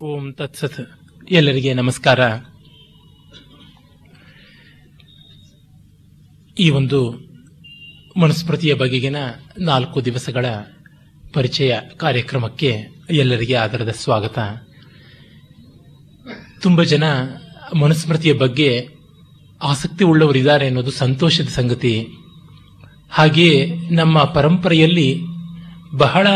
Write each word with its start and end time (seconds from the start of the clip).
ಓಂ 0.00 0.32
ತತ್ಸತ್. 0.32 0.80
ಎಲ್ಲರಿಗೆ 1.30 1.74
ನಮಸ್ಕಾರ. 1.74 2.20
ಈ 6.58 6.70
ಒಂದು 6.70 7.14
ಮನುಸ್ಮೃತಿಯ 8.20 8.74
ಬಗೆಗಿನ 8.74 9.16
ನಾಲ್ಕು 9.58 10.04
ದಿವಸಗಳ 10.04 10.46
ಪರಿಚಯ 11.32 11.78
ಕಾರ್ಯಕ್ರಮಕ್ಕೆ 11.96 12.84
ಎಲ್ಲರಿಗೆ 13.10 13.54
ಆದರದ 13.54 13.88
ಸ್ವಾಗತ. 13.88 14.38
ತುಂಬ 16.60 16.82
ಜನ 16.82 17.04
ಮನುಸ್ಮೃತಿಯ 17.80 18.32
ಬಗ್ಗೆ 18.32 18.88
ಆಸಕ್ತಿ 19.62 20.04
ಉಳ್ಳವರಿದ್ದಾರೆ 20.04 20.66
ಅನ್ನೋದು 20.66 20.90
ಸಂತೋಷದ 20.90 21.48
ಸಂಗತಿ. 21.48 22.06
ಹಾಗೆಯೇ 23.10 23.74
ನಮ್ಮ 23.90 24.24
ಪರಂಪರೆಯಲ್ಲಿ 24.24 25.20
ಬಹಳ 25.94 26.26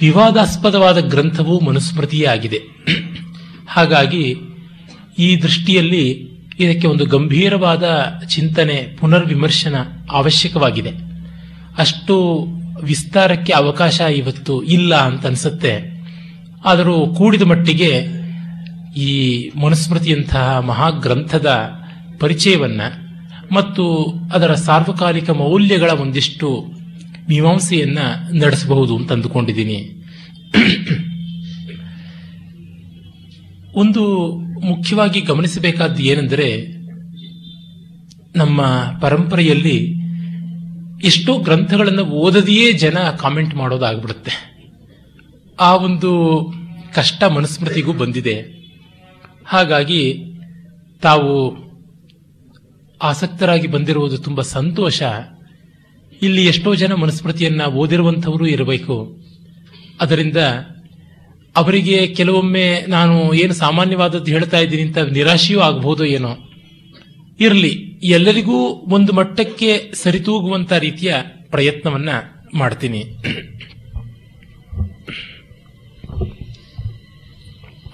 ವಿವಾದಾಸ್ಪದವಾದ 0.00 0.98
ಗ್ರಂಥವು 0.98 1.60
ಮನುಸ್ಮೃತಿಯೇ 1.60 2.26
ಆಗಿದೆ 2.26 2.58
ಹಾಗಾಗಿ 3.68 4.36
ಈ 5.18 5.36
ದೃಷ್ಟಿಯಲ್ಲಿ 5.42 6.30
ಇದಕ್ಕೆ 6.60 6.86
ಒಂದು 6.86 7.06
ಗಂಭೀರವಾದ 7.06 7.84
ಚಿಂತನೆ, 8.28 8.96
ಪುನರ್ವಿಮರ್ಶನ 9.00 9.74
ಅವಶ್ಯಕವಾಗಿದೆ. 10.10 10.90
ಅಷ್ಟು 11.78 12.46
ವಿಸ್ತಾರಕ್ಕೆ 12.82 13.52
ಅವಕಾಶ 13.52 14.00
ಇವತ್ತು 14.00 14.62
ಇಲ್ಲ 14.62 14.94
ಅಂತ 14.94 15.26
ಅನ್ಸುತ್ತೆ. 15.26 16.00
ಆದರೂ 16.64 17.06
ಕೂಡಿದ 17.06 17.42
ಮಟ್ಟಿಗೆ 17.42 18.20
ಈ 18.96 19.50
ಮನುಸ್ಮೃತಿಯಂತಹ 19.58 20.58
ಮಹಾಗ್ರಂಥದ 20.58 21.70
ಪರಿಚಯವನ್ನ 22.20 22.80
ಮತ್ತು 23.52 24.14
ಅದರ 24.32 24.54
ಸಾರ್ವಕಾಲಿಕ 24.54 25.30
ಮೌಲ್ಯಗಳ 25.30 25.90
ಒಂದಿಷ್ಟು 25.90 26.79
ಮೀಮಾಂಸೆಯನ್ನ 27.30 27.98
ನಡೆಸಬಹುದು 28.42 28.96
ಅಂತ 28.96 29.12
ಅಂದುಕೊಂಡಿದ್ದೀನಿ. 29.12 30.04
ಒಂದು 33.74 34.30
ಮುಖ್ಯವಾಗಿ 34.60 35.20
ಗಮನಿಸಬೇಕಾದ್ದು 35.20 36.02
ಏನೆಂದರೆ, 36.02 36.66
ನಮ್ಮ 38.36 38.82
ಪರಂಪರೆಯಲ್ಲಿ 39.00 40.00
ಎಷ್ಟೋ 41.04 41.38
ಗ್ರಂಥಗಳನ್ನು 41.38 42.04
ಓದದೆಯೇ 42.04 42.72
ಜನ 42.72 42.98
ಕಾಮೆಂಟ್ 42.98 43.54
ಮಾಡೋದಾಗ್ಬಿಡುತ್ತೆ. 43.54 44.50
ಆ 45.60 45.76
ಒಂದು 45.76 46.44
ಕಷ್ಟ 46.94 47.24
ಮನುಸ್ಮೃತಿಗೂ 47.24 47.92
ಬಂದಿದೆ. 47.92 48.60
ಹಾಗಾಗಿ 49.46 50.24
ತಾವು 51.02 51.56
ಆಸಕ್ತರಾಗಿ 53.02 53.66
ಬಂದಿರುವುದು 53.66 54.18
ತುಂಬ 54.18 54.42
ಸಂತೋಷ. 54.42 55.02
ಇಲ್ಲಿ 56.22 56.46
ಎಷ್ಟೋ 56.46 56.74
ಜನ 56.74 56.92
ಮನುಸ್ಮೃತಿಯನ್ನ 56.94 57.62
ಓದಿರುವಂಥವರು 57.62 58.46
ಇರಬೇಕು. 58.46 59.16
ಅದರಿಂದ 60.00 60.36
ಅವರಿಗೆ 61.56 62.06
ಕೆಲವೊಮ್ಮೆ 62.06 62.86
ನಾನು 62.88 63.34
ಏನು 63.34 63.54
ಸಾಮಾನ್ಯವಾದದ್ದು 63.54 64.32
ಹೇಳ್ತಾ 64.32 64.58
ಇದ್ದೀನಿ 64.58 64.82
ಅಂತ 64.82 64.98
ನಿರಾಶೆಯೂ 64.98 65.60
ಆಗಬಹುದು 65.60 66.04
ಏನೋ. 66.04 66.36
ಇರಲಿ, 67.40 67.70
ಎಲ್ಲರಿಗೂ 68.02 68.68
ಒಂದು 68.68 69.12
ಮಟ್ಟಕ್ಕೆ 69.12 69.92
ಸರಿತೂಗುವಂತ 69.94 70.72
ರೀತಿಯ 70.72 71.14
ಪ್ರಯತ್ನವನ್ನ 71.50 72.08
ಮಾಡ್ತೀನಿ. 72.54 73.04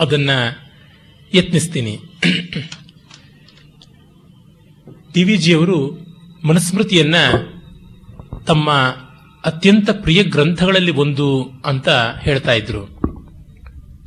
ಅದನ್ನ 0.00 0.30
ಯತ್ನಿಸ್ತೀನಿ. 1.34 1.98
ಟಿ 5.14 5.24
ವಿ 5.24 5.36
ಜಿಯವರು 5.36 5.98
ಮನುಸ್ಮೃತಿಯನ್ನ 6.44 7.14
ತಮ್ಮ 8.46 8.70
ಅತ್ಯಂತ 9.44 9.90
ಪ್ರಿಯ 9.90 10.22
ಗ್ರಂಥಗಳಲ್ಲಿ 10.22 10.90
ಒಂದು 10.90 11.50
ಅಂತ 11.66 11.88
ಹೇಳ್ತಾ 12.20 12.52
ಇದ್ರು. 12.52 12.84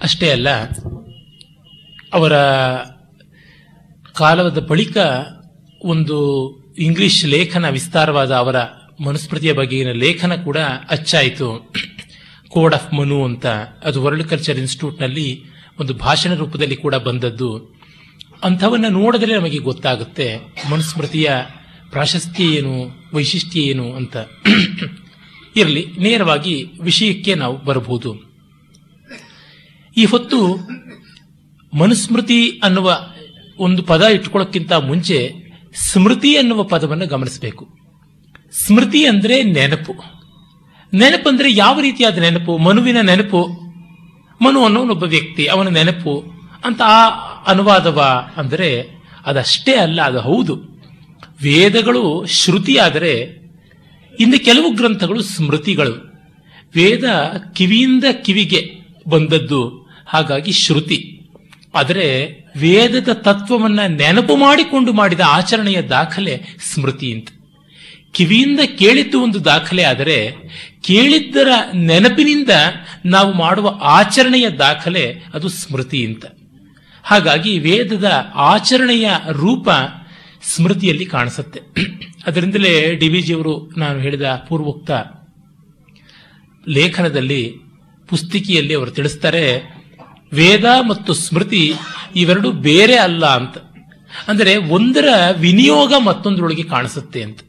ಅಷ್ಟೇ 0.03 0.29
ಅಲ್ಲ, 0.31 0.49
ಅವರ 2.13 2.33
ಕಾಲದ 4.13 4.59
ಬಳಿಕ 4.67 4.97
ಒಂದು 5.83 6.17
ಇಂಗ್ಲಿಷ್ 6.79 7.25
ಲೇಖನ 7.25 7.69
ವಿಸ್ತಾರವಾದ 7.69 8.31
ಅವರ 8.31 8.55
ಮನುಸ್ಮೃತಿಯ 9.05 9.53
ಬಗೆಗಿನ 9.53 9.91
ಲೇಖನ 9.91 10.35
ಕೂಡ 10.35 10.57
ಅಚ್ಚಾಯಿತು. 10.89 11.71
ಕೋಡ್ 12.49 12.75
ಆಫ್ 12.75 12.93
ಮನು 12.93 13.23
ಅಂತ. 13.23 13.45
ಅದು 13.83 14.03
ವರ್ಲ್ಡ್ 14.03 14.27
ಕಲ್ಚರ್ 14.27 14.57
ಇನ್ಸ್ಟಿಟ್ಯೂಟ್ನಲ್ಲಿ 14.57 15.43
ಒಂದು 15.79 15.93
ಭಾಷಣ 15.93 16.33
ರೂಪದಲ್ಲಿ 16.33 16.75
ಕೂಡ 16.75 16.95
ಬಂದದ್ದು. 16.95 17.79
ಅಂಥವನ್ನ 18.43 18.85
ನೋಡಿದ್ರೆ 18.89 19.37
ನಮಗೆ 19.37 19.57
ಗೊತ್ತಾಗುತ್ತೆ 19.57 20.37
ಮನುಸ್ಮೃತಿಯ 20.71 21.29
ಪ್ರಾಶಸ್ತ್ಯ 21.91 22.43
ಏನು, 22.43 22.73
ವೈಶಿಷ್ಟ್ಯ 23.13 23.59
ಏನು 23.61 23.95
ಅಂತ 23.95 24.17
ಇರಲಿ. 25.55 25.85
ನೇರವಾಗಿ 25.97 26.71
ವಿಷಯಕ್ಕೆ 26.81 27.35
ನಾವು 27.35 27.57
ಬರಬಹುದು. 27.57 28.11
ಈ 29.97 30.05
ಹೊತ್ತು 30.05 30.39
ಮನುಸ್ಮೃತಿ 31.73 32.59
ಅನ್ನುವ 32.63 32.97
ಒಂದು 33.59 33.83
ಪದ 33.83 34.01
ಇಟ್ಕೊಳ್ಳೋಕ್ಕಿಂತ 34.01 34.71
ಮುಂಚೆ 34.71 35.17
ಸ್ಮೃತಿ 35.75 36.37
ಅನ್ನುವ 36.37 36.63
ಪದವನ್ನು 36.63 37.07
ಗಮನಿಸಬೇಕು. 37.07 37.63
ಸ್ಮೃತಿ 38.65 39.05
ಅಂದರೆ 39.05 39.43
ನೆನಪು. 39.43 39.93
ನೆನಪು 40.93 41.29
ಅಂದರೆ 41.29 41.55
ಯಾವ 41.55 41.79
ರೀತಿಯಾದ 41.79 42.17
ನೆನಪು? 42.17 42.57
ಮನುವಿನ 42.57 42.97
ನೆನಪು, 43.01 43.41
ಮನು 44.41 44.65
ಅನ್ನೋನೊಬ್ಬ 44.65 45.03
ವ್ಯಕ್ತಿ, 45.03 45.45
ಅವನ 45.45 45.69
ನೆನಪು 45.69 46.13
ಅಂತ 46.63 46.81
ಆ 46.85 47.01
ಅನುವಾದವ 47.47 47.99
ಅಂದರೆ 48.37 48.69
ಅದಷ್ಟೇ 49.25 49.73
ಅಲ್ಲ, 49.75 50.01
ಅದು 50.01 50.19
ಹೌದು. 50.19 50.55
ವೇದಗಳು 51.41 52.25
ಶ್ರುತಿಯಾದರೆ 52.25 53.13
ಇನ್ನು 54.19 54.45
ಕೆಲವು 54.45 54.71
ಗ್ರಂಥಗಳು 54.71 55.21
ಸ್ಮೃತಿಗಳು. 55.21 56.09
ವೇದ 56.75 57.03
ಕಿವಿಯಿಂದ 57.53 58.03
ಕಿವಿಗೆ 58.25 58.79
ಬಂದದ್ದು, 59.07 59.89
ಹಾಗಾಗಿ 60.07 60.51
ಶ್ರುತಿ. 60.51 61.21
ಆದರೆ 61.75 62.07
ವೇದದ 62.57 63.09
ತತ್ವವನ್ನು 63.09 63.87
ನೆನಪು 63.87 64.35
ಮಾಡಿಕೊಂಡು 64.35 64.93
ಮಾಡಿದ 64.93 65.19
ಆಚರಣೆಯ 65.27 65.81
ದಾಖಲೆ 65.81 66.41
ಸ್ಮೃತಿ 66.73 67.13
ಅಂತ. 67.13 67.27
ಕಿವಿಯಿಂದ 68.11 68.59
ಕೇಳಿದ್ದು 68.59 69.21
ಒಂದು 69.21 69.45
ದಾಖಲೆ 69.45 69.83
ಆದರೆ 69.83 70.31
ಕೇಳಿದ್ದರ 70.81 71.47
ನೆನಪಿನಿಂದ 71.73 72.49
ನಾವು 73.05 73.33
ಮಾಡುವ 73.33 73.79
ಆಚರಣೆಯ 73.81 74.49
ದಾಖಲೆ 74.49 75.15
ಅದು 75.33 75.49
ಸ್ಮೃತಿ 75.49 76.05
ಅಂತ. 76.05 76.25
ಹಾಗಾಗಿ 77.03 77.59
ವೇದದ 77.59 78.31
ಆಚರಣೆಯ 78.35 79.09
ರೂಪ 79.31 79.69
ಸ್ಮೃತಿಯಲ್ಲಿ 80.53 81.05
ಕಾಣಿಸುತ್ತೆ. 81.05 81.59
ಅದರಿಂದಲೇ 82.27 82.73
ಡಿ 82.95 83.07
ವಿ 83.09 83.21
ಜಿಯವರು 83.21 83.53
ನಾನು 83.77 83.97
ಹೇಳಿದ 83.99 84.27
ಪೂರ್ವೋಕ್ತ 84.47 84.91
ಲೇಖನದಲ್ಲಿ, 86.67 87.43
ಪುಸ್ತಿಕೆಯಲ್ಲಿ 88.09 88.73
ಅವರು 88.73 88.91
ತಿಳಿಸ್ತಾರೆ, 88.91 89.43
ವೇದ 90.33 90.65
ಮತ್ತು 90.89 91.11
ಸ್ಮೃತಿ 91.13 91.63
ಇವೆರಡು 92.15 92.49
ಬೇರೆ 92.67 92.97
ಅಲ್ಲ 92.97 93.25
ಅಂತ. 93.35 93.57
ಅಂದರೆ 94.27 94.53
ಒಂದರ 94.69 95.07
ವಿನಿಯೋಗ 95.37 95.93
ಮತ್ತೊಂದರೊಳಗೆ 96.05 96.63
ಕಾಣಿಸುತ್ತೆ 96.63 97.19
ಅಂತ. 97.23 97.39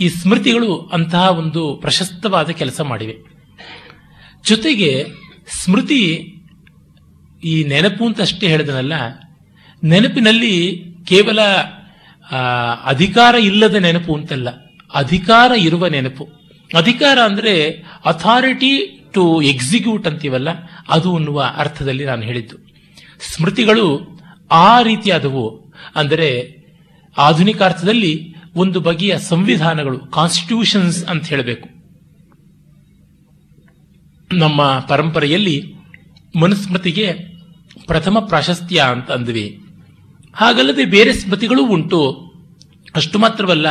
ಈ 0.00 0.06
ಸ್ಮೃತಿಗಳು 0.20 0.70
ಅಂತಹ 0.92 1.24
ಒಂದು 1.38 1.62
ಪ್ರಶಸ್ತವಾದ 1.76 2.50
ಕೆಲಸ 2.60 2.80
ಮಾಡಿವೆ. 2.80 3.14
ಜೊತೆಗೆ 4.46 4.90
ಸ್ಮೃತಿ 5.62 6.02
ಈ 7.42 7.54
ನೆನಪು 7.64 8.02
ಅಂತ 8.06 8.20
ಅಷ್ಟೇ 8.20 8.46
ಹೇಳಿದನಲ್ಲ, 8.48 8.94
ನೆನಪಿನಲ್ಲಿ 9.82 10.54
ಕೇವಲ 11.04 11.40
ಅಧಿಕಾರ 12.84 13.34
ಇಲ್ಲದ 13.34 13.74
ನೆನಪು 13.74 14.14
ಅಂತಲ್ಲ. 14.14 14.48
ಅಧಿಕಾರ 14.94 15.52
ಇರುವ 15.52 15.86
ನೆನಪು. 15.86 16.24
ಅಧಿಕಾರ 16.76 17.18
ಅಂದ್ರೆ 17.18 17.70
ಅಥಾರಿಟಿ 18.04 19.02
ಟು 19.14 19.42
ಎಕ್ಸಿಕ್ಯೂಟ್ 19.42 20.06
ಅಂತೀವಲ್ಲ, 20.06 20.48
ಅದು 20.88 21.16
ಅನ್ನುವ 21.16 21.42
ಅರ್ಥದಲ್ಲಿ 21.56 22.04
ನಾನು 22.04 22.22
ಹೇಳಿದ್ದು. 22.22 22.56
ಸ್ಮೃತಿಗಳು 23.20 24.18
ಆ 24.50 24.82
ರೀತಿಯಾದವು 24.82 25.72
ಅಂದರೆ 25.96 26.30
ಆಧುನಿಕ 27.18 27.62
ಅರ್ಥದಲ್ಲಿ 27.62 28.34
ಒಂದು 28.56 28.80
ಬಗೆಯ 28.80 29.18
ಸಂವಿಧಾನಗಳು 29.18 29.98
ಕಾನ್ಸ್ಟಿಟ್ಯೂಷನ್ಸ್ 29.98 31.04
ಅಂತ 31.04 31.26
ಹೇಳಬೇಕು. 31.26 31.68
ನಮ್ಮ 34.32 34.78
ಪರಂಪರೆಯಲ್ಲಿ 34.78 35.74
ಮನುಸ್ಮೃತಿಗೆ 36.40 37.12
ಪ್ರಥಮ 37.86 38.18
ಪ್ರಾಶಸ್ತ್ಯ 38.18 38.80
ಅಂತ 38.80 39.10
ಅಂದ್ವಿ. 39.10 39.58
ಹಾಗಲ್ಲದೆ 40.36 40.84
ಬೇರೆ 40.84 41.12
ಸ್ಮೃತಿಗಳೂ 41.12 41.66
ಉಂಟು. 41.66 42.00
ಅಷ್ಟು 42.94 43.18
ಮಾತ್ರವಲ್ಲ, 43.18 43.66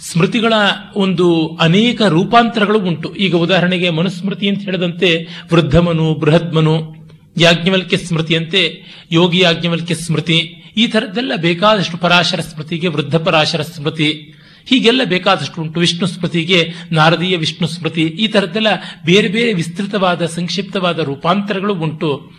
ಸ್ಮೃತಿಗಳ 0.00 0.52
ಒಂದು 0.94 1.48
ಅನೇಕ 1.60 2.02
ರೂಪಾಂತರಗಳು 2.02 2.78
ಉಂಟು. 2.80 3.14
ಈಗ 3.14 3.34
ಉದಾಹರಣೆಗೆ 3.34 3.90
ಮನುಸ್ಮೃತಿ 3.90 4.48
ಅಂತ 4.48 4.62
ಹೇಳದಂತೆ 4.62 5.28
ವೃದ್ಧಮನು, 5.52 6.14
ಬೃಹದ್ಮನು, 6.14 6.94
ಯಾಜ್ಞವಲ್ಕ್ಯ 7.36 7.96
ಸ್ಮೃತಿಯಂತೆ 7.96 8.82
ಯೋಗಿ 9.12 9.38
ಯಾಜ್ಞವಲ್ಕ್ಯ 9.38 9.94
ಸ್ಮೃತಿ, 9.94 10.38
ಈ 10.76 10.86
ಥರದ್ದೆಲ್ಲ 10.86 11.32
ಬೇಕಾದಷ್ಟು 11.36 11.96
ಪರಾಶರ 11.96 12.40
ಸ್ಮೃತಿಗೆ 12.40 12.88
ವೃದ್ಧ 12.88 13.16
ಪರಾಶರ 13.16 13.62
ಸ್ಮೃತಿ, 13.62 14.34
ಹೀಗೆಲ್ಲ 14.66 15.00
ಬೇಕಾದಷ್ಟು 15.04 15.62
ಉಂಟು. 15.62 15.80
ವಿಷ್ಣು 15.80 16.06
ಸ್ಮೃತಿಗೆ 16.06 16.72
ನಾರದೀಯ 16.92 17.36
ವಿಷ್ಣು 17.36 17.68
ಸ್ಮೃತಿ, 17.68 18.02
ಈ 18.02 18.26
ಥರದ್ದೆಲ್ಲ 18.26 18.68
ಬೇರೆ 19.04 19.28
ಬೇರೆ 19.28 19.52
ವಿಸ್ತೃತವಾದ, 19.52 20.26
ಸಂಕ್ಷಿಪ್ತವಾದ 20.26 20.98
ರೂಪಾಂತರಗಳು 20.98 21.74
ಉಂಟು. 21.74 22.32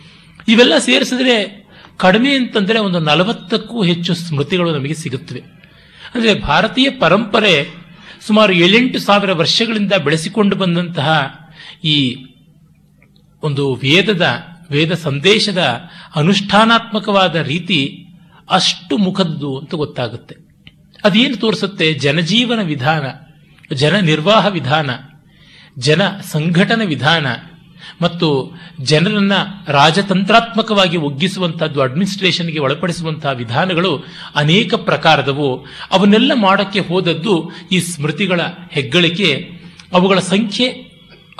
ಇವೆಲ್ಲ 0.48 0.72
ಸೇರಿಸಿದ್ರೆ 0.78 1.65
ಕಡಿಮೆ 1.96 2.34
ಅಂತಂದರೆ 2.34 2.78
ಒಂದು 2.78 3.00
ನಲವತ್ತಕ್ಕೂ 3.00 3.82
ಹೆಚ್ಚು 3.82 4.14
ಸ್ಮೃತಿಗಳು 4.14 4.72
ನಮಗೆ 4.72 4.94
ಸಿಗುತ್ತವೆ. 4.94 5.40
ಅಂದರೆ 6.14 6.34
ಭಾರತೀಯ 6.34 6.90
ಪರಂಪರೆ 6.90 7.68
ಸುಮಾರು 8.26 8.52
ಏಳೆಂಟು 8.52 8.98
ಸಾವಿರ 8.98 9.32
ವರ್ಷಗಳಿಂದ 9.32 9.92
ಬೆಳೆಸಿಕೊಂಡು 9.92 10.56
ಬಂದಂತಹ 10.56 11.34
ಈ 11.84 12.26
ಒಂದು 13.42 13.74
ವೇದದ, 13.74 14.26
ವೇದ 14.70 14.94
ಸಂದೇಶದ 14.94 15.80
ಅನುಷ್ಠಾನಾತ್ಮಕವಾದ 16.16 17.36
ರೀತಿ 17.36 18.06
ಅಷ್ಟು 18.50 18.98
ಮುಖದ್ದು 18.98 19.58
ಅಂತ 19.58 19.74
ಗೊತ್ತಾಗುತ್ತೆ. 19.74 20.36
ಅದೇನು 21.04 21.36
ತೋರಿಸುತ್ತೆ? 21.36 21.94
ಜನಜೀವನ 21.94 22.62
ವಿಧಾನ, 22.62 23.04
ಜನ 23.74 23.96
ನಿರ್ವಾಹ 23.96 24.46
ವಿಧಾನ, 24.46 24.90
ಜನ 25.78 26.08
ಸಂಘಟನೆ 26.08 26.86
ವಿಧಾನ 26.86 27.26
ಮತ್ತು 28.02 28.54
ಜನರನ್ನ 28.80 29.32
ರಾಜತಂತ್ರಾತ್ಮಕವಾಗಿ 29.68 30.96
ಒಗ್ಗಿಸುವಂತಹದ್ದು 30.96 31.80
ಅಡ್ಮಿನಿಸ್ಟ್ರೇಷನ್ಗೆ 31.80 32.58
ಒಳಪಡಿಸುವಂತಹ 32.58 33.30
ವಿಧಾನಗಳು 33.30 34.04
ಅನೇಕ 34.34 34.74
ಪ್ರಕಾರದವು. 34.74 35.66
ಅವನ್ನೆಲ್ಲ 35.90 36.32
ಮಾಡಕ್ಕೆ 36.34 36.80
ಹೋದದ್ದು 36.80 37.50
ಈ 37.72 37.80
ಸ್ಮೃತಿಗಳ 37.80 38.40
ಹೆಗ್ಗಳಿಕೆ. 38.70 39.50
ಅವುಗಳ 39.92 40.18
ಸಂಖ್ಯೆ 40.18 40.66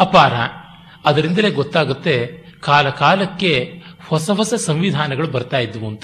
ಅಪಾರ. 0.00 0.32
ಅದರಿಂದಲೇ 1.05 1.50
ಗೊತ್ತಾಗುತ್ತೆ 1.50 2.47
ಕಾಲ 2.61 2.88
ಕಾಲಕ್ಕೆ 2.88 3.82
ಹೊಸ 4.06 4.31
ಹೊಸ 4.31 4.55
ಸಂವಿಧಾನಗಳು 4.55 5.29
ಬರ್ತಾ 5.29 5.59
ಇದ್ವು 5.59 5.88
ಅಂತ. 5.88 6.02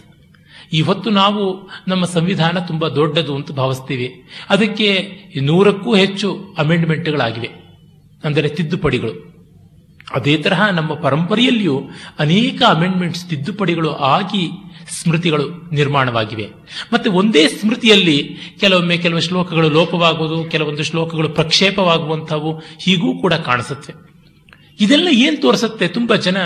ಇವತ್ತು 0.72 1.10
ನಾವು 1.10 1.70
ನಮ್ಮ 1.88 2.04
ಸಂವಿಧಾನ 2.04 2.58
ತುಂಬಾ 2.58 2.88
ದೊಡ್ಡದು 2.88 3.36
ಅಂತ 3.36 3.52
ಭಾವಿಸ್ತೀವಿ. 3.52 4.22
ಅದಕ್ಕೆ 4.50 5.08
ನೂರಕ್ಕೂ 5.40 5.94
ಹೆಚ್ಚು 5.94 6.54
ಅಮೆಂಡ್ಮೆಂಟ್ಗಳಾಗಿವೆ 6.58 7.50
ಅಂದರೆ 8.24 8.48
ತಿದ್ದುಪಡಿಗಳು. 8.48 9.31
ಅದೇ 10.14 10.36
ತರಹ 10.36 10.70
ನಮ್ಮ 10.70 10.94
ಪರಂಪರೆಯಲ್ಲಿಯೂ 10.94 11.90
ಅನೇಕ 12.18 12.62
ಅಮೆಂಡ್ಮೆಂಟ್ಸ್ 12.68 13.26
ತಿದ್ದುಪಡಿಗಳು 13.26 13.94
ಆಗಿ 13.94 14.50
ಸ್ಮೃತಿಗಳು 14.90 15.74
ನಿರ್ಮಾಣವಾಗಿವೆ. 15.74 16.48
ಮತ್ತೆ 16.92 17.10
ಒಂದೇ 17.10 17.48
ಸ್ಮೃತಿಯಲ್ಲಿ 17.48 18.36
ಕೆಲವೊಮ್ಮೆ 18.60 18.96
ಕೆಲವು 18.96 19.20
ಶ್ಲೋಕಗಳು 19.20 19.70
ಲೋಪವಾಗುವುದು, 19.70 20.50
ಕೆಲವೊಂದು 20.50 20.82
ಶ್ಲೋಕಗಳು 20.82 21.28
ಪ್ರಕ್ಷೇಪವಾಗುವಂಥವು 21.28 22.58
ಹೀಗೂ 22.58 23.20
ಕೂಡ 23.20 23.34
ಕಾಣಿಸುತ್ತೆ. 23.34 23.92
ಇದೆಲ್ಲ 24.80 25.08
ಏನು 25.10 25.40
ತೋರಿಸುತ್ತೆ? 25.40 25.88
ತುಂಬಾ 25.88 26.16
ಜನ 26.16 26.36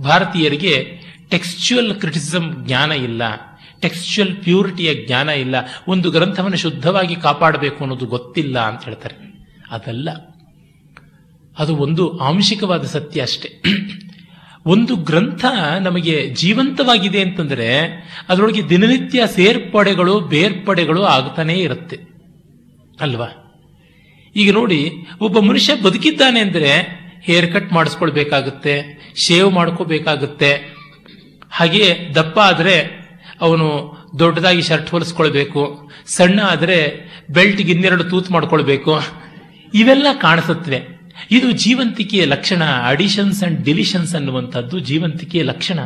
ಭಾರತೀಯರಿಗೆ 0.00 1.00
ಟೆಕ್ಸ್ಚುಯಲ್ 1.30 1.94
ಕ್ರಿಟಿಸಮ್ 1.94 2.66
ಜ್ಞಾನ 2.66 2.92
ಇಲ್ಲ. 2.92 3.22
ಟೆಕ್ಸ್ಚುಯಲ್ 3.80 4.36
ಪ್ಯೂರಿಟಿಯ 4.36 5.06
ಜ್ಞಾನ 5.06 5.28
ಇಲ್ಲ. 5.28 5.54
ಒಂದು 5.88 6.10
ಗ್ರಂಥವನ್ನು 6.10 6.56
ಶುದ್ಧವಾಗಿ 6.56 7.16
ಕಾಪಾಡಬೇಕು 7.16 7.76
ಅನ್ನೋದು 7.80 8.06
ಗೊತ್ತಿಲ್ಲ 8.06 8.58
ಅಂತ 8.58 8.84
ಹೇಳ್ತಾರೆ. 8.84 9.14
ಅದಲ್ಲ. 9.70 10.08
ಅದು 11.60 11.76
ಒಂದು 11.76 12.18
ಆಂಶಿಕವಾದ 12.18 12.84
ಸತ್ಯ 12.84 13.22
ಅಷ್ಟೇ. 13.22 13.62
ಒಂದು 14.66 14.96
ಗ್ರಂಥ 14.96 15.44
ನಮಗೆ 15.80 16.30
ಜೀವಂತವಾಗಿದೆ 16.34 17.22
ಅಂತಂದ್ರೆ 17.22 17.68
ಅದರೊಳಗೆ 18.28 18.68
ದಿನನಿತ್ಯ 18.68 19.22
ಸೇರ್ಪಡೆಗಳು, 19.26 20.20
ಬೇರ್ಪಡೆಗಳು 20.20 21.02
ಆಗ್ತಾನೇ 21.02 21.54
ಇರುತ್ತೆ. 21.54 21.98
ಅಲ್ವಾ? 23.00 23.28
ಈಗ 24.36 24.52
ನೋಡಿ, 24.52 24.92
ಒಬ್ಬ 25.20 25.38
ಮನುಷ್ಯ 25.38 25.74
ಬದುಕಿದ್ದಾನೆ 25.74 26.40
ಅಂದ್ರೆ 26.40 26.72
ಹೇರ್ 27.22 27.52
ಕಟ್ 27.52 27.72
ಮಾಡಿಸ್ಕೊಳ್ಬೇಕಾಗುತ್ತೆ, 27.72 28.74
ಶೇವ್ 29.16 29.52
ಮಾಡ್ಕೋಬೇಕಾಗುತ್ತೆ. 29.52 30.74
ಹಾಗೆ 31.50 31.96
ದಪ್ಪ 32.14 32.38
ಆದ್ರೆ 32.38 32.76
ಅವನು 33.40 33.66
ದೊಡ್ಡದಾಗಿ 34.18 34.62
ಶರ್ಟ್ 34.62 34.90
ಹೊಲಿಸ್ಕೊಳ್ಬೇಕು, 34.90 35.90
ಸಣ್ಣ 36.06 36.40
ಆದ್ರೆ 36.42 36.78
ಬೆಲ್ಟ್ಗೆ 37.30 37.72
ಇನ್ನೆರಡು 37.72 38.04
ತೂತ್ 38.04 38.30
ಮಾಡ್ಕೊಳ್ಬೇಕು. 38.30 39.02
ಇವೆಲ್ಲ 39.74 40.06
ಕಾಣಿಸುತ್ತವೆ. 40.20 40.99
ಇದು 41.30 41.52
ಜೀವಂತಿಕೆಯ 41.52 42.24
ಲಕ್ಷಣ. 42.24 42.62
ಅಡಿಷನ್ಸ್ 42.62 43.44
ಅಂಡ್ 43.44 43.64
ಡಿಲಿಷನ್ಸ್ 43.64 44.14
ಅನ್ನುವಂಥದ್ದು 44.14 44.78
ಜೀವಂತಿಕೆಯ 44.78 45.42
ಲಕ್ಷಣ. 45.42 45.78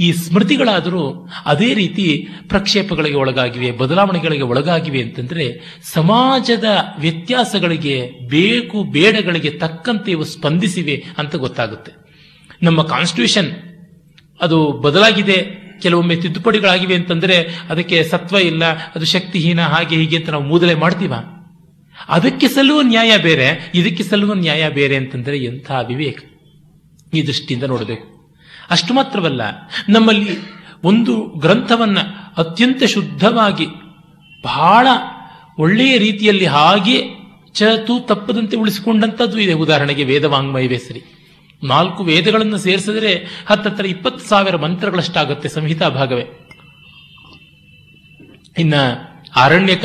ಈ 0.00 0.12
ಸ್ಮೃತಿಗಳಾದರೂ 0.12 1.28
ಅದೇ 1.46 1.74
ರೀತಿ 1.74 2.28
ಪ್ರಕ್ಷೇಪಗಳಿಗೆ 2.48 3.16
ಒಳಗಾಗಿವೆ, 3.16 3.70
ಬದಲಾವಣೆಗಳಿಗೆ 3.70 4.42
ಒಳಗಾಗಿವೆ 4.42 5.02
ಅಂತಂದ್ರೆ 5.02 5.46
ಸಮಾಜದ 5.92 6.64
ವ್ಯತ್ಯಾಸಗಳಿಗೆ, 6.98 8.28
ಬೇಕು 8.28 8.84
ಬೇಡಗಳಿಗೆ 8.84 9.50
ತಕ್ಕಂತೆ 9.50 10.10
ಇವು 10.10 10.24
ಸ್ಪಂದಿಸಿವೆ 10.24 11.04
ಅಂತ 11.18 11.34
ಗೊತ್ತಾಗುತ್ತೆ. 11.36 11.92
ನಮ್ಮ 12.62 12.82
ಕಾನ್ಸ್ಟಿಟ್ಯೂಷನ್ 12.82 13.50
ಅದು 14.40 14.72
ಬದಲಾಗಿದೆ, 14.72 15.38
ಕೆಲವೊಮ್ಮೆ 15.82 16.16
ತಿದ್ದುಪಡಿಗಳಾಗಿವೆ 16.16 16.94
ಅಂತಂದ್ರೆ 16.94 17.36
ಅದಕ್ಕೆ 17.70 18.04
ಸತ್ವ 18.04 18.36
ಇಲ್ಲ, 18.36 18.64
ಅದು 18.64 19.04
ಶಕ್ತಿಹೀನ, 19.04 19.60
ಹಾಗೆ 19.60 19.96
ಹೀಗೆ 19.96 20.16
ಅಂತ 20.16 20.30
ನಾವು 20.30 20.44
ಮೂದಲೆ 20.44 20.74
ಮಾಡ್ತೀವ. 20.74 21.14
ಅದಕ್ಕೆ 22.08 22.48
ಸಲ್ಲುವ 22.48 22.80
ನ್ಯಾಯ 22.80 23.18
ಬೇರೆ, 23.18 23.72
ಇದಕ್ಕೆ 23.74 24.02
ಸಲ್ಲುವ 24.02 24.32
ನ್ಯಾಯ 24.32 24.68
ಬೇರೆ 24.68 24.96
ಅಂತಂದ್ರೆ 24.96 25.38
ಎಂಥ 25.38 25.70
ವಿವೇಕ 25.86 26.18
ಈ 27.14 27.26
ದೃಷ್ಟಿಯಿಂದ 27.26 27.62
ನೋಡಬೇಕು. 27.62 28.36
ಅಷ್ಟು 28.70 28.94
ಮಾತ್ರವಲ್ಲ, 28.94 29.42
ನಮ್ಮಲ್ಲಿ 29.88 30.38
ಒಂದು 30.84 31.20
ಗ್ರಂಥವನ್ನ 31.20 31.98
ಅತ್ಯಂತ 32.36 32.84
ಶುದ್ಧವಾಗಿ 32.84 33.66
ಬಹಳ 34.44 34.86
ಒಳ್ಳೆಯ 35.58 35.98
ರೀತಿಯಲ್ಲಿ 35.98 36.46
ಹಾಗೆ 36.46 37.02
ಚತು 37.52 38.06
ತಪ್ಪದಂತೆ 38.06 38.56
ಉಳಿಸಿಕೊಂಡಂಥದ್ದು 38.56 39.38
ಇದೆ. 39.38 39.52
ಉದಾಹರಣೆಗೆ 39.52 40.04
ವೇದವಾಂಗ್ಮಯವೇ 40.04 40.78
ಸರಿ. 40.78 41.02
ನಾಲ್ಕು 41.64 42.04
ವೇದಗಳನ್ನು 42.04 42.58
ಸೇರಿಸಿದ್ರೆ 42.58 43.26
ಹತ್ತತ್ರ 43.46 43.86
ಇಪ್ಪತ್ತು 43.86 44.28
ಸಾವಿರ 44.28 44.56
ಮಂತ್ರಗಳಷ್ಟಾಗುತ್ತೆ 44.56 45.48
ಸಂಹಿತಾ 45.48 45.88
ಭಾಗವೇ. 45.88 46.24
ಇನ್ನ 48.58 48.74
ಆರಣ್ಯಕ 49.36 49.84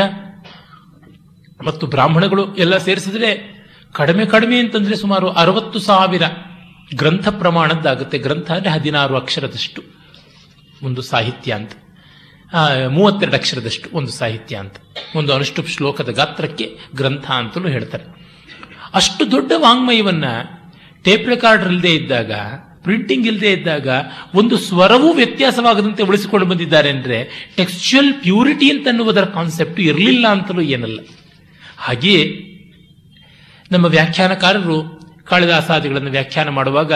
ಮತ್ತು 1.64 1.88
ಬ್ರಾಹ್ಮಣಗಳು 1.88 2.56
ಎಲ್ಲ 2.56 2.78
ಸೇರಿಸಿದ್ರೆ 2.78 3.56
ಕಡಿಮೆ 3.92 4.26
ಕಡಿಮೆ 4.26 4.60
ಅಂತಂದ್ರೆ 4.60 4.96
ಸುಮಾರು 4.96 5.30
ಅರವತ್ತು 5.30 5.80
ಸಾವಿರ 5.80 6.24
ಗ್ರಂಥ 6.96 7.28
ಪ್ರಮಾಣದ್ದಾಗುತ್ತೆ. 7.28 8.18
ಗ್ರಂಥ 8.18 8.52
ಅಂದ್ರೆ 8.52 8.70
ಹದಿನಾರು 8.70 9.16
ಅಕ್ಷರದಷ್ಟು 9.16 9.84
ಒಂದು 10.84 11.02
ಸಾಹಿತ್ಯ 11.02 11.54
ಅಂತ. 11.54 11.72
ಮೂವತ್ತೆರಡು 12.90 13.36
ಅಕ್ಷರದಷ್ಟು 13.36 13.90
ಒಂದು 13.94 14.12
ಸಾಹಿತ್ಯ 14.12 14.56
ಅಂತ. 14.56 14.76
ಒಂದು 15.16 15.34
ಅನುಷ್ಟು 15.34 15.68
ಶ್ಲೋಕದ 15.68 16.10
ಗಾತ್ರಕ್ಕೆ 16.10 16.78
ಗ್ರಂಥ 16.96 17.32
ಅಂತಲೂ 17.32 17.68
ಹೇಳ್ತಾರೆ. 17.68 18.04
ಅಷ್ಟು 18.94 19.32
ದೊಡ್ಡ 19.32 19.52
ವಾಂಗ್ಮಯವನ್ನ 19.56 20.24
ಟೇಪ್ 21.04 21.28
ರೆಕಾರ್ಡರ್ 21.28 21.68
ಇಲ್ಲದೆ 21.68 21.96
ಇದ್ದಾಗ, 21.96 22.32
ಪ್ರಿಂಟಿಂಗ್ 22.84 23.28
ಇಲ್ಲದೆ 23.28 23.52
ಇದ್ದಾಗ 23.52 23.88
ಒಂದು 24.36 24.58
ಸ್ವರವೂ 24.58 25.14
ವ್ಯತ್ಯಾಸವಾಗದಂತೆ 25.14 26.04
ಉಳಿಸಿಕೊಂಡು 26.04 26.46
ಬಂದಿದ್ದಾರೆ 26.46 26.90
ಅಂದ್ರೆ 26.90 27.52
ಟೆಕ್ಸ್ಚುಯಲ್ 27.56 28.14
ಪ್ಯೂರಿಟಿ 28.14 28.70
ಅಂತ 28.70 28.88
ಅನ್ನುವುದರ 28.88 29.26
ಕಾನ್ಸೆಪ್ಟ್ 29.26 29.80
ಇರಲಿಲ್ಲ 29.80 30.28
ಅಂತಲೂ 30.28 30.62
ಏನಲ್ಲ. 30.62 31.00
ಹಾಗೆಯೇ 31.78 32.26
ನಮ್ಮ 33.72 33.86
ವ್ಯಾಖ್ಯಾನಕಾರರು 33.86 34.96
ಕಾಳಿದಾಸಾದಿಗಳನ್ನು 35.26 36.12
ವ್ಯಾಖ್ಯಾನ 36.12 36.50
ಮಾಡುವಾಗ 36.50 36.94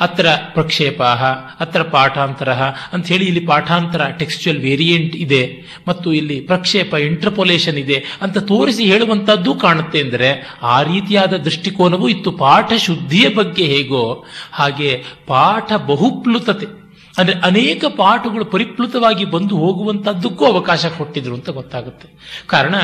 ಅತ್ರ 0.00 0.26
ಪ್ರಕ್ಷೇಪಾಹ, 0.54 1.24
ಅತ್ರ 1.60 1.82
ಪಾಠಾಂತರ 1.82 2.52
ಅಂತ 2.92 3.06
ಹೇಳಿ 3.06 3.24
ಇಲ್ಲಿ 3.24 3.46
ಪಾಠಾಂತರ 3.46 4.08
ಟೆಕ್ಸ್ಚುಯಲ್ 4.08 4.58
ವೇರಿಯಂಟ್ 4.58 5.16
ಇದೆ 5.16 5.68
ಮತ್ತು 5.88 6.12
ಇಲ್ಲಿ 6.12 6.40
ಪ್ರಕ್ಷೇಪ 6.40 6.94
ಇಂಟರ್ಪೊಲೇಷನ್ 6.94 7.78
ಇದೆ 7.78 8.04
ಅಂತ 8.22 8.38
ತೋರಿಸಿ 8.38 8.84
ಹೇಳುವಂತದ್ದು 8.84 9.54
ಕಾಣುತ್ತೆ 9.54 10.00
ಅಂದರೆ 10.00 10.58
ಆ 10.62 10.82
ರೀತಿಯಾದ 10.82 11.36
ದೃಷ್ಟಿಕೋನವೂ 11.36 12.08
ಇತ್ತು 12.08 12.32
ಪಾಠ 12.32 12.72
ಶುದ್ಧಿಯ 12.78 13.28
ಬಗ್ಗೆ 13.28 13.64
ಹೇಗೋ 13.64 14.24
ಹಾಗೆ 14.52 15.04
ಪಾಠ 15.26 15.72
ಬಹುಪ್ಲುತತೆ 15.72 16.85
ಅಂದ್ರೆ 17.18 17.38
ಅನೇಕ 17.38 17.84
ಪಾಠಗಳು 17.84 18.44
ಪರಿಪ್ಲುತವಾಗಿ 18.44 19.24
ಬಂದು 19.24 19.56
ಹೋಗುವಂಥದ್ದಕ್ಕೂ 19.56 20.44
ಅವಕಾಶ 20.44 20.86
ಕೊಟ್ಟಿದ್ರು 20.86 21.34
ಅಂತ 21.34 21.50
ಗೊತ್ತಾಗುತ್ತೆ. 21.50 22.08
ಕಾರಣ, 22.46 22.74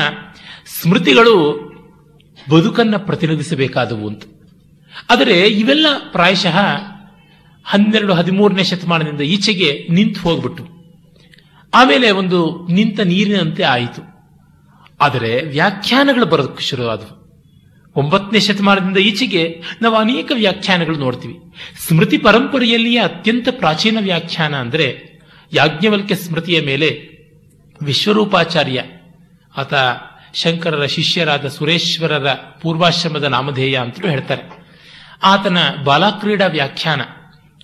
ಸ್ಮೃತಿಗಳು 0.81 1.51
ಬದುಕನ್ನ 2.51 2.97
ಪ್ರತಿನಿಧಿಸಬೇಕಾದವು 2.97 4.07
ಅಂತ. 4.07 4.23
ಆದರೆ 5.09 5.47
ಇವೆಲ್ಲ 5.47 5.85
ಪ್ರಾಯಶಃ 6.11 6.57
ಹನ್ನೆರಡು, 7.65 8.13
ಹದಿಮೂರನೇ 8.13 8.63
ಶತಮಾನದಿಂದ 8.63 9.21
ಈಚೆಗೆ 9.21 9.87
ನಿಂತು 9.89 10.21
ಹೋಗ್ಬಿಟ್ಟು 10.21 10.67
ಆಮೇಲೆ 11.73 12.11
ಒಂದು 12.11 12.67
ನಿಂತ 12.71 12.99
ನೀರಿನಂತೆ 12.99 13.63
ಆಯಿತು. 13.63 14.13
ಆದರೆ 15.01 15.41
ವ್ಯಾಖ್ಯಾನಗಳು 15.41 16.25
ಬರೋದಕ್ಕೆ 16.25 16.63
ಶುರುವಾದವು. 16.63 17.22
ಒಂಬತ್ತನೇ 17.95 18.39
ಶತಮಾನದಿಂದ 18.39 18.97
ಈಚೆಗೆ 18.97 19.63
ನಾವು 19.81 19.95
ಅನೇಕ 19.95 20.31
ವ್ಯಾಖ್ಯಾನಗಳು 20.33 20.97
ನೋಡ್ತೀವಿ. 20.97 21.35
ಸ್ಮೃತಿ 21.87 22.17
ಪರಂಪರೆಯಲ್ಲಿಯೇ 22.17 22.99
ಅತ್ಯಂತ 22.99 23.47
ಪ್ರಾಚೀನ 23.51 23.97
ವ್ಯಾಖ್ಯಾನ 24.01 24.55
ಅಂದರೆ 24.55 24.87
ಯಾಜ್ಞವಲ್ಕ್ಯ 25.53 26.15
ಸ್ಮೃತಿಯ 26.15 26.61
ಮೇಲೆ 26.61 26.89
ವಿಶ್ವರೂಪಾಚಾರ್ಯ, 27.83 28.83
ಆತ 29.55 29.73
ಶಂಕರರ 30.33 30.85
ಶಿಷ್ಯರಾದ 30.85 31.47
ಸುರೇಶ್ವರರ 31.47 32.27
ಪೂರ್ವಾಶ್ರಮದ 32.61 33.23
ನಾಮಧೇಯ 33.23 33.75
ಅಂತಲೂ 33.75 34.07
ಹೇಳ್ತಾರೆ. 34.09 34.43
ಆತನ 35.23 35.57
ಬಾಲಾಕ್ರೀಡಾ 35.83 36.47
ವ್ಯಾಖ್ಯಾನ 36.47 37.01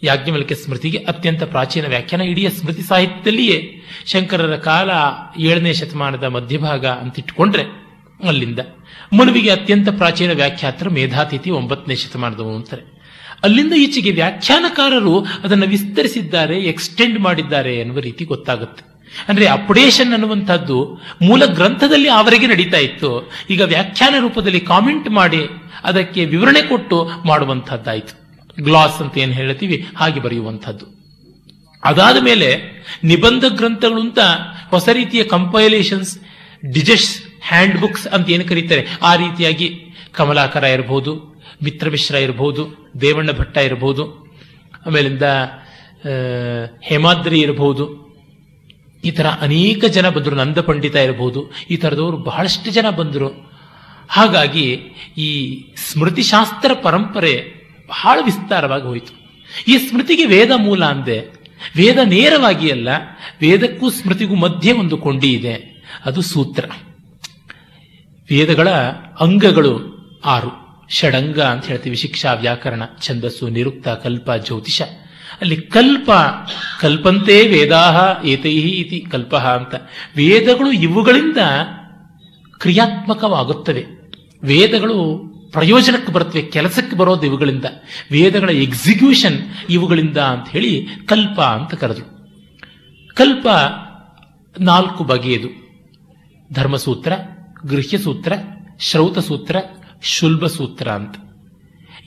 ಯಾಜ್ಞವಲ್ಕ್ಯ 0.03 0.55
ಸ್ಮೃತಿಗೆ 0.55 0.97
ಅತ್ಯಂತ 0.97 1.43
ಪ್ರಾಚೀನ 1.43 1.85
ವ್ಯಾಖ್ಯಾನ. 1.87 2.21
ಇಡೀ 2.21 2.43
ಸ್ಮೃತಿ 2.49 2.81
ಸಾಹಿತ್ಯದಲ್ಲಿಯೇ 2.81 3.57
ಶಂಕರರ 4.05 4.55
ಕಾಲ 4.55 4.89
ಏಳನೇ 5.39 5.73
ಶತಮಾನದ 5.73 6.23
ಮಧ್ಯಭಾಗ 6.23 6.85
ಅಂತಿಟ್ಟುಕೊಂಡ್ರೆ 6.85 7.63
ಅಲ್ಲಿಂದ 8.27 8.59
ಮನುವಿಗೆ 9.13 9.49
ಅತ್ಯಂತ 9.49 9.89
ಪ್ರಾಚೀನ 9.89 10.31
ವ್ಯಾಖ್ಯಾತರ 10.31 10.89
ಮೇಧಾತಿಥಿ 10.89 11.49
ಒಂಬತ್ತನೇ 11.51 11.95
ಶತಮಾನದವು 11.95 12.55
ಅಂತಾರೆ. 12.55 12.99
ಅಲ್ಲಿಂದ 13.43 13.73
ಈಚೆಗೆ 13.73 14.11
ವ್ಯಾಖ್ಯಾನಕಾರರು 14.11 15.19
ಅದನ್ನು 15.19 15.67
ವಿಸ್ತರಿಸಿದ್ದಾರೆ 15.67 16.59
ಎಕ್ಸ್ಟೆಂಡ್ 16.59 17.19
ಮಾಡಿದ್ದಾರೆ 17.19 17.79
ಎನ್ನುವ 17.79 17.99
ರೀತಿ 17.99 18.25
ಗೊತ್ತಾಗುತ್ತೆ. 18.25 18.83
ಅಂದ್ರೆ 19.27 19.45
ಅಪ್ಡೇಷನ್ 19.47 20.13
ಅನ್ನುವಂಥದ್ದು 20.13 21.01
ಮೂಲ 21.21 21.45
ಗ್ರಂಥದಲ್ಲಿ 21.45 22.09
ಅವರಿಗೆ 22.09 22.47
ನಡೀತಾ 22.47 22.77
ಇತ್ತು. 22.77 23.31
ಈಗ 23.49 23.61
ವ್ಯಾಖ್ಯಾನ 23.61 24.15
ರೂಪದಲ್ಲಿ 24.19 24.59
ಕಾಮೆಂಟ್ 24.59 25.09
ಮಾಡಿ 25.09 25.41
ಅದಕ್ಕೆ 25.83 26.25
ವಿವರಣೆ 26.25 26.61
ಕೊಟ್ಟು 26.61 27.09
ಮಾಡುವಂಥದ್ದಾಯಿತು. 27.25 28.19
ಗ್ಲಾಸ್ 28.63 29.01
ಅಂತ 29.01 29.17
ಏನು 29.17 29.33
ಹೇಳ್ತೀವಿ, 29.33 29.87
ಹಾಗೆ 29.97 30.19
ಬರೆಯುವಂಥದ್ದು. 30.19 30.85
ಅದಾದ 31.83 32.23
ಮೇಲೆ 32.23 32.61
ನಿಬಂಧ 33.03 33.43
ಗ್ರಂಥಗಳು 33.47 34.01
ಅಂತ 34.01 34.19
ಹೊಸ 34.69 34.89
ರೀತಿಯ 34.89 35.23
ಕಂಪೈಲೇಷನ್ಸ್ 35.23 36.19
ಡಿಜೆಸ್ 36.73 37.28
ಹ್ಯಾಂಡ್ 37.47 37.77
ಬುಕ್ಸ್ 37.81 38.07
ಅಂತ 38.07 38.29
ಏನು 38.29 38.45
ಕರೀತಾರೆ? 38.45 38.87
ಆ 39.01 39.15
ರೀತಿಯಾಗಿ 39.15 39.67
ಕಮಲಾಕರ 40.13 40.63
ಇರಬಹುದು 40.63 41.11
ಮಿತ್ರಮಿಶ್ರ 41.63 42.15
ಇರಬಹುದು 42.15 42.63
ದೇವಣ್ಣ 43.01 43.31
ಭಟ್ಟ 43.31 43.57
ಇರಬಹುದು 43.57 44.03
ಆಮೇಲಿಂದ 44.85 45.23
ಹೇಮಾದ್ರಿ 46.81 47.39
ಇರಬಹುದು 47.39 47.85
ಈ 49.03 49.11
ಥರ 49.11 49.27
ಅನೇಕ 49.41 49.85
ಜನ 49.85 50.09
ಬಂದರು 50.09 50.35
ನಂದ 50.35 50.57
ಪಂಡಿತ 50.57 50.95
ಇರಬಹುದು 50.95 51.51
ಈ 51.71 51.75
ಥರದವರು 51.77 52.17
ಬಹಳಷ್ಟು 52.17 52.71
ಜನ 52.71 52.89
ಬಂದರು. 52.89 53.29
ಹಾಗಾಗಿ 54.09 54.65
ಈ 55.17 55.29
ಸ್ಮೃತಿಶಾಸ್ತ್ರ 55.91 56.71
ಪರಂಪರೆ 56.73 57.33
ಬಹಳ 57.87 58.19
ವಿಸ್ತಾರವಾಗಿ 58.25 58.83
ಹೋಯಿತು. 58.83 59.13
ಈ 59.67 59.77
ಸ್ಮೃತಿಗೆ 59.77 60.25
ವೇದ 60.25 60.51
ಮೂಲ 60.55 60.85
ಅಂದೆ. 60.85 61.19
ವೇದ 61.75 61.99
ನೇರವಾಗಿ 62.05 62.71
ಅಲ್ಲ, 62.71 62.89
ವೇದಕ್ಕೂ 63.41 63.89
ಸ್ಮೃತಿಗೂ 63.89 64.35
ಮಧ್ಯೆ 64.35 64.71
ಒಂದು 64.71 64.97
ಕೊಂಡಿ 64.97 65.29
ಇದೆ 65.29 65.55
ಅದು 66.05 66.21
ಸೂತ್ರ. 66.21 66.65
ವೇದಗಳ 68.29 68.69
ಅಂಗಗಳು 69.19 69.99
ಆರು. 70.25 70.69
ಷಡಂಗ 70.89 71.39
ಅಂತ 71.39 71.65
ಹೇಳ್ತೀವಿ. 71.65 71.95
ಶಿಕ್ಷಾ, 71.95 72.33
ವ್ಯಾಕರಣ, 72.33 72.81
ಛಂದಸ್ಸು, 73.01 73.49
ನಿರುಕ್ತ, 73.49 73.87
ಕಲ್ಪ, 73.87 74.31
ಜ್ಯೋತಿಷ. 74.31 74.81
ಅಲ್ಲಿ 75.41 75.55
ಕಲ್ಪ, 75.55 76.11
ಕಲ್ಪಂತೆ 76.81 77.47
ವೇದಾಹ 77.47 78.25
ಏತೈಹಿ 78.25 78.69
ಇತಿ 78.69 79.05
ಕಲ್ಪಃ 79.11 79.47
ಅಂತ. 79.55 79.75
ವೇದಗಳು 80.15 80.71
ಇವುಗಳಿಂದ 80.71 81.37
ಕ್ರಿಯಾತ್ಮಕವಾಗುತ್ತವೆ. 82.57 83.85
ವೇದಗಳು 84.43 85.29
ಪ್ರಯೋಜನಕ್ಕೆ 85.51 86.11
ಬರುತ್ತವೆ, 86.11 86.41
ಕೆಲಸಕ್ಕೆ 86.41 86.95
ಬರೋದು 86.95 87.25
ಇವುಗಳಿಂದ. 87.25 87.65
ವೇದಗಳ 88.11 88.49
ಎಕ್ಸಿಕ್ಯೂಷನ್ 88.49 89.39
ಇವುಗಳಿಂದ 89.69 90.17
ಅಂತ 90.17 90.49
ಹೇಳಿ 90.49 90.87
ಕಲ್ಪ 91.05 91.41
ಅಂತ 91.41 91.73
ಕರೆದ್ರು. 91.73 92.05
ಕಲ್ಪ 93.15 93.47
ನಾಲ್ಕು 94.59 95.03
ಬಗೆಯದು. 95.03 95.69
ಧರ್ಮಸೂತ್ರ 96.53 97.13
ಗೃಹ್ಯಸೂತ್ರ, 97.67 98.33
ಶ್ರೌತಸೂತ್ರ, 98.79 99.55
ಶುಲ್ಬಸೂತ್ರ 100.01 100.87
ಅಂತ. 100.87 101.15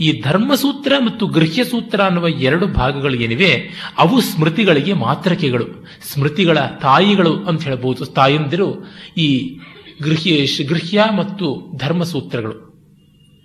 ಈ 0.00 0.20
ಧರ್ಮಸೂತ್ರ 0.20 0.92
ಮತ್ತು 0.98 1.26
ಗೃಹ್ಯಸೂತ್ರ 1.26 2.00
ಅನ್ನುವ 2.00 2.28
ಎರಡು 2.28 2.66
ಭಾಗಗಳು 2.66 3.14
ಏನಿವೆ, 3.14 3.70
ಅವು 3.98 4.20
ಸ್ಮೃತಿಗಳಿಗೆ 4.20 4.92
ಮಾತ್ರಕೆಗಳು. 4.92 5.66
ಸ್ಮೃತಿಗಳ 6.12 6.58
ತಾಯಿಗಳು 6.58 7.44
ಅಂತ 7.44 7.62
ಹೇಳಬಹುದು 7.62 8.04
ತಾಯಂದಿರು 8.04 8.84
ಈ 9.16 9.58
ಗೃಹ್ಯ 10.02 10.64
ಗೃಹ್ಯ 10.64 11.04
ಮತ್ತು 11.16 11.72
ಧರ್ಮಸೂತ್ರಗಳು. 11.76 12.72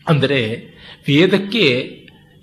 ಅಂದರೆ 0.07 0.55
ವೇದಕ್ಕೆ 1.07 1.97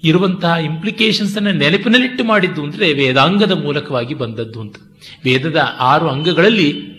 ಇರುವಂತಹ 0.04 0.56
ಇಂಪ್ಲಿಕೇಶನ್ಸ್ 0.64 1.36
ಅನ್ನು 1.36 1.52
ನೆನಪಿನಲ್ಲಿಟ್ಟು 1.52 2.24
ಮಾಡಿದ್ದು 2.24 2.62
ಅಂದರೆ 2.62 2.92
ವೇದಾಂಗದ 2.92 3.52
ಮೂಲಕವಾಗಿ 3.52 4.14
ಬಂದದ್ದು 4.14 4.60
ಅಂತ. 4.60 4.76
ವೇದದ 5.24 5.56
ಆರು 5.80 6.08
ಅಂಗಗಳಲ್ಲಿ 6.08 6.94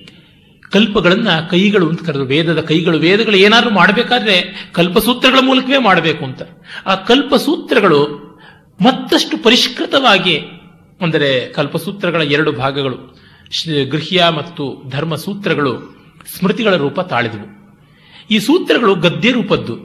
ಕಲ್ಪಗಳನ್ನ 0.76 1.30
ಕೈಗಳು 1.50 1.90
ಅಂತ 1.90 2.06
ಕರೆದು 2.06 2.26
ವೇದದ 2.26 2.62
ಕೈಗಳು, 2.62 2.98
ವೇದಗಳು 2.98 3.36
ಏನಾದರೂ 3.36 3.70
ಮಾಡಬೇಕಾದ್ರೆ 3.70 4.36
ಕಲ್ಪಸೂತ್ರಗಳ 4.74 5.40
ಮೂಲಕವೇ 5.42 5.78
ಮಾಡಬೇಕು 5.78 6.26
ಅಂತ. 6.26 6.42
ಆ 6.86 6.96
ಕಲ್ಪಸೂತ್ರಗಳು 6.96 8.00
ಮತ್ತಷ್ಟು 8.86 9.38
ಪರಿಷ್ಕೃತವಾಗಿ 9.38 10.38
ಅಂದರೆ 11.02 11.54
ಕಲ್ಪಸೂತ್ರಗಳ 11.54 12.22
ಎರಡು 12.22 12.52
ಭಾಗಗಳು 12.52 12.98
ಗೃಹ್ಯ 13.90 14.24
ಮತ್ತು 14.38 14.90
ಧರ್ಮಸೂತ್ರಗಳು 14.90 15.74
ಸ್ಮೃತಿಗಳ 16.38 16.76
ರೂಪ 16.76 17.02
ತಾಳಿದವು. 17.02 17.48
ಈ 18.32 18.40
ಸೂತ್ರಗಳು 18.40 18.96
ಗದ್ಯ 18.96 19.32
ರೂಪದ್ದು, 19.32 19.76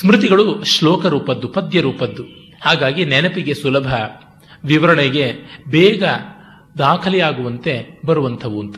ಸ್ಮೃತಿಗಳು 0.00 0.64
ಶ್ಲೋಕ 0.64 1.06
ರೂಪದ್ದು, 1.06 1.48
ಪದ್ಯ 1.48 1.80
ರೂಪದ್ದು. 1.80 2.22
ಹಾಗಾಗಿ 2.60 3.04
ನೆನಪಿಗೆ 3.04 3.54
ಸುಲಭ, 3.54 3.92
ವಿವರಣೆಗೆ 4.64 5.32
ಬೇಗ 5.70 6.04
ದಾಖಲೆಯಾಗುವಂತೆ 6.78 8.00
ಬರುವಂಥವು 8.06 8.60
ಅಂತ. 8.60 8.76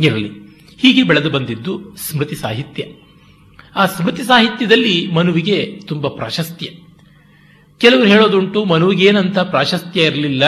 ಇರಲಿ. 0.00 0.30
ಹೀಗೆ 0.78 1.02
ಬೆಳೆದು 1.02 1.30
ಬಂದಿದ್ದು 1.30 1.96
ಸ್ಮೃತಿ 1.96 2.34
ಸಾಹಿತ್ಯ. 2.34 2.84
ಆ 3.76 3.86
ಸ್ಮೃತಿ 3.86 4.22
ಸಾಹಿತ್ಯದಲ್ಲಿ 4.22 5.08
ಮನುವಿಗೆ 5.12 5.80
ತುಂಬ 5.86 6.08
ಪ್ರಾಶಸ್ತ್ಯ. 6.08 6.66
ಕೆಲವರು 7.78 8.06
ಹೇಳೋದುಂಟು, 8.06 8.64
ಮನುವಿಗೇನಂತ 8.64 9.38
ಪ್ರಾಶಸ್ತ್ಯ 9.38 10.02
ಇರಲಿಲ್ಲ. 10.02 10.42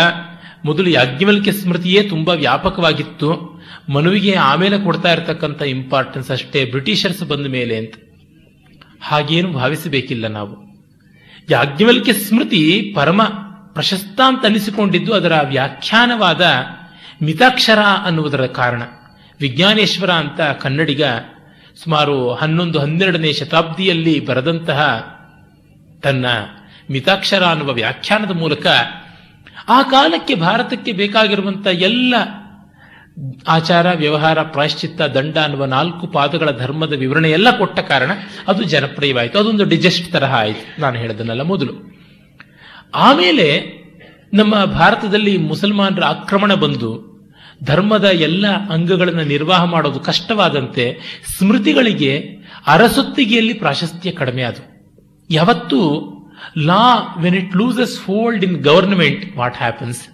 ಮೊದಲು 0.65 0.91
ಯಾಜ್ಞವಲ್ಕ್ಯ 0.91 1.53
ಸ್ಮೃತಿಯೇ 1.53 2.03
ತುಂಬಾ 2.03 2.35
ವ್ಯಾಪಕವಾಗಿತ್ತು. 2.35 3.57
ಮನುವಿಗೆ 3.93 4.33
ಆಮೇಲೆ 4.33 4.81
ಕೊಡ್ತಾ 4.81 5.13
ಇರತಕ್ಕಂಥ 5.13 5.63
ಇಂಪಾರ್ಟೆನ್ಸ್ 5.63 6.31
ಅಷ್ಟೇ 6.31 6.65
ಬ್ರಿಟಿಷರ್ಸ್ 6.65 7.25
ಬಂದ 7.25 7.47
ಮೇಲೆ 7.47 7.77
ಅಂತ. 7.77 7.95
ಹಾಗೇನು 9.01 9.53
ಭಾವಿಸಬೇಕಿಲ್ಲ 9.53 10.27
ನಾವು. 10.27 10.67
ಯಾಜ್ಞವಲ್ಕ್ಯ 11.51 12.13
ಸ್ಮೃತಿ 12.13 12.93
ಪರಮ 12.97 13.23
ಪ್ರಶಸ್ತ 13.75 14.21
ಅಂತ 14.27 14.45
ಅನಿಸಿಕೊಂಡಿದ್ದು 14.45 15.15
ಅದರ 15.15 15.33
ವ್ಯಾಖ್ಯಾನವಾದ 15.49 16.47
ಮಿತಾಕ್ಷರ 17.23 17.79
ಅನ್ನುವುದರ 18.05 18.47
ಕಾರಣ. 18.47 18.83
ವಿಜ್ಞಾನೇಶ್ವರ 19.41 20.11
ಅಂತ 20.11 20.41
ಕನ್ನಡಿಗ 20.41 21.05
ಸುಮಾರು 21.85 22.35
ಹನ್ನೊಂದು 22.35 22.79
ಹನ್ನೆರಡನೇ 22.79 23.33
ಶತಾಬ್ದಿಯಲ್ಲಿ 23.33 24.27
ಬರೆದಂತಹ 24.27 25.11
ತನ್ನ 26.03 26.27
ಮಿತಾಕ್ಷರ 26.91 27.45
ಅನ್ನುವ 27.45 27.73
ವ್ಯಾಖ್ಯಾನದ 27.73 28.31
ಮೂಲಕ 28.31 28.67
ಆ 29.69 29.83
ಕಾಲಕ್ಕೆ 29.83 30.35
ಭಾರತಕ್ಕೆ 30.35 30.93
ಬೇಕಾಗಿರುವಂಥ 30.93 31.67
ಎಲ್ಲ 31.67 32.15
ಆಚಾರ, 33.49 33.93
ವ್ಯವಹಾರ, 33.93 34.43
ಪ್ರಾಯಶ್ಚಿತ್ತ, 34.43 35.03
ದಂಡ 35.03 35.39
ಅನ್ನುವ 35.39 35.65
ನಾಲ್ಕು 35.65 36.07
ಪಾದಗಳ 36.07 36.51
ಧರ್ಮದ 36.51 36.93
ವಿವರಣೆ 36.93 37.31
ಎಲ್ಲ 37.31 37.59
ಕೊಟ್ಟ 37.59 37.79
ಕಾರಣ 37.79 38.11
ಅದು 38.49 38.63
ಜನಪ್ರಿಯವಾಯಿತು. 38.63 39.39
ಅದೊಂದು 39.39 39.65
ಡಿಜೆಸ್ಟ್ 39.65 40.13
ತರಹ 40.13 40.35
ಆಯಿತು. 40.35 40.81
ನಾನು 40.81 40.99
ಹೇಳದನ್ನೆಲ್ಲ 40.99 41.43
ಮೊದಲು. 41.43 41.73
ಆಮೇಲೆ 42.95 43.77
ನಮ್ಮ 44.35 44.65
ಭಾರತದಲ್ಲಿ 44.65 45.39
ಮುಸಲ್ಮಾನರ 45.39 46.05
ಆಕ್ರಮಣ 46.05 46.55
ಬಂದು 46.55 47.06
ಧರ್ಮದ 47.65 48.05
ಎಲ್ಲ 48.05 48.47
ಅಂಗಗಳನ್ನು 48.71 49.25
ನಿರ್ವಾಹ 49.25 49.65
ಮಾಡೋದು 49.65 50.01
ಕಷ್ಟವಾದಂತೆ 50.01 50.99
ಸ್ಮೃತಿಗಳಿಗೆ 51.39 52.23
ಅರಸೊತ್ತಿಗೆಯಲ್ಲಿ 52.67 53.55
ಪ್ರಾಶಸ್ತ್ಯ 53.55 54.11
ಕಡಿಮೆ 54.11 54.43
ಅದು. 54.43 54.63
ಯಾವತ್ತೂ 55.31 56.03
law 56.59 57.15
when 57.21 57.35
it 57.35 57.57
loses 57.57 58.01
fold 58.01 58.45
in 58.45 58.63
government 58.63 59.37
what 59.37 59.57
happens 59.57 60.09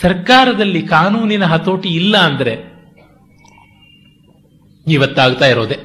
ಸರ್ಕಾರದಲ್ಲಿ 0.00 0.82
ಕಾನೂನಿನ 0.82 1.44
ಹತೋಟಿ 1.44 1.88
ಇಲ್ಲ 1.88 2.16
ಅಂದ್ರೆ 2.16 2.70
ಇವತ್ತಾಗ್ತಾ 4.88 5.46
ಇರೋದೆ. 5.46 5.76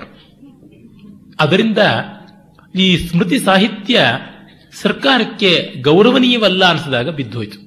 ಅದರಿಂದ 1.39 1.77
ಈ 2.79 2.97
ಸ್ಮೃತಿ 2.97 3.39
ಸಾಹಿತ್ಯ 3.39 4.01
ಸರ್ಕಾರಕ್ಕೆ 4.81 5.81
ಗೌರವನೀಯವಲ್ಲ 5.81 6.65
ಅನಿಸಿದಾಗ 6.65 7.09
ಬಿದ್ದೋಯ್ತು. 7.09 7.65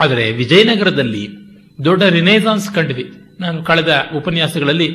ಆದರೆ 0.00 0.32
ವಿಜಯನಗರದಲ್ಲಿ 0.32 1.41
ದೊಡ್ಡ 1.84 2.02
ರಿನೇಸಾನ್ಸ್ 2.02 2.74
ಕಂಡ್ವಿ 2.74 3.12
ನಾನು 3.40 3.64
ಕಳೆದ 3.64 4.06
ಉಪನ್ಯಾಸಗಳಲ್ಲಿ 4.16 4.94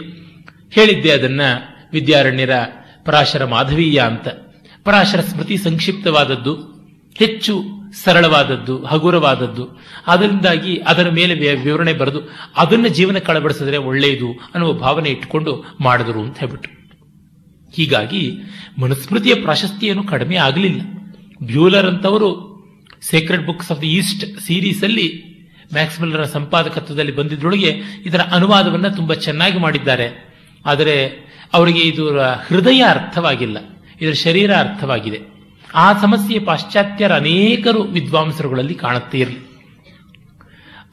ಹೇಳಿದ್ದೆ 0.72 1.12
ಅದನ್ನ, 1.12 1.42
ವಿದ್ಯಾರಣ್ಯರ 1.92 2.50
ಪರಾಶರ 3.06 3.46
ಮಾಧವೀಯ 3.46 4.00
ಅಂತ. 4.00 4.28
ಪರಾಶರ 4.84 5.20
ಸ್ಮೃತಿ 5.20 5.58
ಸಂಕ್ಷಿಪ್ತವಾದದ್ದು, 5.58 6.56
ಹೆಚ್ಚು 7.18 7.64
ಸರಳವಾದದ್ದು, 8.04 8.86
ಹಗುರವಾದದ್ದು. 8.86 9.82
ಅದರಿಂದಾಗಿ 10.08 10.78
ಅದರ 10.78 11.10
ಮೇಲೆ 11.10 11.56
ವಿವರಣೆ 11.56 11.94
ಬರೆದು 11.94 12.20
ಅದನ್ನು 12.58 12.88
ಜೀವನಕ್ಕೆ 12.88 13.32
ಅಳವಡಿಸಿದ್ರೆ 13.32 13.78
ಒಳ್ಳೆಯದು 13.78 14.32
ಅನ್ನುವ 14.32 14.74
ಭಾವನೆ 14.74 15.10
ಇಟ್ಟುಕೊಂಡು 15.10 15.64
ಮಾಡಿದ್ರು 15.80 16.20
ಅಂತ 16.20 16.40
ಹೇಳ್ಬಿಟ್ಟು 16.40 16.70
ಹೀಗಾಗಿ 17.72 18.32
ಮನುಸ್ಮೃತಿಯ 18.78 19.36
ಪ್ರಾಶಸ್ತಿಯನ್ನು 19.36 20.04
ಕಡಿಮೆ 20.04 20.36
ಆಗಲಿಲ್ಲ. 20.36 20.82
ಬ್ಯೂಲರ್ 21.44 21.86
ಅಂತವರು 21.86 22.48
sacred 23.02 23.46
books 23.46 23.72
of 23.72 23.82
the 23.82 23.88
East 23.88 24.40
series 24.40 24.84
ಅಲ್ಲಿ 24.84 25.37
ಮ್ಯಾಕ್ಸ್ಮಿಲ್ಲರ 25.74 26.24
ಸಂಪಾದಕತ್ವದಲ್ಲಿ 26.24 27.16
ಬಂದಿದ್ರೊಳಗೆ 27.16 27.82
ಇದರ 28.06 28.22
ಅನುವಾದವನ್ನು 28.22 28.96
ತುಂಬ 28.96 29.14
ಚೆನ್ನಾಗಿ 29.14 29.60
ಮಾಡಿದ್ದಾರೆ. 29.60 30.28
ಆದರೆ 30.66 31.08
ಅವರಿಗೆ 31.54 31.80
ಇದು 31.80 32.20
ಹೃದಯ 32.20 32.84
ಅರ್ಥವಾಗಿಲ್ಲ. 32.90 33.58
ಇದರ 34.02 34.12
ಶರೀರ 34.12 34.56
ಅರ್ಥವಾಗಿದೆ. 34.56 35.20
ಆ 35.76 36.02
ಸಮಸ್ಯೆ 36.02 36.40
ಪಾಶ್ಚಾತ್ಯರ 36.40 37.16
ಅನೇಕರು 37.16 37.82
ವಿದ್ವಾಂಸರುಗಳಲ್ಲಿ 37.82 38.74
ಕಾಣುತ್ತೇ 38.74 39.20
ಇರಲಿ. 39.20 39.48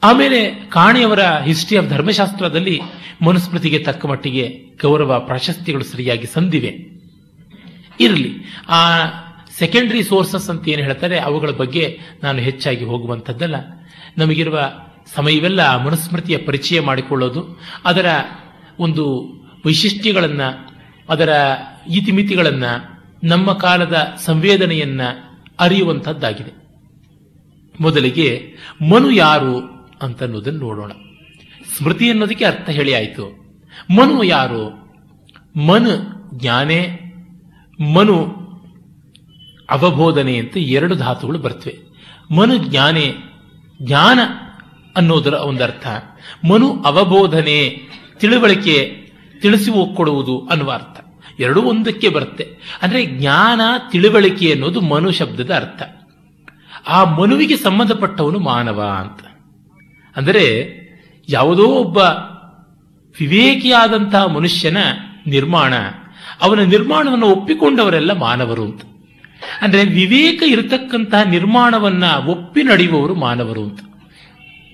ಆಮೇಲೆ 0.03 0.51
ಕಾಣೆಯವರ 0.51 1.19
ಹಿಸ್ಟ್ರಿ 1.19 1.77
ಆಫ್ 1.77 1.89
ಧರ್ಮಶಾಸ್ತ್ರದಲ್ಲಿ 1.89 2.81
ಮನುಸ್ಮೃತಿಗೆ 3.21 3.79
ತಕ್ಕ 3.79 4.05
ಮಟ್ಟಿಗೆ 4.05 4.47
ಗೌರವ, 4.81 5.19
ಪ್ರಾಶಸ್ತ್ಯಗಳು 5.19 5.83
ಸರಿಯಾಗಿ 5.83 6.27
ಸಂದಿವೆ. 6.27 6.95
ಇರಲಿ. 7.99 8.33
ಆ 8.69 9.05
ಸೆಕೆಂಡರಿ 9.59 10.03
ಸೋರ್ಸಸ್ 10.03 10.49
ಅಂತ 10.49 10.67
ಏನು 10.67 10.83
ಹೇಳ್ತಾರೆ 10.83 11.19
ಅವುಗಳ 11.19 11.49
ಬಗ್ಗೆ 11.49 11.99
ನಾನು 12.23 12.39
ಹೆಚ್ಚಾಗಿ 12.39 12.85
ಹೋಗುವಂಥದ್ದಲ್ಲ. 12.85 13.55
ನಮಗಿರುವ 14.17 14.73
ಸಮಯವೆಲ್ಲ 15.15 15.83
ಮನುಸ್ಮೃತಿಯ 15.83 16.37
ಪರಿಚಯ 16.37 16.81
ಮಾಡಿಕೊಳ್ಳೋದು, 16.81 17.59
ಅದರ 17.85 18.05
ಒಂದು 18.79 19.33
ವೈಶಿಷ್ಟ್ಯಗಳನ್ನು, 19.65 20.69
ಅದರ 21.09 21.29
ಇತಿಮಿತಿಗಳನ್ನು, 21.89 23.03
ನಮ್ಮ 23.23 23.53
ಕಾಲದ 23.53 24.13
ಸಂವೇದನೆಯನ್ನ 24.25 25.01
ಅರಿಯುವಂಥದ್ದಾಗಿದೆ. 25.59 26.65
ಮೊದಲಿಗೆ 27.81 28.53
ಮನು 28.91 29.11
ಯಾರು 29.11 29.59
ಅಂತ 30.01 30.23
ಅನ್ನೋದನ್ನು 30.23 30.59
ನೋಡೋಣ. 30.59 30.91
ಸ್ಮೃತಿ 31.77 32.09
ಅನ್ನೋದಕ್ಕೆ 32.09 32.45
ಅರ್ಥ 32.45 32.69
ಹೇಳಿ 32.69 32.93
ಆಯಿತು. 32.93 33.45
ಮನು 33.97 34.23
ಯಾರು? 34.23 34.85
ಮನು 35.67 36.15
ಜ್ಞಾನೆ, 36.39 36.99
ಮನು 37.95 38.45
ಅವಬೋಧನೆ 39.69 40.37
ಅಂತ 40.37 40.57
ಎರಡು 40.57 40.95
ಧಾತುಗಳು 40.95 41.39
ಬರ್ತವೆ. 41.39 41.77
ಮನು 42.35 42.57
ಜ್ಞಾನೇ 42.57 43.15
ಜ್ಞಾನ 43.81 44.19
ಅನ್ನೋದರ 44.95 45.33
ಒಂದರ್ಥ. 45.33 45.87
ಮನು 46.51 46.83
ಅವಬೋಧನೆ, 46.85 47.89
ತಿಳುವಳಿಕೆ 48.19 49.05
ತಿಳಿಸಿ 49.41 49.95
ಕೊಡುವುದು 49.95 50.47
ಅನ್ನುವ 50.51 50.71
ಅರ್ಥ. 50.71 50.99
ಎರಡೂ 51.39 51.61
ಒಂದಕ್ಕೆ 51.61 52.09
ಬರುತ್ತೆ. 52.09 52.57
ಅಂದರೆ 52.81 53.05
ಜ್ಞಾನ, 53.05 53.61
ತಿಳುವಳಿಕೆ 53.91 54.51
ಅನ್ನೋದು 54.51 54.81
ಮನು 54.81 55.11
ಶಬ್ದದ 55.11 55.55
ಅರ್ಥ. 55.55 55.83
ಆ 56.87 57.03
ಮನುವಿಗೆ 57.03 57.57
ಸಂಬಂಧಪಟ್ಟವನು 57.57 58.39
ಮಾನವ 58.39 58.81
ಅಂತ. 58.81 59.19
ಅಂದರೆ 60.17 60.45
ಯಾವುದೋ 61.29 61.63
ಒಬ್ಬ 61.63 61.97
ವಿವೇಕಿಯಾದಂತಹ 63.19 64.25
ಮನುಷ್ಯನ 64.25 64.77
ನಿರ್ಮಾಣ, 65.27 65.73
ಅವನ 66.41 66.59
ನಿರ್ಮಾಣವನ್ನು 66.59 67.25
ಒಪ್ಪಿಕೊಂಡವರೆಲ್ಲ 67.25 68.11
ಮಾನವರು 68.13 68.63
ಅಂತ. 68.63 68.81
ಅಂದ್ರೆ 69.61 69.85
ವಿವೇಕ 69.85 70.43
ಇರತಕ್ಕಂತಹ 70.47 71.21
ನಿರ್ಮಾಣವನ್ನ 71.21 72.03
ಒಪ್ಪಿ 72.27 72.63
ನಡೆಯುವವರು 72.63 73.15
ಮಾನವರು 73.15 73.63
ಅಂತ. 73.63 73.79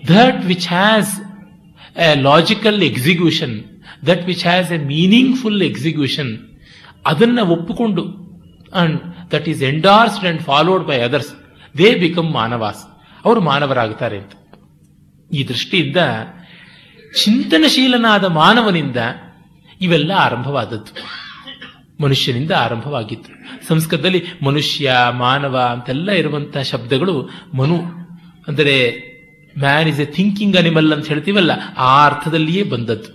That 0.10 0.46
which 0.46 0.68
has 0.68 1.22
a 1.98 2.22
logical 2.22 2.84
execution 2.84 3.64
that 4.08 4.26
which 4.26 4.46
has 4.46 4.72
a 4.72 4.78
meaningful 4.78 5.62
execution 5.62 6.38
ಅದನ್ನ 7.06 7.40
ಒಪ್ಪಿಕೊಂಡು 7.40 8.04
and 8.74 9.32
that 9.32 9.50
is 9.50 9.64
endorsed 9.64 10.26
and 10.26 10.42
followed 10.42 10.88
by 10.88 11.00
others 11.00 11.34
they 11.78 11.96
become 11.96 12.32
ಮಾನವಾಸ್. 12.32 13.00
ಅವರು 13.26 13.42
ಮಾನವರಾಗುತ್ತಾರೆ 13.42 14.18
ಅಂತ. 14.18 14.32
ಈ 15.34 15.48
ದೃಷ್ಟಿಯಿಂದ 15.48 15.98
ಚಿಂತನಶೀಲನಾದ 17.24 18.26
ಮಾನವನಿಂದ 18.26 18.96
ಇವೆಲ್ಲ 19.82 20.12
ಆರಂಭವಾದದ್ದು. 20.12 21.21
ಮನುಷ್ಯನಿಂದ 22.02 22.52
ಆರಂಭವಾಗಿತ್ತು. 22.58 23.32
ಸಂಸ್ಕೃತದಲ್ಲಿ 23.68 24.22
ಮನುಷ್ಯ, 24.44 24.94
ಮಾನವ 25.18 25.56
ಅಂತೆಲ್ಲ 25.72 26.10
ಇರುವಂತಹ 26.12 26.64
ಶಬ್ದಗಳು 26.64 27.16
ಮನು, 27.54 27.78
ಅಂದರೆ 28.48 28.76
man 29.56 29.88
is 29.88 30.00
a 30.00 30.08
thinking 30.18 30.58
animal 30.58 30.94
ಅಂತ 30.94 31.08
ಹೇಳ್ತೀವಲ್ಲ, 31.08 31.52
ಆ 31.78 31.92
ಅರ್ಥದಲ್ಲಿಯೇ 32.06 32.64
ಬಂದದ್ದು. 32.64 33.10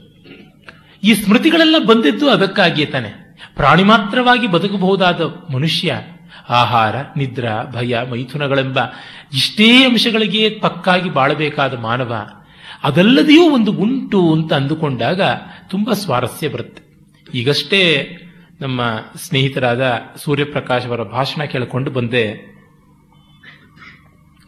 ಈ 1.02 1.12
ಸ್ಮೃತಿಗಳೆಲ್ಲ 1.14 1.76
ಬಂದಿದ್ದು 1.86 2.26
ಅದಕ್ಕಾಗಿಯೇ 2.30 2.86
ತಾನೆ. 2.86 3.10
ಪ್ರಾಣಿ 3.56 3.84
ಮಾತ್ರವಾಗಿ 3.84 4.46
ಬದುಕಬಹುದಾದ 4.46 5.20
ಮನುಷ್ಯ, 5.54 5.96
ಆಹಾರ, 6.60 6.96
ನಿದ್ರಾ, 7.16 7.54
ಭಯ, 7.74 8.00
ಮೈಥುನಗಳೆಂಬ 8.10 8.78
ಇಷ್ಟೇ 9.34 9.68
ಅಂಶಗಳಿಗೆ 9.84 10.42
ಪಕ್ಕಾಗಿ 10.60 11.10
ಬಾಳಬೇಕಾದ 11.10 11.74
ಮಾನವ, 11.78 12.12
ಅದಲ್ಲದೆಯೂ 12.84 13.44
ಒಂದು 13.50 13.70
ಉಂಟು 13.72 14.20
ಅಂತ 14.34 14.52
ಅಂದುಕೊಂಡಾಗ 14.52 15.20
ತುಂಬಾ 15.70 15.92
ಸ್ವಾರಸ್ಯ 15.92 16.48
ಬರುತ್ತೆ. 16.48 16.82
ಈಗಷ್ಟೇ 17.34 17.82
ನಮ್ಮ 18.60 18.80
ಸ್ನೇಹಿತರಾದ 19.16 19.92
ಸೂರ್ಯಪ್ರಕಾಶ್ 20.16 20.86
ಅವರ 20.86 21.02
ಭಾಷಣ 21.02 21.44
ಕೇಳಿಕೊಂಡು 21.44 21.90
ಬಂದೆ. 21.90 22.56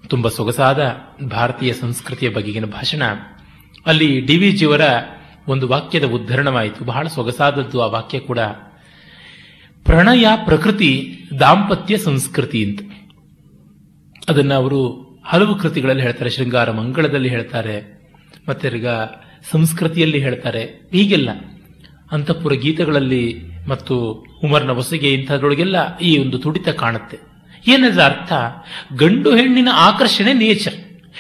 ತುಂಬ 0.07 0.29
ಸೊಗಸಾದ 0.29 1.01
ಭಾರತೀಯ 1.29 1.73
ಸಂಸ್ಕೃತಿಯ 1.73 2.29
ಬಗೆಗಿನ 2.29 2.67
ಭಾಷಣ. 2.67 3.03
ಅಲ್ಲಿ 3.87 4.21
ಡಿ 4.21 4.37
ವಿ 4.37 4.51
ಜಿಯವರ 4.51 4.81
ಒಂದು 5.49 5.69
ವಾಕ್ಯದ 5.69 6.05
ಉದ್ಧರಣವಾಯಿತು. 6.05 6.85
ಬಹಳ 6.85 7.07
ಸೊಗಸಾದದ್ದು 7.07 7.81
ಆ 7.81 7.87
ವಾಕ್ಯ 7.87 8.21
ಕೂಡ. 8.21 8.39
ಪ್ರಣಯ 9.85 10.27
ಪ್ರಕೃತಿ 10.45 11.19
ದಾಂಪತ್ಯ 11.41 11.99
ಸಂಸ್ಕೃತಿ 11.99 12.65
ಅಂತ. 12.65 12.81
ಅದನ್ನು 14.29 14.55
ಅವರು 14.55 15.09
ಹಲವು 15.25 15.55
ಕೃತಿಗಳಲ್ಲಿ 15.55 16.03
ಹೇಳ್ತಾರೆ. 16.03 16.31
ಶೃಂಗಾರ 16.31 16.71
ಮಂಗಳದಲ್ಲಿ 16.71 17.29
ಹೇಳ್ತಾರೆ. 17.29 18.09
ಮತ್ತೆ 18.49 18.69
ಸಂಸ್ಕೃತಿಯಲ್ಲಿ 19.51 20.19
ಹೇಳ್ತಾರೆ. 20.19 20.89
ಹೀಗೆಲ್ಲ 20.93 21.31
ಅಂತಃಪುರ 22.13 22.53
ಗೀತೆಗಳಲ್ಲಿ 22.53 23.48
ಮತ್ತು 23.69 23.95
ಉಮರ್ನ 24.45 24.71
ಹೊಸಿಗೆ 24.71 25.13
ಇಂಥದ್ರೊಳಗೆಲ್ಲ 25.13 25.99
ಈ 25.99 26.19
ಒಂದು 26.19 26.39
ತುಡಿತ 26.39 26.69
ಕಾಣುತ್ತೆ. 26.69 27.19
ಏನದ 27.67 28.01
ಅರ್ಥ? 28.03 28.33
ಗಂಡು 29.03 29.37
ಹೆಣ್ಣಿನ 29.37 29.69
ಆಕರ್ಷಣೆ 29.73 30.33
nature 30.33 30.75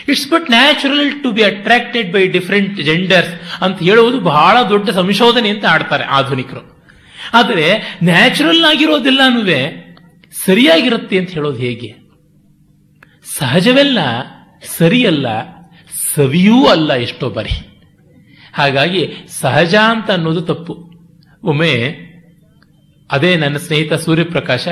it's 0.09 0.31
but 0.31 0.50
natural 0.50 1.23
to 1.23 1.33
be 1.33 1.43
attracted 1.43 2.12
by 2.12 2.26
different 2.26 2.81
genders 2.81 3.62
ಅಂತ 3.62 3.78
ಹೇಳುವುದು 3.78 4.21
ಬಹಳ 4.21 4.57
ದೊಡ್ಡ 4.69 4.90
ಸಂಶೋಧನೆ 4.90 5.49
ಅಂತ 5.49 5.64
ಆಡ್ತಾರೆ 5.64 6.05
ಆಧುನಿಕರು. 6.05 6.62
ಆದರೆ 7.35 7.99
ನ್ಯಾಚುರಲ್ 8.02 8.64
ಆಗಿರೋದೆಲ್ಲನೂ 8.64 9.40
ಸರಿಯಾಗಿರುತ್ತೆ 10.45 11.19
ಅಂತ 11.19 11.31
ಹೇಳೋದು 11.31 11.59
ಹೇಗೆ? 11.59 11.90
ಸಹಜವೆಲ್ಲ 13.38 13.99
ಸರಿಯಲ್ಲ, 14.78 15.26
ಸವಿಯೂ 16.14 16.67
ಅಲ್ಲ 16.67 16.93
ಎಷ್ಟೋ 16.95 17.31
ಬಾರಿ. 17.31 17.55
ಹಾಗಾಗಿ 18.53 19.03
ಸಹಜ 19.40 19.75
ಅಂತ 19.75 20.11
ಅನ್ನೋದು 20.11 20.40
ತಪ್ಪು. 20.40 20.75
ಒಮ್ಮೆ 21.42 21.72
ಅದೇ 23.11 23.37
ನನ್ನ 23.37 23.57
ಸ್ನೇಹಿತ 23.57 23.92
ಸೂರ್ಯಪ್ರಕಾಶ 23.92 24.68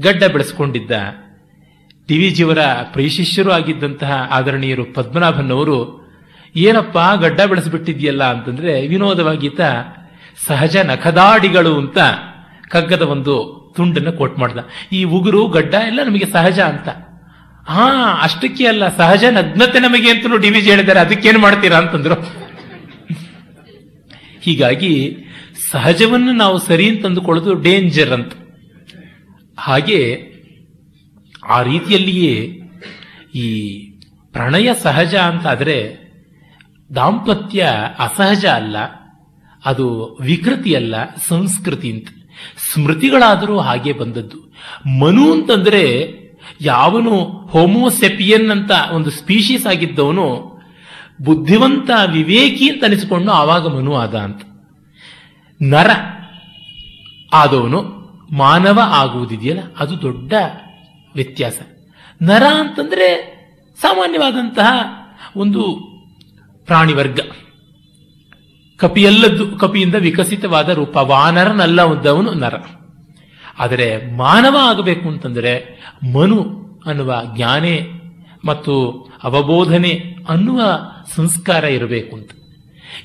ಗಡ್ಡ 0.00 0.24
ಬೆಳೆಸ್ಕೊಂಡಿದ್ದ. 0.24 0.92
ಟಿ 2.08 2.18
ವಿ 2.18 2.30
ಜಿಯವರ 2.30 2.58
ಪ್ರಿಯಶಿಷ್ಯರು 2.92 3.50
ಆಗಿದ್ದಂತಹ 3.50 4.28
ಆದರಣೀಯರು 4.30 4.84
ಪದ್ಮನಾಭನವರು 4.84 6.02
ಏನಪ್ಪ 6.56 6.98
ಗಡ್ಡ 7.20 7.40
ಬೆಳೆಸ್ಬಿಟ್ಟಿದ್ಯಲ್ಲ 7.40 8.24
ಅಂತಂದ್ರೆ 8.24 8.86
ವಿನೋದವಾಗೀತ 8.86 9.60
ಸಹಜ 10.46 10.76
ನಖದಾಡಿಗಳು 10.76 11.78
ಅಂತ 11.78 11.98
ಕಗ್ಗದ 12.68 13.02
ಒಂದು 13.02 13.34
ತುಂಡನ್ನು 13.76 14.12
ಕೋಟ್ 14.12 14.38
ಮಾಡ್ದ. 14.38 14.58
ಈ 14.92 15.04
ಉಗುರು, 15.04 15.48
ಗಡ್ಡ 15.48 15.74
ಎಲ್ಲ 15.74 16.02
ನಮಗೆ 16.02 16.26
ಸಹಜ 16.26 16.60
ಅಂತ. 16.60 16.88
ಹಾ, 17.68 17.88
ಅಷ್ಟಕ್ಕೆ 18.22 18.66
ಅಲ್ಲ, 18.66 18.96
ಸಹಜ 18.96 19.24
ನಗ್ನತೆ 19.24 19.80
ನಮಗೆ 19.80 20.10
ಅಂತಲೂ 20.10 20.36
ಡಿ 20.36 20.50
ವಿ 20.50 20.60
ಜಿ 20.60 20.70
ಹೇಳಿದ್ದಾರೆ 20.70 21.00
ಅದಕ್ಕೇನು 21.00 21.38
ಮಾಡ್ತೀರಾ 21.38 21.78
ಅಂತಂದ್ರು. 21.78 22.14
ಹೀಗಾಗಿ 24.40 25.16
ಸಹಜವನ್ನು 25.70 26.32
ನಾವು 26.32 26.58
ಸರಿ 26.58 26.88
ಅಂತ 26.88 27.06
ಅಂದುಕೊಳ್ಳೋದು 27.06 27.54
ಡೇಂಜರ್ 27.54 28.12
ಅಂತ. 28.12 28.32
ಹಾಗೆ 29.58 30.00
ಆ 31.48 31.62
ರೀತಿಯಲ್ಲಿಯೇ 31.62 32.34
ಈ 33.34 33.46
ಪ್ರಣಯ 34.34 34.68
ಸಹಜ 34.82 35.14
ಅಂತ 35.14 35.46
ಆದರೆ 35.46 35.76
ದಾಂಪತ್ಯ 36.90 37.68
ಅಸಹಜ 37.98 38.44
ಅಲ್ಲ, 38.46 38.76
ಅದು 39.64 39.86
ವಿಕೃತಿ 40.20 40.74
ಅಲ್ಲ, 40.74 40.94
ಸಂಸ್ಕೃತಿ 41.28 41.90
ಅಂತ. 41.90 42.08
ಸ್ಮೃತಿಗಳಾದರೂ 42.72 43.58
ಹಾಗೆ 43.58 43.92
ಬಂದದ್ದು. 43.92 44.38
ಮನು 45.00 45.32
ಅಂತಂದ್ರೆ 45.32 45.82
ಯಾವನು 46.60 47.14
ಹೋಮೋಸೆಪಿಯನ್ 47.48 48.50
ಅಂತ 48.50 48.70
ಒಂದು 48.92 49.10
ಸ್ಪೀಶೀಸ್ 49.10 49.66
ಆಗಿದ್ದವನು 49.66 50.26
ಬುದ್ಧಿವಂತ 51.22 51.90
ವಿವೇಕಿ 52.12 52.68
ಅಂತ 52.68 52.84
ಅನಿಸಿಕೊಂಡು 52.84 53.32
ಆವಾಗ 53.32 53.66
ಮನು 53.66 53.94
ಆದ 53.94 54.14
ಅಂತ. 54.14 54.42
ನರ. 55.62 55.90
ಆದವನು 57.32 58.02
ಮಾನವ 58.32 58.80
ಆಗುವುದಿದೆಯಲ್ಲ? 58.84 59.60
ಅದು 59.78 60.02
ದೊಡ್ಡ 60.02 60.32
ವ್ಯತ್ಯಾಸ. 61.14 61.58
ನರ 62.22 62.42
ಅಂತಂದ್ರೆ 62.60 63.32
ಸಾಮಾನ್ಯವಾದಂತಹ 63.80 64.72
ಒಂದು 65.36 65.62
ಪ್ರಾಣಿ 66.66 66.92
ವರ್ಗ 66.92 67.20
ಕಪಿಯಲ್ಲದ್ದು, 68.76 69.56
ಕಪಿಯಿಂದ 69.56 69.94
ವಿಕಸಿತವಾದ 69.94 70.68
ರೂಪ. 70.68 70.96
ವಾನರನಲ್ಲ 70.96 71.80
ಒಂದವನು 71.80 72.34
ನರ. 72.34 72.54
ಆದರೆ 73.58 74.16
ಮಾನವ 74.16 74.56
ಆಗಬೇಕು 74.56 75.08
ಅಂತಂದರೆ 75.08 75.82
ಮನು 76.14 76.62
ಅನ್ನುವ 76.86 77.22
ಜ್ಞಾನೆ 77.36 77.86
ಮತ್ತು 78.44 78.90
ಅವಬೋಧನೆ 79.22 80.16
ಅನ್ನುವ 80.28 80.60
ಸಂಸ್ಕಾರ 81.14 81.64
ಇರಬೇಕು 81.64 82.16
ಅಂತ. 82.16 82.30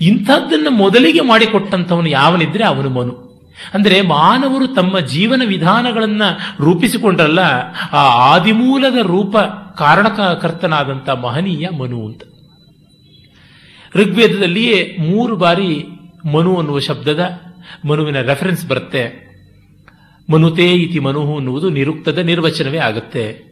ಇಂಥದ್ದನ್ನು 0.02 0.69
ಮೊದಲಿಗೆ 0.69 1.21
ಮಾಡಿಕೊಟ್ಟಂಥವನು 1.21 2.10
ಯಾವನಿದ್ರೆ 2.10 2.63
ಅವನು 2.63 2.89
ಮನು. 2.89 3.28
ಅಂದರೆ 3.73 4.02
ಮಾನವರು 4.02 4.67
ತಮ್ಮ 4.67 5.00
ಜೀವನ 5.00 5.41
ವಿಧಾನಗಳನ್ನ 5.45 6.21
ರೂಪಿಸಿಕೊಂಡ್ರಲ್ಲ, 6.60 7.39
ಆ 7.91 8.34
ಆದಿಮೂಲದ 8.34 8.97
ರೂಪ 8.97 9.38
ಕಾರಣಕರ್ತನಾದಂಥ 9.78 11.10
ಮಹನೀಯ 11.10 11.69
ಮನು 11.69 12.06
ಅಂತ. 12.06 12.21
ಋಗ್ವೇದದಲ್ಲಿಯೇ 13.95 14.97
ಮೂರು 15.00 15.36
ಬಾರಿ 15.36 15.86
ಮನು 16.34 16.58
ಅನ್ನುವ 16.58 16.80
ಶಬ್ದದ 16.80 17.30
ಮನುವಿನ 17.86 18.21
ರೆಫರೆನ್ಸ್ 18.21 18.67
ಬರುತ್ತೆ. 18.67 19.28
ಮನುತೇ 20.30 20.73
ಇತಿ 20.73 21.00
ಮನು 21.00 21.36
ಅನ್ನುವುದು 21.36 21.69
ನಿರುಕ್ತದ 21.69 22.17
ನಿರ್ವಚನವೇ 22.17 22.78
ಆಗುತ್ತೆ. 22.78 23.47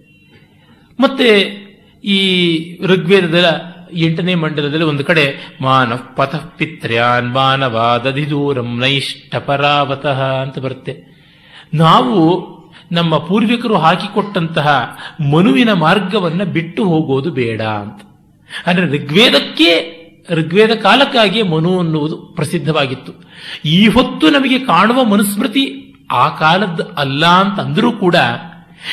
ಮತ್ತೆ 1.00 1.30
ಈ 2.04 2.20
ಋಗ್ವೇದದ 2.84 3.62
ಎಂಟನೇ 3.96 4.36
ಮಂಡಲದಲ್ಲಿ 4.36 4.86
ಒಂದು 4.86 5.04
ಕಡೆ, 5.04 5.56
ಮಾನವ್ 5.62 6.16
ಪಥ 6.16 6.36
ಪಿತ್ರ್ಯಾನ್ 6.36 7.30
ಮಾನವಾದಧಿದೂರಂ 7.30 8.80
ನೈಷ್ಠ 8.80 9.36
ಪರಾವತಃ 9.36 10.24
ಅಂತ 10.24 10.60
ಬರುತ್ತೆ. 10.60 11.16
ನಾವು 11.74 12.56
ನಮ್ಮ 12.92 13.18
ಪೂರ್ವಿಕರು 13.18 13.78
ಹಾಕಿಕೊಟ್ಟಂತಹ 13.78 14.98
ಮನುವಿನ 15.34 15.74
ಮಾರ್ಗವನ್ನ 15.74 16.44
ಬಿಟ್ಟು 16.44 16.84
ಹೋಗೋದು 16.84 17.32
ಬೇಡ 17.32 17.62
ಅಂತ. 17.62 18.02
ಅಂದ್ರೆ 18.68 18.86
ಋಗ್ವೇದಕ್ಕೆ, 18.88 19.96
ಋಗ್ವೇದ 20.32 20.72
ಕಾಲಕ್ಕಾಗಿ 20.72 21.42
ಮನು 21.42 21.80
ಅನ್ನುವುದು 21.80 22.18
ಪ್ರಸಿದ್ಧವಾಗಿತ್ತು. 22.18 23.14
ಈ 23.66 23.88
ಹೊತ್ತು 23.88 24.30
ನಮಗೆ 24.30 24.60
ಕಾಣುವ 24.60 25.04
ಮನುಸ್ಮೃತಿ 25.04 25.96
ಆ 26.12 26.30
ಕಾಲದ 26.30 26.94
ಅಲ್ಲ 26.98 27.26
ಅಂತ 27.26 27.60
ಅಂದರೂ 27.60 27.92
ಕೂಡ, 27.92 28.16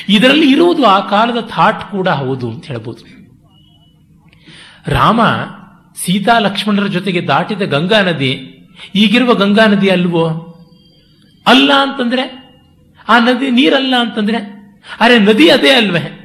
ಇದರಲ್ಲಿ 0.09 0.53
ಇರುವುದು 0.53 0.87
ಆ 0.87 1.01
ಕಾಲದ 1.01 1.37
ಥಾಟ್ 1.41 1.91
ಕೂಡ 1.91 2.09
ಹೌದು 2.09 2.51
ಅಂತ 2.51 2.67
ಹೇಳ್ಬೋದು. 2.67 3.22
ರಾಮ 4.87 5.21
ಸೀತಾ 5.97 6.39
ಲಕ್ಷ್ಮಣರ 6.39 6.87
ಜೊತೆಗೆ 6.87 7.27
ದಾಟಿದ 7.27 7.63
ಗಂಗಾ 7.63 8.01
ನದಿ, 8.01 8.59
ಈಗಿರುವ 8.95 9.35
ಗಂಗಾ 9.35 9.67
ನದಿ 9.67 9.89
ಅಲ್ವೋ? 9.89 10.29
ಅಲ್ಲ 11.47 11.73
ಅಂತಂದ್ರೆ, 11.83 12.43
ಆ 13.09 13.19
ನದಿ 13.19 13.51
ನೀರಲ್ಲ 13.51 13.95
ಅಂತಂದ್ರೆ, 14.01 14.37
ಅರೆ 15.01 15.19
ನದಿ 15.19 15.49
ಅದೇ 15.49 15.71
ಅಲ್ವೇ? 15.71 16.19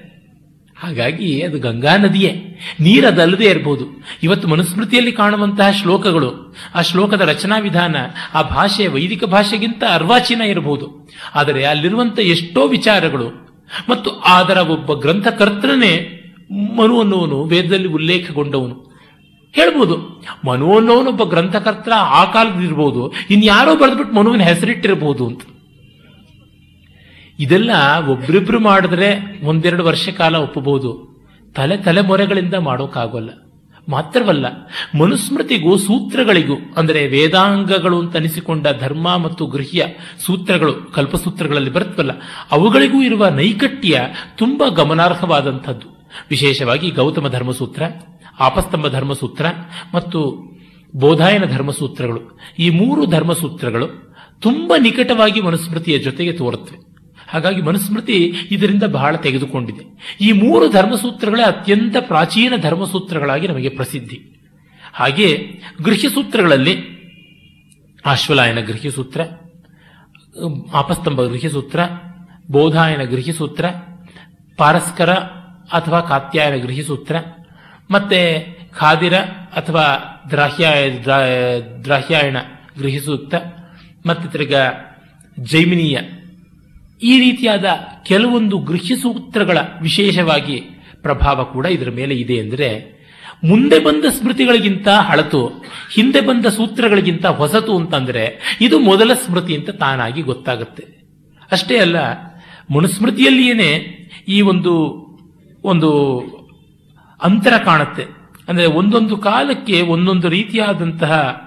ಹಾಗಾಗಿ 0.80 1.41
ಅದು 1.41 1.60
ಗಂಗಾ 1.60 1.98
ನದಿಯೇ. 1.98 2.60
ನೀರದಲ್ಲದೆ 2.80 3.46
ಇರಬಹುದು 3.46 4.04
ಇವತ್ತು 4.24 4.48
ಮನುಸ್ಮೃತಿಯಲ್ಲಿ 4.48 5.12
ಕಾಣುವಂತಹ 5.12 5.72
ಶ್ಲೋಕಗಳು, 5.72 6.56
ಆ 6.76 6.82
ಶ್ಲೋಕದ 6.82 7.22
ರಚನಾ 7.22 7.58
ವಿಧಾನ 7.58 7.96
ಆ 8.34 8.41
ಭಾಷೆ 8.41 8.88
ವೈದಿಕ 8.88 9.24
ಭಾಷೆಗಿಂತ 9.24 9.84
ಅರ್ವಾಚೀನ 9.93 10.41
ಇರಬಹುದು 10.41 11.10
ಆದರೆ 11.36 11.65
ಅಲ್ಲಿರುವಂತಹ 11.65 12.22
ಎಷ್ಟೋ 12.22 12.67
ವಿಚಾರಗಳು, 12.67 13.48
ಮತ್ತು 13.89 14.12
ಅದರ 14.12 14.58
ಒಬ್ಬ 14.58 14.93
ಗ್ರಂಥಕರ್ತನೇ 14.93 16.13
ಮನು 16.50 17.00
ಅನ್ನುವನು 17.00 17.44
ವೇದದಲ್ಲಿ 17.44 17.88
ಉಲ್ಲೇಖಗೊಂಡವನು 17.88 18.76
ಹೇಳ್ಬೋದು, 19.54 20.24
ಮನು 20.46 20.78
ಅನ್ನೋನೊಬ್ಬ 20.78 21.24
ಗ್ರಂಥಕರ್ತ 21.24 21.90
ಆ 21.96 22.32
ಕಾಲದಿರ್ಬೋದು 22.32 23.14
ಇನ್ಯಾರೋ 23.30 23.76
ಬರೆದ್ಬಿಟ್ಟು 23.76 24.16
ಮನುವಿನ 24.16 24.42
ಹೆಸರಿಟ್ಟಿರ್ಬೋದು 24.42 25.28
ಅಂತ. 25.28 25.42
ಇದೆಲ್ಲ 27.40 27.72
ಒಬ್ರಿಬ್ರು 28.08 28.60
ಮಾಡಿದ್ರೆ 28.60 29.40
ಒಂದೆರಡು 29.44 29.84
ವರ್ಷ 29.84 30.10
ಕಾಲ 30.10 30.36
ಒಪ್ಪಬಹುದು. 30.36 30.92
ತಲೆ 31.56 31.78
ತಲೆಮೊರೆಗಳಿಂದ 31.78 32.54
ಮಾಡೋಕ್ಕಾಗೋಲ್ಲ. 32.54 33.30
ಮಾತ್ರವಲ್ಲ, 33.90 34.46
ಮನುಸ್ಮೃತಿಗೂ 35.00 35.78
ಸೂತ್ರಗಳಿಗೂ, 35.78 36.56
ಅಂದರೆ 36.78 37.08
ವೇದಾಂಗಗಳು 37.08 38.00
ಅಂತ 38.00 38.16
ಅನಿಸಿಕೊಂಡ 38.16 38.68
ಧರ್ಮ 38.80 39.18
ಮತ್ತು 39.18 39.46
ಗೃಹ್ಯ 39.46 39.86
ಸೂತ್ರಗಳು, 40.26 40.74
ಕಲ್ಪಸೂತ್ರಗಳಲ್ಲಿ 40.74 41.70
ಬರುತ್ತವಲ್ಲ, 41.70 42.12
ಅವುಗಳಿಗೂ 42.52 43.02
ಇರುವ 43.02 43.28
ನೈಕಟ್ಯ 43.28 44.02
ತುಂಬಾ 44.38 44.68
ಗಮನಾರ್ಹವಾದಂಥದ್ದು. 44.68 45.97
ವಿಶೇಷವಾಗಿ 46.30 46.89
ಗೌತಮ 46.89 47.28
ಧರ್ಮಸೂತ್ರ 47.28 47.84
ಆಪಸ್ತಂಭ 48.39 48.88
ಧರ್ಮಸೂತ್ರ 48.88 49.46
ಮತ್ತು 49.93 50.50
ಬೋಧಾಯನ 50.96 51.46
ಧರ್ಮಸೂತ್ರಗಳು. 51.46 52.39
ಈ 52.60 52.70
ಮೂರು 52.70 53.06
ಧರ್ಮಸೂತ್ರಗಳು 53.06 54.15
ತುಂಬ 54.41 54.74
ನಿಕಟವಾಗಿ 54.82 55.41
ಮನುಸ್ಮೃತಿಯ 55.41 56.00
ಜೊತೆಗೆ 56.00 56.32
ತೋರುತ್ತವೆ. 56.32 56.98
ಹಾಗಾಗಿ 57.28 57.62
ಮನುಸ್ಮೃತಿ 57.62 58.34
ಇದರಿಂದ 58.52 58.84
ಬಹಳ 58.84 59.15
ತೆಗೆದುಕೊಂಡಿದೆ. 59.15 60.15
ಈ 60.22 60.32
ಮೂರು 60.32 60.72
ಧರ್ಮಸೂತ್ರಗಳೇ 60.72 61.43
ಅತ್ಯಂತ 61.43 61.96
ಪ್ರಾಚೀನ 62.00 62.54
ಧರ್ಮಸೂತ್ರಗಳಾಗಿ 62.62 63.48
ನಮಗೆ 63.48 63.70
ಪ್ರಸಿದ್ಧಿ. 63.70 64.43
ಹಾಗೆ 64.93 65.48
ಗೃಹ್ಯಸೂತ್ರಗಳಲ್ಲಿ 65.86 66.98
ಆಶ್ವಲಾಯನ 68.06 68.60
ಗೃಹ್ಯಸೂತ್ರ 68.60 69.22
ಆಪಸ್ತಂಭ 70.74 71.22
ಗೃಹ್ಯಸೂತ್ರ, 71.22 71.80
ಬೋಧಾಯನ 72.52 73.02
ಗೃಹ್ಯಸೂತ್ರ 73.02 73.65
ಪಾರಸ್ಕರ 74.58 75.10
ಅಥವಾ 75.71 75.99
ಕಾತ್ಯಾಯನ 76.01 76.56
ಗೃಹಿಸೂತ್ರ 76.56 77.15
ಮತ್ತೆ 77.91 78.19
ಖಾದಿರ 78.80 79.13
ಅಥವಾ 79.56 79.86
ದ್ರಾಹ್ಯ 80.30 80.67
ದ್ರಾಹ್ಯಾಯಣ 81.84 82.38
ಗೃಹಿ 82.77 82.99
ಸೂಕ್ತ 82.99 83.36
ಮತ್ತೆ 84.06 84.27
ತಿರ್ಗ 84.30 84.53
ಜೈಮಿನೀಯ. 85.39 85.97
ಈ 87.01 87.19
ರೀತಿಯಾದ 87.19 87.65
ಕೆಲವೊಂದು 88.03 88.58
ಗೃಹ್ಯ 88.58 88.95
ಸೂತ್ರಗಳ 88.95 89.58
ವಿಶೇಷವಾಗಿ 89.82 90.58
ಪ್ರಭಾವ 91.01 91.43
ಕೂಡ 91.43 91.65
ಇದರ 91.65 91.89
ಮೇಲೆ 91.89 92.15
ಇದೆ 92.15 92.39
ಅಂದರೆ, 92.39 92.97
ಮುಂದೆ 93.43 93.80
ಬಂದ 93.80 94.06
ಸ್ಮೃತಿಗಳಿಗಿಂತ 94.06 94.88
ಹಳತು, 94.88 95.47
ಹಿಂದೆ 95.93 96.21
ಬಂದ 96.21 96.45
ಸೂತ್ರಗಳಿಗಿಂತ 96.45 97.25
ಹೊಸತು 97.25 97.77
ಅಂತಂದ್ರೆ, 97.77 98.23
ಇದು 98.62 98.80
ಮೊದಲ 98.80 99.13
ಸ್ಮೃತಿ 99.13 99.56
ಅಂತ 99.56 99.69
ತಾನಾಗಿ 99.69 100.21
ಗೊತ್ತಾಗುತ್ತೆ. 100.21 100.84
ಅಷ್ಟೇ 101.51 101.77
ಅಲ್ಲ, 101.77 101.97
ಮನುಸ್ಮೃತಿಯಲ್ಲಿಯೇನೆ 102.75 103.69
ಈ 104.27 104.41
ಒಂದು 104.41 105.07
ಒಂದು 105.63 105.89
ಅಂತರ 107.24 107.54
ಕಾಣುತ್ತೆ. 107.58 108.06
ಅಂದರೆ 108.50 108.65
ಒಂದೊಂದು 108.65 109.17
ಕಾಲಕ್ಕೆ 109.17 109.82
ಒಂದೊಂದು 109.82 110.30
ರೀತಿಯಾದಂತಹ 110.30 111.41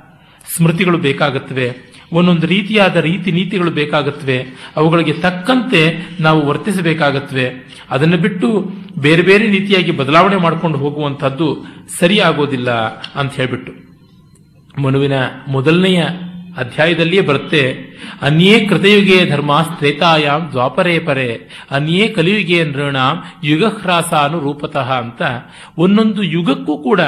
ಸ್ಮೃತಿಗಳು 0.56 0.98
ಬೇಕಾಗುತ್ತವೆ. 0.98 1.90
ಒಂದೊಂದು 2.12 2.46
ರೀತಿಯಾದ 2.46 2.96
ರೀತಿ 2.96 3.32
ನೀತಿಗಳು 3.32 3.70
ಬೇಕಾಗುತ್ತವೆ. 3.70 4.46
ಅವುಗಳಿಗೆ 4.76 5.12
ತಕ್ಕಂತೆ 5.12 5.96
ನಾವು 6.20 6.46
ವರ್ತಿಸಬೇಕಾಗತ್ವೆ 6.46 7.70
ಅದನ್ನು 7.90 8.16
ಬಿಟ್ಟು 8.16 8.70
ಬೇರೆ 8.98 9.22
ಬೇರೆ 9.22 9.46
ರೀತಿಯಾಗಿ 9.46 9.90
ಬದಲಾವಣೆ 9.90 10.36
ಮಾಡಿಕೊಂಡು 10.36 10.78
ಹೋಗುವಂಥದ್ದು 10.78 11.66
ಸರಿಯಾಗೋದಿಲ್ಲ 11.98 12.70
ಅಂತ 13.14 13.32
ಹೇಳಿಬಿಟ್ಟು 13.34 13.90
ಮನುವಿನ 14.82 15.12
ಮೊದಲನೆಯ 15.48 16.04
ಅಧ್ಯಾಯದಲ್ಲಿಯೇ 16.56 17.22
ಬರುತ್ತೆ, 17.22 17.76
ಅನ್ಯೇ 18.22 18.60
ಕೃತಯುಗೇ 18.60 19.26
ಧರ್ಮ 19.26 19.62
ತ್ರೇತಾಯಾಮ್ 19.62 20.50
ದ್ವಾಪರೇ 20.50 20.98
ಪರೆ, 20.98 21.40
ಅನ್ಯೇ 21.70 22.08
ಕಲಿಯುಗೇ 22.08 22.64
ನೃಣಾಂ 22.64 23.22
ಯುಗಹ್ರಾಸಾನುರೂಪತಃ 23.44 24.92
ಅಂತ 24.92 25.22
ಒಂದೊಂದು 25.78 26.22
ಯುಗಕ್ಕೂ 26.22 26.78
ಕೂಡ 26.78 27.00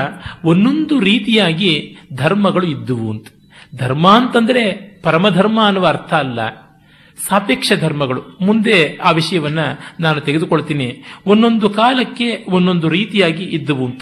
ಒಂದೊಂದು 0.45 1.01
ರೀತಿಯಾಗಿ 1.01 1.97
ಧರ್ಮಗಳು 2.15 2.67
ಇದ್ದುವು 2.67 3.11
ಅಂತ. 3.11 3.27
ಧರ್ಮ 3.75 4.09
ಅಂತಂದ್ರೆ 4.09 4.93
ಪರಮಧರ್ಮ 5.03 5.67
ಅನ್ನುವ 5.67 5.87
ಅರ್ಥ 5.87 6.15
ಅಲ್ಲ. 6.15 6.47
ಸಾಪೇಕ್ಷ 7.29 7.73
ಧರ್ಮಗಳು. 7.81 8.39
ಮುಂದೆ 8.41 8.97
ಆ 8.97 9.11
ವಿಷಯವನ್ನ 9.11 9.59
ನಾನು 10.01 10.21
ತೆಗೆದುಕೊಳ್ತೀನಿ. 10.21 11.05
ಒಂದೊಂದು 11.27 11.71
ಕಾಲಕ್ಕೆ 11.71 12.45
ಒಂದೊಂದು 12.49 12.89
ರೀತಿಯಾಗಿ 12.89 13.45
ಇದ್ದುವು 13.45 13.87
ಅಂತ. 13.87 14.01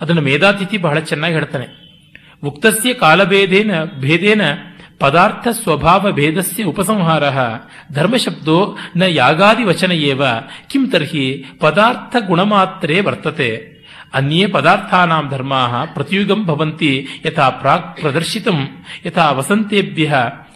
ಅದನ್ನು 0.00 0.22
ಮೇಧಾತಿಥಿ 0.22 0.78
ಬಹಳ 0.78 0.98
ಚೆನ್ನಾಗಿ 0.98 1.34
ಹೇಳ್ತಾನೆ. 1.34 1.77
ಉಕ್ತಸ್ಯ 2.42 2.92
ಕಾಲಭೇದೇನ, 2.94 3.70
ಭೇದೇನ 4.00 4.42
ಪದಾರ್ಥ 4.98 5.48
ಸ್ವಭಾವ 5.62 6.12
ಭೇದಸ್ಯ 6.12 6.64
ಉಪಸಂಹಾರ. 6.64 7.24
ಧರ್ಮಶಬ್ದೋ 7.92 8.58
ನ 8.96 9.02
ಯಾಗಾದಿ 9.02 9.64
ವಚನ 9.64 9.92
ಏವ, 9.92 10.22
ಕಿಂ 10.70 10.84
ತರ್ಹಿ 10.90 11.26
ಪದಾರ್ಥ 11.60 12.16
ಗುಣಮಾತ್ರೇ 12.26 13.00
ವರ್ತತೆ. 13.00 13.50
ಅನ್ಯೇ 14.14 14.46
ಪದಾರ್ಥಾನಾಂ 14.46 15.24
ಧರ್ಮಾಃ 15.30 15.72
ಪ್ರತಿಯುಗಂ 15.94 16.40
ಭವಂತಿ 16.46 16.92
ಯಥಾ 17.26 17.46
ಪ್ರಾಕ್ 17.62 17.88
ಪ್ರದರ್ಶಿತಂ, 18.00 18.58
ಯಥಾ 19.06 19.26
ವಸಂತೇಭ್ಯ 19.30 20.12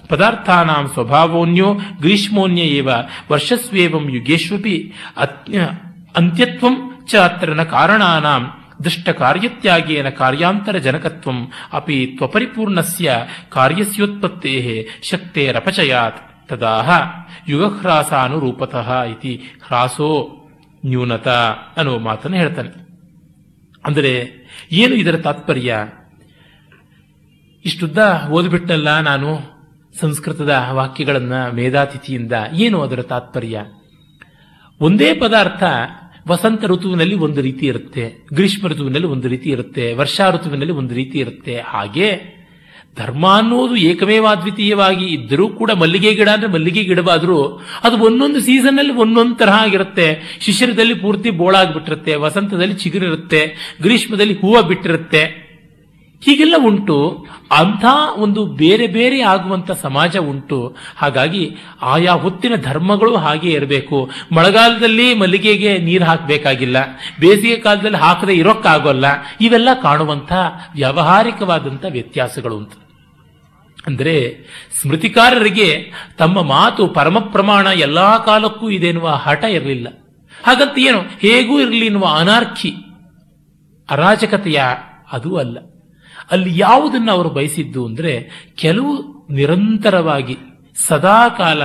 ಪದಾರ್ಥಾನಾಂ 0.09 0.85
ಸ್ವಭಾವೋನ್ಯೋ 0.95 1.69
ಗ್ರೀಷ್ಮೋನ್ಯ 2.01 2.63
ಏವ, 2.63 2.89
ವರ್ಷಸ್ವೇವಂ 3.33 4.07
ಯುಗೇಶ್ವಪಿ 4.15 4.77
ಅಂತ್ಯತ್ವಂ 6.17 6.75
ಚ 7.11 7.17
ಅತ್ರ 7.17 7.65
ಕಾರಣಾನಾಂ. 7.65 8.43
ದೃಷ್ಟ 8.85 9.09
ಕಾರ್ಯತ್ಯಾಗೇನ 9.09 10.09
ಕಾರ್ಯಾಂತರ 10.09 10.77
ಜನಕತ್ವಂ 10.77 11.53
ಅಪಿ 11.73 12.07
ತ್ವಪರಿಪೂರ್ಣಸ್ಯ 12.07 13.17
ಕಾರ್ಯಸ್ಯೋತ್ಪತ್ತೇ 13.49 14.89
ಶಕ್ತೇರಪಚಯಾತ್ 15.03 16.49
ತದಾಹ 16.49 16.91
ಯುಗಹ್ರಾಸಾನುರೂಪತಃ 17.49 19.03
ಇತಿ 19.03 19.35
ಹ್ರಾಸೋ 19.67 20.11
ನ್ಯೂನತ 20.85 21.29
ಅನ್ನುವ 21.79 21.99
ಮಾತನ್ನು 21.99 22.37
ಹೇಳ್ತಾನೆ. 22.37 22.71
ಅಂದರೆ 23.87 24.13
ಏನು 24.73 24.95
ಇದರ 24.95 25.17
ತಾತ್ಪರ್ಯ? 25.17 25.75
ಇಷ್ಟುದ್ದ 27.65 27.99
ಓದ್ಬಿಟ್ಟಲ್ಲ 28.31 29.01
ನಾನು 29.01 29.29
ಸಂಸ್ಕೃತದ 30.01 30.67
ವಾಕ್ಯಗಳನ್ನು 30.71 31.55
ಮೇಧಾತಿಥಿಯಿಂದ, 31.55 32.33
ಏನು 32.53 32.83
ಅದರ 32.83 33.03
ತಾತ್ಪರ್ಯ? 33.03 33.59
ಒಂದೇ 34.81 35.15
ಪದಾರ್ಥ 35.15 35.63
ವಸಂತ 36.29 36.65
ಋತುವಿನಲ್ಲಿ 36.65 37.15
ಒಂದು 37.15 37.41
ರೀತಿ 37.41 37.67
ಇರುತ್ತೆ, 37.67 38.27
ಗ್ರೀಷ್ಮ 38.33 38.69
ಋತುವಿನಲ್ಲಿ 38.69 39.07
ಒಂದು 39.07 39.29
ರೀತಿ 39.29 39.51
ಇರುತ್ತೆ, 39.51 39.95
ವರ್ಷಾ 39.95 40.31
ಋತುವಿನಲ್ಲಿ 40.31 40.73
ಒಂದು 40.73 40.95
ರೀತಿ 40.95 41.19
ಇರುತ್ತೆ. 41.19 41.61
ಹಾಗೆ 41.61 42.43
ಧರ್ಮ 42.97 43.27
ಅನ್ನೋದು 43.27 43.77
ಏಕಮೇವಾದ್ವಿತೀಯವಾಗಿ 43.77 45.05
ಇದ್ದರೂ 45.05 45.49
ಕೂಡ 45.49 45.71
ಮಲ್ಲಿಗೆ 45.71 46.15
ಗಿಡ 46.15 46.29
ಅಂದ್ರೆ 46.29 46.53
ಮಲ್ಲಿಗೆ 46.53 46.85
ಗಿಡವಾದರೂ 46.85 47.63
ಅದು 47.85 47.97
ಒಂದೊಂದು 47.97 48.41
ಸೀಸನ್ 48.41 48.79
ಅಲ್ಲಿ 48.79 48.93
ಒಂದೊಂದು 48.93 49.35
ತರಹ 49.35 49.63
ಆಗಿರುತ್ತೆ. 49.63 50.39
ಶಿಶಿರದಲ್ಲಿ 50.41 50.95
ಪೂರ್ತಿ 50.95 51.31
ಬೋಳಾಗ್ಬಿಟ್ಟಿರುತ್ತೆ, 51.31 52.15
ವಸಂತದಲ್ಲಿ 52.15 52.75
ಚಿಗುರಿರುತ್ತೆ, 52.75 53.41
ಗ್ರೀಷ್ಮದಲ್ಲಿ 53.83 54.35
ಹೂವು 54.35 54.63
ಬಿಟ್ಟಿರುತ್ತೆ. 54.63 55.42
ಹೀಗೆಲ್ಲ 56.23 56.55
ಉಂಟು. 56.65 57.27
ಅಂಥ 57.51 57.85
ಒಂದು 58.17 58.47
ಬೇರೆ 58.47 58.87
ಬೇರೆ 58.87 59.23
ಆಗುವಂಥ 59.23 59.71
ಸಮಾಜ 59.71 60.17
ಉಂಟು. 60.17 60.77
ಹಾಗಾಗಿ 60.97 61.57
ಆಯಾ 61.83 62.13
ಹೊತ್ತಿನ 62.13 62.55
ಧರ್ಮಗಳು 62.55 63.17
ಹಾಗೆ 63.17 63.51
ಇರಬೇಕು. 63.51 64.11
ಮಳೆಗಾಲದಲ್ಲಿ 64.33 65.15
ಮಲ್ಲಿಗೆಗೆ 65.15 65.79
ನೀರು 65.79 66.05
ಹಾಕಬೇಕಾಗಿಲ್ಲ. 66.05 66.77
ಬೇಸಿಗೆ 67.21 67.57
ಕಾಲದಲ್ಲಿ 67.57 67.97
ಹಾಕದೆ 67.97 68.35
ಇರೋಕ್ಕಾಗೋಲ್ಲ. 68.35 69.05
ಇವೆಲ್ಲ 69.41 69.69
ಕಾಣುವಂಥ 69.83 70.33
ವ್ಯಾವಹಾರಿಕವಾದಂಥ 70.75 71.85
ವ್ಯತ್ಯಾಸಗಳು 71.89 72.57
ಅಂತ 72.57 72.73
ಅಂದರೆ 73.87 74.37
ಸ್ಮೃತಿಕಾರರಿಗೆ 74.81 75.93
ತಮ್ಮ 76.19 76.43
ಮಾತು 76.43 76.87
ಪರಮ 76.87 77.19
ಪ್ರಮಾಣ 77.19 77.67
ಎಲ್ಲ 77.67 78.25
ಕಾಲಕ್ಕೂ 78.25 78.71
ಇದೆ 78.71 78.87
ಎನ್ನುವ 78.87 79.09
ಹಠ 79.09 79.45
ಇರಲಿಲ್ಲ. 79.45 79.89
ಹಾಗಂತ 80.45 80.79
ಏನು? 80.79 81.01
ಹೇಗೂ 81.01 81.61
ಇರಲಿ 81.61 81.87
ಎನ್ನುವ 81.87 82.07
ಅನಾರ್ಕಿ 82.19 82.75
ಅರಾಜಕತೆಯ 83.91 84.63
ಅದು 85.13 85.37
ಅಲ್ಲ. 85.37 85.59
ಅಲ್ಲಿ 86.33 86.59
ಯಾವುದನ್ನು 86.59 87.13
ಅವರು 87.13 87.29
ಬಯಸಿದ್ದು 87.29 87.87
ಅಂದರೆ 87.87 88.31
ಕೆಲವು 88.55 89.13
ನಿರಂತರವಾಗಿ 89.31 90.37
ಸದಾಕಾಲ 90.75 91.63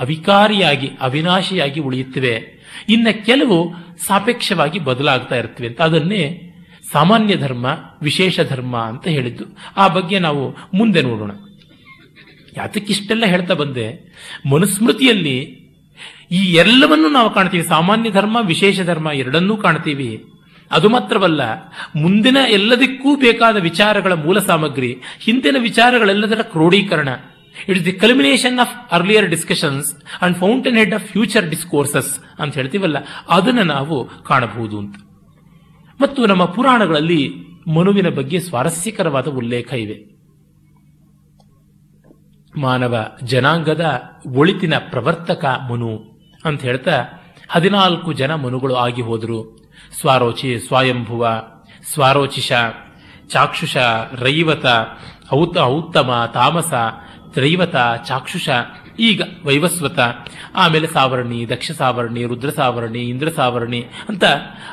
ಅವಿಕಾರಿಯಾಗಿ, 0.00 0.90
ಅವಿನಾಶಿಯಾಗಿ 1.00 1.80
ಉಳಿಯುತ್ತವೆ. 1.80 2.60
ಇನ್ನು 2.88 3.24
ಕೆಲವು 3.24 3.74
ಸಾಪೇಕ್ಷವಾಗಿ 4.06 4.78
ಬದಲಾಗ್ತಾ 4.78 5.36
ಇರ್ತವೆ 5.36 5.66
ಅಂತ. 5.68 5.80
ಅದನ್ನೇ 5.80 6.46
ಸಾಮಾನ್ಯ 6.92 7.36
ಧರ್ಮ, 7.36 7.66
ವಿಶೇಷ 8.02 8.40
ಧರ್ಮ 8.40 8.76
ಅಂತ 8.76 9.08
ಹೇಳಿದ್ದು. 9.08 9.44
ಆ 9.76 9.88
ಬಗ್ಗೆ 9.88 10.18
ನಾವು 10.18 10.56
ಮುಂದೆ 10.76 11.02
ನೋಡೋಣ. 11.02 11.30
ಯಾತಕ್ಕಿಷ್ಟೆಲ್ಲ 12.56 13.26
ಹೇಳ್ತಾ 13.26 13.54
ಬಂದೆ. 13.54 14.14
ಮನುಸ್ಮೃತಿಯಲ್ಲಿ 14.52 15.60
ಈ 16.30 16.36
ಎಲ್ಲವನ್ನೂ 16.36 17.08
ನಾವು 17.08 17.30
ಕಾಣ್ತೀವಿ. 17.30 17.64
ಸಾಮಾನ್ಯ 17.64 18.10
ಧರ್ಮ, 18.10 18.36
ವಿಶೇಷ 18.42 18.80
ಧರ್ಮ 18.80 19.08
ಎರಡನ್ನೂ 19.14 19.56
ಕಾಣ್ತೀವಿ. 19.56 20.24
ಅದು 20.70 20.88
ಮಾತ್ರವಲ್ಲ, 20.88 21.42
ಮುಂದಿನ 21.96 22.38
ಎಲ್ಲದಕ್ಕೂ 22.48 23.16
ಬೇಕಾದ 23.16 23.56
ವಿಚಾರಗಳ 23.56 24.12
ಮೂಲ 24.12 24.38
ಸಾಮಗ್ರಿ, 24.38 24.90
ಹಿಂದಿನ 25.20 25.56
ವಿಚಾರಗಳೆಲ್ಲದರ 25.58 26.42
ಕ್ರೋಢೀಕರಣ 26.42 27.08
it 27.68 27.76
is 27.76 27.86
the 27.86 27.92
culmination 27.92 28.58
of 28.58 28.74
earlier 28.92 29.28
discussions 29.28 29.88
and 30.22 30.36
fountainhead 30.76 30.94
of 30.94 31.04
future 31.04 31.48
discourses 31.48 32.40
ಅಂತ 32.40 32.54
ಹೇಳ್ತೀವಲ್ಲ, 32.54 32.98
ಅದನ್ನು 33.28 33.62
ನಾವು 33.62 33.96
ಕಾಣಬಹುದು 34.22 34.78
ಅಂತ. 34.78 34.96
ಮತ್ತು 36.00 36.26
ನಮ್ಮ 36.26 36.44
ಪುರಾಣಗಳಲ್ಲಿ 36.44 37.22
ಮನುವಿನ 37.76 38.08
ಬಗ್ಗೆ 38.08 38.40
ಸ್ವಾರಸ್ಯಕರವಾದ 38.40 39.28
ಉಲ್ಲೇಖ 39.28 39.72
ಇವೆ. 39.72 39.98
ಮಾನವ 42.58 42.94
ಜನಾಂಗದ 43.22 43.84
ಒಳಿತಿನ 44.36 44.74
ಪ್ರವರ್ತಕ 44.78 45.44
ಮನು 45.70 45.90
ಅಂತ 46.44 46.60
ಹೇಳ್ತಾ 46.62 46.96
ಹದಿನಾಲ್ಕು 47.48 48.12
ಜನ 48.12 48.34
ಮನುಗಳು 48.34 48.74
ಆಗಿ 48.74 49.02
ಹೋದರು. 49.02 49.59
ಸ್ವಾರೋಚಿ 50.00 50.58
ಸ್ವಾಯಂಭುವ, 50.58 51.42
ಸ್ವಾರೋಚಿಷ, 51.92 52.52
ಚಾಕ್ಷುಷ, 53.28 53.76
ರೈವತ, 54.12 54.66
ಔತ, 55.34 55.58
ಔತ್ತಮ, 55.58 56.30
ತಾಮಸ, 56.34 56.72
ತ್ರೈವತ, 57.30 57.76
ಚಾಕ್ಷುಷ, 58.06 58.48
ಈಗ 58.98 59.22
ವೈವಸ್ವತ, 59.44 59.98
ಆಮೇಲೆ 60.56 60.86
ಸಾವರ್ಣಿ, 60.86 61.48
ದಕ್ಷ 61.48 61.70
ಸಾವರ್ಣಿ, 61.70 62.24
ರುದ್ರ 62.24 62.50
ಸಾವರ್ಣಿ, 62.50 62.98
ಇಂದ್ರ 62.98 63.28
ಸಾವರ್ಣಿ 63.28 63.84
ಅಂತ 64.08 64.24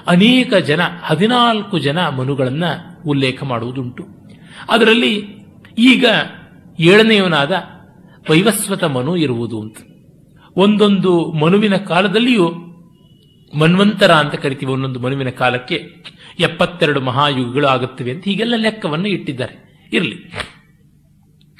ಅನೇಕ 0.07 0.53
ಜನ, 0.53 0.79
ಹದಿನಾಲ್ಕು 1.03 1.79
ಜನ 1.79 2.09
ಮನುಗಳನ್ನ 2.09 2.63
ಉಲ್ಲೇಖ 3.05 3.43
ಮಾಡುವುದುಂಟು. 3.43 4.03
ಅದರಲ್ಲಿ 4.69 5.37
ಈಗ 5.77 6.05
ಏಳನೆಯವನಾದ 6.79 7.51
ವೈವಸ್ವತ 8.29 8.83
ಮನು 8.83 9.17
ಇರುವುದು 9.17 9.61
ಅಂತ. 9.61 9.77
ಒಂದೊಂದು 10.57 11.31
ಮನುವಿನ 11.31 11.75
ಕಾಲದಲ್ಲಿಯೂ 11.75 12.51
ಮನ್ವಂತರ 13.59 14.11
ಅಂತ 14.11 14.35
ಕರಿತೀವಿ 14.35 14.71
ಒಂದೊಂದು 14.71 14.99
ಮನುವಿನ 14.99 15.29
ಕಾಲಕ್ಕೆ 15.29 15.75
ಎಪ್ಪತ್ತೆರಡು 16.39 17.01
ಮಹಾಯುಗಗಳು 17.01 17.67
ಆಗುತ್ತವೆ 17.67 18.11
ಅಂತ 18.11 18.23
ಹೀಗೆಲ್ಲ 18.23 18.53
ಲೆಕ್ಕವನ್ನು 18.55 19.07
ಇಟ್ಟಿದ್ದಾರೆ. 19.07 19.85
ಇರಲಿ. 19.93 20.31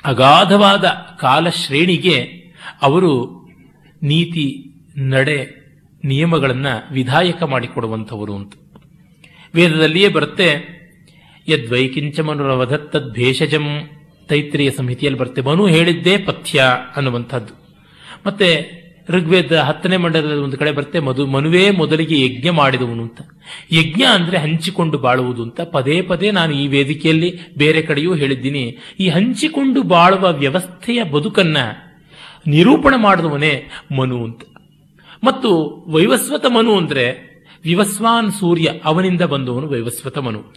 ಅಗಾಧವಾದ 0.06 0.86
ಕಾಲ 1.20 1.50
ಶ್ರೇಣಿಗೆ 1.50 2.22
ಅವರು 2.82 3.26
ನೀತಿ, 4.04 4.74
ನಡೆ, 4.98 5.68
ನಿಯಮಗಳನ್ನು 6.04 6.94
ವಿಧಾಯಕ 6.94 7.44
ಮಾಡಿಕೊಡುವಂಥವರು 7.44 8.36
ಅಂತ. 8.36 8.54
ವೇದದಲ್ಲಿಯೇ 9.56 10.08
ಬರುತ್ತೆ, 10.08 10.78
ಯದ್ವೈಕಿಂಚ 11.48 12.20
ಮನುರವಧತ್ತದ್ 12.20 13.14
ಭೇಷಜಂ 13.14 13.80
ತೈತ್ರಿಯ 14.30 14.72
ಸಂಹಿತೆಯಲ್ಲಿ 14.72 15.20
ಬರುತ್ತೆ, 15.20 15.42
ಮನು 15.42 15.68
ಹೇಳಿದ್ದೇ 15.68 16.18
ಪಥ್ಯ 16.18 16.64
ಅನ್ನುವಂಥದ್ದು. 16.96 17.54
ಮತ್ತೆ 18.28 18.78
ಋಗ್ವೇದ 19.10 19.58
ಹತ್ತನೇ 19.58 19.98
ಮಂಡಲದಲ್ಲಿ 19.98 20.44
ಒಂದು 20.44 20.58
ಕಡೆ 20.58 20.72
ಬರುತ್ತೆ, 20.72 21.00
ಮಧು 21.00 21.26
ಮನುವೇ 21.26 21.72
ಮೊದಲಿಗೆ 21.72 22.26
ಯಜ್ಞ 22.26 22.50
ಮಾಡಿದವನು 22.50 23.04
ಅಂತ. 23.04 23.22
ಯಜ್ಞ 23.72 24.04
ಅಂದ್ರೆ 24.04 24.38
ಹಂಚಿಕೊಂಡು 24.38 24.98
ಬಾಳುವುದು 24.98 25.44
ಅಂತ. 25.44 25.62
ಪದೇ 25.62 26.02
ಪದೇ 26.02 26.32
ನಾನು 26.32 26.54
ಈ 26.54 26.68
ವೇದಿಕೆಯಲ್ಲಿ 26.68 27.40
ಬೇರೆ 27.58 27.82
ಕಡೆಯೂ 27.82 28.16
ಹೇಳಿದ್ದೀನಿ. 28.16 28.78
ಈ 29.00 29.10
ಹಂಚಿಕೊಂಡು 29.10 29.84
ಬಾಳುವ 29.84 30.34
ವ್ಯವಸ್ಥೆಯ 30.34 31.04
ಬದುಕನ್ನ 31.04 31.58
ನಿರೂಪಣೆ 32.48 32.98
ಮಾಡಿದವನೇ 32.98 33.72
ಮನು 33.98 34.24
ಅಂತ. 34.24 34.42
ಮತ್ತು 35.24 35.84
ವೈವಸ್ವತ 35.88 36.46
ಮನು 36.46 36.78
ಅಂದ್ರೆ 36.78 37.28
ವಿವಸ್ವಾನ್ 37.64 38.32
ಸೂರ್ಯ, 38.32 38.70
ಅವನಿಂದ 38.86 39.22
ಬಂದವನು 39.22 39.68
ವೈವಸ್ವತ 39.68 40.18
ಮನು. 40.18 40.54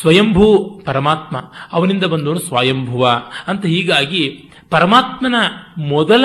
ಸ್ವಯಂಭೂ 0.00 0.58
ಪರಮಾತ್ಮ, 0.86 1.36
ಅವನಿಂದ 1.72 2.04
ಬಂದವನು 2.04 2.38
ಸ್ವಯಂಭುವ 2.38 3.22
ಅಂತ. 3.46 3.66
ಹೀಗಾಗಿ 3.66 4.50
ಪರಮಾತ್ಮನ 4.70 5.34
ಮೊದಲ 5.78 6.24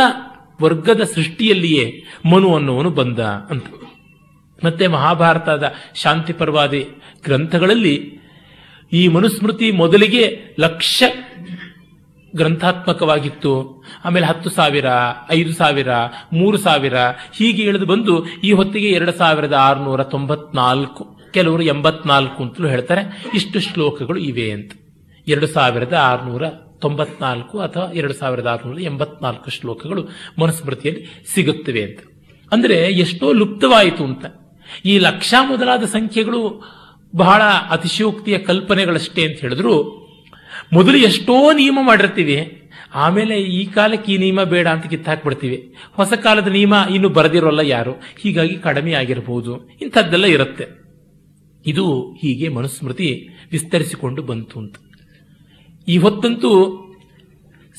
ವರ್ಗದ 0.61 1.01
ಸೃಷ್ಟಿಯಲ್ಲಿಯೇ 1.03 2.03
ಮನು 2.25 2.55
ಅನ್ನುವನು 2.55 2.89
ಬಂದ 2.89 3.19
ಅಂತ. 3.19 3.65
ಮತ್ತೆ 4.65 4.87
ಮಹಾಭಾರತದ 4.87 5.73
ಶಾಂತಿ 5.95 6.33
ಪರ್ವಾದಿ 6.33 6.87
ಗ್ರಂಥಗಳಲ್ಲಿ 7.23 8.17
ಈ 8.93 9.07
ಮನುಸ್ಮೃತಿ 9.07 9.71
ಮೊದಲಿಗೆ 9.71 10.39
ಲಕ್ಷ 10.59 11.03
ಗ್ರಂಥಾತ್ಮಕವಾಗಿತ್ತು. 12.35 13.83
ಆಮೇಲೆ 14.05 14.25
ಹತ್ತು 14.25 14.49
ಸಾವಿರ, 14.49 14.85
ಐದು 15.31 15.53
ಸಾವಿರ, 15.53 15.87
ಮೂರು 16.33 16.57
ಸಾವಿರ, 16.57 16.93
ಹೀಗೆ 17.33 17.63
ಇಳಿದು 17.63 17.85
ಬಂದು 17.85 18.25
ಈ 18.43 18.51
ಹೊತ್ತಿಗೆ 18.51 18.87
ಎರಡು 18.87 19.11
ಸಾವಿರದ 19.11 19.53
ಆರುನೂರ 19.53 20.03
ತೊಂಬತ್ನಾಲ್ಕು, 20.03 21.19
ಕೆಲವರು 21.31 21.61
ಎಂಬತ್ನಾಲ್ಕು 21.61 22.43
ಅಂತಲೂ 22.43 22.67
ಹೇಳ್ತಾರೆ. 22.67 23.23
ಇಷ್ಟು 23.33 23.59
ಶ್ಲೋಕಗಳು 23.59 24.19
ಇವೆ 24.19 24.51
ಅಂತ. 24.51 24.71
ಎರಡು 25.27 25.47
ಸಾವಿರದ 25.47 25.93
ಆರುನೂರ 25.93 26.43
ತೊಂಬತ್ನಾಲ್ಕು 26.81 27.59
ಅಥವಾ 27.59 27.91
ಎರಡು 27.93 28.13
ಸಾವಿರದ 28.13 28.47
ಆರುನೂರ 28.47 28.81
ಎಂಬತ್ನಾಲ್ಕು 28.81 29.51
ಶ್ಲೋಕಗಳು 29.51 30.09
ಮನುಸ್ಮೃತಿಯಲ್ಲಿ 30.39 31.23
ಸಿಗುತ್ತವೆ 31.33 31.83
ಅಂತ. 31.83 31.99
ಅಂದರೆ 32.51 32.75
ಎಷ್ಟೋ 32.75 33.33
ಲುಪ್ತವಾಯಿತು 33.33 34.03
ಅಂತ. 34.03 34.25
ಈ 34.85 34.97
ಲಕ್ಷ 34.97 35.33
ಮೊದಲಾದ 35.49 35.83
ಸಂಖ್ಯೆಗಳು 35.83 36.63
ಬಹಳ 37.15 37.41
ಅತಿಶಯೋಕ್ತಿಯ 37.69 38.37
ಕಲ್ಪನೆಗಳಷ್ಟೇ 38.37 39.23
ಅಂತ 39.25 39.39
ಹೇಳಿದ್ರು. 39.39 40.07
ಮೊದಲು 40.73 40.97
ಎಷ್ಟೋ 40.97 41.53
ನಿಯಮ 41.53 41.79
ಮಾಡಿರ್ತೀವಿ. 41.81 42.69
ಆಮೇಲೆ 42.95 43.41
ಈ 43.41 43.65
ಕಾಲಕ್ಕೆ 43.65 44.11
ಈ 44.11 44.17
ನಿಯಮ 44.17 44.43
ಬೇಡ 44.43 44.67
ಅಂತ 44.67 44.85
ಕಿತ್ತಾಕ್ಬಿಡ್ತೀವಿ. 44.85 45.73
ಹೊಸ 45.91 46.13
ಕಾಲದ 46.13 46.47
ನಿಯಮ 46.47 46.73
ಇನ್ನು 46.89 47.09
ಬರೆದಿರೋಲ್ಲ 47.09 47.59
ಯಾರು? 47.59 47.91
ಹೀಗಾಗಿ 48.19 48.55
ಕಡಿಮೆ 48.55 48.93
ಆಗಿರಬಹುದು 48.93 49.69
ಇಂಥದ್ದೆಲ್ಲ 49.81 50.25
ಇರುತ್ತೆ. 50.25 50.87
ಇದು 51.65 52.11
ಹೀಗೆ 52.13 52.47
ಮನುಸ್ಮೃತಿ 52.47 53.29
ವಿಸ್ತರಿಸಿಕೊಂಡು 53.51 54.21
ಬಂತು 54.21 54.59
ಅಂತ. 54.59 54.75
ಈ 55.87 55.97
ಹೊತ್ತಂತೂ 55.97 56.83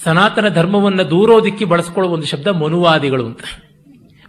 ಸನಾತನ 0.05 0.49
ಧರ್ಮವನ್ನು 0.49 1.11
ದೂರೋದಿಕ್ಕೆ 1.11 1.65
ಬಳಸ್ಕೊಳ್ಳೋ 1.65 2.11
ಒಂದು 2.11 2.27
ಶಬ್ದ 2.27 2.47
ಮನುವಾದಿಗಳು 2.47 3.27
ಅಂತ. 3.27 3.41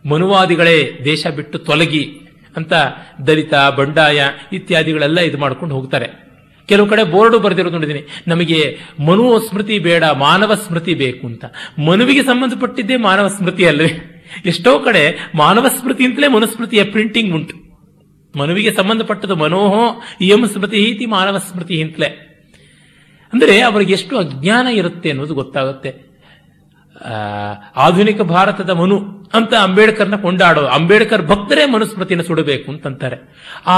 ಮನುವಾದಿಗಳೇ 0.09 1.01
ದೇಶ 1.05 1.27
ಬಿಟ್ಟು 1.27 1.59
ತೊಲಗಿ 1.59 2.19
ಅಂತ 2.55 2.73
ದಲಿತ, 3.27 3.53
ಬಂಡಾಯ 3.77 4.23
ಇತ್ಯಾದಿಗಳೆಲ್ಲ 4.53 5.19
ಇದು 5.19 5.37
ಮಾಡ್ಕೊಂಡು 5.37 5.75
ಹೋಗ್ತಾರೆ. 5.75 6.29
ಕೆಲವು 6.65 6.87
ಕಡೆ 6.87 7.03
ಬೋರ್ಡು 7.03 7.39
ಬರೆದಿರೋದು 7.39 7.73
ನೋಡಿದ್ದೀನಿ. 7.73 8.07
ನಮಗೆ 8.27 8.77
ಮನು 9.05 9.39
ಸ್ಮೃತಿ 9.39 9.79
ಬೇಡ, 9.79 10.03
ಮಾನವ 10.03 10.55
ಸ್ಮೃತಿ 10.55 10.93
ಬೇಕು 10.93 11.27
ಅಂತ. 11.27 11.45
ಮನುವಿಗೆ 11.89 12.23
ಸಂಬಂಧಪಟ್ಟಿದ್ದೇ 12.23 12.95
ಮಾನವ 12.95 13.27
ಸ್ಮೃತಿ 13.27 13.65
ಅಲ್ಲವೇ 13.65 14.23
ಎಷ್ಟೋ 14.45 14.79
ಕಡೆ 14.79 15.31
ಮಾನವ 15.35 15.67
ಸ್ಮೃತಿ 15.67 16.05
ಅಂತಲೇ 16.05 16.27
ಮನುಸ್ಮೃತಿಯ 16.27 16.83
ಪ್ರಿಂಟಿಂಗ್ 16.83 17.33
ಉಂಟು. 17.33 17.55
ಮನುವಿಗೆ 18.39 18.71
ಸಂಬಂಧಪಟ್ಟದ್ದು 18.71 19.35
ಮನೋಹೋ, 19.35 20.01
ಇಯಂ 20.21 20.47
ಸ್ಮೃತಿ 20.47 20.77
ಇತಿ 20.77 21.05
ಮಾನವ 21.05 21.37
ಸ್ಮೃತಿ 21.37 21.81
ಅಂತಲೇ. 21.83 22.28
ಅಂದರೆ 23.33 23.55
ಅವರಿಗೆ 23.61 23.93
ಎಷ್ಟು 23.93 24.13
ಅಜ್ಞಾನ 24.17 24.67
ಇರುತ್ತೆ 24.79 25.09
ಅನ್ನೋದು 25.13 25.33
ಗೊತ್ತಾಗುತ್ತೆ. 25.33 25.91
ಆಧುನಿಕ 27.83 28.21
ಭಾರತದ 28.31 28.71
ಮನು 28.79 28.95
ಅಂತ 29.37 29.53
ಅಂಬೇಡ್ಕರ್ನ 29.65 30.17
ಕೊಂಡಾಡೋ, 30.23 30.63
ಅಂಬೇಡ್ಕರ್ 30.77 31.23
ಭಕ್ತರೇ 31.27 31.63
ಮನುಸ್ಮೃತಿಯನ್ನು 31.65 32.25
ಸುಡಬೇಕು 32.29 32.67
ಅಂತಂತಾರೆ. 32.71 33.17
ಆ 33.67 33.77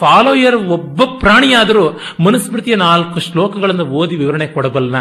ಫಾಲೋಯರ್ 0.00 0.58
ಒಬ್ಬ 0.76 1.00
ಪ್ರಾಣಿಯಾದರೂ 1.22 1.84
ಮನುಸ್ಮೃತಿಯ 2.26 2.76
ನಾಲ್ಕು 2.86 3.20
ಶ್ಲೋಕಗಳನ್ನು 3.20 3.86
ಓದಿ 4.00 4.16
ವಿವರಣೆ 4.16 4.48
ಕೊಡಬಲ್ನ 4.56 4.96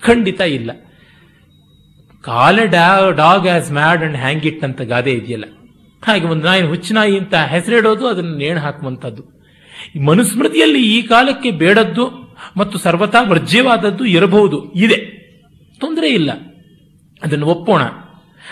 ಖಂಡಿತ 0.00 0.40
ಇಲ್ಲ. 0.58 0.70
Call 2.24 2.58
dog 3.22 3.48
as 3.56 3.70
mad 3.72 4.02
and 4.04 4.16
hang 4.16 4.46
it 4.46 4.64
ಅಂತ 4.64 4.80
ಗಾದೆ 4.92 5.12
ಇದೆಯಲ್ಲ. 5.12 5.46
ಹಾಗೆ 6.02 6.26
ಒಂದು 6.32 6.44
ನಾಯಿ 6.44 6.62
ಹುಚ್ಚನಾಯಿ 6.72 7.14
ಅಂತ 7.18 7.34
ಹೆಸರಿಡೋದು, 7.54 8.04
ಅದನ್ನು 8.06 8.34
ನೇಣು 8.42 8.60
ಹಾಕುವಂಥದ್ದು. 8.60 9.22
ಮನುಸ್ಮೃತಿಯಲ್ಲಿ 10.08 10.80
ಈ 10.96 10.98
ಕಾಲಕ್ಕೆ 11.02 11.50
ಬೇಡದ್ದು 11.62 12.04
ಮತ್ತು 12.56 12.78
ಸರ್ವತಾ 12.78 13.22
ವರ್ಜ್ಯವಾದದ್ದು 13.22 14.04
ಇರಬಹುದು. 14.04 14.72
ಇದೆ. 14.72 14.96
ತೊಂದರೆ 15.80 16.08
ಇಲ್ಲ. 16.08 16.30
ಅದನ್ನು 17.22 17.46
ಒಪ್ಪೋಣ. 17.46 17.82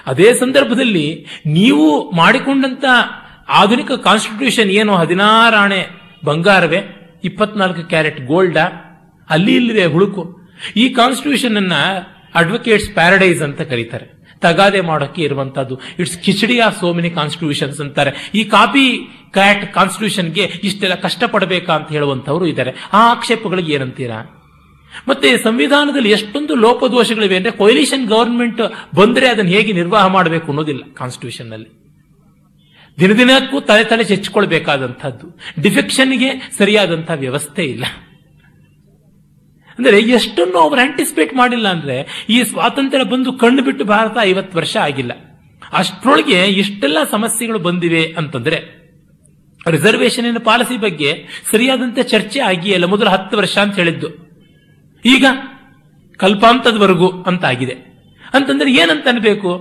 ಅದೇ 0.06 0.34
ಸಂದರ್ಭದಲ್ಲಿ 0.34 1.26
ನೀವು 1.46 2.10
ಮಾಡಿಕೊಂಡಂತ 2.10 2.84
ಆಧುನಿಕ 3.48 3.92
ಕಾನ್ಸ್ಟಿಟ್ಯೂಷನ್ 3.92 4.70
ಏನು? 4.70 4.96
ಹದಿನಾರಾಣೆ 4.96 5.86
ಬಂಗಾರವೇ? 6.24 6.78
ಇಪ್ಪತ್ನಾಲ್ಕು 7.24 7.82
ಕ್ಯಾರೆಟ್ 7.82 8.26
ಗೋಲ್ಡ? 8.26 8.56
ಅಲ್ಲಿ 9.30 9.56
ಇಲ್ಲಿದೆ 9.56 9.84
ಹುಳುಕು. 9.84 10.36
ಈ 10.76 10.88
ಕಾನ್ಸ್ಟಿಟ್ಯೂಷನ್ 10.88 11.56
ಅನ್ನ 11.56 11.72
ಅಡ್ವೊಕೇಟ್ಸ್ 12.34 12.90
ಪ್ಯಾರಡೈಸ್ 12.90 13.42
ಅಂತ 13.42 13.60
ಕರೀತಾರೆ. 13.60 14.13
ತಗಾದೆ 14.44 14.80
ಮಾಡೋಕ್ಕೆ 14.80 15.22
ಇರುವಂತದ್ದು 15.22 15.80
ಇಟ್ಸ್ 15.98 16.18
ಕಿಚಡಿ 16.18 16.58
ಆ 16.58 16.70
ಸೋ 16.70 16.92
ಮೆನಿ 16.92 17.10
ಕಾನ್ಸ್ಟಿಟ್ಯೂಷನ್ಸ್ 17.10 17.80
ಅಂತಾರೆ. 17.80 18.30
ಈ 18.34 18.44
ಕಾಪಿ 18.44 18.86
ಕ್ಯಾಟ್ 19.32 19.74
ಕಾನ್ಸ್ಟಿಟ್ಯೂಷನ್ಗೆ 19.74 20.44
ಇಷ್ಟೆಲ್ಲ 20.64 20.94
ಕಷ್ಟಪಡಬೇಕಾ 20.94 21.72
ಅಂತ 21.72 21.88
ಹೇಳುವಂತವರು 21.88 22.46
ಇದ್ದಾರೆ. 22.46 22.70
ಆ 22.92 23.10
ಆಕ್ಷೇಪಗಳಿಗೆ 23.10 23.72
ಏನಂತೀರಾ? 23.72 24.40
ಮತ್ತೆ 25.08 25.38
ಸಂವಿಧಾನದಲ್ಲಿ 25.38 26.10
ಎಷ್ಟೊಂದು 26.10 26.54
ಲೋಪದೋಷಗಳಿವೆ 26.54 27.36
ಅಂದ್ರೆ 27.36 27.52
ಕೊಯಿಲಿಷನ್ 27.52 28.08
ಗವರ್ಮೆಂಟ್ 28.08 28.60
ಬಂದ್ರೆ 28.96 29.28
ಅದನ್ನು 29.28 29.50
ಹೇಗೆ 29.50 29.72
ನಿರ್ವಾಹ 29.72 30.06
ಮಾಡಬೇಕು 30.06 30.46
ಅನ್ನೋದಿಲ್ಲ 30.46 30.82
ಕಾನ್ಸ್ಟಿಟ್ಯೂಷನ್ನಲ್ಲಿ. 30.94 31.70
ದಿನದಿನಕ್ಕೂ 33.00 33.60
ತಲೆ 33.60 33.84
ತಲೆ 33.84 34.04
ಚೆಚ್ಚಿಕೊಳ್ಬೇಕಾದಂಥದ್ದು. 34.04 35.40
ಡಿಫೆಕ್ಷನ್ಗೆ 35.62 36.50
ಸರಿಯಾದಂತಹ 36.58 37.14
ವ್ಯವಸ್ಥೆ 37.14 37.64
ಇಲ್ಲ. 37.64 37.84
ಅಂದರೆ 39.78 39.98
ಎಷ್ಟನ್ನು 40.16 40.58
ಅವರು 40.64 40.80
ಆಂಟಿಸಿಪೇಟ್ 40.84 41.32
ಮಾಡಿಲ್ಲ 41.40 41.66
ಅಂದರೆ 41.76 41.96
ಈ 42.34 42.38
ಸ್ವಾತಂತ್ರ್ಯ 42.50 43.06
ಬಂದು 43.12 43.32
ಕಣ್ಣು 43.42 43.62
ಬಿಟ್ಟು 43.68 43.84
ಭಾರತ 43.84 44.16
ಐವತ್ತು 44.30 44.54
ವರ್ಷ 44.58 44.74
ಆಗಿಲ್ಲ. 44.88 45.12
ಅಷ್ಟರೊಳಗೆ 45.80 46.38
ಇಷ್ಟೆಲ್ಲ 46.62 46.98
ಸಮಸ್ಯೆಗಳು 47.14 47.60
ಬಂದಿವೆ 47.68 48.02
ಅಂತಂದರೆ 48.20 48.58
ರಿಸರ್ವೇಷನ್ 49.74 50.38
ಪಾಲಿಸಿ 50.48 50.76
ಬಗ್ಗೆ 50.84 51.10
ಸರಿಯಾದಂತೆ 51.50 52.02
ಚರ್ಚೆ 52.12 52.40
ಆಗಿಯಲ್ಲ, 52.50 52.86
ಮೊದಲು 52.94 53.10
ಹತ್ತು 53.14 53.34
ವರ್ಷ 53.40 53.56
ಅಂತ 53.64 53.74
ಹೇಳಿದ್ದು. 53.80 54.08
ಈಗ 55.04 55.24
ಕಲ್ಪಾಂತದವರೆಗೂ 56.20 57.08
ಅಂತ 57.30 57.44
ಆಗಿದೆ 57.52 57.74
ಅಂತಂದ್ರೆ 58.36 58.70
ಏನಂತ 58.82 59.06
ಅನ್ಬೇಕು? 59.12 59.52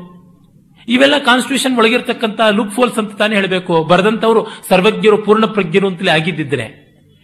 ಇವೆಲ್ಲ 0.87 1.17
ಕಾನ್ಸ್ಟಿಟ್ಯೂಷನ್ 1.27 1.77
ಒಳಗಿರ್ತಕ್ಕಂಥ 1.79 2.39
ಲುಕ್ 2.57 2.73
ಫೋಲ್ಸ್ 2.77 2.97
ಅಂತ 3.01 3.13
ತಾನೇ 3.19 3.35
ಹೇಳಬೇಕು. 3.39 3.73
ಬರೆದಂತವರು 3.91 4.41
ಸರ್ವಜ್ಞರು 4.69 5.17
ಪೂರ್ಣ 5.25 5.45
ಪ್ರಜ್ಞರು 5.55 5.87
ಅಂತಲೇ 5.91 6.11
ಆಗಿದ್ದಿದ್ರೆ. 6.17 6.65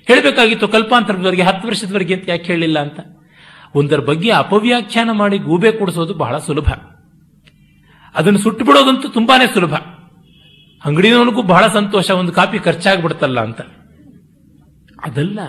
ಹೇಳಬೇಕಾಗಿತ್ತು 0.10 0.68
ಕಲ್ಪಾಂತರದವರೆಗೆ, 0.68 1.42
ಹತ್ತು 1.42 1.68
ವರ್ಷದವರೆಗೆ 1.68 2.14
ಅಂತ 2.14 2.30
ಯಾಕೆ 2.30 2.44
ಹೇಳಿಲ್ಲ 2.44 2.80
ಅಂತ? 2.80 3.00
ಒಂದರ 3.76 4.00
ಬಗ್ಗೆ 4.00 4.32
ಅಪವ್ಯಾಖ್ಯಾನ 4.32 5.12
ಮಾಡಿ 5.12 5.38
ಗೂಬೆ 5.38 5.72
ಕೊಡಿಸೋದು 5.72 6.14
ಬಹಳ 6.14 6.38
ಸುಲಭ. 6.38 6.70
ಅದನ್ನು 8.16 8.40
ಸುಟ್ಟು 8.40 8.66
ಬಿಡೋದಂತೂ 8.66 9.08
ತುಂಬಾನೇ 9.08 9.48
ಸುಲಭ. 9.48 9.76
ಅಂಗಡಿನವನಿಗೂ 10.86 11.42
ಬಹಳ 11.42 11.68
ಸಂತೋಷ, 11.68 12.12
ಒಂದು 12.12 12.32
ಕಾಪಿ 12.32 12.60
ಖರ್ಚಾಗ್ಬಿಡ್ತಲ್ಲ 12.60 13.40
ಅಂತ. 13.40 13.62
ಅದಲ್ಲ, 15.06 15.40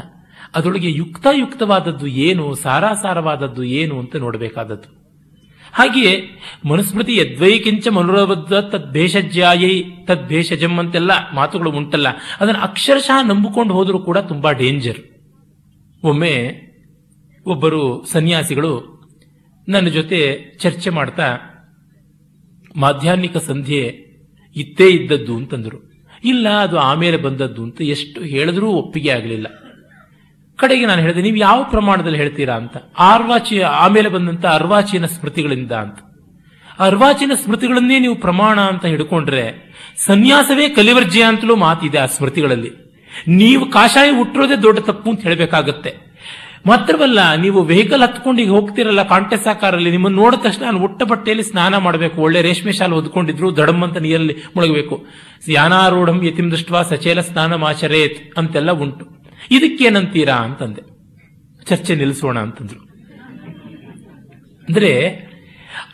ಅದರೊಳಗೆ 0.55 0.90
ಯುಕ್ತಾಯುಕ್ತವಾದದ್ದು 0.90 2.07
ಏನು, 2.07 2.55
ಸಾರಾಸಾರವಾದದ್ದು 2.55 3.64
ಏನು 3.64 3.99
ಅಂತ 3.99 4.16
ನೋಡಬೇಕಾದದ್ದು. 4.16 4.99
ಹಾಗೆಯೇ 5.72 6.28
ಮನುಸ್ಮೃತಿ 6.64 7.16
ಯದ್ವೈಕಿಂಚ 7.16 7.88
ಮನುರಬದ್ಧ 7.88 8.52
ತದ್ಭೇಷಜ್ಯಾಯೈ 8.52 9.83
ತದ್ಭೇಷಜಂ 10.04 10.78
ಅಂತೆಲ್ಲ 10.78 11.11
ಮಾತುಗಳು 11.35 11.70
ಉಂಟಲ್ಲ. 11.70 12.09
ಅದನ್ನು 12.40 12.61
ಅಕ್ಷರಶಃ 12.61 13.26
ನಂಬಿಕೊಂಡು 13.26 13.74
ಹೋದರೂ 13.74 13.98
ಕೂಡ 13.98 14.18
ತುಂಬಾ 14.18 14.52
ಡೇಂಜರ್. 14.52 14.98
ಒಮ್ಮೆ 16.04 16.35
ಒಬ್ಬರು 17.46 18.06
ಸನ್ಯಾಸಿಗಳು 18.12 19.00
ನನ್ನ 19.68 19.88
ಜೊತೆ 19.88 20.37
ಚರ್ಚೆ 20.59 20.90
ಮಾಡ್ತಾ 20.90 21.37
ಮಾಧ್ಯಾಹ್ನಿಕ 22.76 23.37
ಸಂಧ್ಯೆ 23.37 23.80
ಇತ್ತೇ 24.56 24.88
ಇದ್ದದ್ದು 24.88 25.37
ಅಂತಂದರು. 25.37 25.92
ಇಲ್ಲ, 26.24 26.48
ಅದು 26.48 26.78
ಆಮೇಲೆ 26.78 27.16
ಬಂದದ್ದು 27.16 27.62
ಅಂತ 27.62 27.83
ಎಷ್ಟು 27.83 28.20
ಹೇಳಿದ್ರೂ 28.20 28.68
ಒಪ್ಪಿಗೆ 28.68 29.11
ಆಗಲಿಲ್ಲ. 29.11 29.46
ಕಡೆಗೆ 30.62 30.85
ನಾನು 30.90 31.03
ಹೇಳಿದೆ, 31.05 31.23
ನೀವು 31.27 31.38
ಯಾವ 31.46 31.59
ಪ್ರಮಾಣದಲ್ಲಿ 31.73 32.20
ಹೇಳ್ತೀರಾ 32.23 32.55
ಅಂತ. 32.62 32.77
ಆರ್ವಾಚಿ, 33.12 33.57
ಆಮೇಲೆ 33.85 34.09
ಬಂದಂತ 34.16 34.44
ಅರ್ವಾಚೀನ 34.59 35.07
ಸ್ಮೃತಿಗಳಿಂದ 35.16 35.73
ಅಂತ. 35.85 35.99
ಅರ್ವಾಚೀನ 36.79 37.33
ಸ್ಮೃತಿಗಳನ್ನೇ 37.44 37.96
ನೀವು 38.05 38.16
ಪ್ರಮಾಣ 38.27 38.59
ಅಂತ 38.73 38.85
ಹಿಡ್ಕೊಂಡ್ರೆ, 38.92 39.46
ಸನ್ಯಾಸವೇ 40.07 40.66
ಕಲಿವರ್ಜ್ಯ 40.79 41.31
ಅಂತಲೂ 41.31 41.57
ಮಾತಿದೆ 41.64 41.99
ಆ 42.05 42.07
ಸ್ಮೃತಿಗಳಲ್ಲಿ. 42.18 42.70
ನೀವು 43.40 43.64
ಕಾಷಾಯ 43.75 44.09
ಹುಟ್ಟಿರೋದೇ 44.18 44.57
ದೊಡ್ಡ 44.66 44.79
ತಪ್ಪು 44.88 45.09
ಅಂತ 45.12 45.20
ಹೇಳಬೇಕಾಗತ್ತೆ. 45.27 45.92
ಮಾತ್ರವಲ್ಲ, 46.68 47.20
ನೀವು 47.42 47.59
ವೆಹಿಕಲ್ 47.70 48.03
ಹತ್ಕೊಂಡು 48.05 48.40
ಈಗ 48.42 48.51
ಹೋಗ್ತಿರಲ್ಲ 48.57 49.03
ಕಾಂಟೆಸ್ 49.12 49.46
ಆಕಾರಲ್ಲಿ 49.53 49.90
ನಿಮ್ಮನ್ನು 49.94 50.18
ನೋಡಿದ 50.23 50.40
ತಕ್ಷಣ 50.46 50.62
ನಾನು 50.68 50.81
ಉಟ್ಟ 50.87 51.03
ಬಟ್ಟೆಯಲ್ಲಿ 51.11 51.44
ಸ್ನಾನ 51.51 51.75
ಮಾಡಬೇಕು, 51.87 52.16
ಒಳ್ಳೆ 52.27 52.40
ರೇಷ್ಮೆ 52.49 52.73
ಶಾಲೆ 52.79 52.94
ಹೊದ್ಕೊಂಡಿದ್ರು 52.99 53.49
ದಡಮ್ 53.59 53.85
ಅಂತ 53.87 53.99
ನೀರಲ್ಲಿ 54.07 54.35
ಮುಳುಗಬೇಕು. 54.57 54.96
ಯಾನಾರೂಢಂ 55.59 56.18
ಯತಿಂ 56.29 56.49
ದೃಷ್ಟ 56.55 56.83
ಸಚೇಲ 56.90 57.20
ಸ್ನಾನ 57.31 57.55
ಮಾಚರೇತ್ 57.64 58.18
ಅಂತೆಲ್ಲ 58.40 58.73
ಉಂಟು. 58.85 59.07
ಇದಕ್ಕೇನಂತೀರಾ 59.50 60.34
ಅಂತಂದೆ. 60.34 60.82
ಚರ್ಚೆ 61.64 61.94
ನಿಲ್ಲಿಸೋಣ 61.94 62.38
ಅಂತಂದ್ರು. 62.38 62.80
ಅಂದರೆ 64.68 64.92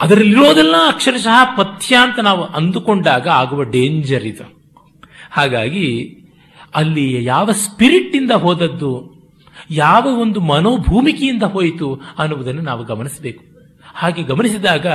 ಅದರಲ್ಲಿರೋದೆಲ್ಲ 0.01 0.75
ಅಕ್ಷರಶಃ 0.89 1.39
ಪಥ್ಯ 1.57 1.97
ಅಂತ 1.97 2.19
ನಾವು 2.19 2.45
ಅಂದುಕೊಂಡಾಗ 2.45 3.29
ಆಗುವ 3.29 3.63
ಡೇಂಜರ್ 3.63 4.25
ಇದು. 4.25 4.47
ಹಾಗಾಗಿ 5.31 5.89
ಅಲ್ಲಿ 6.75 7.25
ಯಾವ 7.25 7.51
ಸ್ಪಿರಿಟ್ 7.53 8.17
ಇಂದ 8.17 8.31
ಹೋದದ್ದು, 8.31 8.93
ಯಾವ 9.71 10.07
ಒಂದು 10.21 10.41
ಮನೋಭೂಮಿಕೆಯಿಂದ 10.41 11.43
ಹೋಯಿತು 11.43 11.89
ಅನ್ನುವುದನ್ನು 12.19 12.63
ನಾವು 12.63 12.85
ಗಮನಿಸಬೇಕು. 12.85 13.45
ಹಾಗೆ 13.95 14.23
ಗಮನಿಸಿದಾಗ 14.23 14.87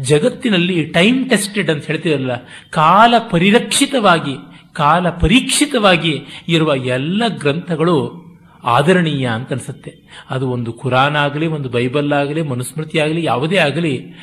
ಜಗತ್ತಿನಲ್ಲಿ 0.00 0.84
ಟೈಮ್ 0.84 1.30
ಟೆಸ್ಟೆಡ್ 1.30 1.70
ಅಂತ 1.70 1.86
ಹೇಳ್ತೀರಲ್ಲ 1.86 2.34
ಕಾಲ 2.70 3.14
ಪರಿರಕ್ಷಿತವಾಗಿ 3.30 4.34
ಕಾಲ 4.72 5.10
ಪರೀಕ್ಷಿತವಾಗಿ 5.10 6.24
ಇರುವ 6.48 6.74
ಎಲ್ಲ 6.74 7.22
ಗ್ರಂಥಗಳು 7.28 8.30
ಆದರಣೀಯ 8.64 9.26
ಅಂತ 9.26 9.52
ಅನ್ಸುತ್ತೆ. 9.52 9.94
ಅದು 10.30 10.50
ಒಂದು 10.50 10.72
ಕುರಾನ್ 10.72 11.16
ಆಗಲಿ, 11.16 11.46
ಒಂದು 11.46 11.68
ಬೈಬಲ್ 11.68 12.12
ಆಗಲಿ, 12.12 12.42
ಮನುಸ್ಮೃತಿ 12.42 12.98
ಆಗಲಿ, 12.98 13.24
ಯಾವುದೇ 13.24 13.56
ಆಗಲಿ, 13.56 14.14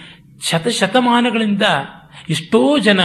ಶತಶತಮಾನಗಳಿಂದ 0.42 1.62
ಎಷ್ಟೋ 2.30 2.78
ಜನ 2.78 3.00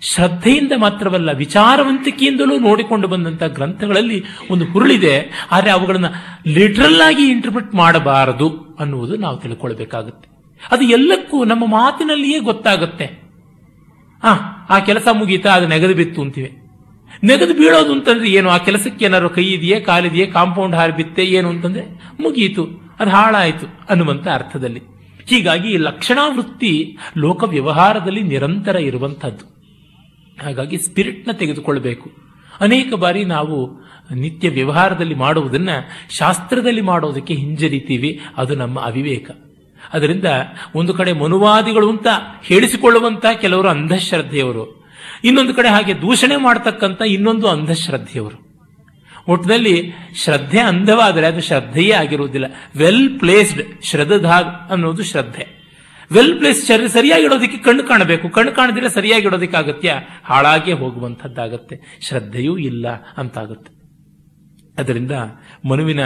ಶ್ರದ್ಧೆಯಿಂದ 0.00 0.72
ಮಾತ್ರವಲ್ಲ, 0.76 1.32
ವಿಚಾರವಂತಿಕೆಯಿಂದಲೂ 1.32 2.58
ನೋಡಿಕೊಂಡು 2.58 3.08
ಬಂದಂತಹ 3.08 3.46
ಗ್ರಂಥಗಳಲ್ಲಿ 3.46 4.24
ಒಂದು 4.50 4.64
ಹುರುಳಿದೆ. 4.64 5.46
ಆದರೆ 5.50 5.70
ಅವುಗಳನ್ನು 5.70 6.08
ಲಿಟ್ರಲ್ 6.46 7.00
ಆಗಿ 7.00 7.26
ಇಂಟರ್ಪ್ರಿಟ್ 7.26 7.74
ಮಾಡಬಾರದು 7.74 8.76
ಅನ್ನುವುದು 8.78 9.16
ನಾವು 9.16 9.36
ತಿಳ್ಕೊಳ್ಬೇಕಾಗುತ್ತೆ. 9.36 10.28
ಅದು 10.70 10.84
ಎಲ್ಲಕ್ಕೂ 10.84 11.44
ನಮ್ಮ 11.44 11.66
ಮಾತಿನಲ್ಲಿಯೇ 11.66 12.38
ಗೊತ್ತಾಗುತ್ತೆ. 12.38 13.22
ಆ 14.70 14.78
ಕೆಲಸ 14.78 15.08
ಮುಗೀತಾ 15.12 15.50
ಅದು 15.50 15.68
ನೆಗೆದು 15.68 15.94
ಬಿತ್ತು 15.94 16.22
ಅಂತಿವೆ. 16.22 16.61
ನೆಗೆದು 17.24 17.54
ಬೀಳೋದು 17.54 17.92
ಅಂತಂದ್ರೆ 17.92 18.30
ಏನು? 18.30 18.50
ಆ 18.50 18.58
ಕೆಲಸಕ್ಕೆ 18.58 19.04
ಏನಾದ್ರು 19.04 19.30
ಕೈ 19.30 19.44
ಇದೆಯೇ, 19.46 19.80
ಕಾಲಿದೆಯೇ, 19.80 20.26
ಕಾಂಪೌಂಡ್ 20.26 20.76
ಹಾರಿ 20.76 20.92
ಬಿತ್ತೆ 20.92 21.24
ಏನು 21.24 21.48
ಅಂತಂದ್ರೆ 21.48 21.84
ಮುಗಿಯಿತು 22.20 22.82
ಅದು 23.00 23.10
ಹಾಳಾಯಿತು 23.10 23.66
ಅನ್ನುವಂತ 23.90 24.28
ಅರ್ಥದಲ್ಲಿ. 24.28 24.82
ಹೀಗಾಗಿ 25.26 25.76
ಲಕ್ಷಣಾವೃತ್ತಿ 25.76 26.96
ಲೋಕ 27.16 27.44
ವ್ಯವಹಾರದಲ್ಲಿ 27.44 28.22
ನಿರಂತರ 28.22 28.76
ಇರುವಂಥದ್ದು. 28.76 29.52
ಹಾಗಾಗಿ 30.44 30.78
ಸ್ಪಿರಿಟ್ನ 30.78 31.32
ತೆಗೆದುಕೊಳ್ಬೇಕು. 31.32 32.10
ಅನೇಕ 32.60 32.94
ಬಾರಿ 32.94 33.24
ನಾವು 33.24 33.70
ನಿತ್ಯ 34.14 34.48
ವ್ಯವಹಾರದಲ್ಲಿ 34.48 35.14
ಮಾಡುವುದನ್ನ 35.14 35.68
ಶಾಸ್ತ್ರದಲ್ಲಿ 36.10 36.80
ಮಾಡೋದಕ್ಕೆ 36.80 37.34
ಹಿಂಜರಿತೀವಿ. 37.34 38.20
ಅದು 38.36 38.54
ನಮ್ಮ 38.54 38.80
ಅವಿವೇಕ. 38.80 39.30
ಅದರಿಂದ 39.92 40.24
ಒಂದು 40.74 40.94
ಕಡೆ 40.94 41.12
ಮನುವಾದಿಗಳು 41.12 41.90
ಅಂತ 41.90 42.06
ಹೇಳಿಸಿಕೊಳ್ಳುವಂತ 42.42 43.26
ಕೆಲವರು 43.40 43.68
ಅಂಧಶ್ರದ್ಧೆಯವರು. 43.68 44.81
ಇನ್ನೊಂದು 45.24 45.54
ಕಡೆ 45.54 45.68
ಹಾಗೆ 45.68 46.00
ದೂಷಣೆ 46.00 46.36
ಮಾಡತಕ್ಕಂಥ 46.36 47.02
ಇನ್ನೊಂದು 47.06 47.48
ಅಂಧಶ್ರದ್ಧೆಯವರು. 47.48 48.52
ಒಟ್ಟಿನಲ್ಲಿ 49.28 49.92
ಶ್ರದ್ಧೆ 50.14 50.60
ಅಂಧವಾದರೆ 50.60 51.26
ಅದು 51.26 51.40
ಶ್ರದ್ಧೆಯೇ 51.40 51.92
ಆಗಿರುವುದಿಲ್ಲ. 51.92 52.46
ವೆಲ್ 52.76 53.18
ಪ್ಲೇಸ್ಡ್ 53.18 53.82
ಶ್ರದ್ಧಾಗ್ 53.82 54.72
ಅನ್ನೋದು 54.72 55.02
ಶ್ರದ್ಧೆ. 55.02 55.62
ವೆಲ್ 56.12 56.38
ಪ್ಲೇಸ್ 56.38 56.66
ಸರಿಯಾಗಿ 56.66 56.92
ಸರಿಯಾಗಿಡೋದಕ್ಕೆ 56.92 57.58
ಕಣ್ಣು 57.58 57.82
ಕಾಣಬೇಕು. 57.82 58.28
ಕಣ್ಣು 58.28 58.52
ಕಾಣದಿಲ್ಲ 58.52 58.88
ಸರಿಯಾಗಿ 58.88 59.26
ಇಡೋದಕ್ಕೆ 59.26 59.56
ಅಗತ್ಯ 59.56 59.94
ಹಾಳಾಗೇ 60.24 60.72
ಹೋಗುವಂಥದ್ದಾಗತ್ತೆ. 60.72 61.98
ಶ್ರದ್ಧೆಯೂ 62.00 62.56
ಇಲ್ಲ 62.56 62.86
ಅಂತಾಗುತ್ತೆ. 63.16 63.82
ಅದರಿಂದ 64.78 65.12
ಮನುವಿನ 65.68 66.00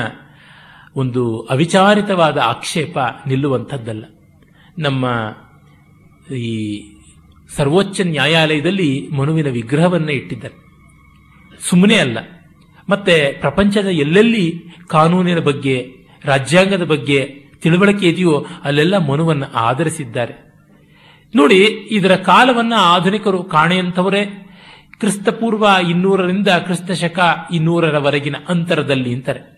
ಒಂದು 0.97 1.41
ಅವಿಚಾರಿತವಾದ 1.41 2.39
ಆಕ್ಷೇಪ 2.39 2.99
ನಿಲ್ಲುವಂಥದ್ದಲ್ಲ. 3.27 4.05
ನಮ್ಮ 4.79 5.09
ಈ 6.35 6.81
ಸರ್ವೋಚ್ಚ 7.55 8.01
ನ್ಯಾಯಾಲಯದಲ್ಲಿ 8.01 9.09
ಮನುವಿನ 9.13 9.49
ವಿಗ್ರಹವನ್ನ 9.49 10.09
ಇಟ್ಟಿದ್ದಾರೆ. 10.09 10.55
ಸುಮ್ಮನೆ 11.69 11.97
ಅಲ್ಲ. 11.97 12.19
ಮತ್ತೆ 12.89 13.37
ಪ್ರಪಂಚದ 13.41 13.87
ಎಲ್ಲೆಲ್ಲಿ 13.87 14.65
ಕಾನೂನಿನ 14.87 15.39
ಬಗ್ಗೆ, 15.39 15.87
ರಾಜ್ಯಾಂಗದ 16.25 16.85
ಬಗ್ಗೆ 16.85 17.47
ತಿಳುವಳಿಕೆ 17.63 18.09
ಇದೆಯೋ 18.09 18.47
ಅಲ್ಲೆಲ್ಲ 18.65 18.97
ಮನುವನ್ನು 18.97 19.53
ಆಧರಿಸಿದ್ದಾರೆ. 19.53 20.47
ನೋಡಿ, 21.37 21.63
ಇದರ 21.91 22.17
ಕಾಲವನ್ನ 22.17 22.73
ಆಧುನಿಕರು 22.77 23.45
ಕಾಣೆಯಂಥವರೇ. 23.45 24.43
ಕ್ರಿಸ್ತಪೂರ್ವ 25.01 25.67
ಇನ್ನೂರರಿಂದ 25.91 26.49
ಕ್ರಿಸ್ತ 26.49 26.93
ಶಕ 26.93 27.37
ಇನ್ನೂರರವರೆಗಿನ 27.53 28.37
ಅಂತರದಲ್ಲಿ 28.49 29.15
ಅಂತಾರೆ 29.15 29.57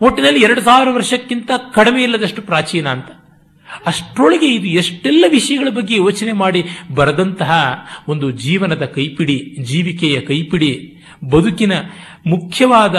ಒಟ್ಟಿನಲ್ಲಿ 0.00 0.40
ಎರಡು 0.40 0.60
ಸಾವಿರ 0.60 0.88
ವರ್ಷಕ್ಕಿಂತ 0.90 1.50
ಕಡಿಮೆ 1.74 2.02
ಇಲ್ಲದಷ್ಟು 2.02 2.42
ಪ್ರಾಚೀನ 2.42 2.88
ಅಂತ. 2.88 3.06
ಅಷ್ಟರೊಳಗೆ 3.86 4.54
ಇದು 4.54 4.66
ಎಷ್ಟೆಲ್ಲ 4.66 5.24
ವಿಷಯಗಳ 5.28 5.68
ಬಗ್ಗೆ 5.70 5.96
ಯೋಚನೆ 5.96 6.32
ಮಾಡಿ 6.32 6.64
ಬರೆದಂತಹ 6.94 7.52
ಒಂದು 8.08 8.30
ಜೀವನದ 8.30 8.84
ಕೈಪಿಡಿ, 8.84 9.56
ಜೀವಿಕೆಯ 9.62 10.20
ಕೈಪಿಡಿ, 10.20 10.94
ಬದುಕಿನ 11.32 11.72
ಮುಖ್ಯವಾದ, 12.26 12.96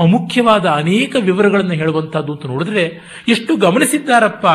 ಅಮುಖ್ಯವಾದ 0.00 0.66
ಅನೇಕ 0.66 1.16
ವಿವರಗಳನ್ನು 1.20 1.72
ಹೇಳುವಂತಹದ್ದು 1.72 2.32
ಅಂತ 2.32 2.46
ನೋಡಿದ್ರೆ 2.46 3.00
ಎಷ್ಟು 3.28 3.56
ಗಮನಿಸಿದ್ದಾರಪ್ಪ. 3.56 4.46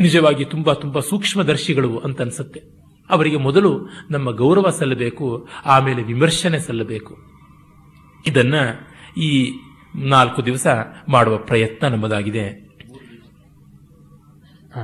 ನಿಜವಾಗಿ 0.00 0.44
ತುಂಬಾ 0.44 0.74
ತುಂಬಾ 0.74 1.00
ಸೂಕ್ಷ್ಮದರ್ಶಿಗಳು 1.00 1.98
ಅಂತ 1.98 2.20
ಅನ್ಸುತ್ತೆ. 2.20 2.62
ಅವರಿಗೆ 3.10 3.36
ಮೊದಲು 3.36 3.88
ನಮ್ಮ 4.10 4.30
ಗೌರವ 4.30 4.70
ಸಲ್ಲಬೇಕು, 4.70 5.48
ಆಮೇಲೆ 5.64 6.02
ವಿಮರ್ಶನೆ 6.02 6.58
ಸಲ್ಲಬೇಕು. 6.58 7.16
ಇದನ್ನ 8.26 8.54
ಈ 9.20 9.52
ನಾಲ್ಕು 9.96 10.46
ದಿವಸ 10.46 10.66
ಮಾಡುವ 11.08 11.36
ಪ್ರಯತ್ನ 11.36 11.88
ನಮ್ಮದಾಗಿದೆ 11.88 12.64
ಹ. 14.74 14.76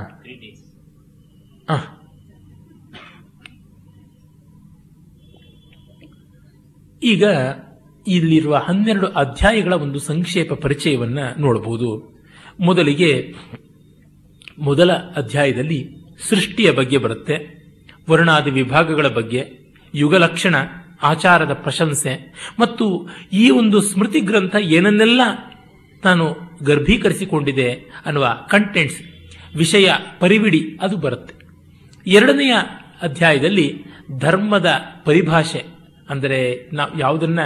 ಈಗ 7.03 7.23
ಇಲ್ಲಿರುವ 8.07 8.55
ಹನ್ನೆರಡು 8.55 9.07
ಅಧ್ಯಾಯಗಳ 9.07 9.73
ಒಂದು 9.73 9.99
ಸಂಕ್ಷೇಪ 9.99 10.53
ಪರಿಚಯವನ್ನ 10.53 11.19
ನೋಡಬಹುದು. 11.37 12.19
ಮೊದಲಿಗೆ 12.59 13.33
ಮೊದಲ 14.59 14.91
ಅಧ್ಯಾಯದಲ್ಲಿ 14.91 15.87
ಸೃಷ್ಟಿಯ 16.29 16.71
ಬಗ್ಗೆ 16.71 16.97
ಬರುತ್ತೆ, 16.97 17.35
ವರ್ಣಾದಿ 18.09 18.51
ವಿಭಾಗಗಳ 18.51 19.07
ಬಗ್ಗೆ 19.07 19.43
ಯುಗಲಕ್ಷಣ 19.95 20.55
ಆಚಾರದ 21.01 21.53
ಪ್ರಶಂಸೆ 21.53 22.33
ಮತ್ತು 22.59 23.09
ಈ 23.33 23.49
ಒಂದು 23.49 23.81
ಸ್ಮೃತಿ 23.81 24.19
ಗ್ರಂಥ 24.19 24.55
ಏನನ್ನೆಲ್ಲ 24.55 25.21
ತಾನು 26.03 26.35
ಗರ್ಭೀಕರಿಸಿಕೊಂಡಿದೆ 26.63 27.73
ಅನ್ನುವ 28.05 28.37
ಕಂಟೆಂಟ್ಸ್ 28.49 29.01
ವಿಷಯ, 29.57 29.93
ಪರಿವಿಡಿ 30.19 30.79
ಅದು 30.81 30.97
ಬರುತ್ತೆ. 30.97 31.40
ಎರಡನೆಯ 32.05 32.53
ಅಧ್ಯಾಯದಲ್ಲಿ 33.01 33.85
ಧರ್ಮದ 34.19 34.69
ಪರಿಭಾಷೆ, 35.05 35.63
ಅಂದರೆ 36.09 36.69
ನಾವು 36.73 36.99
ಯಾವುದನ್ನ 36.99 37.39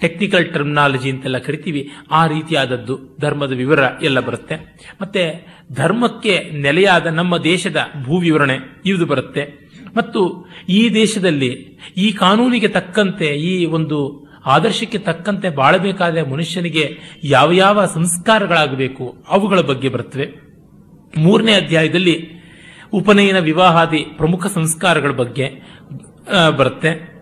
ಟೆಕ್ನಿಕಲ್ 0.00 0.52
ಟರ್ಮಿನಾಲಜಿ 0.52 1.10
ಅಂತೆಲ್ಲ 1.10 1.38
ಕರಿತೀವಿ, 1.38 1.90
ಆ 2.10 2.26
ರೀತಿಯಾದದ್ದು 2.26 3.18
ಧರ್ಮದ 3.20 3.52
ವಿವರ 3.52 3.78
ಎಲ್ಲ 4.02 4.20
ಬರುತ್ತೆ. 4.20 4.54
ಮತ್ತೆ 5.00 5.22
ಧರ್ಮಕ್ಕೆ 5.72 6.50
ನೆಲೆಯಾದ 6.60 7.06
ನಮ್ಮ 7.06 7.38
ದೇಶದ 7.38 7.76
ಭೂ 8.04 8.18
ವಿವರಣೆ 8.18 8.56
ಇದು 8.86 9.06
ಬರುತ್ತೆ. 9.06 9.42
ಮತ್ತು 9.96 10.20
ಈ 10.68 10.88
ದೇಶದಲ್ಲಿ 10.94 11.50
ಈ 11.96 12.12
ಕಾನೂನಿಗೆ 12.12 12.68
ತಕ್ಕಂತೆ, 12.68 13.26
ಈ 13.26 13.64
ಒಂದು 13.64 14.28
ಆದರ್ಶಕ್ಕೆ 14.46 14.98
ತಕ್ಕಂತೆ 14.98 15.48
ಬಾಳಬೇಕಾದ 15.50 16.18
ಮನುಷ್ಯನಿಗೆ 16.18 16.98
ಯಾವ 17.24 17.52
ಯಾವ 17.52 17.84
ಸಂಸ್ಕಾರಗಳಾಗಬೇಕು 17.84 19.24
ಅವುಗಳ 19.28 19.60
ಬಗ್ಗೆ 19.60 19.88
ಬರುತ್ತವೆ 19.88 20.26
ಮೂರನೇ 21.18 21.52
ಅಧ್ಯಾಯದಲ್ಲಿ 21.52 22.31
ಉಪನಯನ 22.92 23.38
ವಿವಾಹಾದಿ 23.38 23.98
ಪ್ರಮುಖ 23.98 24.46
ಸಂಸ್ಕಾರಗಳ 24.46 25.10
ಬಗ್ಗೆ 25.10 25.62
ಬರುತ್ತೆ. 26.58 27.12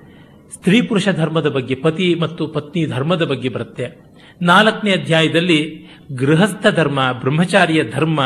ಸ್ತ್ರೀ 0.55 0.83
ಪುರುಷ 0.83 1.09
ಧರ್ಮದ 1.09 1.49
ಬಗ್ಗೆ, 1.49 1.75
ಪತಿ 1.75 2.15
ಮತ್ತು 2.15 2.49
ಪತ್ನಿ 2.49 2.87
ಧರ್ಮದ 2.87 3.23
ಬಗ್ಗೆ 3.23 3.49
ಬರುತ್ತೆ. 3.49 4.01
ನಾಲ್ಕನೇ 4.43 4.91
ಅಧ್ಯಾಯದಲ್ಲಿ 4.91 5.87
ಗೃಹಸ್ಥ 6.13 6.67
ಧರ್ಮ, 6.67 7.13
ಬ್ರಹ್ಮಚಾರಿಯ 7.13 7.85
ಧರ್ಮ, 7.91 8.21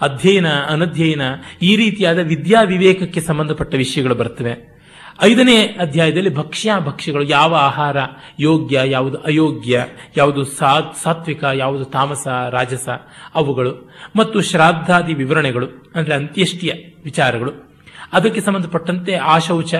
ಅಧ್ಯಯನ, 0.00 0.46
ಅನಧ್ಯಯನ 0.48 1.22
ಈ 1.62 1.76
ರೀತಿಯಾದ 1.76 2.18
ವಿದ್ಯಾ 2.18 2.62
ವಿವೇಕಕ್ಕೆ 2.62 3.20
ಸಂಬಂಧಪಟ್ಟ 3.20 3.74
ವಿಷಯಗಳು 3.74 4.14
ಬರ್ತವೆ. 4.14 4.75
ಐದನೇ 5.22 5.62
ಅಧ್ಯಾಯದಲ್ಲಿ 5.62 6.34
ಭಕ್ಷ್ಯ 6.34 6.72
ಭಕ್ಷ್ಯಗಳು 6.78 7.22
ಯಾವ 7.22 7.54
ಆಹಾರ 7.54 7.96
ಯೋಗ್ಯ, 8.40 8.80
ಯಾವುದು 8.84 9.16
ಅಯೋಗ್ಯ, 9.16 9.84
ಯಾವುದು 10.16 10.44
ಸಾತ್ವಿಕ, 10.44 11.44
ಯಾವುದು 11.54 11.84
ತಾಮಸ, 11.84 12.28
ರಾಜಸ, 12.50 12.88
ಅವುಗಳು. 13.34 13.92
ಮತ್ತು 14.16 14.40
ಶ್ರಾದ್ದಾದಿ 14.40 15.14
ವಿವರಣೆಗಳು, 15.14 15.66
ಅಂದರೆ 15.94 16.14
ಅಂತ್ಯಷ್ಟಿಯ 16.14 16.72
ವಿಚಾರಗಳು. 17.04 17.80
ಅದಕ್ಕೆ 18.12 18.40
ಸಂಬಂಧಪಟ್ಟಂತೆ 18.40 19.14
ಆಶೌಚ 19.14 19.74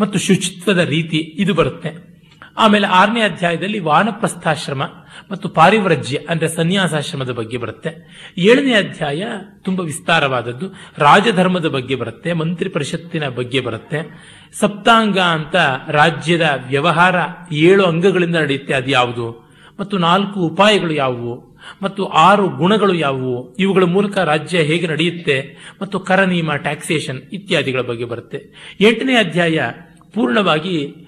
ಮತ್ತು 0.00 0.18
ಶುಚಿತ್ವದ 0.18 0.78
ರೀತಿ 0.78 1.16
ಇದು 1.16 1.54
ಬರುತ್ತೆ. 1.54 2.13
ಆಮೇಲೆ 2.56 2.86
ಆರನೇ 2.86 3.20
ಅಧ್ಯಾಯದಲ್ಲಿ 3.20 3.78
ವಾನಪ್ರಸ್ಥಾಶ್ರಮ 3.78 4.82
ಮತ್ತು 5.30 5.48
ಪಾರಿವ್ರಜ್ಯ, 5.48 6.18
ಅಂದ್ರೆ 6.28 6.48
ಸನ್ಯಾಸಾಶ್ರಮದ 6.48 7.30
ಬಗ್ಗೆ 7.30 7.56
ಬರುತ್ತೆ. 7.56 8.08
ಏಳನೇ 8.38 8.74
ಅಧ್ಯಾಯ 8.74 9.24
ತುಂಬಾ 9.62 9.84
ವಿಸ್ತಾರವಾದದ್ದು. 9.84 10.66
ರಾಜಧರ್ಮದ 10.98 11.66
ಬಗ್ಗೆ 11.66 11.94
ಬರುತ್ತೆ 11.94 12.32
ಮಂತ್ರಿ 12.32 12.70
ಪರಿಷತ್ತಿನ 12.70 13.28
ಬಗ್ಗೆ 13.28 13.60
ಬರುತ್ತೆ. 13.60 14.10
ಸಪ್ತಾಂಗ 14.52 15.18
ಅಂತ 15.18 15.56
ರಾಜ್ಯದ 15.88 16.64
ವ್ಯವಹಾರ 16.68 17.14
ಏಳು 17.52 17.84
ಅಂಗಗಳಿಂದ 17.84 18.36
ನಡೆಯುತ್ತೆ, 18.36 18.74
ಅದು 18.74 18.90
ಯಾವುದು? 18.90 19.44
ಮತ್ತು 19.80 19.98
ನಾಲ್ಕು 19.98 20.40
ಉಪಾಯಗಳು 20.40 20.92
ಯಾವುವು? 20.92 21.60
ಮತ್ತು 21.82 22.04
ಆರು 22.04 22.48
ಗುಣಗಳು 22.48 22.94
ಯಾವುವು? 22.94 23.54
ಇವುಗಳ 23.54 23.82
ಮೂಲಕ 23.82 24.18
ರಾಜ್ಯ 24.18 24.58
ಹೇಗೆ 24.58 24.86
ನಡೆಯುತ್ತೆ? 24.86 25.56
ಮತ್ತು 25.82 26.00
ಕರ 26.00 26.20
ನಿಯಮ 26.24 26.54
ಟ್ಯಾಕ್ಸೇಷನ್ 26.54 27.22
ಇತ್ಯಾದಿಗಳ 27.32 27.80
ಬಗ್ಗೆ 27.80 28.04
ಬರುತ್ತೆ. 28.04 28.70
ಎಂಟನೇ 28.80 29.16
ಅಧ್ಯಾಯ 29.16 29.60
ಪೂರ್ಣವಾಗಿ 30.12 31.03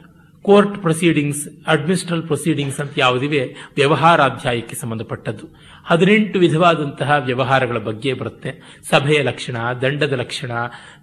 ಕೋರ್ಟ್ 0.46 0.78
ಪ್ರೊಸೀಡಿಂಗ್ಸ್ 0.78 1.48
ಅಡ್ಮಿನಿಸ್ಟ್ರಲ್ 1.66 2.22
ಪ್ರೊಸೀಡಿಂಗ್ಸ್ 2.22 2.80
ಅಂತ 2.80 2.92
ಯಾವುದಿವೆ, 2.96 3.40
ವ್ಯವಹಾರಾಧ್ಯಾಯಕ್ಕೆ 3.76 4.76
ಸಂಬಂಧಪಟ್ಟದ್ದು. 4.76 5.46
ಹದಿನೆಂಟು 5.84 6.38
ವಿಧವಾದಂತಹ 6.38 7.10
ವ್ಯವಹಾರಗಳ 7.24 7.78
ಬಗ್ಗೆ 7.78 8.12
ಬರುತ್ತೆ. 8.12 8.80
ಸಭೆಯ 8.90 9.22
ಲಕ್ಷಣ, 9.22 9.56
ದಂಡದ 9.82 10.12
ಲಕ್ಷಣ, 10.12 10.50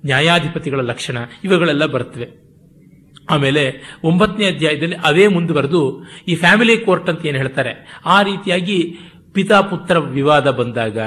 ನ್ಯಾಯಾಧಿಪತಿಗಳ 0.05 0.79
ಲಕ್ಷಣ, 0.81 1.17
ಇವುಗಳೆಲ್ಲ 1.43 1.85
ಬರ್ತವೆ. 1.85 2.27
ಆಮೇಲೆ 3.29 3.63
ಒಂಬತ್ತನೇ 4.03 4.47
ಅಧ್ಯಾಯದಲ್ಲಿ 4.47 4.95
ಅದೇ 4.95 5.27
ಮುಂದುವರೆದು 5.27 5.81
ಈ 6.27 6.35
ಫ್ಯಾಮಿಲಿ 6.35 6.77
ಕೋರ್ಟ್ 6.77 7.09
ಅಂತ 7.09 7.25
ಏನು 7.25 7.37
ಹೇಳ್ತಾರೆ? 7.37 8.01
ಆ 8.05 8.21
ರೀತಿಯಾಗಿ 8.21 8.97
ಪಿತಾ 9.33 9.61
ಪುತ್ರ 9.61 9.97
ವಿವಾದ 9.97 10.47
ಬಂದಾಗ 10.49 10.97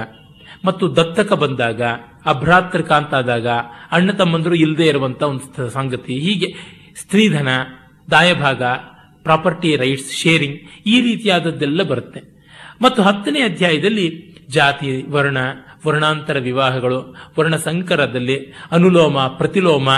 ಮತ್ತು 0.64 0.96
ದತ್ತಕ 0.96 1.32
ಬಂದಾಗ 1.32 1.82
ಅಭ್ರಾತೃಕ 2.26 2.92
ಆದಾಗ, 2.92 3.48
ಅಣ್ಣ 3.92 4.10
ತಮ್ಮಂದರು 4.10 4.54
ಇಲ್ಲದೆ 4.54 4.86
ಇರುವಂತಹ 4.86 5.26
ಒಂದು 5.26 5.70
ಸಂಗತಿ, 5.70 6.14
ಹೀಗೆ 6.14 6.48
ಸ್ತ್ರೀಧನ 6.96 7.48
ದಾಯಭಾಗ, 8.10 8.62
ಪ್ರಾಪರ್ಟಿ 9.22 9.76
ರೈಟ್ಸ್, 9.76 10.12
ಶೇರಿಂಗ್ 10.12 10.58
ಈ 10.86 11.00
ರೀತಿಯಾದದ್ದೆಲ್ಲ 11.00 11.82
ಬರುತ್ತೆ. 11.82 12.20
ಮತ್ತು 12.82 13.02
ಹತ್ತನೇ 13.02 13.40
ಅಧ್ಯಾಯದಲ್ಲಿ 13.40 14.06
ಜಾತಿ, 14.48 15.10
ವರ್ಣ, 15.10 15.38
ವರ್ಣಾಂತರ 15.86 16.38
ವಿವಾಹಗಳು 16.38 17.16
ವರ್ಣ 17.38 17.56
ಸಂಕರದಲ್ಲಿ 17.56 18.36
ಅನುಲೋಮ, 18.70 19.26
ಪ್ರತಿಲೋಮ 19.26 19.88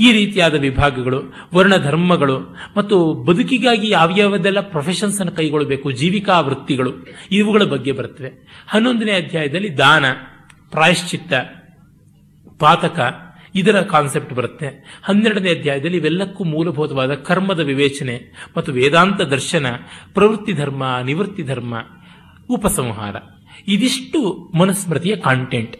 ಈ 0.00 0.12
ರೀತಿಯಾದ 0.12 0.54
ವಿಭಾಗಗಳು 0.54 1.34
ವರ್ಣ 1.54 1.76
ಧರ್ಮಗಳು 1.76 2.56
ಮತ್ತು 2.76 3.14
ಬದುಕಿಗಾಗಿ 3.14 3.90
ಯಾವ್ಯಾವದೆಲ್ಲ 3.90 4.60
ಪ್ರೊಫೆಷನ್ಸ್ 4.60 5.20
ಅನ್ನು 5.20 5.32
ಕೈಗೊಳ್ಳಬೇಕು, 5.32 5.90
ಜೀವಿಕಾ 5.90 6.40
ವೃತ್ತಿಗಳು 6.40 6.92
ಇವುಗಳ 7.30 7.62
ಬಗ್ಗೆ 7.62 7.92
ಬರುತ್ತವೆ 7.92 8.30
ಹನ್ನೊಂದನೇ 8.68 9.12
ಅಧ್ಯಾಯದಲ್ಲಿ 9.12 9.78
ದಾನ, 9.78 10.04
ಪ್ರಾಯಶ್ಚಿತ್ತ, 10.70 11.32
ಪಾತಕ 12.58 13.00
ಇದರ 13.54 13.80
ಕಾನ್ಸೆಪ್ಟ್ 13.82 14.34
ಬರುತ್ತೆ. 14.34 15.00
ಹನ್ನೆರಡನೇ 15.02 15.50
ಅಧ್ಯಾಯದಲ್ಲಿ 15.50 15.96
ಇವೆಲ್ಲಕ್ಕೂ 15.96 16.44
ಮೂಲಭೂತವಾದ 16.44 17.14
ಕರ್ಮದ 17.14 17.60
ವಿವೇಚನೆ 17.60 18.48
ಮತ್ತು 18.56 18.72
ವೇದಾಂತ 18.72 19.20
ದರ್ಶನ, 19.20 19.66
ಪ್ರವೃತ್ತಿ 20.14 20.52
ಧರ್ಮ, 20.52 20.96
ನಿವೃತ್ತಿ 21.04 21.42
ಧರ್ಮ, 21.42 21.74
ಉಪಸಂಹಾರ. 22.50 23.16
ಇದಿಷ್ಟು 23.68 24.50
ಮನುಸ್ಮೃತಿಯ 24.58 25.16
ಕಾಂಟೆಂಟ್ 25.16 25.76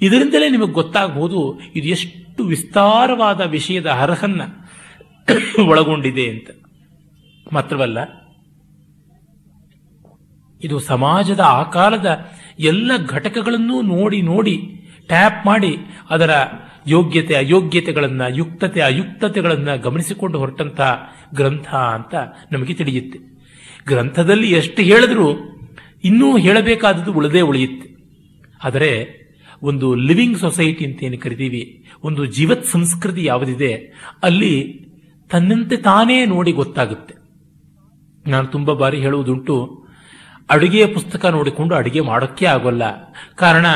ಇದರಿಂದಲೇ 0.00 0.48
ನಿಮಗೆ 0.48 0.72
ಗೊತ್ತಾಗಬಹುದು 0.72 1.60
ಇದು 1.74 1.88
ಎಷ್ಟು 1.88 2.44
ವಿಸ್ತಾರವಾದ 2.44 3.40
ವಿಷಯದ 3.40 3.86
ಅರ್ಹನ್ನ 3.86 4.40
ಒಳಗೊಂಡಿದೆ 5.66 6.30
ಅಂತ. 6.30 6.50
ಮಾತ್ರವಲ್ಲ, 7.52 7.98
ಇದು 10.64 10.78
ಸಮಾಜದ 10.78 11.40
ಆ 11.40 11.62
ಕಾಲದ 11.62 12.18
ಎಲ್ಲ 12.58 12.92
ಘಟಕಗಳನ್ನೂ 13.06 13.82
ನೋಡಿ 13.82 14.22
ನೋಡಿ 14.22 14.56
ಟ್ಯಾಪ್ 15.06 15.46
ಮಾಡಿ 15.46 15.76
ಅದರ 16.10 16.30
ಯೋಗ್ಯತೆ, 16.86 17.34
ಅಯೋಗ್ಯತೆಗಳನ್ನು, 17.34 18.36
ಯುಕ್ತತೆ, 18.36 18.80
ಅಯುಕ್ತತೆಗಳನ್ನು 18.80 19.82
ಗಮನಿಸಿಕೊಂಡು 19.82 20.38
ಹೊರಟಂತಹ 20.38 21.12
ಗ್ರಂಥ 21.34 21.74
ಅಂತ 21.74 22.14
ನಮಗೆ 22.52 22.74
ತಿಳಿಯುತ್ತೆ. 22.74 23.18
ಗ್ರಂಥದಲ್ಲಿ 23.86 24.52
ಎಷ್ಟು 24.52 24.82
ಹೇಳಿದ್ರೂ 24.82 25.58
ಇನ್ನೂ 26.04 26.36
ಹೇಳಬೇಕಾದದ್ದು 26.36 27.12
ಉಳದೇ 27.12 27.40
ಉಳಿಯುತ್ತೆ. 27.40 27.92
ಆದರೆ 28.64 29.22
ಒಂದು 29.62 29.94
ಲಿವಿಂಗ್ 29.94 30.38
ಸೊಸೈಟಿ 30.38 30.86
ಅಂತ 30.86 31.04
ಏನು 31.04 31.18
ಕರಿತೀವಿ, 31.18 31.84
ಒಂದು 32.02 32.26
ಜೀವತ್ 32.26 32.66
ಸಂಸ್ಕೃತಿ 32.66 33.24
ಯಾವುದಿದೆ, 33.24 33.74
ಅಲ್ಲಿ 34.22 34.86
ತನ್ನಂತೆ 35.30 35.76
ತಾನೇ 35.76 36.26
ನೋಡಿ 36.26 36.52
ಗೊತ್ತಾಗುತ್ತೆ. 36.52 37.14
ನಾನು 38.30 38.46
ತುಂಬಾ 38.46 38.74
ಬಾರಿ 38.74 38.98
ಹೇಳುವುದುಂಟು, 38.98 39.86
ಅಡುಗೆಯ 40.50 40.86
ಪುಸ್ತಕ 40.86 41.26
ನೋಡಿಕೊಂಡು 41.26 41.74
ಅಡುಗೆ 41.74 42.00
ಮಾಡೋಕ್ಕೆ 42.00 42.46
ಆಗೋಲ್ಲ. 42.46 42.82
ಕಾರಣ 43.34 43.66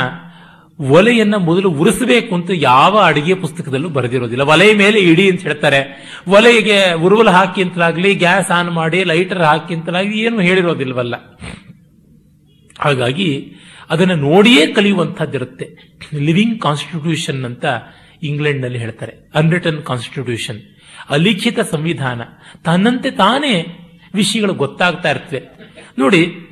ಒಲೆಯನ್ನ 0.81 1.35
ಮೊದಲು 1.37 1.71
ಉರಿಸಬೇಕು 1.71 2.35
ಅಂತ 2.35 2.51
ಯಾವ 2.55 2.99
ಅಡಿಗೆ 2.99 3.35
ಪುಸ್ತಕದಲ್ಲೂ 3.35 3.89
ಬರೆದಿರೋದಿಲ್ಲ. 3.89 4.43
ಒಲೆಯ 4.43 4.75
ಮೇಲೆ 4.75 5.01
ಇಡಿ 5.01 5.31
ಅಂತ 5.31 5.41
ಹೇಳ್ತಾರೆ. 5.41 5.79
ಒಲೆಗೆ 6.29 6.93
ಉರುವಲು 6.93 7.31
ಹಾಕಿ 7.31 7.63
ಅಂತಲಾಗ್ಲಿ, 7.63 8.15
ಗ್ಯಾಸ್ 8.15 8.51
ಆನ್ 8.51 8.71
ಮಾಡಿ, 8.71 9.05
ಲೈಟರ್ 9.05 9.39
ಹಾಕಿ 9.39 9.75
ಅಂತಲಾಗ್ಲಿ 9.75 10.21
ಏನು 10.21 10.41
ಹೇಳಿರೋದಿಲ್ವಲ್ಲ. 10.41 11.15
ಹಾಗಾಗಿ 12.79 13.53
ಅದನ್ನು 13.91 14.17
ನೋಡಿಯೇ 14.17 14.67
ಕಲಿಯುವಂತಹದ್ದಿರುತ್ತೆ 14.67 15.97
ಲಿವಿಂಗ್ 16.15 16.61
ಕಾನ್ಸ್ಟಿಟ್ಯೂಷನ್ 16.61 17.45
ಅಂತ 17.45 17.65
ಇಂಗ್ಲೆಂಡ್ನಲ್ಲಿ 18.23 18.79
ಹೇಳ್ತಾರೆ. 18.79 19.13
Unwritten 19.35 19.83
constitution. 19.83 20.61
ಅಲಿಖಿತ 21.11 21.61
ಸಂವಿಧಾನ. 21.61 22.23
ತನ್ನಂತೆ 22.65 23.11
ತಾನೇ 23.11 23.67
ವಿಷಯಗಳು 24.15 24.55
ಗೊತ್ತಾಗ್ತಾ 24.55 25.11
ಇರ್ತವೆ. 25.11 25.43
ನೋಡಿ, 25.99 26.51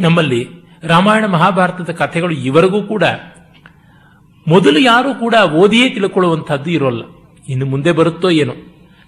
ನಮ್ಮಲ್ಲಿ 0.00 0.63
ರಾಮಾಯಣ 0.84 1.26
ಮಹಾಭಾರತದ 1.26 1.90
ಕಥೆಗಳು 1.90 2.34
ಇವರೆಗೂ 2.34 2.82
ಕೂಡ 2.82 3.04
ಮೊದಲು 4.48 4.78
ಯಾರೂ 4.78 5.14
ಕೂಡ 5.14 5.34
ಓದಿಯೇ 5.34 5.90
ತಿಳ್ಕೊಳ್ಳುವಂಥದ್ದು 5.90 6.70
ಇರೋಲ್ಲ. 6.70 7.02
ಇನ್ನು 7.48 7.66
ಮುಂದೆ 7.66 7.92
ಬರುತ್ತೋ 7.92 8.30
ಏನೋ. 8.30 8.52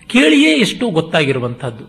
ಕೇಳಿಯೇ 0.07 0.53
ಎಷ್ಟೋ 0.53 0.91
ಗೊತ್ತಾಗಿರುವಂಥದ್ದು. 0.91 1.85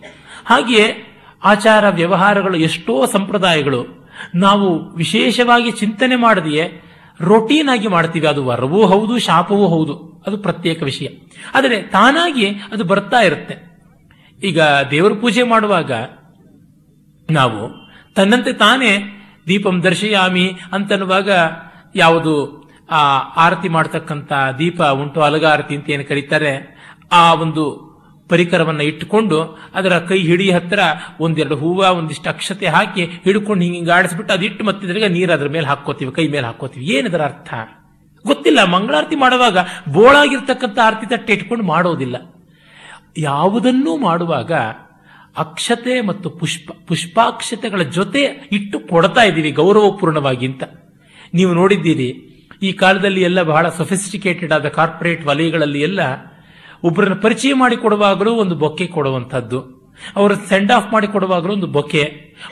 ಹಾಗೆಯೇ 0.45 1.13
ಆಚಾರ 1.43 1.89
ವ್ಯವಹಾರಗಳು 1.89 2.57
ಎಷ್ಟೋ 2.57 3.05
ಸಂಪ್ರದಾಯಗಳು 3.05 4.09
ನಾವು 4.35 4.95
ವಿಶೇಷವಾಗಿ 4.95 5.71
ಚಿಂತನೆ 5.71 6.15
ಮಾಡದೆಯೇ 6.15 6.83
ರೊಟೀನ್ 7.19 7.69
ಆಗಿ 7.69 7.87
ಮಾಡ್ತೀವಿ. 7.87 8.27
ಅದು 8.27 8.45
ವರವೂ 8.45 8.85
ಹೌದು, 8.85 9.19
ಶಾಪವೂ 9.19 9.67
ಹೌದು. 9.67 10.23
ಅದು 10.27 10.37
ಪ್ರತ್ಯೇಕ 10.37 10.83
ವಿಷಯ. 10.83 11.07
ಆದರೆ 11.55 11.81
ತಾನಾಗಿ 11.81 12.49
ಅದು 12.49 12.83
ಬರ್ತಾ 12.83 13.19
ಇರುತ್ತೆ. 13.19 13.67
ಈಗ 14.43 14.59
ದೇವರ 14.91 15.13
ಪೂಜೆ 15.13 15.43
ಮಾಡುವಾಗ 15.43 15.91
ನಾವು 17.31 17.91
ತನ್ನಂತೆ 18.15 18.53
ತಾನೇ 18.53 19.13
ದೀಪಂ 19.47 19.83
ದರ್ಶಯಾಮಿ 19.83 20.59
ಅಂತನ್ನುವಾಗ 20.71 21.29
ಯಾವುದು, 21.95 22.63
ಆ 22.89 23.17
ಆರತಿ 23.17 23.69
ಮಾಡತಕ್ಕಂತ 23.69 24.33
ದೀಪ 24.59 24.83
ಉಂಟು, 24.83 25.21
ಅಲಗಾರತಿ 25.21 25.75
ಅಂತ 25.75 25.89
ಏನು 25.89 26.05
ಕರೀತಾರೆ, 26.05 26.77
ಆ 27.11 27.33
ಒಂದು 27.33 27.87
ಪರಿಕರವನ್ನ 28.29 28.81
ಇಟ್ಟುಕೊಂಡು 28.81 29.41
ಅದರ 29.73 29.99
ಕೈ 29.99 30.19
ಹಿಡಿ 30.19 30.51
ಹತ್ತಿರ 30.51 30.79
ಒಂದೆರಡು 31.19 31.55
ಹೂವ, 31.55 31.97
ಒಂದಿಷ್ಟು 31.97 32.29
ಅಕ್ಷತೆ 32.29 32.67
ಹಾಕಿ 32.67 33.05
ಹಿಡ್ಕೊಂಡು 33.05 33.63
ಹಿಂಗೆ 33.63 33.91
ಆಡಿಸ್ಬಿಟ್ಟು 33.91 34.33
ಅದಿಟ್ಟು 34.33 34.65
ಮತ್ತಿದ್ರಾಗ 34.65 35.11
ನೀರು 35.11 35.33
ಅದ್ರ 35.33 35.47
ಮೇಲೆ 35.47 35.67
ಹಾಕೋತೀವಿ 35.67 36.11
ಕೈ 36.11 36.27
ಮೇಲೆ 36.27 36.45
ಹಾಕೋತೀವಿ 36.45 36.85
ಏನದರ 36.85 37.21
ಅರ್ಥ? 37.21 37.53
ಗೊತ್ತಿಲ್ಲ. 38.27 38.63
ಮಂಗಳಾರತಿ 38.63 39.15
ಮಾಡುವಾಗ 39.15 39.57
ಬೋಳಾಗಿರ್ತಕ್ಕಂಥ 39.93 40.79
ಆರತಿ 40.79 41.05
ತಟ್ಟೆ 41.05 41.33
ಇಟ್ಕೊಂಡು 41.33 41.63
ಮಾಡೋದಿಲ್ಲ. 41.63 42.15
ಯಾವುದನ್ನೂ 43.17 43.97
ಮಾಡುವಾಗ 43.97 44.51
ಅಕ್ಷತೆ 45.37 45.95
ಮತ್ತು 46.01 46.29
ಪುಷ್ಪ 46.39 46.71
ಪುಷ್ಪಾಕ್ಷತೆಗಳ 46.87 47.81
ಜೊತೆ 47.97 48.23
ಇಟ್ಟು 48.51 48.79
ಕೊಡ್ತಾ 48.79 49.23
ಇದ್ದೀವಿ 49.23 49.51
ಗೌರವಪೂರ್ಣವಾಗಿ 49.51 50.45
ಅಂತ. 50.45 50.63
ನೀವು 51.33 51.53
ನೋಡಿದ್ದೀರಿ, 51.53 52.09
ಈ 52.61 52.71
ಕಾಲದಲ್ಲಿ 52.71 53.21
ಎಲ್ಲ 53.21 53.39
ಬಹಳ 53.41 53.69
ಸೊಫಿಸ್ಟಿಕೇಟೆಡ್ 53.69 54.53
ಆದ 54.53 54.67
ಕಾರ್ಪೊರೇಟ್ 54.67 55.25
ವಲಯಗಳಲ್ಲಿ 55.25 55.81
ಎಲ್ಲ 55.81 55.99
ಒಬ್ಬರನ್ನ 56.83 57.17
ಪರಿಚಯ 57.21 57.53
ಮಾಡಿ 57.53 57.75
ಕೊಡುವಾಗಲೂ 57.75 58.31
ಒಂದು 58.33 58.55
ಬೊಕ್ಕೆ 58.55 58.87
ಕೊಡುವಂಥದ್ದು. 58.87 59.59
ಅವರು 60.15 60.33
ಸೆಂಡ್ 60.49 60.71
ಆಫ್ 60.71 60.89
ಮಾಡಿ 60.93 61.07
ಕೊಡುವಾಗಲೂ 61.07 61.53
ಒಂದು 61.53 61.67
ಬೊಕ್ಕೆ. 61.67 62.03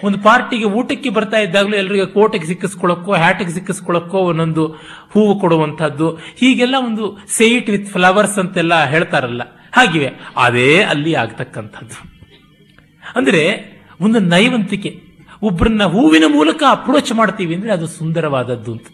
ಒಂದು 0.04 0.18
ಪಾರ್ಟಿಗೆ 0.20 0.68
ಊಟಕ್ಕೆ 0.78 1.10
ಬರ್ತಾ 1.10 1.38
ಇದ್ದಾಗಲೂ 1.38 1.76
ಎಲ್ಲರಿಗೆ 1.76 2.06
ಕೋಟಿಗೆ 2.06 2.48
ಸಿಕ್ಕಿಸ್ಕೊಳ್ಳೋಕ್ಕೋ, 2.48 3.12
ಹ್ಯಾಟಿಗೆ 3.14 3.52
ಸಿಕ್ಕಿಸ್ಕೊಳ್ಳೋಕ್ಕೋ 3.52 4.18
ಒಂದೊಂದು 4.18 4.66
ಹೂವು 5.14 5.40
ಕೊಡುವಂಥದ್ದು. 5.40 6.10
ಹೀಗೆಲ್ಲ 6.12 6.76
ಒಂದು 6.80 7.06
ಸೇಟ್ 7.38 7.70
ವಿತ್ 7.70 7.88
ಫ್ಲವರ್ಸ್ 7.88 8.40
ಅಂತೆಲ್ಲ 8.40 8.84
ಹೇಳ್ತಾರಲ್ಲ. 8.84 9.42
ಹಾಗಿವೆ. 9.74 10.10
ಅದೇ 10.38 10.70
ಅಲ್ಲಿ 10.84 11.14
ಆಗ್ತಕ್ಕಂಥದ್ದು. 11.24 12.15
ಅಂದ್ರೆ 13.16 13.44
ಒಂದು 14.02 14.20
ನೈವಂತಿಕೆ. 14.20 14.92
ಒಬ್ಬರನ್ನ 15.42 15.84
ಹೂವಿನ 15.84 16.24
ಮೂಲಕ 16.28 16.64
ಅಪ್ರೋಚ್ 16.70 17.12
ಮಾಡ್ತೀವಿ 17.12 17.56
ಅಂದರೆ 17.56 17.72
ಅದು 17.72 17.88
ಸುಂದರವಾದದ್ದು 17.88 18.72
ಅಂತ. 18.72 18.88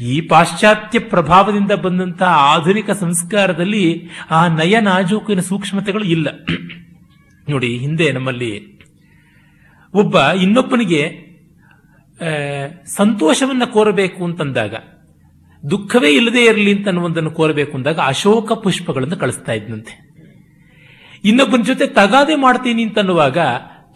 ಈ 0.00 0.20
ಪಾಶ್ಚಾತ್ಯ 0.20 0.98
ಪ್ರಭಾವದಿಂದ 0.98 1.72
ಬಂದಂತಹ 1.72 2.26
ಆಧುನಿಕ 2.26 2.90
ಸಂಸ್ಕಾರದಲ್ಲಿ 2.90 3.84
ಆ 4.30 4.40
ನಯ 4.48 4.80
ನಾಜೂಕಿನ 4.80 5.40
ಸೂಕ್ಷ್ಮತೆಗಳು 5.40 6.04
ಇಲ್ಲ. 6.04 6.28
ನೋಡಿ, 7.48 7.78
ಹಿಂದೆ 7.78 8.12
ನಮ್ಮಲ್ಲಿ 8.12 8.52
ಒಬ್ಬ 9.94 10.16
ಇನ್ನೊಬ್ಬನಿಗೆ 10.42 11.02
ಸಂತೋಷವನ್ನ 12.96 13.64
ಕೋರಬೇಕು 13.64 14.24
ಅಂತಂದಾಗ, 14.24 14.74
ದುಃಖವೇ 15.70 16.10
ಇಲ್ಲದೆ 16.10 16.44
ಇರಲಿ 16.44 16.70
ಅಂತ 16.76 16.88
ಅನ್ನುವುದನ್ನು 16.88 17.30
ಕೋರಬೇಕು 17.30 17.74
ಅಂದಾಗ 17.76 18.00
ಅಶೋಕ 18.04 18.52
ಪುಷ್ಪಗಳನ್ನು 18.52 19.16
ಕಳಿಸ್ತಾ 19.16 19.52
ಇದ್ನಂತೆ. 19.52 20.11
ಇನ್ನೊಬ್ಬನ 21.24 21.62
ಜೊತೆ 21.62 21.86
ತಗಾದೆ 21.86 22.36
ಮಾಡ್ತೀನಿ 22.36 22.82
ಅಂತನ್ನುವಾಗ 22.82 23.38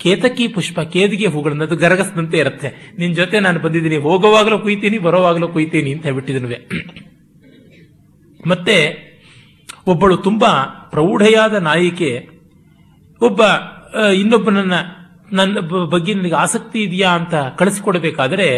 ಕೇತಕಿ 0.03 0.49
ಪುಷ್ಪ 0.49 0.81
ಕೇದಿಗೆ 0.95 1.27
ಹೂಗಳನ್ನು 1.27 1.65
ಅದು 1.65 1.77
ಗರಗಸದಂತೆ 1.77 2.37
ಇರುತ್ತೆ. 2.39 2.69
ನಿನ್ 2.99 3.15
ಜೊತೆ 3.15 3.37
ನಾನು 3.41 3.59
ಬಂದಿದ್ದೀನಿ, 3.61 3.97
ಹೋಗೋವಾಗಲೂ 3.97 4.59
ಕುಯ್ತೀನಿ, 4.59 4.99
ಬರೋವಾಗಲೂ 4.99 5.49
ಕುಯ್ತೀನಿ 5.49 5.91
ಅಂತ 5.93 6.05
ಹೇಳ್ಬಿಟ್ಟಿದನುವೆ. 6.05 6.59
ಮತ್ತೆ 8.47 8.77
ಒಬ್ಬಳು 9.87 10.17
ತುಂಬಾ 10.17 10.51
ಪ್ರೌಢೆಯಾದ 10.91 11.55
ನಾಯಿಕೆ 11.55 12.11
ಒಬ್ಬ 13.21 13.43
ಇನ್ನೊಬ್ಬನನ್ನ 14.13 14.77
ನನ್ನ 15.33 15.59
ಬಗ್ಗೆ 15.93 16.13
ನನಗೆ 16.15 16.35
ಆಸಕ್ತಿ 16.35 16.79
ಇದೆಯಾ 16.83 17.11
ಅಂತ 17.11 17.35
ಕಳಿಸ್ಕೊಡ್ಬೇಕಾದ್ರೆ 17.59 18.49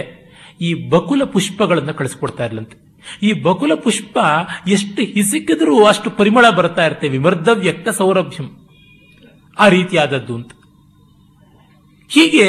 ಈ 0.61 0.71
ಬಕುಲ 0.89 1.23
ಪುಷ್ಪಗಳನ್ನು 1.25 1.95
ಕಳಿಸ್ಕೊಡ್ತಾ 1.95 2.45
ಇರ್ಲಂತೆ. 2.45 2.77
ಈ 3.23 3.31
ಬಕುಲ 3.43 3.73
ಪುಷ್ಪ 3.75 4.19
ಎಷ್ಟು 4.66 5.03
ಹಿಸಿಕಿದ್ರೂ 5.14 5.75
ಅಷ್ಟು 5.85 6.09
ಪರಿಮಳ 6.11 6.47
ಬರ್ತಾ 6.51 6.83
ಇರುತ್ತೆ. 6.85 7.09
ವಿಮರ್ಧ 7.09 7.49
ವ್ಯಕ್ತ 7.64 7.89
ಸೌರಭ್ಯಂ. 8.01 8.49
ಆ 9.59 9.68
ರೀತಿಯಾದದ್ದು 9.76 10.32
ಅಂತ. 10.38 10.50
ಹೀಗೆ 12.11 12.48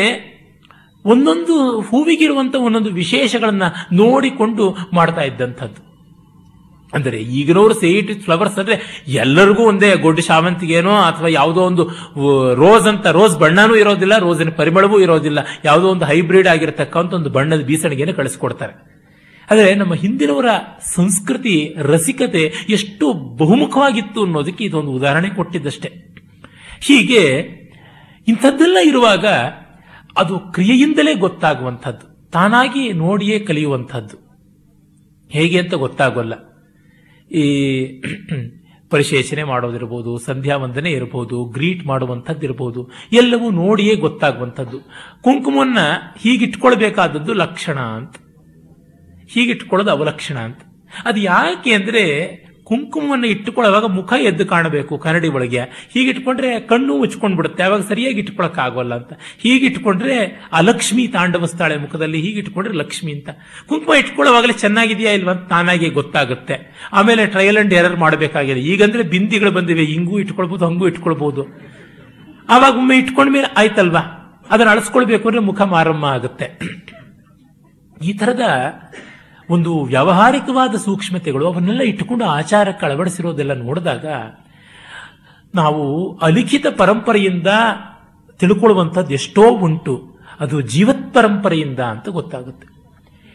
ಒಂದೊಂದು 1.05 1.55
ಹೂವಿಗಿರುವಂತ 1.89 2.55
ಒಂದೊಂದು 2.67 2.91
ವಿಶೇಷಗಳನ್ನು 3.03 3.67
ನೋಡಿಕೊಂಡು 4.01 4.65
ಮಾಡ್ತಾ 4.97 5.23
ಇದ್ದಂಥದ್ದು. 5.29 5.79
ಅಂದರೆ 6.93 7.17
ಈಗಿನವರು 7.37 7.75
ಸೇಟ್ 7.81 8.11
ಫ್ಲವರ್ಸ್ 8.25 8.57
ಅಂದ್ರೆ 8.61 8.75
ಎಲ್ಲರಿಗೂ 9.23 9.63
ಒಂದೇ 9.71 9.89
ಗೊಡ್ಡು 10.05 10.21
ಶಾವಂತಿಗೆನೋ 10.27 10.93
ಅಥವಾ 11.09 11.29
ಯಾವುದೋ 11.29 11.61
ಒಂದು 11.69 11.83
ರೋಸ್ 12.61 12.87
ಅಂತ 12.91 13.07
ರೋಸ್ 13.17 13.35
ಬಣ್ಣನೂ 13.43 13.75
ಇರೋದಿಲ್ಲ 13.75 14.15
ರೋಸಿನ 14.25 14.53
ಪರಿಮಳವೂ 14.61 14.99
ಇರೋದಿಲ್ಲ, 14.99 15.39
ಯಾವುದೋ 15.67 15.87
ಒಂದು 15.95 16.05
ಹೈಬ್ರಿಡ್ 16.11 16.49
ಆಗಿರತಕ್ಕಂಥ 16.53 17.13
ಒಂದು 17.19 17.31
ಬಣ್ಣದ 17.37 17.63
ಬೀಸಣಿಗೆನೆ 17.69 18.13
ಕಳಿಸ್ಕೊಡ್ತಾರೆ. 18.19 18.73
ಆದರೆ 19.47 19.69
ನಮ್ಮ 19.75 19.93
ಹಿಂದಿನವರ 20.03 20.49
ಸಂಸ್ಕೃತಿ, 20.95 21.55
ರಸಿಕತೆ 21.91 22.43
ಎಷ್ಟು 22.69 23.05
ಬಹುಮುಖವಾಗಿತ್ತು 23.43 24.19
ಅನ್ನೋದಕ್ಕೆ 24.25 24.63
ಇದೊಂದು 24.65 24.91
ಉದಾಹರಣೆ 24.99 25.29
ಕೊಟ್ಟಿದ್ದಷ್ಟೇ. 25.29 25.89
ಹೀಗೆ 26.81 27.49
ಇಂಥದ್ದೆಲ್ಲ 28.27 28.77
ಇರುವಾಗ 28.83 29.25
ಅದು 30.17 30.39
ಕ್ರಿಯೆಯಿಂದಲೇ 30.39 31.15
ಗೊತ್ತಾಗುವಂಥದ್ದು. 31.15 32.31
ತಾನಾಗಿ 32.31 32.93
ನೋಡಿಯೇ 32.93 33.39
ಕಲಿಯುವಂಥದ್ದು. 33.39 34.17
ಹೇಗೆ 35.29 35.59
ಅಂತ 35.59 35.73
ಗೊತ್ತಾಗೋಲ್ಲ. 35.73 36.33
ಈ 37.27 38.01
ಪರಿಶೇಷಣೆ 38.89 39.43
ಮಾಡೋದಿರ್ಬೋದು, 39.43 40.17
ಸಂಧ್ಯಾ 40.17 40.57
ವಂದನೆ 40.57 40.91
ಇರಬಹುದು 40.91 41.45
ಗ್ರೀಟ್ 41.45 41.85
ಮಾಡುವಂಥದ್ದು 41.85 42.45
ಇರಬಹುದು 42.45 42.91
ಎಲ್ಲವೂ 43.13 43.51
ನೋಡಿಯೇ 43.51 43.95
ಗೊತ್ತಾಗುವಂಥದ್ದು. 43.95 44.79
ಕುಂಕುಮನ್ನ 45.21 45.77
ಹೀಗಿಟ್ಕೊಳ್ಬೇಕಾದದ್ದು 46.17 47.33
ಲಕ್ಷಣ 47.33 47.79
ಅಂತ. 47.79 48.15
ಹೀಗಿಟ್ಕೊಳ್ಳೋದು 49.27 49.91
ಅವಲಕ್ಷಣ 49.91 50.39
ಅಂತ. 50.39 50.59
ಅದು 51.05 51.19
ಯಾಕೆ 51.19 51.73
ಅಂದ್ರೆ 51.73 52.39
ಕುಂಕುಮವನ್ನು 52.69 53.27
ಇಟ್ಟುಕೊಳ್ಳುವಾಗ 53.27 53.85
ಮುಖ 53.85 54.13
ಎದ್ದು 54.21 54.45
ಕಾಣಬೇಕು 54.45 54.97
ಕನ್ನಡಿ 54.97 55.27
ಒಳಗೆ. 55.27 55.61
ಹೀಗಿಟ್ಕೊಂಡ್ರೆ 55.93 56.59
ಕಣ್ಣು 56.59 56.97
ಮುಚ್ಕೊಂಡ್ಬಿಡುತ್ತೆ 56.97 57.63
ಅವಾಗ 57.63 57.81
ಸರಿಯಾಗಿ 57.81 58.19
ಇಟ್ಕೊಳಕ್ 58.19 58.59
ಆಗೋಲ್ಲ 58.59 58.95
ಅಂತ 58.95 59.13
ಹೀಗಿಟ್ಕೊಂಡ್ರೆ 59.37 60.17
ಅಲಕ್ಷ್ಮಿ 60.53 61.07
ತಾಂಡವಸ್ತಾಳೆ 61.07 61.77
ಮುಖದಲ್ಲಿ 61.77 62.21
ಹೀಗಿಟ್ಕೊಂಡ್ರೆ 62.21 62.75
ಲಕ್ಷ್ಮಿ 62.75 63.11
ಅಂತ. 63.11 63.29
ಕುಂಕುಮ 63.69 63.95
ಇಟ್ಕೊಳ್ಳುವಾಗಲೇ 63.95 64.53
ಚೆನ್ನಾಗಿದೆಯಾ 64.53 65.11
ಇಲ್ವಾ 65.11 65.31
ಅಂತ 65.31 65.49
ತಾನಾಗಿ 65.49 65.89
ಗೊತ್ತಾಗುತ್ತೆ. 65.89 66.57
ಆಮೇಲೆ 66.93 67.25
ಟ್ರಯಲ್ 67.25 67.57
ಅಂಡ್ 67.57 67.73
ಎರರ್ 67.73 67.97
ಮಾಡಬೇಕಾಗಿದೆ. 67.97 68.59
ಈಗಂದ್ರೆ 68.59 69.03
ಬಿಂದಿಗಳು 69.03 69.51
ಬಂದಿವೆ. 69.51 69.83
ಹಿಂಗೂ 69.83 70.19
ಇಟ್ಕೊಳ್ಬಹುದು 70.19 70.65
ಹಂಗೂ 70.65 70.87
ಇಟ್ಕೊಳ್ಬಹುದು 70.87 71.43
ಆವಾಗ 72.49 72.75
ಒಮ್ಮೆ 72.75 72.97
ಇಟ್ಕೊಂಡ್ಮೇಲೆ 72.97 73.47
ಆಯ್ತಲ್ವಾ? 73.57 74.01
ಅದನ್ನ 74.49 74.69
ಅಳಿಸ್ಕೊಳ್ಬೇಕು 74.69 75.27
ಅಂದ್ರೆ 75.27 75.43
ಮುಖ 75.43 75.61
ಮಾರಮ್ಮ 75.61 76.05
ಆಗುತ್ತೆ. 76.05 76.45
ಈ 78.03 78.13
ತರದ 78.13 78.43
ಒಂದು 79.49 79.83
ವ್ಯಾವಹಾರಿಕವಾದ 79.83 80.75
ಸೂಕ್ಷ್ಮತೆಗಳು 80.75 81.53
ಅವನ್ನೆಲ್ಲ 81.53 81.81
ಇಟ್ಟುಕೊಂಡು 81.81 82.25
ಆಚಾರಕ್ಕೆ 82.25 82.85
ಅಳವಡಿಸಿರೋದೆಲ್ಲ 82.85 83.53
ನೋಡಿದಾಗ 83.53 84.05
ನಾವು 85.55 86.17
ಅಲಿಖಿತ 86.17 86.65
ಪರಂಪರೆಯಿಂದ 86.77 87.47
ತಿಳ್ಕೊಳ್ಳುವಂಥದ್ದು 88.39 89.13
ಎಷ್ಟೋ 89.13 89.49
ಉಂಟು. 89.49 90.19
ಅದು 90.39 90.61
ಜೀವತ್ 90.61 91.13
ಪರಂಪರೆಯಿಂದ 91.13 91.79
ಅಂತ 91.79 92.09
ಗೊತ್ತಾಗುತ್ತೆ. 92.09 92.67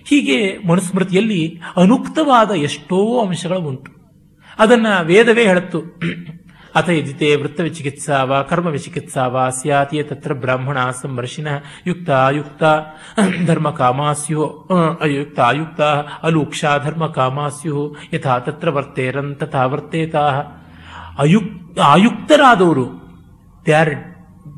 ಹೀಗೆ 0.08 0.68
ಮನುಸ್ಮೃತಿಯಲ್ಲಿ 0.68 1.60
ಅನುಕ್ತವಾದ 1.76 2.50
ಎಷ್ಟೋ 2.50 3.26
ಅಂಶಗಳು 3.26 3.60
ಉಂಟು. 3.60 3.92
ಅದನ್ನು 4.58 5.04
ವೇದವೇ 5.04 5.46
ಹೇಳುತ್ತು. 5.46 5.78
ಅಥ 6.74 6.88
ಯದಿತೆ 6.90 7.28
ವೃತ್ತ 7.36 7.60
ವಿಚಿಕಿತ್ಸಾ 7.60 8.16
ವಾ 8.22 8.38
ಕರ್ಮ 8.42 8.68
ವಿಚಿಕಿತ್ಸಾ 8.68 9.24
ವಾ 9.26 9.44
ಸ್ಯಾತಿಯ 9.50 10.02
ತತ್ರ 10.02 10.32
ಬ್ರಾಹ್ಮಣ 10.34 10.78
ಸಂವರ್ಷಿನ 11.00 11.48
ಯುಕ್ತ 11.86 12.10
ಅಯುಕ್ತ 12.24 12.62
ಧರ್ಮ 13.44 13.70
ಕಾಮಾಸ್ಯು 13.72 14.44
ಅಯುಕ್ತ 15.00 15.40
ಅಯುಕ್ತ 15.46 15.82
ಅಲೂಕ್ಷ 16.22 16.64
ಧರ್ಮ 16.84 17.06
ಕಾಮಾಸ್ಯು 17.12 17.76
ಯಥಾ 18.12 18.36
ತತ್ರ 18.38 18.70
ವರ್ತೇರನ್ 18.70 19.32
ತಥಾ 19.36 19.64
ವರ್ತೇತಾ 19.66 20.24
ಅಯುಕ್ 21.18 21.52
ಆಯುಕ್ತರಾದವರು 21.90 22.86
they 23.66 23.74
are 23.74 23.94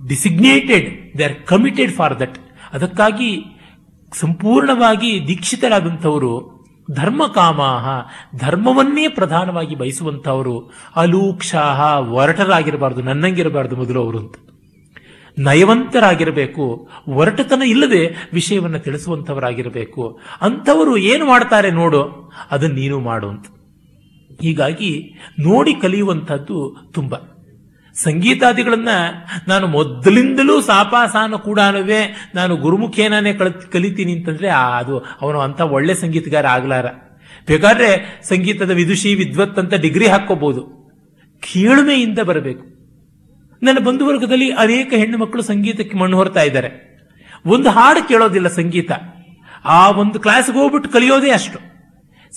designated 0.08 0.88
they 1.18 1.24
are 1.24 1.36
committed 1.44 1.92
for 1.92 2.14
that 2.20 2.38
ಅದಕ್ಕಾಗಿ 2.72 3.30
ಸಂಪೂರ್ಣವಾಗಿ 4.12 5.10
ದೀಕ್ಷಿತರಾದಂಥವರು 5.28 6.32
ಧರ್ಮ 6.92 7.26
ಕಾಮಾಹ 7.26 7.88
ಧರ್ಮವನ್ನೇ 8.38 9.08
ಪ್ರಧಾನವಾಗಿ 9.08 9.74
ಬಯಸುವಂಥವರು 9.74 10.70
ಅಲೂಕ್ಷಾಹ, 10.96 11.80
ಒರಟರಾಗಿರಬಾರ್ದು, 12.10 13.02
ನನ್ನಂಗಿರಬಾರ್ದು 13.02 13.76
ಮೊದಲು 13.76 14.02
ಅವರು 14.02 14.18
ಅಂತ. 14.18 14.34
ನಯವಂತರಾಗಿರಬೇಕು, 15.38 16.88
ಒರಟತನ 17.08 17.62
ಇಲ್ಲದೆ 17.62 18.30
ವಿಷಯವನ್ನು 18.32 18.78
ತಿಳಿಸುವಂಥವರಾಗಿರಬೇಕು, 18.78 20.20
ಅಂಥವರು 20.40 20.96
ಏನು 20.96 21.26
ಮಾಡ್ತಾರೆ 21.26 21.70
ನೋಡು, 21.70 22.32
ಅದನ್ನು 22.50 22.74
ನೀನು 22.74 23.00
ಮಾಡು 23.00 23.28
ಅಂತ. 23.28 23.46
ಹೀಗಾಗಿ 24.40 25.14
ನೋಡಿ 25.40 25.74
ಕಲಿಯುವಂಥದ್ದು 25.74 26.76
ತುಂಬ. 26.92 27.14
ಸಂಗೀತಾದಿಗಳನ್ನ 28.02 28.88
ನಾನು 29.48 29.66
ಮೊದಲಿಂದಲೂ 29.66 30.60
ಸಾಪಾಸಾನ 30.60 31.34
ಕೂಡ 31.34 31.60
ನಾನು 32.34 32.56
ಗುರುಮುಖೇನೇ 32.56 33.32
ಕಲ್ 33.32 33.52
ಕಲಿತೀನಿ 33.52 34.12
ಅಂತಂದ್ರೆ 34.12 34.48
ಅದು 34.48 34.98
ಅವನು 34.98 35.40
ಅಂತ 35.40 35.60
ಒಳ್ಳೆ 35.60 35.94
ಸಂಗೀತಗಾರ 35.94 36.46
ಆಗ್ಲಾರ. 36.46 36.86
ಬೇಕಾದ್ರೆ 37.46 38.20
ಸಂಗೀತದ 38.22 38.70
ವಿದುಷಿ, 38.70 39.14
ವಿದ್ವತ್ 39.14 39.58
ಅಂತ 39.58 39.74
ಡಿಗ್ರಿ 39.74 40.06
ಹಾಕೋಬಹುದು 40.06 40.76
ಕೀಳ್ಮೆಯಿಂದ 41.52 42.18
ಬರಬೇಕು. 42.18 42.64
ನನ್ನ 43.62 43.78
ಬಂಧುವರ್ಗದಲ್ಲಿ 43.78 44.52
ಅನೇಕ 44.52 44.92
ಹೆಣ್ಣು 44.96 45.18
ಮಕ್ಕಳು 45.18 45.42
ಸಂಗೀತಕ್ಕೆ 45.42 45.96
ಮಣ್ಣು 45.96 46.16
ಹೊರ್ತಾ 46.16 46.42
ಇದ್ದಾರೆ. 46.42 46.86
ಒಂದು 47.46 47.70
ಹಾಡು 47.70 48.08
ಕೇಳೋದಿಲ್ಲ 48.08 48.48
ಸಂಗೀತ. 48.48 48.90
ಆ 49.64 49.90
ಒಂದು 49.90 50.20
ಕ್ಲಾಸ್ಗೆ 50.20 50.58
ಹೋಗ್ಬಿಟ್ಟು 50.58 50.90
ಕಲಿಯೋದೇ 50.90 51.30
ಅಷ್ಟು. 51.30 51.58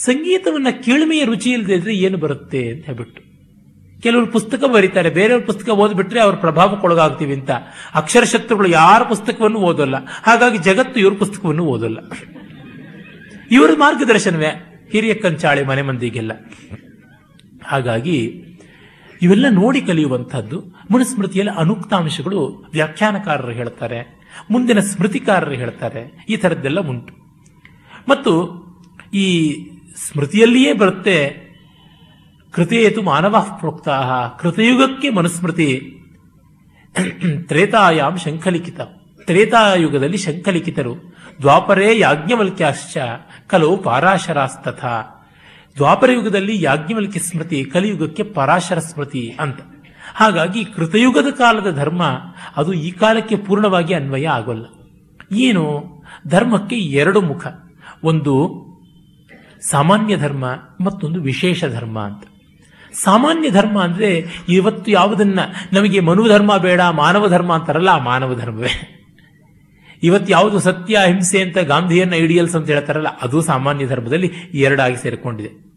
ಸಂಗೀತವನ್ನ 0.03 0.67
ಕೀಳ್ಮೆಯ 0.83 1.25
ರುಚಿ 1.25 1.49
ಇಲ್ಲದೆ 1.49 1.73
ಇದ್ರೆ 1.73 1.95
ಏನು 1.95 2.17
ಬರುತ್ತೆ 2.17 2.69
ಅಂತ 2.69 2.85
ಹೇಳ್ಬಿಟ್ಟು. 2.85 3.28
ಕೆಲವರು 4.03 4.27
ಪುಸ್ತಕ 4.27 4.63
ಬರೀತಾರೆ, 4.73 5.09
ಬೇರೆಯವ್ರ 5.09 5.45
ಪುಸ್ತಕ 5.45 5.69
ಓದ್ಬಿಟ್ರೆ 5.69 6.21
ಅವ್ರ 6.21 6.35
ಪ್ರಭಾವಕ್ಕೊಳಗಾಗ್ತೀವಿ 6.35 7.33
ಅಂತ. 7.33 7.49
ಅಕ್ಷರಶತ್ರುಗಳು 7.95 8.67
ಯಾರ 8.69 9.03
ಪುಸ್ತಕವನ್ನು 9.03 9.59
ಓದೋಲ್ಲ. 9.59 9.95
ಹಾಗಾಗಿ 10.23 10.57
ಜಗತ್ತು 10.57 10.99
ಇವ್ರ 10.99 11.13
ಪುಸ್ತಕವನ್ನು 11.13 11.65
ಓದೋಲ್ಲ. 11.65 11.97
ಇವರ 13.51 13.69
ಮಾರ್ಗದರ್ಶನವೇ. 13.77 14.65
ಹಿರಿಯ 14.91 15.13
ಕಂಚಾಳೆ 15.13 15.65
ಮನೆ 15.65 15.81
ಮಂದಿಗೆಲ್ಲ. 15.81 16.31
ಹಾಗಾಗಿ 17.65 18.45
ಇವೆಲ್ಲ 19.21 19.45
ನೋಡಿ 19.49 19.81
ಕಲಿಯುವಂತಹದ್ದು 19.81 20.63
ಮನುಸ್ಮೃತಿಯಲ್ಲಿ 20.91 21.59
ಅನುಕ್ತಾಂಶಗಳು 21.59 22.69
ವ್ಯಾಖ್ಯಾನಕಾರರು 22.73 23.51
ಹೇಳ್ತಾರೆ, 23.51 24.19
ಮುಂದಿನ 24.51 24.79
ಸ್ಮೃತಿಕಾರರು 24.79 25.51
ಹೇಳ್ತಾರೆ, 25.51 26.25
ಈ 26.29 26.35
ಥರದ್ದೆಲ್ಲ 26.35 26.79
ಉಂಟು. 26.79 27.13
ಮತ್ತು 28.09 28.59
ಈ 29.13 29.53
ಸ್ಮೃತಿಯಲ್ಲಿಯೇ 29.95 30.73
ಬರುತ್ತೆ 30.73 31.48
ಕೃತೇತು 32.51 33.01
ಮಾನವ 33.01 33.45
ಪ್ರೋಕ್ತಾ 33.59 34.27
ಕೃತಯುಗಕ್ಕೆ 34.39 35.09
ಮನುಸ್ಮೃತಿ. 35.09 35.95
ತ್ರೇತಾಯಾಮ್ 37.47 38.19
ಶಂಖಲಿಖಿತ. 38.19 38.79
ತ್ರೇತಾಯುಗದಲ್ಲಿ 39.25 40.17
ಶಂಖಲಿಖಿತರು. 40.17 40.95
ದ್ವಾಪರೇ 41.41 41.99
ಯಾಜ್ಞವಲ್ಕ್ಯಾಶ್ಚ 41.99 42.97
ಕಲವು 43.47 43.77
ಪಾರಾಶರಾಸ್ತಥ. 43.77 44.85
ದ್ವಾಪರ 45.75 46.11
ಯುಗದಲ್ಲಿ 46.11 46.61
ಯಾಜ್ಞವಲ್ಕ್ಯ 46.61 47.19
ಸ್ಮೃತಿ, 47.19 47.65
ಕಲಿಯುಗಕ್ಕೆ 47.65 48.23
ಪರಾಶರ 48.23 48.79
ಸ್ಮೃತಿ 48.79 49.37
ಅಂತ. 49.39 49.59
ಹಾಗಾಗಿ 50.15 50.65
ಕೃತಯುಗದ 50.65 51.27
ಕಾಲದ 51.37 51.75
ಧರ್ಮ, 51.75 52.03
ಅದು 52.55 52.73
ಈ 52.73 52.91
ಕಾಲಕ್ಕೆ 52.91 53.37
ಪೂರ್ಣವಾಗಿ 53.37 53.93
ಅನ್ವಯ 53.93 54.27
ಆಗೋಲ್ಲ. 54.27 54.65
ಏನು? 55.35 55.83
ಧರ್ಮಕ್ಕೆ 56.27 56.75
ಎರಡು 56.75 57.21
ಮುಖ. 57.21 57.47
ಒಂದು 58.03 58.49
ಸಾಮಾನ್ಯ 59.69 60.17
ಧರ್ಮ, 60.17 60.45
ಮತ್ತೊಂದು 60.81 61.21
ವಿಶೇಷ 61.21 61.65
ಧರ್ಮ 61.65 61.99
ಅಂತ. 61.99 62.23
ಸಾಮಾನ್ಯ 62.93 63.49
ಧರ್ಮ 63.49 63.83
ಅಂದ್ರೆ 63.83 64.25
ಇವತ್ತು 64.49 64.91
ಯಾವುದನ್ನ 64.91 65.39
ನಮಗೆ 65.73 65.99
ಮನು 65.99 66.27
ಧರ್ಮ 66.27 66.57
ಬೇಡ, 66.57 66.81
ಮಾನವ 66.81 67.27
ಧರ್ಮ 67.27 67.53
ಅಂತಾರಲ್ಲ, 67.53 67.89
ಆ 67.89 67.97
ಮಾನವ 67.97 68.35
ಧರ್ಮವೇ. 68.35 68.95
ಇವತ್ತು 70.03 70.31
ಯಾವುದು 70.31 70.59
ಸತ್ಯ, 70.59 70.95
ಅಹಿಂಸೆ 70.95 71.41
ಅಂತ 71.41 71.57
ಗಾಂಧಿಯನ್ನ 71.57 72.13
ಐಡಿಯಲ್ಸ್ 72.13 72.55
ಅಂತ 72.55 72.69
ಹೇಳ್ತಾರಲ್ಲ, 72.69 73.07
ಅದು 73.21 73.41
ಸಾಮಾನ್ಯ 73.41 73.87
ಧರ್ಮದಲ್ಲಿ 73.87 74.31
ಎರಡಾಗಿ 74.53 74.95
ಸೇರಿಕೊಂಡಿದೆ. 74.95 75.69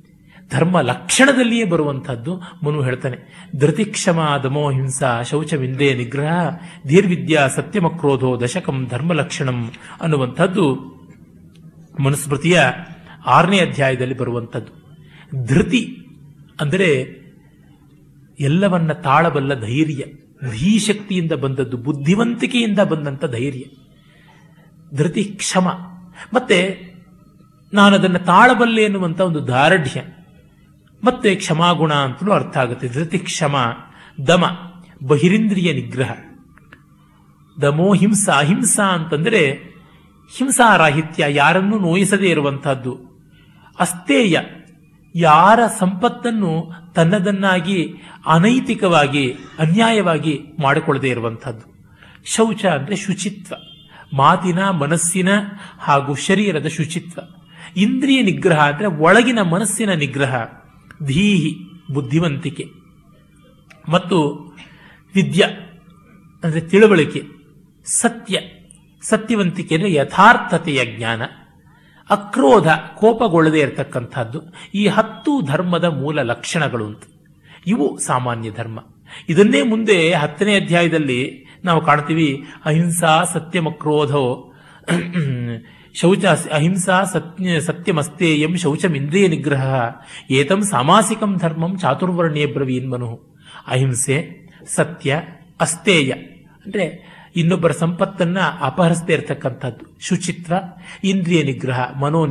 ಧರ್ಮ 0.51 0.81
ಲಕ್ಷಣದಲ್ಲಿಯೇ 0.81 1.65
ಬರುವಂತಹದ್ದು 1.65 2.37
ಮನು 2.37 2.83
ಹೇಳ್ತಾನೆ. 2.83 3.49
ಧೃತಿಕ್ಷಮ 3.57 4.41
ದಮೋ 4.43 4.71
ಹಿಂಸಾ 4.71 5.23
ಶೌಚವಿಂದೇ 5.23 5.95
ನಿಗ್ರಹ 5.95 6.51
ಧೀರ್ವಿದ್ಯಾ 6.87 7.49
ಸತ್ಯಮಕ್ರೋಧೋ 7.49 8.41
ದಶಕಂ 8.41 8.87
ಧರ್ಮ 8.91 9.13
ಲಕ್ಷಣಂ 9.13 9.73
ಅನ್ನುವಂಥದ್ದು 10.01 10.75
ಮನುಸ್ಮೃತಿಯ 12.01 12.61
ಆರನೇ 13.27 13.59
ಅಧ್ಯಾಯದಲ್ಲಿ 13.59 14.17
ಬರುವಂಥದ್ದು. 14.17 14.83
ಧೃತಿ 15.47 15.99
ಅಂದರೆ 16.61 17.23
ಎಲ್ಲವನ್ನ 18.41 18.93
ತಾಳಬಲ್ಲ 18.93 19.61
ಧೈರ್ಯ, 19.61 20.05
ಧೀಶಕ್ತಿಯಿಂದ 20.51 21.33
ಬಂದದ್ದು, 21.33 21.77
ಬುದ್ಧಿವಂತಿಕೆಯಿಂದ 21.77 22.79
ಬಂದಂಥ 22.79 23.25
ಧೈರ್ಯ, 23.25 23.65
ಧೃತಿ 24.97 25.25
ಕ್ಷಮ. 25.25 25.69
ಮತ್ತೆ 26.35 26.93
ನಾನು 27.75 27.95
ಅದನ್ನು 27.95 28.19
ತಾಳಬಲ್ಲೆ 28.19 28.83
ಎನ್ನುವಂಥ 28.83 29.21
ಒಂದು 29.21 29.47
ದಾರ್ಢ್ಯ 29.47 30.03
ಮತ್ತೆ 31.05 31.35
ಕ್ಷಮಾಗುಣ 31.35 31.95
ಅಂತಲೂ 31.95 32.33
ಅರ್ಥ 32.33 32.57
ಆಗುತ್ತೆ. 32.57 32.89
ಧೃತಿ 32.89 33.19
ಕ್ಷಮ, 33.19 33.57
ದಮ, 34.27 34.45
ಬಹಿರಿಂದ್ರಿಯ 35.07 35.73
ನಿಗ್ರಹ. 35.73 36.11
ದಮೋ 37.63 37.95
ಹಿಂಸಾ 37.95 38.33
ಅಹಿಂಸಾ 38.33 38.85
ಅಂತಂದರೆ 38.85 39.53
ಹಿಂಸಾರಾಹಿತ್ಯ, 40.39 41.25
ಯಾರನ್ನೂ 41.29 41.79
ನೋಯಿಸದೇ 41.79 42.27
ಇರುವಂತಹದ್ದು. 42.27 42.99
ಅಸ್ತೇಯ 43.79 44.39
ಯಾರ 45.15 45.61
ಸಂಪತ್ತನ್ನು 45.79 46.73
ತನ್ನದನ್ನಾಗಿ, 46.95 47.95
ಅನೈತಿಕವಾಗಿ, 48.27 49.35
ಅನ್ಯಾಯವಾಗಿ 49.59 50.41
ಮಾಡಿಕೊಳ್ಳದೆ 50.61 51.09
ಇರುವಂಥದ್ದು. 51.09 51.73
ಶೌಚ 52.25 52.65
ಅಂದರೆ 52.65 52.97
ಶುಚಿತ್ವ. 52.97 53.55
ಮಾತಿನ, 54.17 54.71
ಮನಸ್ಸಿನ 54.71 55.29
ಹಾಗೂ 55.79 56.15
ಶರೀರದ 56.15 56.67
ಶುಚಿತ್ವ. 56.67 57.21
ಇಂದ್ರಿಯ 57.77 58.23
ನಿಗ್ರಹ 58.23 58.69
ಅಂದರೆ 58.69 58.87
ಒಳಗಿನ 58.87 59.43
ಮನಸ್ಸಿನ 59.43 59.93
ನಿಗ್ರಹ, 59.93 60.45
ಧೀಹಿ, 61.05 61.57
ಬುದ್ಧಿವಂತಿಕೆ. 61.95 62.65
ಮತ್ತು 63.89 64.33
ವಿದ್ಯ 65.15 65.45
ಅಂದರೆ 66.45 66.61
ತಿಳುವಳಿಕೆ, 66.61 67.23
ಸತ್ಯ. 67.85 68.39
ಸತ್ಯವಂತಿಕೆ 69.03 69.75
ಅಂದರೆ 69.75 69.93
ಯಥಾರ್ಥತೆಯ 69.93 70.97
ಜ್ಞಾನ. 70.97 71.23
ಅಕ್ರೋಧ 72.13 72.69
ಕೋಪಗೊಳ್ಳದೆ 72.97 73.61
ಇರತಕ್ಕಂಥದ್ದು. 73.61 74.41
ಈ 74.75 74.87
ಹತ್ತು 74.87 75.41
ಧರ್ಮದ 75.41 75.85
ಮೂಲ 75.85 76.23
ಲಕ್ಷಣಗಳು 76.23 76.87
ಅಂತ. 76.87 77.03
ಇವು 77.67 77.99
ಸಾಮಾನ್ಯ 77.99 78.51
ಧರ್ಮ. 78.51 78.79
ಇದನ್ನೇ 79.29 79.63
ಮುಂದೆ 79.63 80.13
ಹತ್ತನೇ 80.13 80.55
ಅಧ್ಯಾಯದಲ್ಲಿ 80.61 81.21
ನಾವು 81.65 81.81
ಕಾಣ್ತೀವಿ, 81.81 82.29
ಅಹಿಂಸಾ 82.65 83.25
ಸತ್ಯಮಕ್ರೋಧೋ, 83.25 84.53
ಶೌಚ 85.95 86.25
ಅಹಿಂಸಾ 86.53 87.05
ಸತ್ಯ 87.05 87.61
ಸತ್ಯಮಸ್ತೇಯಂ 87.61 88.57
ಶೌಚಮಿಂದ್ರಿಯ 88.57 89.29
ನಿಗ್ರಹ, 89.29 89.67
ಏತಂ 90.31 90.63
ಸಾಮಾಸಿಕಂ 90.63 91.39
ಧರ್ಮಂ 91.39 91.79
ಚಾತುರ್ವರ್ಣ್ಯೇ 91.79 92.47
ಬ್ರವೀನ್ 92.47 92.91
ಮನು. 92.91 93.11
ಅಹಿಂಸೆ, 93.67 94.17
ಸತ್ಯ 94.67 95.21
ಅಸ್ತೇಯ 95.61 96.11
ಅಂದ್ರೆ 96.65 96.85
ಇನ್ನೊಬ್ಬರ 97.37 97.73
ಸಂಪತ್ತನ್ನ 97.73 98.39
ಅಪಹರಿಸದೇ 98.63 99.13
ಇರತಕ್ಕಂಥದ್ದು 99.13 99.97
ಶುಚಿತ್ರ 100.01 100.53
ಇಂದ್ರಿಯ 101.05 101.43
ನಿಗ್ರಹ, 101.43 101.81
ಮನೋ 102.01 102.27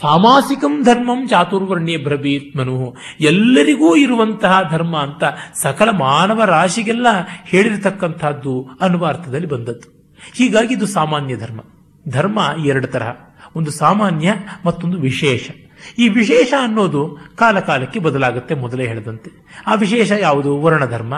ಸಾಮಾಸಿಕಂ 0.00 0.82
ಧರ್ಮಂ 0.82 1.28
ಚಾತುರ್ವರ್ಣ್ಯ 1.28 1.96
ಬ್ರಬೀತ್ 1.96 2.56
ಮನು 2.56 2.96
ಎಲ್ಲರಿಗೂ 3.20 3.96
ಇರುವಂತಹ 3.96 4.60
ಧರ್ಮ 4.70 4.96
ಅಂತ 4.96 5.24
ಸಕಲ 5.54 5.90
ಮಾನವ 5.90 6.44
ರಾಶಿಗೆಲ್ಲ 6.44 7.06
ಹೇಳಿರತಕ್ಕಂಥದ್ದು 7.44 8.68
ಅನ್ನುವ 8.80 9.06
ಅರ್ಥದಲ್ಲಿ 9.06 9.46
ಬಂದದ್ದು. 9.46 10.14
ಹೀಗಾಗಿ 10.34 10.74
ಇದು 10.74 10.86
ಸಾಮಾನ್ಯ 10.86 11.36
ಧರ್ಮ. 11.36 11.60
ಧರ್ಮ 12.08 12.40
ಎರಡು 12.64 12.86
ತರಹ. 12.86 13.10
ಒಂದು 13.56 13.70
ಸಾಮಾನ್ಯ, 13.70 14.34
ಮತ್ತೊಂದು 14.66 14.98
ವಿಶೇಷ. 14.98 15.50
ಈ 15.98 16.08
ವಿಶೇಷ 16.08 16.54
ಅನ್ನೋದು 16.62 17.18
ಕಾಲಕಾಲಕ್ಕೆ 17.36 18.00
ಬದಲಾಗುತ್ತೆ 18.00 18.54
ಮೊದಲೇ 18.54 18.86
ಹೇಳಿದಂತೆ. 18.86 19.30
ಆ 19.66 19.74
ವಿಶೇಷ 19.74 20.12
ಯಾವುದು? 20.12 20.60
ವರ್ಣಧರ್ಮ 20.60 21.14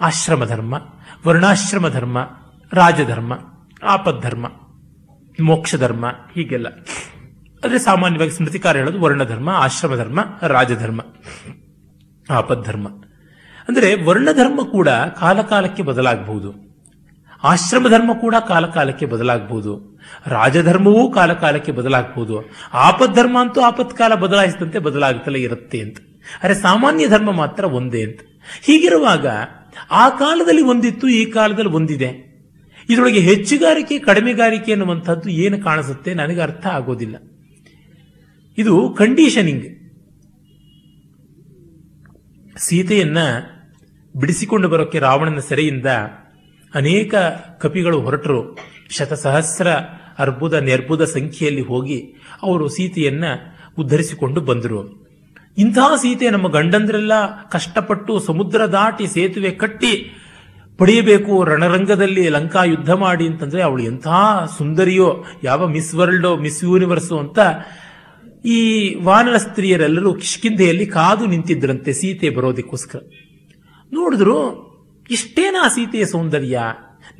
ಆಶ್ರಮ 0.00 0.44
ಧರ್ಮ 0.44 0.74
ವರ್ಣಾಶ್ರಮ 1.26 1.88
ಧರ್ಮ 1.88 2.18
ರಾಜಧರ್ಮ, 2.72 3.32
ಆಪದ್ಧರ್ಮ 3.84 4.46
ಮೋಕ್ಷ 5.38 5.74
ಧರ್ಮ 5.74 6.06
ಹೀಗೆಲ್ಲ. 6.34 6.68
ಆದರೆ 7.62 7.78
ಸಾಮಾನ್ಯವಾಗಿ 7.78 8.30
ಸ್ಮೃತಿಕಾರ 8.30 8.76
ಹೇಳೋದು 8.76 9.00
ವರ್ಣಧರ್ಮ 9.00 9.48
ಆಶ್ರಮ 9.54 9.94
ಧರ್ಮ 9.94 10.20
ರಾಜಧರ್ಮ, 10.46 11.00
ಆಪದ್ಧರ್ಮ. 12.30 12.86
ಅಂದರೆ 13.68 13.88
ವರ್ಣಧರ್ಮ 14.02 14.60
ಕೂಡ 14.70 14.88
ಕಾಲಕಾಲಕ್ಕೆ 15.20 15.82
ಬದಲಾಗಬಹುದು. 15.82 16.50
ಆಶ್ರಮ 17.44 17.88
ಧರ್ಮ 17.88 18.10
ಕೂಡ 18.20 18.34
ಕಾಲಕಾಲಕ್ಕೆ 18.48 19.06
ಬದಲಾಗಬಹುದು. 19.06 19.72
ರಾಜಧರ್ಮವೂ 20.26 21.02
ಕಾಲಕಾಲಕ್ಕೆ 21.12 21.72
ಬದಲಾಗಬಹುದು. 21.72 22.36
ಆಪದ್ಧರ್ಮ 22.86 23.36
ಅಂತೂ 23.40 23.60
ಆಪತ್ಕಾಲ 23.60 24.14
ಬದಲಾಯಿಸಿದಂತೆ 24.14 24.78
ಬದಲಾಗುತ್ತಲೇ 24.78 25.38
ಇರುತ್ತೆ 25.38 25.80
ಅಂತ. 25.80 25.98
ಅರೆ 26.42 26.54
ಸಾಮಾನ್ಯ 26.54 27.08
ಧರ್ಮ 27.08 27.32
ಮಾತ್ರ 27.32 27.64
ಒಂದೇ 27.64 28.02
ಅಂತ. 28.02 28.20
ಹೀಗಿರುವಾಗ 28.62 29.26
ಆ 29.90 30.08
ಕಾಲದಲ್ಲಿ 30.08 30.62
ಒಂದಿತ್ತು, 30.62 31.08
ಈ 31.08 31.30
ಕಾಲದಲ್ಲಿ 31.30 31.70
ಒಂದಿದೆ. 31.70 32.26
ಇದರೊಳಗೆ 32.90 33.20
ಹೆಚ್ಚುಗಾರಿಕೆ, 33.20 33.98
ಕಡಿಮೆಗಾರಿಕೆ 33.98 34.72
ಅನ್ನುವಂಥದ್ದು 34.72 35.30
ಏನು 35.30 35.62
ಕಾಣಿಸುತ್ತೆ 35.62 36.14
ನನಗೆ 36.14 36.40
ಅರ್ಥ 36.40 36.66
ಆಗೋದಿಲ್ಲ. 36.66 37.16
ಇದು 38.58 38.94
ಕಂಡೀಷನಿಂಗ್ 38.98 39.76
ಸೀತೆಯನ್ನ 42.58 43.18
ಬಿಡಿಸಿಕೊಂಡು 44.16 44.68
ಬರೋಕ್ಕೆ 44.68 44.98
ರಾವಣನ 44.98 45.38
ಸೆರೆಯಿಂದ 45.38 45.86
ಅನೇಕ 46.74 47.14
ಕಪಿಗಳು 47.58 48.00
ಹೊರಟರು. 48.00 48.58
ಶತಸಹಸ್ರ 48.90 49.68
ಅರ್ಬುದ, 50.18 50.52
ನೆರ್ಬುದ 50.52 51.04
ಸಂಖ್ಯೆಯಲ್ಲಿ 51.04 51.60
ಹೋಗಿ 51.60 52.14
ಅವರು 52.42 52.68
ಸೀತೆಯನ್ನ 52.68 53.24
ಉದ್ಧರಿಸಿಕೊಂಡು 53.78 54.40
ಬಂದರು. 54.40 55.05
ಇಂತಹ 55.58 55.96
ಸೀತೆ 55.96 56.30
ನಮ್ಮ 56.30 56.48
ಗಂಡಂದ್ರೆಲ್ಲ 56.48 57.12
ಕಷ್ಟಪಟ್ಟು 57.48 58.18
ಸಮುದ್ರ 58.18 58.66
ದಾಟಿ 58.66 59.06
ಸೇತುವೆ 59.06 59.50
ಕಟ್ಟಿ 59.50 60.22
ಪಡೆಯಬೇಕು, 60.78 61.44
ರಣರಂಗದಲ್ಲಿ 61.44 62.28
ಲಂಕಾ 62.28 62.64
ಯುದ್ಧ 62.64 62.90
ಮಾಡಿ 62.90 63.26
ಅಂತಂದ್ರೆ 63.26 63.62
ಅವಳು 63.62 63.82
ಎಂಥ 63.82 64.06
ಸುಂದರಿಯೋ, 64.58 65.24
ಯಾವ 65.42 65.68
ಮಿಸ್ 65.68 65.94
ವರ್ಲ್ಡೋ, 65.94 66.36
ಮಿಸ್ 66.36 66.64
ಯೂನಿವರ್ಸು 66.64 67.18
ಅಂತ 67.18 67.38
ಈ 68.44 68.58
ವಾನರ 69.02 69.36
ಸ್ತ್ರೀಯರೆಲ್ಲರೂ 69.36 70.14
ಕಿಷ್ಕಿಂಧೆಯಲ್ಲಿ 70.14 70.86
ಕಾದು 70.86 71.26
ನಿಂತಿದ್ರಂತೆ 71.26 71.92
ಸೀತೆ 71.92 72.30
ಬರೋದಕ್ಕೋಸ್ಕರ. 72.30 72.98
ನೋಡಿದ್ರು 73.92 74.36
ಇಷ್ಟೇನಾ 75.10 75.68
ಸೀತೆಯ 75.68 76.04
ಸೌಂದರ್ಯ? 76.04 76.60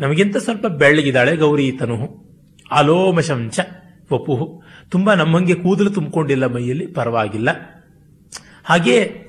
ನಮಗಿಂತ 0.01 0.37
ಸ್ವಲ್ಪ 0.37 0.66
ಬೆಳ್ಳಗಿದ್ದಾಳೆ 0.66 1.37
ಗೌರಿ 1.37 1.72
ತನು 1.72 2.26
ಅಲೋಮಶಂಚ, 2.70 3.61
ವಪುಹು. 4.12 4.62
ತುಂಬಾ 4.91 5.14
ನಮ್ಮಂಗೆ 5.14 5.55
ಕೂದಲು 5.55 5.91
ತುಂಬಿಕೊಂಡಿಲ್ಲ 5.91 6.47
ಮೈಯಲ್ಲಿ, 6.47 6.87
ಪರವಾಗಿಲ್ಲ. 6.87 7.49
ಹಾಗೆ 8.67 9.27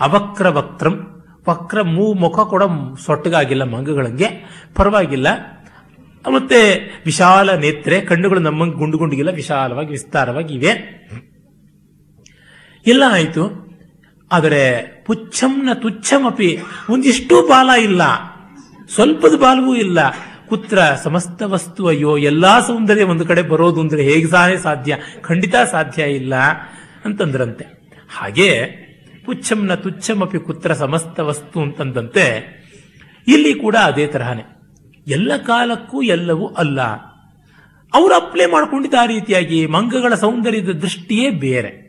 ಅವಕ್ರ 0.00 0.48
ವಕ್ರಂ 0.48 1.22
ವಕ್ರ 1.48 1.82
ಮೂ 1.82 2.12
ಮುಖ 2.12 2.40
ಕೂಡ 2.40 2.62
ಸೊಟ್ಟಗಾಗಿಲ್ಲ 3.06 3.62
ಮಂಗಗಳಂಗೆ. 3.62 4.26
ಪರವಾಗಿಲ್ಲ. 4.74 5.26
ಮತ್ತೆ 6.34 6.74
ವಿಶಾಲ 7.04 7.54
ನೇತ್ರೆ, 7.54 8.00
ಕಣ್ಣುಗಳು 8.00 8.40
ನಮ್ಮಂಗೆ 8.40 8.74
ಗುಂಡು 8.74 8.98
ಗುಂಡಿಗಿಲ್ಲ 8.98 9.30
ವಿಶಾಲವಾಗಿ, 9.30 9.90
ವಿಸ್ತಾರವಾಗಿ 9.90 10.54
ಇವೆ. 10.54 10.70
ಎಲ್ಲ 12.86 13.02
ಆಯಿತು. 13.08 13.72
ಆದರೆ 14.32 14.82
ಪುಚ್ಛಂನ 15.06 15.68
ತುಚ್ಛಮಪಿ 15.72 16.58
ಒಂದಿಷ್ಟು 16.90 17.42
ಬಾಲ 17.42 17.70
ಇಲ್ಲ. 17.80 18.02
ಸ್ವಲ್ಪದ 18.94 19.34
ಬಾಲವೂ 19.34 19.74
ಇಲ್ಲ. 19.74 19.98
ಕುತ್ರ 20.48 20.78
ಸಮಸ್ತ 21.02 21.42
ವಸ್ತು 21.42 21.86
ಅಯ್ಯೋ, 21.86 22.16
ಎಲ್ಲಾ 22.16 22.60
ಸೌಂದರ್ಯ 22.60 23.02
ಒಂದು 23.02 23.26
ಕಡೆ 23.26 23.42
ಬರೋದು 23.42 23.80
ಅಂದ್ರೆ 23.80 24.02
ಹೇಗೆ 24.02 24.58
ಸಾಧ್ಯ? 24.58 24.96
ಖಂಡಿತ 25.20 25.54
ಸಾಧ್ಯ 25.70 26.02
ಇಲ್ಲ 26.02 26.34
ಅಂತಂದ್ರಂತೆ. 27.04 27.81
ಹಾಗೆ 28.12 28.82
ಪುಚ್ಛಂನ 29.24 29.74
ತುಚ್ಛಮಪಿ 29.74 30.38
ಕುತ್ರ 30.38 30.74
ಸಮಸ್ತ 30.74 31.20
ವಸ್ತು 31.20 31.60
ಅಂತಂದಂತೆ 31.60 32.24
ಇಲ್ಲಿ 33.28 33.54
ಕೂಡ 33.54 33.76
ಅದೇ 33.76 34.06
ತರಹನೇ. 34.06 34.42
ಎಲ್ಲ 35.06 35.36
ಕಾಲಕ್ಕೂ 35.36 36.02
ಎಲ್ಲವೂ 36.02 36.46
ಅಲ್ಲ. 36.46 36.80
ಅವರು 37.94 38.14
ಅಪ್ಲೈ 38.14 38.46
ಮಾಡಿಕೊಂಡಿದ್ದ 38.46 38.94
ಆ 39.00 39.06
ರೀತಿಯಾಗಿ 39.06 39.66
ಮಂಗಗಳ 39.66 40.14
ಸೌಂದರ್ಯದ 40.14 40.68
ದೃಷ್ಟಿಯೇ 40.68 41.30
ಬೇರೆ. 41.30 41.82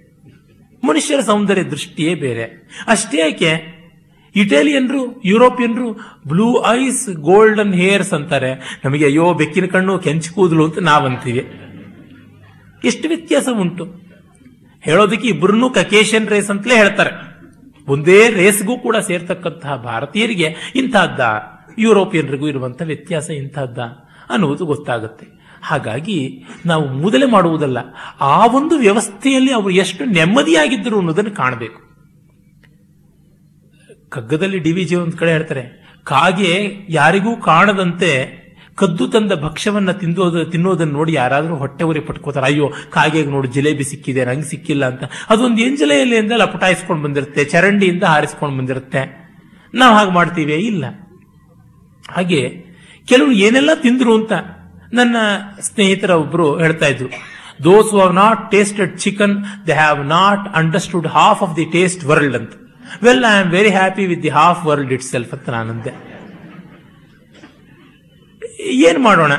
ಮನುಷ್ಯರ 0.84 1.20
ಸೌಂದರ್ಯ 1.20 1.64
ದೃಷ್ಟಿಯೇ 1.64 2.16
ಬೇರೆ. 2.16 2.70
ಅಷ್ಟೇ 2.88 3.18
ಯಾಕೆ 3.18 3.74
ಇಟಾಲಿಯನ್ರು, 4.36 5.22
ಯುರೋಪಿಯನ್ರು 5.26 5.94
ಬ್ಲೂ 6.28 6.66
ಐಸ್, 6.66 7.10
ಗೋಲ್ಡನ್ 7.10 7.74
ಹೇರ್ಸ್ 7.74 8.14
ಅಂತಾರೆ. 8.14 8.82
ನಮಗೆ 8.86 9.06
ಅಯ್ಯೋ 9.06 9.34
ಬೆಕ್ಕಿನ 9.34 9.66
ಕಣ್ಣು 9.66 10.00
ಕೆಂಚು 10.00 10.34
ಕೂದಲು 10.34 10.66
ಅಂತ 10.66 10.80
ನಾವಂತೀವಿ. 10.80 11.40
ಎಷ್ಟು 12.86 13.08
ವ್ಯತ್ಯಾಸ 13.08 13.48
ಉಂಟು? 13.60 14.13
ಹೇಳೋದಕ್ಕೆ 14.86 15.28
ಇಬ್ಬರನ್ನೂ 15.28 15.70
ಕಕೇಶನ್ 15.70 16.28
ರೇಸ್ 16.28 16.50
ಅಂತಲೇ 16.50 16.76
ಹೇಳ್ತಾರೆ. 16.76 17.12
ಒಂದೇ 17.88 18.30
ರೇಸ್ಗೂ 18.30 18.80
ಕೂಡ 18.80 18.96
ಸೇರ್ತಕ್ಕಂತಹ 18.98 19.76
ಭಾರತೀಯರಿಗೆ 19.76 20.50
ಇಂಥದ್ದ, 20.76 21.22
ಯುರೋಪಿಯನ್ರಿಗೂ 21.78 22.48
ಇರುವಂತಹ 22.48 22.86
ವ್ಯತ್ಯಾಸ 22.86 23.30
ಇಂಥದ್ದ 23.30 23.80
ಅನ್ನುವುದು 24.30 24.66
ಗೊತ್ತಾಗುತ್ತೆ. 24.66 25.26
ಹಾಗಾಗಿ 25.64 26.44
ನಾವು 26.66 26.86
ಮೊದಲೇ 26.88 27.26
ಮಾಡುವುದಲ್ಲ, 27.26 27.78
ಆ 28.22 28.46
ಒಂದು 28.46 28.76
ವ್ಯವಸ್ಥೆಯಲ್ಲಿ 28.78 29.52
ಅವರು 29.52 29.74
ಎಷ್ಟು 29.74 30.06
ನೆಮ್ಮದಿಯಾಗಿದ್ದರು 30.06 30.98
ಅನ್ನೋದನ್ನು 30.98 31.32
ಕಾಣಬೇಕು. 31.32 31.80
ಕಗ್ಗದಲ್ಲಿ 34.10 34.60
ಡಿ 34.60 34.72
ವಿ 34.72 34.84
ಜಿ 34.84 34.96
ಒಂದು 34.96 35.18
ಕಡೆ 35.18 35.32
ಹೇಳ್ತಾರೆ, 35.32 35.64
ಕಾಗೆ 36.04 36.52
ಯಾರಿಗೂ 36.90 37.38
ಕಾಣದಂತೆ 37.42 38.12
ಕದ್ದು 38.76 39.08
ತಂದ 39.08 39.32
ಭಕ್ಷ್ಯವನ್ನ 39.32 39.92
ತಿಂದೋದು, 39.92 40.46
ತಿನ್ನೋದನ್ನ 40.46 40.92
ನೋಡಿ 40.92 41.14
ಯಾರಾದರೂ 41.14 41.56
ಹೊಟ್ಟೆ 41.56 41.84
ಉರಿ 41.84 42.00
ಪಟ್ಕೋತಾರೆ. 42.00 42.46
ಅಯ್ಯೋ, 42.46 42.74
ಕಾಗೆಗೆ 42.90 43.30
ನೋಡಿ, 43.30 43.48
ಜಿಲೇಬಿ 43.48 43.84
ಸಿಕ್ಕಿದೆ, 43.84 44.26
ನಂಗೆ 44.26 44.44
ಸಿಕ್ಕಿಲ್ಲ 44.44 44.86
ಅಂತ. 44.86 45.04
ಅದೊಂದು 45.30 45.62
ಎಂಜಲೆಯಲ್ಲಿ 45.62 46.18
ಅಂದ 46.18 46.32
ಲಪಟಾಯಿಸ್ಕೊಂಡು 46.32 47.04
ಬಂದಿರುತ್ತೆ, 47.04 47.46
ಚರಂಡಿಯಿಂದ 47.46 48.04
ಹಾರಿಸ್ಕೊಂಡು 48.04 48.58
ಬಂದಿರುತ್ತೆ. 48.58 49.24
ನಾವು 49.74 49.96
ಹಾಗೆ 49.96 50.12
ಮಾಡ್ತೀವಿ, 50.12 50.54
ಇಲ್ಲ. 50.54 50.86
ಹಾಗೆ 52.12 52.50
ಕೆಲವರು 53.06 53.32
ಏನೆಲ್ಲ 53.32 53.70
ತಿಂದ್ರು 53.74 54.16
ಅಂತ 54.16 54.32
ನನ್ನ 54.94 55.16
ಸ್ನೇಹಿತರ 55.62 56.10
ಒಬ್ರು 56.10 56.58
ಹೇಳ್ತಾ 56.58 56.88
ಇದ್ರು. 56.88 57.10
Those 57.64 57.92
who 57.92 58.10
not 58.10 58.52
tasted 58.52 59.00
chicken 59.00 59.46
they 59.68 59.74
have 59.74 60.06
not 60.06 60.56
understood 60.56 61.08
half 61.08 61.42
of 61.42 61.56
the 61.58 61.66
taste 61.66 62.04
world 62.04 62.36
ಅಂತ. 62.36 62.52
Well 63.04 63.26
I 63.26 63.42
am 63.42 63.52
very 63.52 63.70
happy 63.70 64.06
with 64.06 64.24
the 64.24 64.30
half 64.30 64.66
world 64.66 64.94
itself 65.04 65.34
ಅಂತ 65.34 65.88
ಏನ್ 68.64 69.04
ಮಾಡೋಣ? 69.04 69.34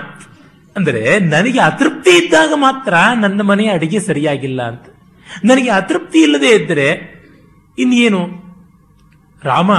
ಅಂದ್ರೆ 0.77 1.19
ನನಗೆ 1.19 1.61
ಅತೃಪ್ತಿ 1.61 2.11
ಇದ್ದಾಗ 2.11 2.53
ಮಾತ್ರ 2.55 2.95
ನನ್ನ 3.21 3.41
ಮನೆಯ 3.41 3.71
ಅಡಿಗೆ 3.71 4.01
ಸರಿಯಾಗಿಲ್ಲ 4.01 4.63
ಅಂತ. 4.63 4.83
ನನಗೆ 5.45 5.71
ಅತೃಪ್ತಿ 5.71 6.19
ಇಲ್ಲದೆ 6.19 6.49
ಇದ್ದರೆ 6.49 7.15
ಇನ್ನೇನು? 7.79 8.29
ರಾಮ 9.45 9.71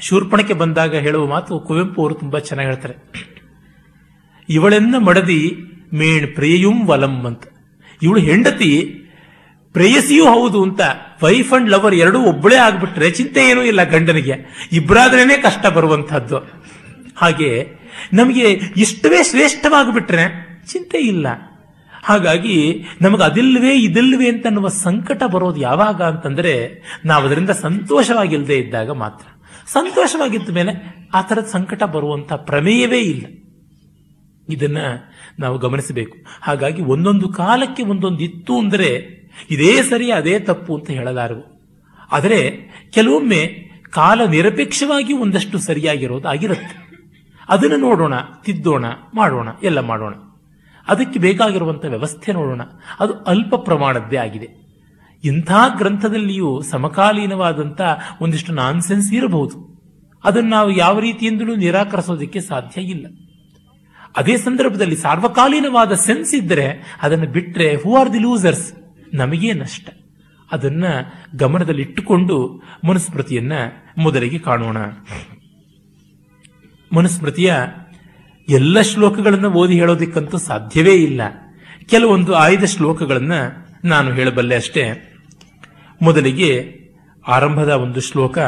ಶೂರ್ಪಣಕ್ಕೆ 0.00 0.54
ಬಂದಾಗ 0.54 0.96
ಹೇಳುವ 0.96 1.26
ಮಾತು 1.26 1.60
ಕುವೆಂಪು 1.60 2.02
ಅವರು 2.02 2.14
ತುಂಬಾ 2.14 2.38
ಚೆನ್ನಾಗಿ 2.38 2.70
ಹೇಳ್ತಾರೆ. 2.70 2.94
ಇವಳೆನ್ನ 4.48 4.98
ಮಡದಿ 4.98 5.56
ಮೇಣ್ 5.94 6.34
ಪ್ರೇಯುಂ 6.34 6.86
ವಲಂ 6.86 7.26
ಅಂತ. 7.26 7.42
ಇವಳು 8.02 8.20
ಹೆಂಡತಿ 8.20 9.02
ಪ್ರೇಯಸಿಯೂ 9.72 10.24
ಹೌದು 10.24 10.62
ಅಂತ. 10.62 10.80
ವೈಫ್ 11.22 11.52
ಅಂಡ್ 11.52 11.70
ಲವರ್ 11.70 11.94
ಎರಡೂ 11.94 12.20
ಒಬ್ಬಳೇ 12.20 12.56
ಆಗ್ಬಿಟ್ರೆ 12.56 13.10
ಚಿಂತೆ 13.10 13.50
ಏನೂ 13.50 13.62
ಇಲ್ಲ 13.62 13.84
ಗಂಡನಿಗೆ. 13.84 14.34
ಇಬ್ಬರಾದ್ರೇನೆ 14.72 15.36
ಕಷ್ಟ 15.36 15.66
ಬರುವಂತಹದ್ದು 15.66 16.36
ಹಾಗೆ 17.16 17.79
ನಮಗೆ 18.12 18.50
ಇಷ್ಟವೇ 18.76 19.22
ಶ್ರೇಷ್ಠವಾಗಿಬಿಟ್ರೆ 19.22 20.24
ಚಿಂತೆ 20.66 20.98
ಇಲ್ಲ. 20.98 21.26
ಹಾಗಾಗಿ 22.02 22.84
ನಮಗೆ 23.00 23.22
ಅದಿಲ್ವೇ 23.22 23.74
ಇದಿಲ್ವೇ 23.74 24.28
ಅಂತ 24.28 24.46
ಅನ್ನುವ 24.46 24.68
ಸಂಕಟ 24.68 25.22
ಬರೋದು 25.22 25.60
ಯಾವಾಗ 25.60 26.02
ಅಂತಂದ್ರೆ 26.02 26.82
ನಾವು 27.04 27.26
ಅದರಿಂದ 27.26 27.50
ಸಂತೋಷವಾಗಿಲ್ಲದೆ 27.50 28.56
ಇದ್ದಾಗ 28.56 28.90
ಮಾತ್ರ. 28.90 29.26
ಸಂತೋಷವಾಗಿದ್ದ 29.66 30.50
ಮೇಲೆ 30.50 30.72
ಆ 31.14 31.20
ಥರದ 31.20 31.44
ಸಂಕಟ 31.44 31.82
ಬರುವಂಥ 31.82 32.32
ಪ್ರಮೇಯವೇ 32.32 33.00
ಇಲ್ಲ. 33.00 33.26
ಇದನ್ನ 34.48 34.78
ನಾವು 35.38 35.58
ಗಮನಿಸಬೇಕು. 35.58 36.16
ಹಾಗಾಗಿ 36.42 36.82
ಒಂದೊಂದು 36.82 37.28
ಕಾಲಕ್ಕೆ 37.28 37.82
ಒಂದೊಂದು 37.82 38.20
ಇತ್ತು 38.20 38.58
ಅಂದರೆ 38.58 39.20
ಇದೇ 39.50 39.82
ಸರಿ, 39.82 40.12
ಅದೇ 40.12 40.38
ತಪ್ಪು 40.38 40.76
ಅಂತ 40.76 40.90
ಹೇಳಲಾರವು. 40.90 41.60
ಆದರೆ 42.12 42.70
ಕೆಲವೊಮ್ಮೆ 42.90 43.70
ಕಾಲ 43.90 44.24
ನಿರಪೇಕ್ಷವಾಗಿ 44.24 45.12
ಒಂದಷ್ಟು 45.12 45.58
ಸರಿಯಾಗಿರೋದು 45.58 46.28
ಆಗಿರುತ್ತೆ. 46.28 46.79
ಅದನ್ನು 47.48 47.76
ನೋಡೋಣ, 47.76 48.14
ತಿದ್ದೋಣ, 48.44 48.84
ಮಾಡೋಣ, 49.14 49.48
ಎಲ್ಲ 49.62 49.80
ಮಾಡೋಣ. 49.80 50.14
ಅದಕ್ಕೆ 50.88 51.18
ಬೇಕಾಗಿರುವಂಥ 51.18 51.84
ವ್ಯವಸ್ಥೆ 51.84 52.32
ನೋಡೋಣ. 52.32 52.60
ಅದು 53.00 53.12
ಅಲ್ಪ 53.12 53.54
ಪ್ರಮಾಣದ್ದೇ 53.54 54.16
ಆಗಿದೆ. 54.16 54.48
ಇಂಥ 55.24 55.52
ಗ್ರಂಥದಲ್ಲಿಯೂ 55.78 56.62
ಸಮಕಾಲೀನವಾದಂಥ 56.62 57.80
ಒಂದಿಷ್ಟು 58.20 58.52
ನಾನ್ಸೆನ್ಸ್ 58.52 59.12
ಇರಬಹುದು. 59.12 59.70
ಅದನ್ನು 60.24 60.50
ನಾವು 60.50 60.70
ಯಾವ 60.70 60.98
ರೀತಿಯಿಂದಲೂ 60.98 61.54
ನಿರಾಕರಿಸೋದಕ್ಕೆ 61.54 62.40
ಸಾಧ್ಯ 62.40 62.80
ಇಲ್ಲ. 62.80 63.06
ಅದೇ 64.16 64.36
ಸಂದರ್ಭದಲ್ಲಿ 64.36 64.96
ಸಾರ್ವಕಾಲೀನವಾದ 64.96 65.92
ಸೆನ್ಸ್ 65.92 66.34
ಇದ್ದರೆ 66.34 66.98
ಅದನ್ನು 67.02 67.26
ಬಿಟ್ಟರೆ 67.26 67.76
ಹೂ 67.76 67.96
ಆರ್ 67.96 68.12
ದಿ 68.12 68.18
ಲೂಸರ್ಸ್ 68.18 68.72
ನಮಗೇ 69.14 69.52
ನಷ್ಟ. 69.52 69.88
ಅದನ್ನ 70.52 70.84
ಗಮನದಲ್ಲಿಟ್ಟುಕೊಂಡು 71.36 72.62
ಮನುಸ್ಮೃತಿಯನ್ನು 72.88 73.72
ಮೊದಲಿಗೆ 74.02 74.38
ಕಾಣೋಣ. 74.38 74.76
ಮನುಸ್ಮೃತಿಯ 76.94 77.54
ಎಲ್ಲ 78.48 78.80
ಶ್ಲೋಕಗಳನ್ನು 78.80 79.50
ಓದಿ 79.50 79.74
ಹೇಳೋದಿಕ್ಕಂತೂ 79.74 80.38
ಸಾಧ್ಯವೇ 80.38 80.94
ಇಲ್ಲ. 80.94 81.20
ಕೆಲವೊಂದು 81.86 82.34
ಆಯ್ದ 82.34 82.64
ಶ್ಲೋಕಗಳನ್ನು 82.64 83.66
ನಾನು 83.84 84.14
ಹೇಳಬಲ್ಲೆ 84.14 84.56
ಅಷ್ಟೇ. 84.56 85.16
ಮೊದಲಿಗೆ 86.02 86.80
ಆರಂಭದ 87.28 87.68
ಒಂದು 87.68 88.00
ಶ್ಲೋಕ, 88.00 88.38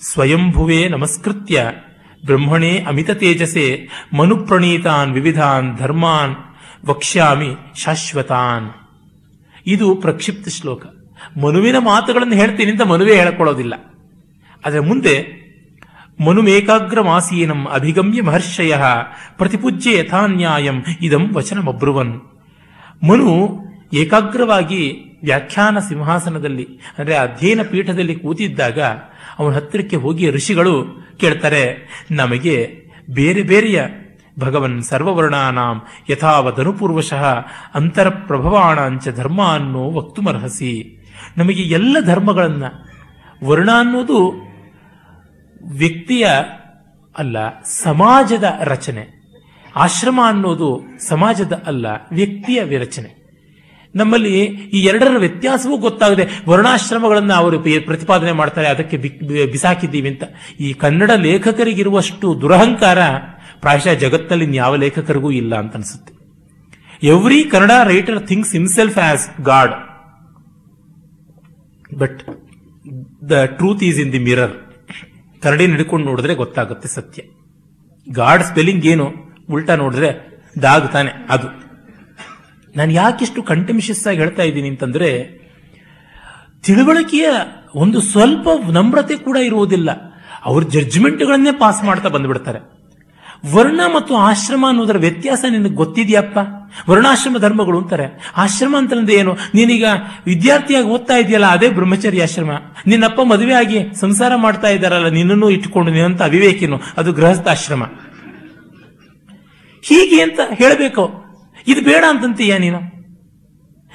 ಸ್ವಯಂಭುವೇ 0.00 0.88
ನಮಸ್ಕೃತ್ಯ, 0.88 1.70
ಬ್ರಹ್ಮಣೇ 2.26 2.84
ಅಮಿತ 2.88 3.10
ತೇಜಸೆ 3.10 3.88
ಮನುಪ್ರಣೀತಾನ್ 4.16 5.12
ವಿವಿಧಾನ್ 5.12 5.78
ಧರ್ಮಾನ್, 5.78 6.36
ವಕ್ಷ್ಯಾಮಿ 6.86 7.56
ಶಾಶ್ವತಾನ್. 7.76 8.70
ಇದು 9.66 9.94
ಪ್ರಕ್ಷಿಪ್ತ 9.94 10.48
ಶ್ಲೋಕ. 10.48 10.86
ಮನುವಿನ 11.44 11.78
ಮಾತುಗಳನ್ನು 11.78 12.34
ಹೇಳ್ತೀನಿ 12.34 12.70
ಅಂತ 12.70 12.82
ಮನುವೇ 12.82 13.14
ಹೇಳ್ಕೊಳ್ಳೋದಿಲ್ಲ. 13.14 13.74
ಅದರ 14.64 14.80
ಮುಂದೆ 14.80 15.39
ಮನುಮೇಕಾಗ್ರಮಾಸೀನಂ 16.20 17.60
ಅಭಿಗಮ್ಯ 17.72 18.20
ಮಹರ್ಷಯ 18.22 18.74
ಪ್ರತಿಪೂಜ್ಯ 19.36 19.90
ಯಥಾನ್ಯಾಯಂ 19.98 20.78
ಇದಂ 21.02 21.24
ವಚನಮಬ್ರುವನ್. 21.34 22.14
ಮನು 23.02 23.30
ಏಕಾಗ್ರವಾಗಿ 23.92 24.82
ವ್ಯಾಖ್ಯಾನ 25.24 25.76
ಸಿಂಹಾಸನದಲ್ಲಿ, 25.88 26.66
ಅಂದರೆ 26.98 27.14
ಅಧ್ಯಯನ 27.16 27.62
ಪೀಠದಲ್ಲಿ 27.70 28.14
ಕೂತಿದ್ದಾಗ 28.14 28.80
ಅವನ 29.38 29.50
ಹತ್ತಿರಕ್ಕೆ 29.52 29.96
ಹೋಗಿ 29.96 30.24
ಋಷಿಗಳು 30.30 30.74
ಕೇಳ್ತಾರೆ, 31.20 31.64
ನಮಗೆ 32.10 32.56
ಬೇರೆ 33.10 33.42
ಬೇರೆಯ 33.42 33.80
ಭಗವನ್ 34.38 34.76
ಸರ್ವವರ್ಣಾನಾಂ 34.82 35.76
ಅಂತರ 37.74 38.08
ಪ್ರಭವಾಣಾಂಚ 38.28 39.08
ಧರ್ಮ 39.16 39.40
ಅನ್ನೋ 39.52 39.82
ವಕ್ತುಮರ್ಹಸಿ. 39.90 40.72
ನಮಗೆ 41.36 41.62
ಎಲ್ಲ 41.78 41.96
ಧರ್ಮಗಳನ್ನು 42.00 42.70
ವರ್ಣ 43.48 43.70
ಅನ್ನೋದು 43.78 44.20
ವ್ಯಕ್ತಿಯ 45.80 46.26
ಅಲ್ಲ, 47.16 47.36
ಸಮಾಜದ 47.84 48.46
ರಚನೆ. 48.62 49.04
ಆಶ್ರಮ 49.84 50.20
ಅನ್ನೋದು 50.24 50.68
ಸಮಾಜದ 51.08 51.54
ಅಲ್ಲ, 51.66 51.86
ವ್ಯಕ್ತಿಯ 52.12 52.60
ವಿರಚನೆ. 52.72 53.10
ನಮ್ಮಲ್ಲಿ 53.94 54.32
ಈ 54.76 54.80
ಎರಡರ 54.90 55.18
ವ್ಯತ್ಯಾಸವೂ 55.18 55.76
ಗೊತ್ತಾಗದೆ 55.76 56.24
ವರ್ಣಾಶ್ರಮಗಳನ್ನು 56.48 57.34
ಅವರು 57.34 57.58
ಪ್ರತಿಪಾದನೆ 57.88 58.32
ಮಾಡ್ತಾರೆ, 58.40 58.68
ಅದಕ್ಕೆ 58.74 58.96
ಬಿಸಾಕಿದ್ದೀವಿ 59.52 60.08
ಅಂತ. 60.08 60.24
ಈ 60.60 60.68
ಕನ್ನಡ 60.84 61.10
ಲೇಖಕರಿಗಿರುವಷ್ಟು 61.26 62.28
ದುರಹಂಕಾರ 62.40 62.98
ಪ್ರಾಯಶಃ 63.62 63.94
ಜಗತ್ತಲ್ಲಿ 64.04 64.46
ಯಾವ 64.56 64.74
ಲೇಖಕರಿಗೂ 64.84 65.30
ಇಲ್ಲ 65.40 65.52
ಅಂತ 65.62 65.74
ಅನ್ಸುತ್ತೆ. 65.74 66.12
Every 67.12 67.40
Kannada 67.52 67.72
writer 67.92 68.20
thinks 68.30 68.52
himself 68.52 68.98
as 69.08 69.24
god 69.50 69.74
but 72.00 72.18
the 73.30 73.44
truth 73.58 73.84
is 73.88 74.00
in 74.04 74.12
the 74.12 74.22
mirror 74.28 74.54
ಕರಡಿ 75.42 75.66
ನಡ್ಕೊಂಡು 75.66 76.06
ನೋಡಿದ್ರೆ 76.06 76.34
ಗೊತ್ತಾಗುತ್ತೆ 76.34 76.88
ಸತ್ಯ. 76.88 77.22
ಗಾಡ್ 78.12 78.42
ಸ್ಪೆಲ್ಲಿಂಗ್ 78.42 78.86
ಏನು? 78.86 79.12
ಉಲ್ಟಾ 79.50 79.74
ನೋಡಿದ್ರೆ 79.74 80.40
ದಾಗ್ 80.62 80.92
ತಾನೆ, 80.92 81.10
ಅದು. 81.28 81.46
ನಾನು 82.76 82.92
ಯಾಕಿಷ್ಟು 82.92 83.42
ಕಂಟೆಮಿಷಿಯಸ್ 83.42 84.06
ಆಗಿ 84.06 84.18
ಹೇಳ್ತಾ 84.18 84.42
ಇದ್ದೀನಿ 84.42 84.68
ಅಂತಂದ್ರೆ, 84.68 85.40
ತಿಳುವಳಿಕೆಯ 86.62 87.28
ಒಂದು 87.74 88.00
ಸ್ವಲ್ಪ 88.00 88.48
ನಮ್ರತೆ 88.70 89.16
ಕೂಡ 89.16 89.36
ಇರುವುದಿಲ್ಲ. 89.36 89.90
ಅವ್ರ 90.42 90.64
ಜಡ್ಜ್ಮೆಂಟ್ಗಳನ್ನೇ 90.64 91.52
ಪಾಸ್ 91.52 91.84
ಮಾಡ್ತಾ 91.84 92.08
ಬಂದ್ಬಿಡ್ತಾರೆ. 92.08 92.79
ವರ್ಣ 93.54 93.80
ಮತ್ತು 93.96 94.16
ಆಶ್ರಮ 94.16 94.64
ಅನ್ನೋದರ 94.68 94.96
ವ್ಯತ್ಯಾಸ 94.96 95.44
ನಿನಗೆ 95.50 95.74
ಗೊತ್ತಿದೆಯಪ್ಪ? 95.74 96.38
ವರ್ಣಾಶ್ರಮ 96.90 97.38
ಧರ್ಮಗಳು 97.38 97.78
ಅಂತಾರೆ. 97.78 98.32
ಆಶ್ರಮ 98.36 98.74
ಅಂತಂದ್ರೆ 98.78 99.14
ಏನು? 99.14 99.36
ನೀನೀಗ 99.54 99.84
ವಿದ್ಯಾರ್ಥಿಯಾಗಿ 100.26 100.86
ಓದ್ತಾ 100.86 101.16
ಇದೆಯಲ್ಲ 101.16 101.46
ಅದೇ 101.46 101.68
ಬ್ರಹ್ಮಚರ್ಯ 101.68 102.22
ಆಶ್ರಮ. 102.22 102.50
ನಿನ್ನಪ್ಪ 102.86 103.20
ಮದುವೆ 103.20 103.52
ಆಗಿ 103.52 103.94
ಸಂಸಾರ 103.94 104.36
ಮಾಡ್ತಾ 104.36 104.68
ಇದ್ದಾರಲ್ಲ, 104.68 105.08
ನಿನ್ನನ್ನು 105.08 105.50
ಇಟ್ಟುಕೊಂಡು 105.50 105.92
ನಿನ್ನಂತ 105.92 106.22
ಅವಿವೇಕಿನು, 106.22 106.80
ಅದು 106.96 107.12
ಗೃಹಸ್ಥಾಶ್ರಮ. 107.12 107.82
ಹೀಗೆ 109.82 110.22
ಅಂತ 110.22 110.40
ಹೇಳಬೇಕು. 110.52 111.24
ಇದು 111.68 111.84
ಬೇಡ 111.84 112.04
ಅಂತಂತೀಯ 112.08 112.58
ನೀನು? 112.58 112.78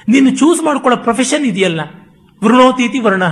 ನೀನು 0.08 0.36
ಚೂಸ್ 0.36 0.62
ಮಾಡ್ಕೊಳ್ಳೋ 0.62 0.96
ಪ್ರೊಫೆಷನ್ 0.96 1.46
ಇದೆಯಲ್ಲ. 1.46 1.80
ವೃಣೋತೀತಿ 2.44 2.98
ವರ್ಣ. 2.98 3.22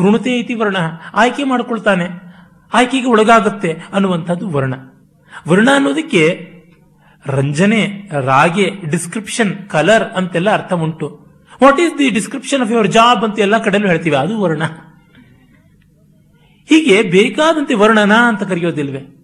ವೃಣತೆ 0.00 0.34
ಇತಿ 0.34 0.54
ವರ್ಣ. 0.54 0.76
ಆಯ್ಕೆ 1.14 1.44
ಮಾಡ್ಕೊಳ್ತಾನೆ. 1.44 2.06
ಆಯ್ಕೆಗೆ 2.74 3.06
ಒಳಗಾಗುತ್ತೆ 3.06 3.72
ಅನ್ನುವಂಥದ್ದು 3.92 4.50
ವರ್ಣ. 4.50 4.74
ವರ್ಣ 5.48 5.68
ಅನ್ನೋದಕ್ಕೆ 5.74 6.50
ರಂಜನೆ, 7.26 8.10
ರಾಗೆ 8.20 8.70
ಡಿಸ್ಕ್ರಿಪ್ಷನ್ 8.90 9.68
ಕಲರ್ 9.68 10.04
ಅಂತೆಲ್ಲ 10.04 10.50
ಅರ್ಥ 10.50 10.72
ಉಂಟು. 10.72 11.30
What 11.62 11.80
is 11.80 11.98
the 11.98 12.10
description 12.10 12.60
of 12.60 12.70
your 12.70 12.88
job 12.88 13.24
ಅಂತ 13.24 13.38
ಎಲ್ಲ 13.38 13.58
ಕಡೆನೂ 13.58 13.86
ಹೇಳ್ತೀವಿ. 13.86 14.16
ಅದು 14.16 14.40
ವರ್ಣ. 14.40 14.62
ಹೀಗೆ 16.68 17.02
ಬೇಕಾದಂತೆ 17.02 17.74
ವರ್ಣನ 17.74 18.14
ಅಂತ 18.14 18.42
ಕರೆಯೋದಿಲ್ವೇ? 18.42 19.16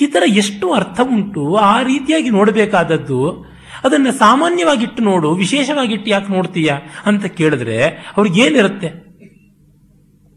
ಈ 0.00 0.06
ತರ 0.06 0.22
ಎಷ್ಟು 0.26 0.72
ಅರ್ಥ 0.72 1.00
ಉಂಟು. 1.00 1.56
ಆ 1.56 1.82
ರೀತಿಯಾಗಿ 1.82 2.30
ನೋಡಬೇಕಾದದ್ದು. 2.30 3.50
ಅದನ್ನ 3.84 4.10
ಸಾಮಾನ್ಯವಾಗಿಟ್ಟು 4.10 5.02
ನೋಡು, 5.02 5.34
ವಿಶೇಷವಾಗಿಟ್ಟು 5.34 6.10
ಯಾಕೆ 6.10 6.32
ನೋಡ್ತೀಯಾ 6.32 6.80
ಅಂತ 7.06 7.26
ಕೇಳಿದ್ರೆ 7.26 7.84
ಅವ್ರಿಗೇನಿರುತ್ತೆ? 8.16 9.09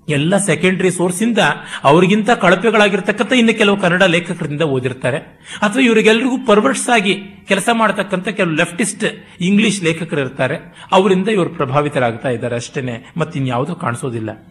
ಎಲ್ಲ 0.10 0.38
ಸೆಕೆಂಡರಿ 0.38 0.92
ಸೋರ್ಸ್ 0.92 1.24
ಇಂದ 1.24 1.38
ಅವರಿಗಿಂತ 1.84 2.30
ಕಳಪೆಗಳಾಗಿರ್ತಕ್ಕಂಥ 2.30 3.34
ಇನ್ನು 3.34 3.58
ಕೆಲವು 3.58 3.78
ಕನ್ನಡ 3.78 4.04
ಲೇಖಕರಿಂದ 4.04 4.62
ಓದಿರ್ತಾರೆ. 4.62 5.18
ಅಥವಾ 5.58 5.82
ಇವರಿಗೆಲ್ಲರಿಗೂ 5.82 6.46
ಪರ್ವರ್ಟ್ಸ್ 6.46 6.90
ಆಗಿ 6.90 7.16
ಕೆಲಸ 7.48 7.70
ಮಾಡತಕ್ಕಂಥ 7.74 8.28
ಕೆಲವು 8.28 8.54
ಲೆಫ್ಟಿಸ್ಟ್ 8.54 9.04
ಇಂಗ್ಲಿಷ್ 9.42 9.84
ಲೇಖಕರು 9.84 10.22
ಇರ್ತಾರೆ 10.22 10.88
ಅವರಿಂದ 10.92 11.28
ಇವರು 11.28 11.50
ಪ್ರಭಾವಿತರಾಗ್ತಾ 11.50 12.30
ಇದ್ದಾರೆ 12.30 12.56
ಅಷ್ಟೇನೆ, 12.56 13.14
ಮತ್ತಿನ್ಯಾವುದೂ 13.18 13.76
ಕಾಣಿಸೋದಿಲ್ಲ. 13.76 14.48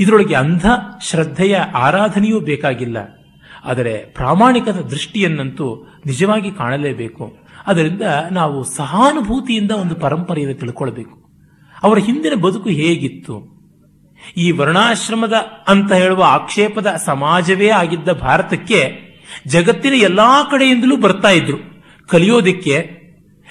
ಇದರೊಳಗೆ 0.00 0.34
ಅಂಧ 0.34 0.66
ಶ್ರದ್ಧೆಯ 1.02 1.56
ಆರಾಧನೆಯೂ 1.56 2.40
ಬೇಕಾಗಿಲ್ಲ. 2.40 2.96
ಆದರೆ 3.64 3.94
ಪ್ರಾಮಾಣಿಕದ 3.94 4.80
ದೃಷ್ಟಿಯನ್ನಂತೂ 4.80 5.86
ನಿಜವಾಗಿ 6.06 6.50
ಕಾಣಲೇಬೇಕು. 6.50 7.36
ಅದರಿಂದ 7.66 8.02
ನಾವು 8.30 8.64
ಸಹಾನುಭೂತಿಯಿಂದ 8.64 9.70
ಒಂದು 9.70 9.94
ಪರಂಪರೆಯನ್ನು 9.94 10.54
ತಿಳ್ಕೊಳ್ಬೇಕು. 10.54 11.24
ಅವರ 11.82 11.98
ಹಿಂದಿನ 11.98 12.34
ಬದುಕು 12.34 12.68
ಹೇಗಿತ್ತು? 12.68 13.53
ಈ 14.36 14.50
ವರ್ಣಾಶ್ರಮದ 14.50 15.32
ಅಂತ 15.68 15.92
ಹೇಳುವ 15.92 16.24
ಆಕ್ಷೇಪದ 16.24 16.86
ಸಮಾಜವೇ 17.04 17.68
ಆಗಿದ್ದ 17.68 18.08
ಭಾರತಕ್ಕೆ 18.08 19.04
ಜಗತ್ತಿನ 19.46 19.94
ಎಲ್ಲಾ 19.94 20.42
ಕಡೆಯಿಂದಲೂ 20.50 20.96
ಬರ್ತಾ 20.96 21.30
ಇದ್ರು. 21.30 21.84
ಕಲಿಯೋದಿಕ್ಕೆ 22.06 23.04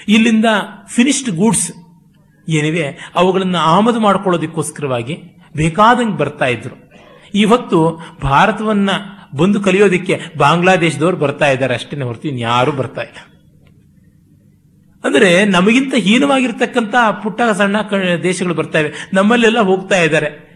ಇಲ್ಲಿಂದ 0.08 0.46
ಫಿನಿಶ್ಡ್ 0.88 1.30
ಗೂಡ್ಸ್ 1.30 1.72
ಏನಿವೆ? 2.50 3.12
ಅವುಗಳನ್ನು 3.16 3.58
ಆಮದು 3.58 4.00
ಮಾಡಿಕೊಳ್ಳೋದಕ್ಕೋಸ್ಕರವಾಗಿ 4.00 5.18
ಬೇಕಾದಂಗೆ 5.56 6.18
ಬರ್ತಾ 6.18 6.46
ಇದ್ರು. 6.46 6.76
ಇವತ್ತು 7.34 8.00
ಭಾರತವನ್ನ 8.22 8.90
ಬಂದು 9.38 9.62
ಕಲಿಯೋದಕ್ಕೆ 9.62 10.22
ಬಾಂಗ್ಲಾದೇಶದವರು 10.38 11.18
ಬರ್ತಾ 11.18 11.48
ಇದ್ದಾರೆ 11.48 11.74
ಅಷ್ಟೇ 11.74 12.02
ಹೊರತು 12.02 12.28
ಇನ್ಯಾರು 12.28 12.72
ಬರ್ತಾ 12.72 13.02
ಇಲ್ಲ. 13.02 13.18
ಅಂದ್ರೆ 15.04 15.46
ನಮಗಿಂತ 15.46 15.96
ಹೀನವಾಗಿರ್ತಕ್ಕಂಥ 15.96 16.96
ಪುಟ್ಟ 17.24 17.42
ಸಣ್ಣ 17.58 17.76
ದೇಶಗಳು 18.24 18.54
ಬರ್ತಾ 18.54 18.80
ಇವೆ. 18.80 19.10
ನಮ್ಮಲ್ಲೆಲ್ಲ 19.14 19.60
ಹೋಗ್ತಾ 19.60 19.98
ಇದ್ದಾರೆ. 19.98 20.53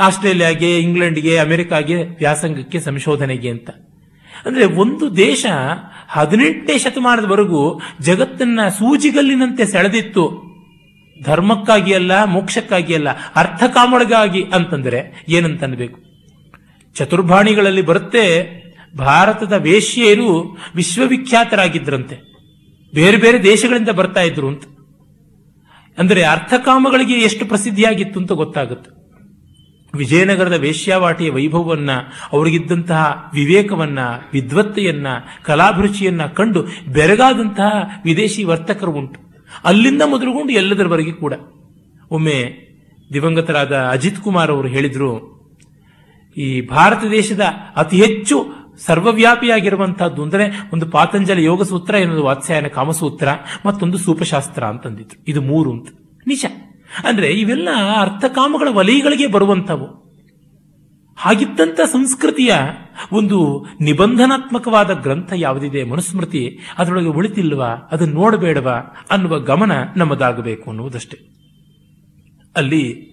ಆಸ್ಟ್ರೇಲಿಯಾಗೆ, 0.00 0.78
ಇಂಗ್ಲೆಂಡ್ಗೆ, 0.78 1.38
ಅಮೆರಿಕಾಗೆ 1.38 2.02
ವ್ಯಾಸಂಗಕ್ಕೆ 2.02 2.80
ಸಂಶೋಧನೆಗೆ 2.80 3.50
ಅಂತ. 3.50 3.70
ಅಂದ್ರೆ 4.46 4.64
ಒಂದು 4.64 5.16
ದೇಶ 5.16 5.46
ಹದಿನೆಂಟನೇ 6.08 6.78
ಶತಮಾನದವರೆಗೂ 6.78 7.80
ಜಗತ್ತನ್ನ 8.00 8.60
ಸೂಜಿಗಲ್ಲಿನಂತೆ 8.68 9.64
ಸೆಳೆದಿತ್ತು. 9.64 10.48
ಧರ್ಮಕ್ಕಾಗಿ 11.22 11.94
ಅಲ್ಲ, 11.94 12.24
ಮೋಕ್ಷಕ್ಕಾಗಿ 12.24 12.94
ಅಲ್ಲ, 12.94 13.08
ಅರ್ಥಕಾಮಳಿಗಾಗಿ 13.34 14.42
ಅಂತಂದ್ರೆ 14.42 15.24
ಏನಂತನ್ಬೇಕು 15.28 16.00
ಚತುರ್ಭಾಣಿಗಳಲ್ಲಿ 16.94 17.82
ಬರುತ್ತೆ, 17.82 18.58
ಭಾರತದ 18.98 19.52
ವೇಶ್ಯೆಯರು 19.52 20.58
ವಿಶ್ವವಿಖ್ಯಾತರಾಗಿದ್ರಂತೆ 20.74 22.16
ಬೇರೆ 22.94 23.16
ಬೇರೆ 23.16 23.42
ದೇಶಗಳಿಂದ 23.42 23.88
ಬರ್ತಾ 23.88 24.20
ಇದ್ರು 24.20 24.48
ಅಂತ. 24.48 24.62
ಅಂದ್ರೆ 25.98 26.22
ಅರ್ಥಕಾಮಗಳಿಗೆ 26.22 27.14
ಎಷ್ಟು 27.14 27.46
ಪ್ರಸಿದ್ಧಿಯಾಗಿತ್ತು 27.46 28.20
ಅಂತ 28.20 28.32
ಗೊತ್ತಾಗುತ್ತೆ. 28.32 28.97
ವಿಜಯನಗರದ 29.94 30.52
ವೇಶ್ಯಾವಾಟಿಯ 30.52 31.30
ವೈಭವವನ್ನ, 31.30 31.90
ಅವರಿಗಿದ್ದಂತಹ 32.32 33.30
ವಿವೇಕವನ್ನ, 33.34 33.98
ವಿದ್ವತ್ತೆಯನ್ನ, 34.32 35.06
ಕಲಾಭಿರುಚಿಯನ್ನ 35.42 36.26
ಕಂಡು 36.26 36.62
ಬೆರಗಾದಂತಹ 36.92 38.00
ವಿದೇಶಿ 38.04 38.44
ವರ್ತಕರು 38.44 38.92
ಉಂಟು. 38.92 39.20
ಅಲ್ಲಿಂದ 39.64 40.02
ಮೊದಲುಗೊಂಡು 40.06 40.52
ಎಲ್ಲದರವರೆಗೆ 40.52 41.12
ಕೂಡ. 41.12 41.34
ಒಮ್ಮೆ 42.10 42.68
ದಿವಂಗತರಾದ 43.12 43.76
ಅಜಿತ್ 43.76 44.20
ಕುಮಾರ್ 44.20 44.50
ಅವರು 44.50 44.68
ಹೇಳಿದ್ರು, 44.68 45.38
ಈ 46.36 46.66
ಭಾರತ 46.66 47.04
ದೇಶದ 47.10 47.40
ಅತಿ 47.76 47.96
ಹೆಚ್ಚು 47.96 48.46
ಸರ್ವವ್ಯಾಪಿಯಾಗಿರುವಂತಹದ್ದು 48.86 50.22
ಅಂದರೆ 50.22 50.70
ಒಂದು 50.72 50.86
ಪಾತಂಜಲಿ 50.86 51.44
ಯೋಗ 51.44 51.62
ಸೂತ್ರ 51.62 51.94
ಇನ್ನೊಂದು 51.94 52.24
ವಾತ್ಸಾಯನ 52.24 52.66
ಕಾಮಸೂತ್ರ 52.66 53.28
ಮತ್ತೊಂದು 53.66 53.98
ಸೂಪಶಾಸ್ತ್ರ 53.98 54.64
ಅಂತಂದಿದ್ರು. 54.64 55.24
ಇದು 55.28 55.40
ಮೂರು 55.42 55.72
ಅಂತ. 55.72 55.88
ನಿಜ. 56.26 56.46
ಅಂದ್ರೆ 57.08 57.28
ಇವೆಲ್ಲ 57.30 57.68
ಅರ್ಥಕಾಮಗಳ 57.96 58.68
ವಲಯಗಳಿಗೆ 58.70 59.26
ಬರುವಂಥವು. 59.26 60.08
ಹಾಗಿದ್ದಂಥ 61.16 61.80
ಸಂಸ್ಕೃತಿಯ 61.80 62.54
ಒಂದು 63.12 63.66
ನಿಬಂಧನಾತ್ಮಕವಾದ 63.80 64.90
ಗ್ರಂಥ 64.90 65.32
ಯಾವುದಿದೆ 65.36 65.84
ಮನುಸ್ಮೃತಿ, 65.84 66.58
ಅದರೊಳಗೆ 66.78 67.06
ಉಳಿತಿಲ್ವಾ 67.06 67.66
ಅದನ್ನು 67.66 68.14
ನೋಡಬೇಡವಾ 68.14 68.74
ಅನ್ನುವ 69.10 69.40
ಗಮನ 69.40 69.72
ನಮ್ಮದಾಗಬೇಕು 69.96 70.70
ಅನ್ನುವುದಷ್ಟೇ. 70.70 71.18
ಅಲ್ಲಿ 72.56 73.08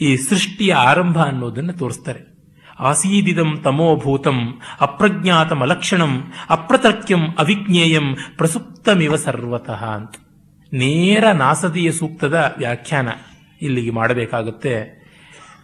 ಈ 0.00 0.16
ಸೃಷ್ಟಿಯ 0.16 0.74
ಆರಂಭ 0.74 1.18
ಅನ್ನೋದನ್ನು 1.18 1.72
ತೋರಿಸ್ತಾರೆ. 1.72 2.32
ಆಸೀದಿದಂ 2.80 3.60
ತಮೋಭೂತಂ 3.64 4.60
ಅಪ್ರಜ್ಞಾತಮಲಕ್ಷಣಂ 4.80 6.32
ಅಪ್ರತರ್ಕ್ಯಂ 6.50 7.20
ಅವಿಜ್ಞೇಯಂ 7.38 8.16
ಪ್ರಸುಪ್ತಮಿವ 8.36 9.16
ಸರ್ವತಃ 9.16 9.84
ಅಂತ. 9.84 10.14
ನೇರ 10.72 11.30
ನಾಸದೀಯ 11.32 11.92
ಸೂಕ್ತದ 11.92 12.54
ವ್ಯಾಖ್ಯಾನ 12.58 13.08
ಇಲ್ಲಿಗೆ 13.62 13.90
ಮಾಡಬೇಕಾಗುತ್ತೆ. 13.90 15.02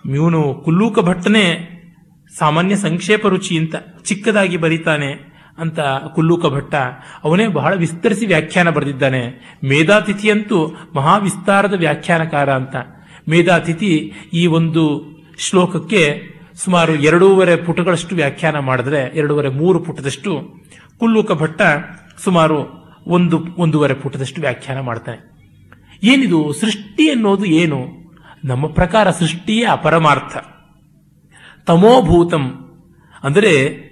ಮ್ಯೂನು 0.07 0.63
ಕುಲ್ಲೂಕ 0.65 0.99
ಭಟ್ಟನೇ 0.99 1.75
ಸಾಮಾನ್ಯ 2.39 2.77
ಸಂಕ್ಷೇಪ 2.77 3.27
ರುಚಿ 3.27 3.59
ಅಂತ 3.59 3.75
ಚಿಕ್ಕದಾಗಿ 4.05 4.57
ಬರೀತಾನೆ 4.57 5.39
ಅಂತ 5.59 5.81
ಕುಲ್ಲೂಕ 6.15 6.47
ಭಟ್ಟ. 6.47 6.75
ಅವನೇ 7.25 7.49
ಬಹಳ 7.49 7.75
ವಿಸ್ತರಿಸಿ 7.75 8.27
ವ್ಯಾಖ್ಯಾನ 8.27 8.71
ಬರೆದಿದ್ದಾನೆ. 8.71 9.21
ಮೇಧಾತಿಥಿಯಂತೂ 9.65 10.77
ಮಹಾವಿಸ್ತಾರದ 10.95 11.75
ವ್ಯಾಖ್ಯಾನಕಾರ 11.75 12.53
ಅಂತ. 12.53 12.77
ಮೇಧಾತಿಥಿ 13.29 14.13
ಈ 14.33 14.47
ಒಂದು 14.47 15.05
ಶ್ಲೋಕಕ್ಕೆ 15.39 16.23
ಸುಮಾರು 16.55 16.95
ಎರಡೂವರೆ 16.95 17.57
ಪುಟಗಳಷ್ಟು 17.57 18.17
ವ್ಯಾಖ್ಯಾನ 18.17 18.59
ಮಾಡಿದ್ರೆ, 18.59 19.13
ಎರಡೂವರೆ 19.15 19.49
ಮೂರು 19.49 19.79
ಪುಟದಷ್ಟು 19.79 20.55
ಕುಲ್ಲೂಕ 20.99 21.33
ಭಟ್ಟ 21.33 21.63
ಸುಮಾರು 22.25 22.79
ಒಂದು, 23.09 23.47
ಒಂದೂವರೆ 23.59 23.95
ಪುಟದಷ್ಟು 23.95 24.41
ವ್ಯಾಖ್ಯಾನ 24.41 24.81
ಮಾಡ್ತಾನೆ. 24.81 25.39
ಏನಿದು? 26.03 26.53
ಸೃಷ್ಟಿ 26.53 27.11
ಅನ್ನೋದು 27.11 27.45
ಏನು? 27.45 27.87
ನಮ್ಮ 28.45 28.67
ಪ್ರಕಾರ 28.67 29.11
ಸೃಷ್ಟಿಯೇ 29.11 29.65
ಅಪರಮಾರ್ಥ. 29.65 30.37
ತಮೋಭೂತಂ. 31.67 32.65
ಅಂದರೆ 33.23 33.89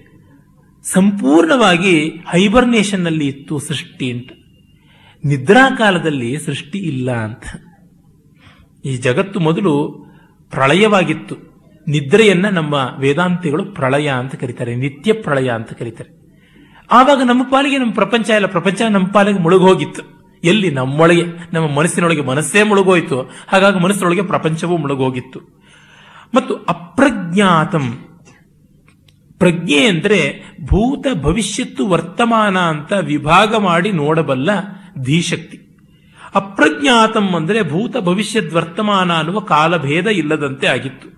ಸಂಪೂರ್ಣವಾಗಿ 0.94 2.08
ಹೈಬರ್ನೇಷನ್ನಲ್ಲಿ 2.08 3.26
ಇತ್ತು 3.26 3.58
ಸೃಷ್ಟಿ 3.58 4.10
ಅಂತ. 4.10 4.30
ನಿದ್ರಾ 5.24 5.70
ಕಾಲದಲ್ಲಿ 5.70 6.38
ಸೃಷ್ಟಿ 6.38 6.78
ಇಲ್ಲ 6.78 7.12
ಅಂತ. 7.12 7.44
ಈ 8.84 8.96
ಜಗತ್ತು 8.96 9.40
ಮೊದಲು 9.40 10.06
ಪ್ರಳಯವಾಗಿತ್ತು. 10.50 11.36
ನಿದ್ರೆಯನ್ನ 11.88 12.48
ನಮ್ಮ 12.48 12.94
ವೇದಾಂತಿಗಳು 12.98 13.64
ಪ್ರಳಯ 13.64 14.08
ಅಂತ 14.08 14.34
ಕರೀತಾರೆ, 14.34 14.74
ನಿತ್ಯ 14.74 15.12
ಪ್ರಳಯ 15.12 15.48
ಅಂತ 15.48 15.72
ಕರೀತಾರೆ. 15.72 16.15
ಆವಾಗ 16.90 17.22
ನಮ್ಮ 17.22 17.42
ಪಾಲಿಗೆ, 17.42 17.78
ನಮ್ಮ 17.78 17.92
ಪ್ರಪಂಚ 17.92 18.30
ಎಲ್ಲ 18.30 18.46
ಪ್ರಪಂಚ 18.46 18.82
ನಮ್ಮ 18.82 19.06
ಪಾಲಿಗೆ 19.06 19.38
ಮುಳುಗೋಗಿತ್ತು. 19.38 20.16
ಎಲ್ಲಿ? 20.44 20.70
ನಮ್ಮೊಳಗೆ. 20.70 21.24
ನಮ್ಮ 21.52 21.74
ಮನಸ್ಸಿನೊಳಗೆ 21.74 22.20
ಮನಸ್ಸೇ 22.20 22.62
ಮುಳುಗೋಯ್ತು. 22.62 23.32
ಹಾಗಾಗಿ 23.48 23.78
ಮನಸ್ಸಿನೊಳಗೆ 23.78 24.22
ಪ್ರಪಂಚವೂ 24.22 24.76
ಮುಳುಗೋಗಿತ್ತು. 24.76 25.40
ಮತ್ತು 26.34 26.54
ಅಪ್ರಜ್ಞಾತಂ. 26.54 27.98
ಪ್ರಜ್ಞೆ 29.38 29.86
ಅಂದ್ರೆ 29.86 30.42
ಭೂತ 30.64 31.06
ಭವಿಷ್ಯತ್ತು 31.14 31.88
ವರ್ತಮಾನ 31.88 32.58
ಅಂತ 32.58 32.92
ವಿಭಾಗ 32.92 33.56
ಮಾಡಿ 33.56 33.92
ನೋಡಬಲ್ಲ 33.92 34.50
ಧೀಶಕ್ತಿ. 35.02 35.60
ಅಪ್ರಜ್ಞಾತಂ 36.34 37.34
ಅಂದ್ರೆ 37.34 37.62
ಭೂತ 37.62 37.96
ಭವಿಷ್ಯದ್ 37.96 38.54
ವರ್ತಮಾನ 38.54 39.12
ಅನ್ನುವ 39.12 39.40
ಕಾಲಭೇದ 39.40 40.06
ಇಲ್ಲದಂತೆ 40.06 40.66
ಆಗಿತ್ತು. 40.66 41.08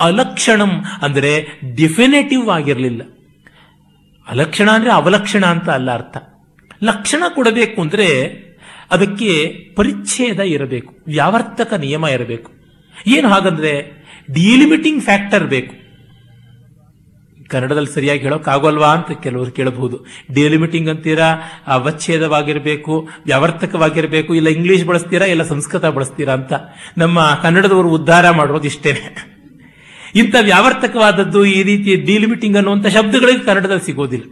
ಅಲಕ್ಷಣಂ 0.00 0.84
ಅಂದ್ರೆ 1.02 1.46
ಡಿಫಿನೇಟಿವ್ 1.76 2.50
ಆಗಿರಲಿಲ್ಲ. 2.50 3.02
ಅಲಕ್ಷಣ 4.28 4.68
ಅಂದರೆ 4.70 4.90
ಅವಲಕ್ಷಣ 4.90 5.44
ಅಂತ 5.44 5.68
ಅಲ್ಲ 5.70 5.90
ಅರ್ಥ. 5.90 6.16
ಲಕ್ಷಣ 6.84 7.22
ಕೊಡಬೇಕು 7.34 7.78
ಅಂದರೆ 7.82 8.08
ಅದಕ್ಕೆ 8.90 9.30
ಪರಿಚ್ಛೇದ 9.76 10.40
ಇರಬೇಕು, 10.40 10.92
ವ್ಯಾವರ್ತಕ 11.06 11.72
ನಿಯಮ 11.74 12.04
ಇರಬೇಕು. 12.04 12.50
ಏನು 13.06 13.28
ಹಾಗಂದ್ರೆ 13.28 13.72
ಡಿಲಿಮಿಟಿಂಗ್ 14.32 15.02
ಫ್ಯಾಕ್ಟರ್ 15.02 15.44
ಬೇಕು. 15.44 15.74
ಕನ್ನಡದಲ್ಲಿ 17.50 17.92
ಸರಿಯಾಗಿ 17.94 18.22
ಹೇಳೋಕ್ಕಾಗೋಲ್ವಾ 18.22 18.88
ಅಂತ 18.88 19.10
ಕೆಲವರು 19.22 19.50
ಕೇಳಬಹುದು. 19.50 19.96
ಡಿಲಿಮಿಟಿಂಗ್ 20.34 20.88
ಅಂತೀರಾ, 20.88 21.28
ಅವಚ್ಛೇದವಾಗಿರಬೇಕು, 21.66 22.94
ವ್ಯಾವರ್ತಕವಾಗಿರಬೇಕು, 23.26 24.30
ಇಲ್ಲ 24.34 24.48
ಇಂಗ್ಲಿಷ್ 24.48 24.84
ಬಳಸ್ತೀರಾ, 24.84 25.26
ಇಲ್ಲ 25.26 25.42
ಸಂಸ್ಕೃತ 25.42 25.86
ಬಳಸ್ತೀರಾ 25.98 26.32
ಅಂತ. 26.32 26.52
ನಮ್ಮ 26.98 27.18
ಕನ್ನಡದವರು 27.42 27.88
ಉದ್ಧಾರ 27.88 28.30
ಮಾಡೋದು 28.30 28.64
ಇಷ್ಟೇನೆ. 28.64 29.37
ಇಂಥ 30.14 30.34
ವ್ಯಾವರ್ತಕವಾದದ್ದು 30.42 31.44
ಈ 31.44 31.62
ರೀತಿ 31.62 31.96
ಡಿಲಿಮಿಟಿಂಗ್ 31.96 32.56
ಅನ್ನುವಂಥ 32.56 32.86
ಶಬ್ದಗಳಿಗೆ 32.86 33.38
ಕನ್ನಡದಲ್ಲಿ 33.38 33.84
ಸಿಗೋದಿಲ್ಲ. 33.86 34.24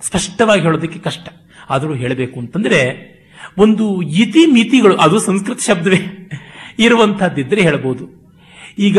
ಸ್ಪಷ್ಟವಾಗಿ 0.00 0.62
ಹೇಳೋದಕ್ಕೆ 0.62 0.98
ಕಷ್ಟ. 0.98 1.28
ಆದರೂ 1.70 1.94
ಹೇಳಬೇಕು 1.94 2.40
ಅಂತಂದ್ರೆ, 2.40 3.12
ಒಂದು 3.58 4.02
ಇತಿ 4.02 4.46
ಮಿತಿಗಳು 4.46 4.96
ಅದು 4.96 5.18
ಸಂಸ್ಕೃತ 5.18 5.60
ಶಬ್ದವೇ, 5.60 6.30
ಇರುವಂತಹದ್ದಿದ್ರೆ 6.78 7.60
ಹೇಳಬಹುದು 7.60 8.34
ಈಗ 8.78 8.98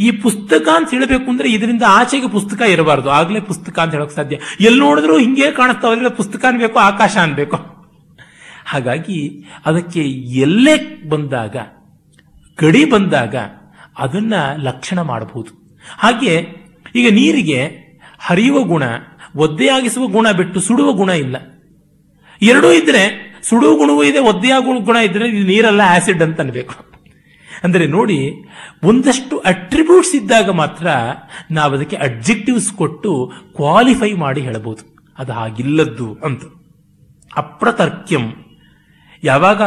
ಈ 0.00 0.10
ಪುಸ್ತಕ 0.10 0.68
ಅಂತ 0.76 0.90
ಹೇಳಬೇಕು 0.90 1.30
ಅಂದ್ರೆ 1.30 1.52
ಇದರಿಂದ 1.52 1.82
ಆಚೆಗೆ 1.88 2.28
ಪುಸ್ತಕ 2.28 2.62
ಇರಬಾರದು. 2.62 3.10
ಆಗ್ಲೇ 3.10 3.40
ಪುಸ್ತಕ 3.40 3.78
ಅಂತ 3.78 3.92
ಹೇಳೋಕೆ 3.92 4.14
ಸಾಧ್ಯ. 4.14 4.38
ಎಲ್ಲಿ 4.60 4.80
ನೋಡಿದ್ರು 4.80 5.18
ಹಿಂಗೆ 5.18 5.50
ಕಾಣಿಸ್ತಾವ. 5.50 6.08
ಪುಸ್ತಕ 6.08 6.44
ಅನ್ಬೇಕು, 6.44 6.78
ಆಕಾಶ 6.78 7.16
ಅನ್ಬೇಕು. 7.22 7.56
ಹಾಗಾಗಿ 8.66 9.44
ಅದಕ್ಕೆ 9.66 10.00
ಎಲ್ಲೇ 10.10 11.02
ಬಂದಾಗ, 11.08 11.56
ಗಡಿ 12.62 12.90
ಬಂದಾಗ 12.90 13.34
ಅದನ್ನ 13.98 14.34
ಲಕ್ಷಣ 14.56 15.00
ಮಾಡಬಹುದು 15.00 15.61
ಹಾಗೆ 15.98 16.48
ಈಗ 16.94 17.12
ನೀರಿಗೆ 17.12 17.82
ಹರಿಯುವ 18.18 18.62
ಗುಣ, 18.62 18.82
ಒದ್ದೆಯಾಗಿಸುವ 19.36 20.06
ಗುಣ 20.06 20.30
ಬಿಟ್ಟು 20.30 20.60
ಸುಡುವ 20.60 20.92
ಗುಣ 20.92 21.08
ಇಲ್ಲ. 21.08 21.36
ಎರಡೂ 22.42 22.72
ಇದ್ರೆ 22.72 23.32
ಸುಡುವ 23.42 23.76
ಗುಣವೂ 23.76 24.02
ಇದೆ, 24.02 24.18
ಒದ್ದೆಯಾಗುವ 24.18 24.78
ಗುಣ 24.78 24.96
ಇದ್ರೆ 24.96 25.28
ಇದು 25.28 25.46
ನೀರೆಲ್ಲ 25.46 25.80
ಆಸಿಡ್ 25.86 26.22
ಅಂತ 26.22 26.40
ಅನ್ಬೇಕು. 26.40 26.74
ಅಂದರೆ 27.64 27.86
ನೋಡಿ, 27.86 28.32
ಒಂದಷ್ಟು 28.84 29.38
ಅಟ್ರಿಬ್ಯೂಟ್ಸ್ 29.38 30.14
ಇದ್ದಾಗ 30.14 30.50
ಮಾತ್ರ 30.50 30.86
ನಾವು 31.50 31.74
ಅದಕ್ಕೆ 31.74 31.96
ಅಡ್ಜೆಕ್ಟಿವ್ಸ್ 31.96 32.72
ಕೊಟ್ಟು 32.72 33.32
ಕ್ವಾಲಿಫೈ 33.56 34.12
ಮಾಡಿ 34.12 34.40
ಹೇಳಬಹುದು 34.40 34.96
ಅದು 35.18 35.32
ಹಾಗಿಲ್ಲದ್ದು 35.32 36.18
ಅಂತ. 36.24 36.42
ಅಪ್ರತರ್ಕ್ಯಂ. 37.36 38.32
ಯಾವಾಗ 39.24 39.62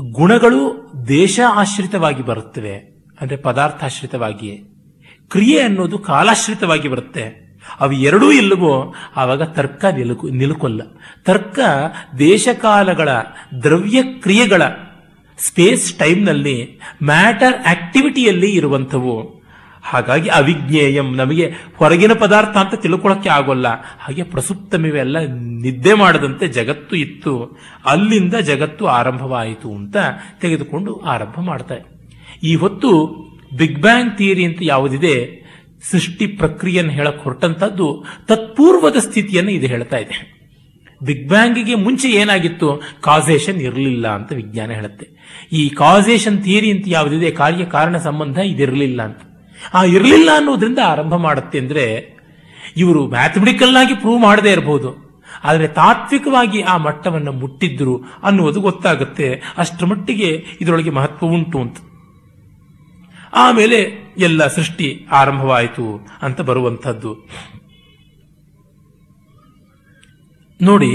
ಗುಣಗಳು 0.00 0.92
ದೇಶ 1.08 1.40
ಆಶ್ರಿತವಾಗಿ 1.50 2.22
ಬರುತ್ತವೆ 2.22 2.91
ಅಂದ್ರೆ 3.22 3.36
ಪದಾರ್ಥಾಶ್ರಿತವಾಗಿಯೇ 3.36 4.62
ಕ್ರಿಯೆ 5.30 5.60
ಅನ್ನೋದು 5.60 5.98
ಕಾಲಾಶ್ರಿತವಾಗಿ 5.98 6.88
ಬರುತ್ತೆ. 6.88 7.42
ಅವು 7.80 7.92
ಎರಡೂ 7.92 8.32
ಇಲ್ಲವೋ, 8.32 8.94
ಆವಾಗ 9.16 9.42
ತರ್ಕ 9.42 9.84
ನಿಲುಕು, 9.84 10.28
ನಿಲುಕೊಲ್ಲ. 10.28 10.82
ತರ್ಕ 11.24 11.58
ದೇಶಕಾಲಗಳ 12.18 13.08
ದ್ರವ್ಯ 13.62 14.02
ಕ್ರಿಯೆಗಳ 14.02 14.62
ಸ್ಪೇಸ್ 15.38 15.94
ಟೈಮ್ನಲ್ಲಿ 15.94 16.80
ಮ್ಯಾಟರ್ 17.04 17.68
ಆಕ್ಟಿವಿಟಿಯಲ್ಲಿ 17.68 18.50
ಇರುವಂಥವು. 18.50 19.42
ಹಾಗಾಗಿ 19.82 20.28
ಅವಿಜ್ಞೇಯಂ, 20.28 21.16
ನಮಗೆ 21.16 21.54
ಹೊರಗಿನ 21.76 22.12
ಪದಾರ್ಥ 22.12 22.56
ಅಂತ 22.56 22.74
ತಿಳ್ಕೊಳಕ್ಕೆ 22.74 23.28
ಆಗೋಲ್ಲ. 23.28 23.66
ಹಾಗೆ 23.98 24.22
ಪ್ರಸುಪ್ತಮಿವೆಲ್ಲ 24.22 25.18
ನಿದ್ದೆ 25.62 25.94
ಮಾಡದಂತೆ 25.94 26.48
ಜಗತ್ತು 26.48 26.96
ಇತ್ತು. 26.96 27.58
ಅಲ್ಲಿಂದ 27.86 28.34
ಜಗತ್ತು 28.34 28.86
ಆರಂಭವಾಯಿತು 28.86 29.74
ಅಂತ 29.74 29.96
ತೆಗೆದುಕೊಂಡು 30.40 30.96
ಆರಂಭ 30.96 31.40
ಮಾಡ್ತಾರೆ. 31.40 31.91
ಈ 32.42 32.54
ಹೊತ್ತು 32.54 32.90
ಬಿಗ್ 33.56 33.80
ಬ್ಯಾಂಗ್ 33.80 34.18
ಥಿಯರಿ 34.18 34.44
ಅಂತ 34.44 34.58
ಯಾವುದಿದೆ, 34.62 35.42
ಸೃಷ್ಟಿ 35.90 36.26
ಪ್ರಕ್ರಿಯೆಯನ್ನು 36.26 36.92
ಹೇಳಕ್ 36.92 37.22
ಹೊರಟಂತದ್ದು 37.22 38.04
ತತ್ಪೂರ್ವದ 38.28 38.96
ಸ್ಥಿತಿಯನ್ನು 38.96 39.50
ಇದು 39.50 39.66
ಹೇಳ್ತಾ 39.66 39.96
ಇದೆ. 39.96 40.42
ಬಿಗ್ 41.04 41.28
ಬ್ಯಾಂಗಿಗೆ 41.28 41.74
ಮುಂಚೆ 41.74 42.08
ಏನಾಗಿತ್ತು? 42.08 42.82
ಕಾಸೇಷನ್ 43.00 43.60
ಇರಲಿಲ್ಲ 43.60 44.08
ಅಂತ 44.08 44.32
ವಿಜ್ಞಾನ 44.32 44.70
ಹೇಳುತ್ತೆ. 44.70 45.06
ಈ 45.52 45.68
ಕಾಸೇಷನ್ 45.68 46.44
ಥಿಯರಿ 46.44 46.70
ಅಂತ 46.70 46.84
ಯಾವುದಿದೆ, 46.88 47.30
ಕಾರ್ಯ 47.30 47.64
ಕಾರಣ 47.64 47.96
ಸಂಬಂಧ 47.96 48.38
ಇದಿರಲಿಲ್ಲ 48.38 49.02
ಅಂತ. 49.02 49.18
ಆ 49.74 49.84
ಇರಲಿಲ್ಲ 49.84 50.30
ಅನ್ನೋದ್ರಿಂದ 50.36 50.78
ಆರಂಭ 50.84 51.14
ಮಾಡುತ್ತೆ 51.14 51.58
ಅಂದ್ರೆ 51.58 52.14
ಇವರು 52.76 53.08
ಮ್ಯಾಥಮೆಟಿಕಲ್ 53.08 53.76
ಆಗಿ 53.76 53.94
ಪ್ರೂವ್ 53.94 54.22
ಮಾಡದೇ 54.22 54.52
ಇರಬಹುದು 54.52 55.12
ಆದರೆ 55.44 55.68
ತಾತ್ವಿಕವಾಗಿ 55.68 56.62
ಆ 56.62 56.76
ಮಟ್ಟವನ್ನು 56.76 57.32
ಮುಟ್ಟಿದ್ರು 57.32 58.04
ಅನ್ನುವುದು 58.22 58.60
ಗೊತ್ತಾಗುತ್ತೆ. 58.60 59.42
ಅಷ್ಟರ 59.56 59.86
ಮಟ್ಟಿಗೆ 59.86 60.44
ಇದರೊಳಗೆ 60.60 60.90
ಮಹತ್ವ 60.90 61.26
ಉಂಟು 61.26 61.60
ಅಂತ. 61.60 61.76
ಆಮೇಲೆ 63.34 63.78
ಎಲ್ಲ 64.18 64.46
ಸೃಷ್ಟಿ 64.46 65.06
ಆರಂಭವಾಯಿತು 65.12 66.08
ಅಂತ 66.22 66.40
ಬರುವಂಥದ್ದು. 66.40 67.28
ನೋಡಿ, 70.62 70.92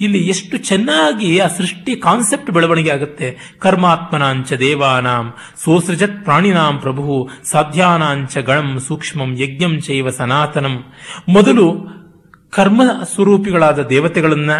ಇಲ್ಲಿ 0.00 0.28
ಎಷ್ಟು 0.28 0.56
ಚೆನ್ನಾಗಿ 0.56 1.38
ಆ 1.38 1.46
ಸೃಷ್ಟಿ 1.46 1.96
ಕಾನ್ಸೆಪ್ಟ್ 1.96 2.50
ಬೆಳವಣಿಗೆ 2.50 2.90
ಆಗುತ್ತೆ. 2.90 3.56
ಕರ್ಮಾತ್ಮನಾಂಚ 3.58 4.52
ದೇವಾನಾಂ, 4.52 5.34
ಸೋಸೃಜತ್ 5.64 6.24
ಪ್ರಾಣಿನಾಂ 6.24 6.78
ಪ್ರಭು, 6.78 7.28
ಸಾಧ್ಯಾನಾಂಚ 7.44 8.38
ಗಣಂ, 8.38 8.78
ಸೂಕ್ಷ್ಮಂ 8.78 9.32
ಯಜ್ಞಂ 9.38 9.80
ಚೈವ 9.80 10.10
ಸನಾತನಂ. 10.10 10.84
ಮೊದಲು 11.28 11.66
ಕರ್ಮ 12.50 12.82
ಸ್ವರೂಪಿಗಳಾದ 13.14 13.82
ದೇವತೆಗಳನ್ನ, 13.82 14.50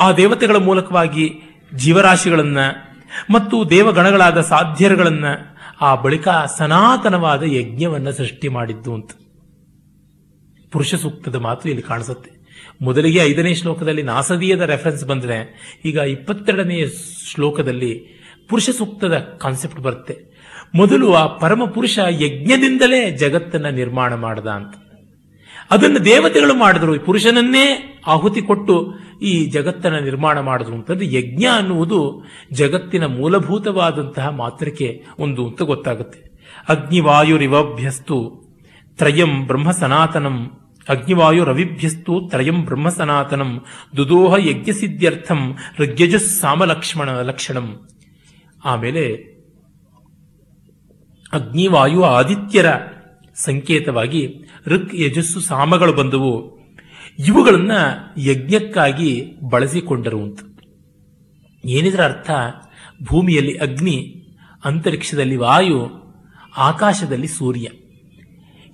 ಆ 0.00 0.12
ದೇವತೆಗಳ 0.12 0.56
ಮೂಲಕವಾಗಿ 0.56 1.26
ಜೀವರಾಶಿಗಳನ್ನ, 1.74 2.58
ಮತ್ತು 3.30 3.70
ದೇವಗಣಗಳಾದ 3.70 4.40
ಸಾಧ್ಯರುಗಳನ್ನ 4.40 5.24
ಆ 5.82 5.94
ಬಳಿಕ 5.94 6.28
ಸನಾತನವಾದ 6.58 7.42
ಯಜ್ಞವನ್ನು 7.42 8.12
ಸೃಷ್ಟಿ 8.12 8.48
ಮಾಡಿದ್ದು 8.48 8.94
ಅಂತ. 8.94 9.10
ಪುರುಷ 10.72 10.94
ಸೂಕ್ತದ 10.94 11.34
ಮಾತು 11.34 11.68
ಇಲ್ಲಿ 11.68 11.82
ಕಾಣಿಸುತ್ತೆ. 11.82 12.30
ಮೊದಲಿಗೆ 12.82 13.18
ಐದನೇ 13.18 13.54
ಶ್ಲೋಕದಲ್ಲಿ 13.54 14.02
ನಾಸದೀಯದ 14.02 14.60
ರೆಫರೆನ್ಸ್ 14.60 15.04
ಬಂದರೆ, 15.04 15.38
ಈಗ 15.84 15.96
ಇಪ್ಪತ್ತೆರಡನೆಯ 15.96 16.86
ಶ್ಲೋಕದಲ್ಲಿ 17.32 18.22
ಪುರುಷ 18.48 18.70
ಸೂಕ್ತದ 18.70 19.18
ಕಾನ್ಸೆಪ್ಟ್ 19.18 19.80
ಬರುತ್ತೆ. 19.80 20.32
ಮೊದಲು 20.74 21.14
ಆ 21.14 21.26
ಪರಮ 21.26 21.64
ಪುರುಷ 21.64 21.98
ಯಜ್ಞದಿಂದಲೇ 21.98 23.10
ಜಗತ್ತನ್ನ 23.10 23.66
ನಿರ್ಮಾಣ 23.66 24.14
ಮಾಡದ 24.14 24.46
ಅಂತ. 24.46 24.74
ಅದನ್ನು 25.72 26.04
ದೇವತೆಗಳು 26.04 26.54
ಮಾಡಿದ್ರು. 26.54 27.00
ಪುರುಷನನ್ನೇ 27.00 27.98
ಆಹುತಿ 28.06 28.42
ಕೊಟ್ಟು 28.42 28.94
ಈ 29.22 29.44
ಜಗತ್ತನ್ನು 29.44 30.00
ನಿರ್ಮಾಣ 30.00 30.40
ಮಾಡಿದ್ರು 30.40 30.74
ಅಂತಂದ್ರೆ 30.74 31.14
ಯಜ್ಞ 31.14 31.44
ಅನ್ನುವುದು 31.56 32.24
ಜಗತ್ತಿನ 32.52 33.06
ಮೂಲಭೂತವಾದಂತಹ 33.06 34.28
ಮಾತ್ರಕ್ಕೆ 34.28 35.04
ಒಂದು 35.18 35.48
ಅಂತ 35.48 35.62
ಗೊತ್ತಾಗುತ್ತೆ. 35.62 36.32
ಅಗ್ನಿವಾಯುರಿವಭ್ಯಸ್ತು 36.68 38.42
ತ್ರಯಂ 38.98 39.46
ಬ್ರಹ್ಮ 39.46 39.70
ಸನಾತನಂ. 39.70 40.50
ಅಗ್ನಿವಾಯು 40.88 41.44
ರವಿಭ್ಯಸ್ತು 41.44 42.28
ತ್ರಯಂ 42.30 42.64
ಬ್ರಹ್ಮ 42.64 42.88
ಸನಾತನಂ. 42.88 43.64
ದುದೋಹ 43.96 44.34
ಯಜ್ಞ 44.48 44.70
ಸಿದ್ಧ್ಯರ್ಥಂ 44.70 45.56
ಲಕ್ಷಣಂ. 47.22 47.88
ಆಮೇಲೆ 48.64 49.14
ಅಗ್ನಿವಾಯು 51.32 52.02
ಆದಿತ್ಯರ 52.02 52.66
ಸಂಕೇತವಾಗಿ 53.34 54.34
ಋಕ್ 54.66 54.94
ಯಜಸ್ಸು 54.94 55.40
ಸಾಮಗಳು 55.40 55.92
ಬಂದವು. 55.92 56.62
ಇವುಗಳನ್ನ 57.26 57.72
ಯಜ್ಞಕ್ಕಾಗಿ 58.18 59.32
ಬಳಸಿಕೊಂಡರು 59.50 60.22
ಅಂತ. 60.22 60.40
ಏನಿದ್ರ 61.64 62.04
ಅರ್ಥ? 62.04 62.30
ಭೂಮಿಯಲ್ಲಿ 63.02 63.58
ಅಗ್ನಿ, 63.58 64.26
ಅಂತರಿಕ್ಷದಲ್ಲಿ 64.64 65.36
ವಾಯು, 65.36 65.90
ಆಕಾಶದಲ್ಲಿ 66.56 67.26
ಸೂರ್ಯ. 67.26 67.68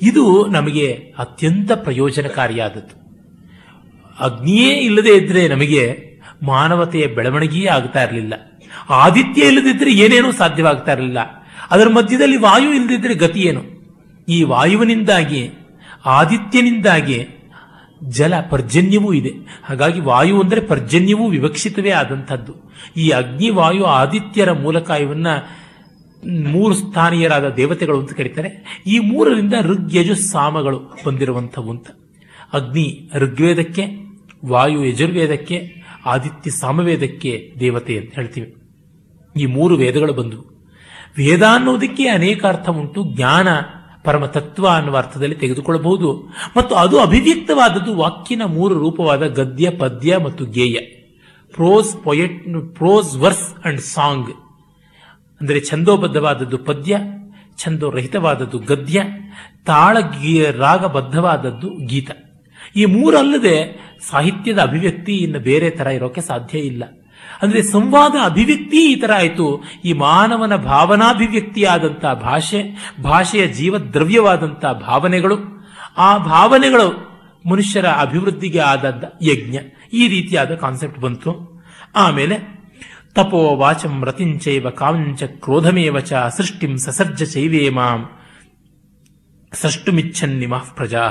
ಇದು 0.03 0.47
ನಮಗೆ 0.47 0.93
ಅತ್ಯಂತ 1.19 1.73
ಪ್ರಯೋಜನಕಾರಿಯಾದದ್ದು. 1.73 3.09
ಅಗ್ನಿಯೇ 4.19 4.75
ಇಲ್ಲದೆ 4.75 5.11
ಇದ್ರೆ 5.11 5.49
ನಮಗೆ 5.49 6.09
ಮಾನವತೆಯ 6.43 7.07
ಬೆಳವಣಿಗೆಯೇ 7.07 7.67
ಆಗ್ತಾ 7.67 8.03
ಇರಲಿಲ್ಲ. 8.03 8.35
ಆದಿತ್ಯ 8.89 9.47
ಇಲ್ಲದಿದ್ದರೆ 9.47 9.93
ಏನೇನೂ 9.93 10.33
ಸಾಧ್ಯವಾಗ್ತಾ 10.33 10.93
ಇರಲಿಲ್ಲ. 10.93 11.19
ಅದರ 11.71 11.89
ಮಧ್ಯದಲ್ಲಿ 11.89 12.37
ವಾಯು 12.37 12.75
ಇಲ್ಲದಿದ್ದರೆ 12.75 13.15
ಗತಿ 13.15 13.41
ಏನು? 13.41 13.63
ಈ 14.29 14.43
ವಾಯುವಿನಿಂದಾಗಿ 14.43 15.51
ಆದಿತ್ಯನಿಂದಾಗಿ 16.09 17.29
ಜಲ 18.05 18.35
ಪರ್ಜನ್ಯವೂ 18.51 19.13
ಇದೆ. 19.13 19.31
ಹಾಗಾಗಿ 19.65 20.01
ವಾಯು 20.01 20.41
ಅಂದರೆ 20.41 20.61
ಪರ್ಜನ್ಯವೂ 20.61 21.29
ವಿವಕ್ಷಿತವೇ 21.29 21.91
ಆದಂಥದ್ದು. 21.91 22.55
ಈ 22.97 23.11
ಅಗ್ನಿ 23.11 23.51
ವಾಯು 23.51 23.85
ಆದಿತ್ಯರ 23.85 24.53
ಮೂಲಕ 24.53 24.91
ಇವನ್ನ 24.91 25.27
ಮೂರು 26.49 26.75
ಸ್ಥಾನೀಯರಾದ 26.75 27.49
ದೇವತೆಗಳು 27.49 28.01
ಅಂತ 28.01 28.13
ಕರೀತಾರೆ. 28.13 28.83
ಈ 28.87 28.99
ಮೂರರಿಂದ 28.99 29.55
ಋಗ್ 29.63 29.95
ಯಜು 29.95 30.15
ಸಾಮಗಳು 30.15 30.79
ಬಂದಿರುವಂಥವು 31.07 31.71
ಅಂತ. 31.71 31.87
ಅಗ್ನಿ 32.53 33.11
ಋಗ್ವೇದಕ್ಕೆ, 33.15 33.87
ವಾಯು 34.47 34.85
ಯಜುರ್ವೇದಕ್ಕೆ, 34.85 35.75
ಆದಿತ್ಯ 36.07 36.51
ಸಾಮವೇದಕ್ಕೆ 36.51 37.55
ದೇವತೆ 37.61 37.99
ಅಂತ 37.99 38.15
ಹೇಳ್ತೀವಿ. 38.15 38.55
ಈ 39.37 39.47
ಮೂರು 39.47 39.75
ವೇದಗಳು 39.75 40.13
ಬಂದವು. 40.13 40.43
ವೇದ 41.19 41.43
ಅನ್ನೋದಕ್ಕೆ 41.43 42.09
ಅನೇಕ 42.09 42.47
ಅರ್ಥ 42.47 42.69
ಉಂಟು. 42.69 43.17
ಜ್ಞಾನ 43.17 43.49
ಪರಮ 44.09 44.27
ತತ್ವ 44.27 44.69
ಅನ್ನುವ 44.69 44.97
ಅರ್ಥದಲ್ಲಿ 44.97 45.35
ತೆಗೆದುಕೊಳ್ಳಬಹುದು. 45.35 46.29
ಮತ್ತು 46.57 46.75
ಅದು 46.75 47.01
ಅಭಿವ್ಯಕ್ತವಾದದ್ದು 47.01 47.97
ವಾಕ್ಯನ 47.97 48.43
ಮೂರು 48.45 48.75
ರೂಪವಾದ 48.75 49.27
ಗದ್ಯ, 49.27 49.71
ಪದ್ಯ 49.71 50.17
ಮತ್ತು 50.17 50.45
ಗೇಯ. 50.45 50.79
Prose, 51.53 51.97
poet, 52.05 52.75
prose, 52.75 53.17
verse 53.17 53.55
and 53.65 53.81
song. 53.81 54.31
ಅಂದರೆ 55.41 55.61
ಛಂದೋಬದ್ಧವಾದದ್ದು 55.65 56.59
ಪದ್ಯ, 56.59 56.97
ಛಂದೋರಹಿತವಾದದ್ದು 57.59 58.59
ಗದ್ಯ 58.59 59.03
ತಾಳ 59.67 59.99
ರಾಗಬದ್ಧವಾದದ್ದು 60.51 61.87
ಗೀತ. 61.87 62.11
ಈ 62.77 62.85
ಮೂರಲ್ಲದೆ 62.85 63.81
ಸಾಹಿತ್ಯದ 64.11 64.59
ಅಭಿವ್ಯಕ್ತಿ 64.59 65.17
ಇನ್ನು 65.17 65.39
ಬೇರೆ 65.39 65.71
ತರ 65.71 65.87
ಇರೋಕೆ 65.87 66.21
ಸಾಧ್ಯ 66.21 66.59
ಇಲ್ಲ. 66.59 66.85
ಅಂದ್ರೆ 67.43 67.63
ಸಂವಾದ, 67.63 68.15
ಅಭಿವ್ಯಕ್ತಿ 68.25 68.93
ಈ 68.93 68.97
ತರ 68.97 69.13
ಆಯಿತು. 69.13 69.65
ಈ 69.85 69.93
ಮಾನವನ 69.93 70.57
ಭಾವನಾಭಿವ್ಯಕ್ತಿಯಾದಂತಹ 70.57 72.13
ಭಾಷೆ, 72.13 72.63
ಭಾಷೆಯ 73.03 73.47
ಜೀವದ್ರವ್ಯವಾದಂಥ 73.47 74.65
ಭಾವನೆಗಳು, 74.67 75.67
ಆ 75.97 76.19
ಭಾವನೆಗಳು 76.19 77.09
ಮನುಷ್ಯರ 77.51 77.87
ಅಭಿವೃದ್ಧಿಗೆ 77.87 78.59
ಆದದ್ದ 78.59 79.05
ಯಜ್ಞ. 79.23 79.59
ಈ 79.93 80.09
ರೀತಿಯಾದ 80.09 80.55
ಕಾನ್ಸೆಪ್ಟ್ 80.55 81.01
ಬಂತು. 81.01 81.63
ಆಮೇಲೆ, 81.97 82.39
ತಪೋ 83.15 83.57
ವಾಚಂ 83.57 84.05
ರತಿಂಚೈವ 84.05 84.71
ಕಾಂಚ 84.71 85.23
ಚ 86.05 86.13
ಸೃಷ್ಟಿಂ 86.13 86.79
ಸಸರ್ಜ 86.79 87.23
ಚೈವೇ 87.23 87.69
ಮಾಂ. 87.69 88.11
ಸೃಷ್ಟುಮಿಚ್ಛನ್ನಿಮಃ 89.53 90.75
ಪ್ರಜಾ. 90.75 91.11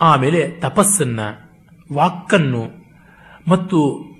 ಆಮೇಲೆ 0.00 0.48
ತಪಸ್ಸನ್ನ, 0.48 1.20
ವಾಕ್ಕನ್ನು 1.92 2.70
ಮತ್ತು 3.48 4.11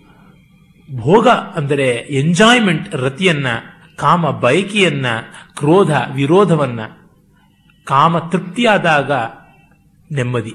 ಭೋಗ 0.97 1.29
ಅಂದರೆ 1.29 2.07
ಎಂಜಾಯ್ಮೆಂಟ್ 2.11 2.95
ರತಿಯನ್ನ, 2.95 3.47
ಕಾಮ 3.97 4.31
ಬಯಕೆಯನ್ನ, 4.31 5.07
ಕ್ರೋಧ, 5.57 5.91
ವಿರೋಧವನ್ನ. 6.15 6.81
ಕಾಮ 7.85 8.19
ತೃಪ್ತಿಯಾದಾಗ 8.19 9.13
ನೆಮ್ಮದಿ. 10.13 10.55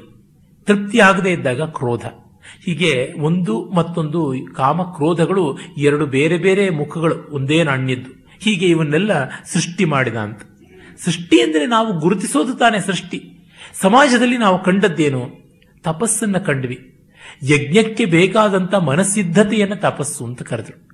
ತೃಪ್ತಿಯಾಗದೇ 0.65 1.31
ಇದ್ದಾಗ 1.31 1.61
ಕ್ರೋಧ. 1.61 2.05
ಹೀಗೆ 2.65 3.13
ಒಂದು 3.19 3.69
ಮತ್ತೊಂದು 3.69 4.33
ಕಾಮ 4.55 4.83
ಕ್ರೋಧಗಳು 4.83 5.59
ಎರಡು 5.77 6.05
ಬೇರೆ 6.05 6.37
ಬೇರೆ 6.37 6.69
ಮುಖಗಳು, 6.69 7.29
ಒಂದೇ 7.31 7.63
ನಾಣ್ಯದ್ದು. 7.63 8.25
ಹೀಗೆ 8.39 8.65
ಇವನ್ನೆಲ್ಲ 8.65 9.11
ಸೃಷ್ಟಿ 9.45 9.85
ಮಾಡಿದ 9.85 10.15
ಅಂತ. 10.15 10.41
ಸೃಷ್ಟಿ 11.05 11.41
ಅಂದರೆ 11.41 11.65
ನಾವು 11.65 11.99
ಗುರುತಿಸೋದು 11.99 12.53
ತಾನೇ 12.53 12.79
ಸೃಷ್ಟಿ. 12.79 13.49
ಸಮಾಜದಲ್ಲಿ 13.81 14.37
ನಾವು 14.37 14.63
ಕಂಡದ್ದೇನು? 14.63 15.29
ತಪಸ್ಸನ್ನು 15.83 16.45
ಕಂಡ್ವಿ. 16.45 16.96
ಯಜ್ಞಕ್ಕೆ 17.43 18.05
ಬೇಕಾದಂಥ 18.05 18.75
ಮನಸ್ಸಿದ್ಧತೆಯನ್ನು 18.75 19.75
ತಪಸ್ಸು 19.75 20.25
ಅಂತ 20.25 20.41
ಕರೆದ್ರು. 20.41 20.87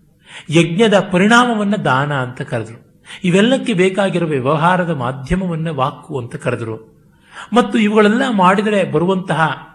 ಯಜ್ಞದ 0.49 0.99
ಪರಿಣಾಮವನ್ನ 0.99 1.75
ದಾನ 1.75 2.13
ಅಂತ 2.13 2.41
ಕರೆದ್ರು. 2.41 3.03
ಇವೆಲ್ಲಕ್ಕೆ 3.23 3.73
ಬೇಕಾಗಿರುವ 3.73 4.29
ವ್ಯವಹಾರದ 4.29 4.89
ಮಾಧ್ಯಮವನ್ನ 4.89 5.69
ವಾಕು 5.69 6.19
ಅಂತ 6.19 6.35
ಕರೆದ್ರು. 6.35 6.93
ಮತ್ತು 7.53 7.79
ಇವುಗಳೆಲ್ಲ 7.79 8.21
ಮಾಡಿದರೆ 8.31 8.83
ಬರುವಂತಹ 8.83 9.67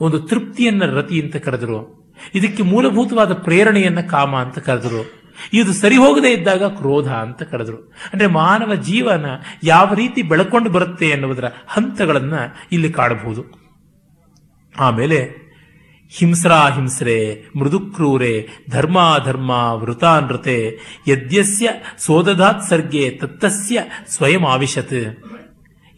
ಒಂದು 0.00 0.20
ತೃಪ್ತಿಯನ್ನ 0.20 0.84
ರತಿ 0.84 1.22
ಅಂತ 1.22 1.36
ಕರೆದರು. 1.36 2.06
ಇದಕ್ಕೆ 2.34 2.62
ಮೂಲಭೂತವಾದ 2.62 3.32
ಪ್ರೇರಣೆಯನ್ನ 3.32 4.00
ಕಾಮ 4.00 4.36
ಅಂತ 4.36 4.58
ಕರೆದರು. 4.58 5.26
ಇದು 5.52 5.72
ಸರಿ 5.72 5.96
ಹೋಗದೇ 5.96 6.32
ಇದ್ದಾಗ 6.32 6.64
ಕ್ರೋಧ 6.64 7.12
ಅಂತ 7.12 7.42
ಕರೆದರು. 7.42 7.76
ಅಂದ್ರೆ 8.12 8.26
ಮಾನವ 8.26 8.74
ಜೀವನ 8.74 9.26
ಯಾವ 9.64 9.94
ರೀತಿ 9.94 10.22
ಬೆಳಕೊಂಡು 10.22 10.70
ಬರುತ್ತೆ 10.70 11.08
ಎನ್ನುವುದರ 11.08 11.44
ಹಂತಗಳನ್ನ 11.68 12.34
ಇಲ್ಲಿ 12.72 12.92
ಕಾಣಬಹುದು. 12.92 13.44
ಆಮೇಲೆ 14.78 15.45
ಹಿಂಸ್ರಾ 16.18 16.70
ಹಿಂಸ್ರೆ, 16.70 17.44
ಮೃದುಕ್ರೂರೆ 17.56 18.48
ಧರ್ಮಾಧರ್ಮ 18.70 19.50
ವೃತಾನೃತೆ 19.50 20.78
ಯದ್ಯಸ್ಯ 21.08 21.70
ಸೋದದಾತ್ 21.98 22.68
ಸರ್ಗೆ, 22.68 23.10
ತತ್ತಸ್ಯ 23.10 23.82
ಸ್ವಯಂ 24.08 24.44
ಆವಿಶತ್. 24.44 25.24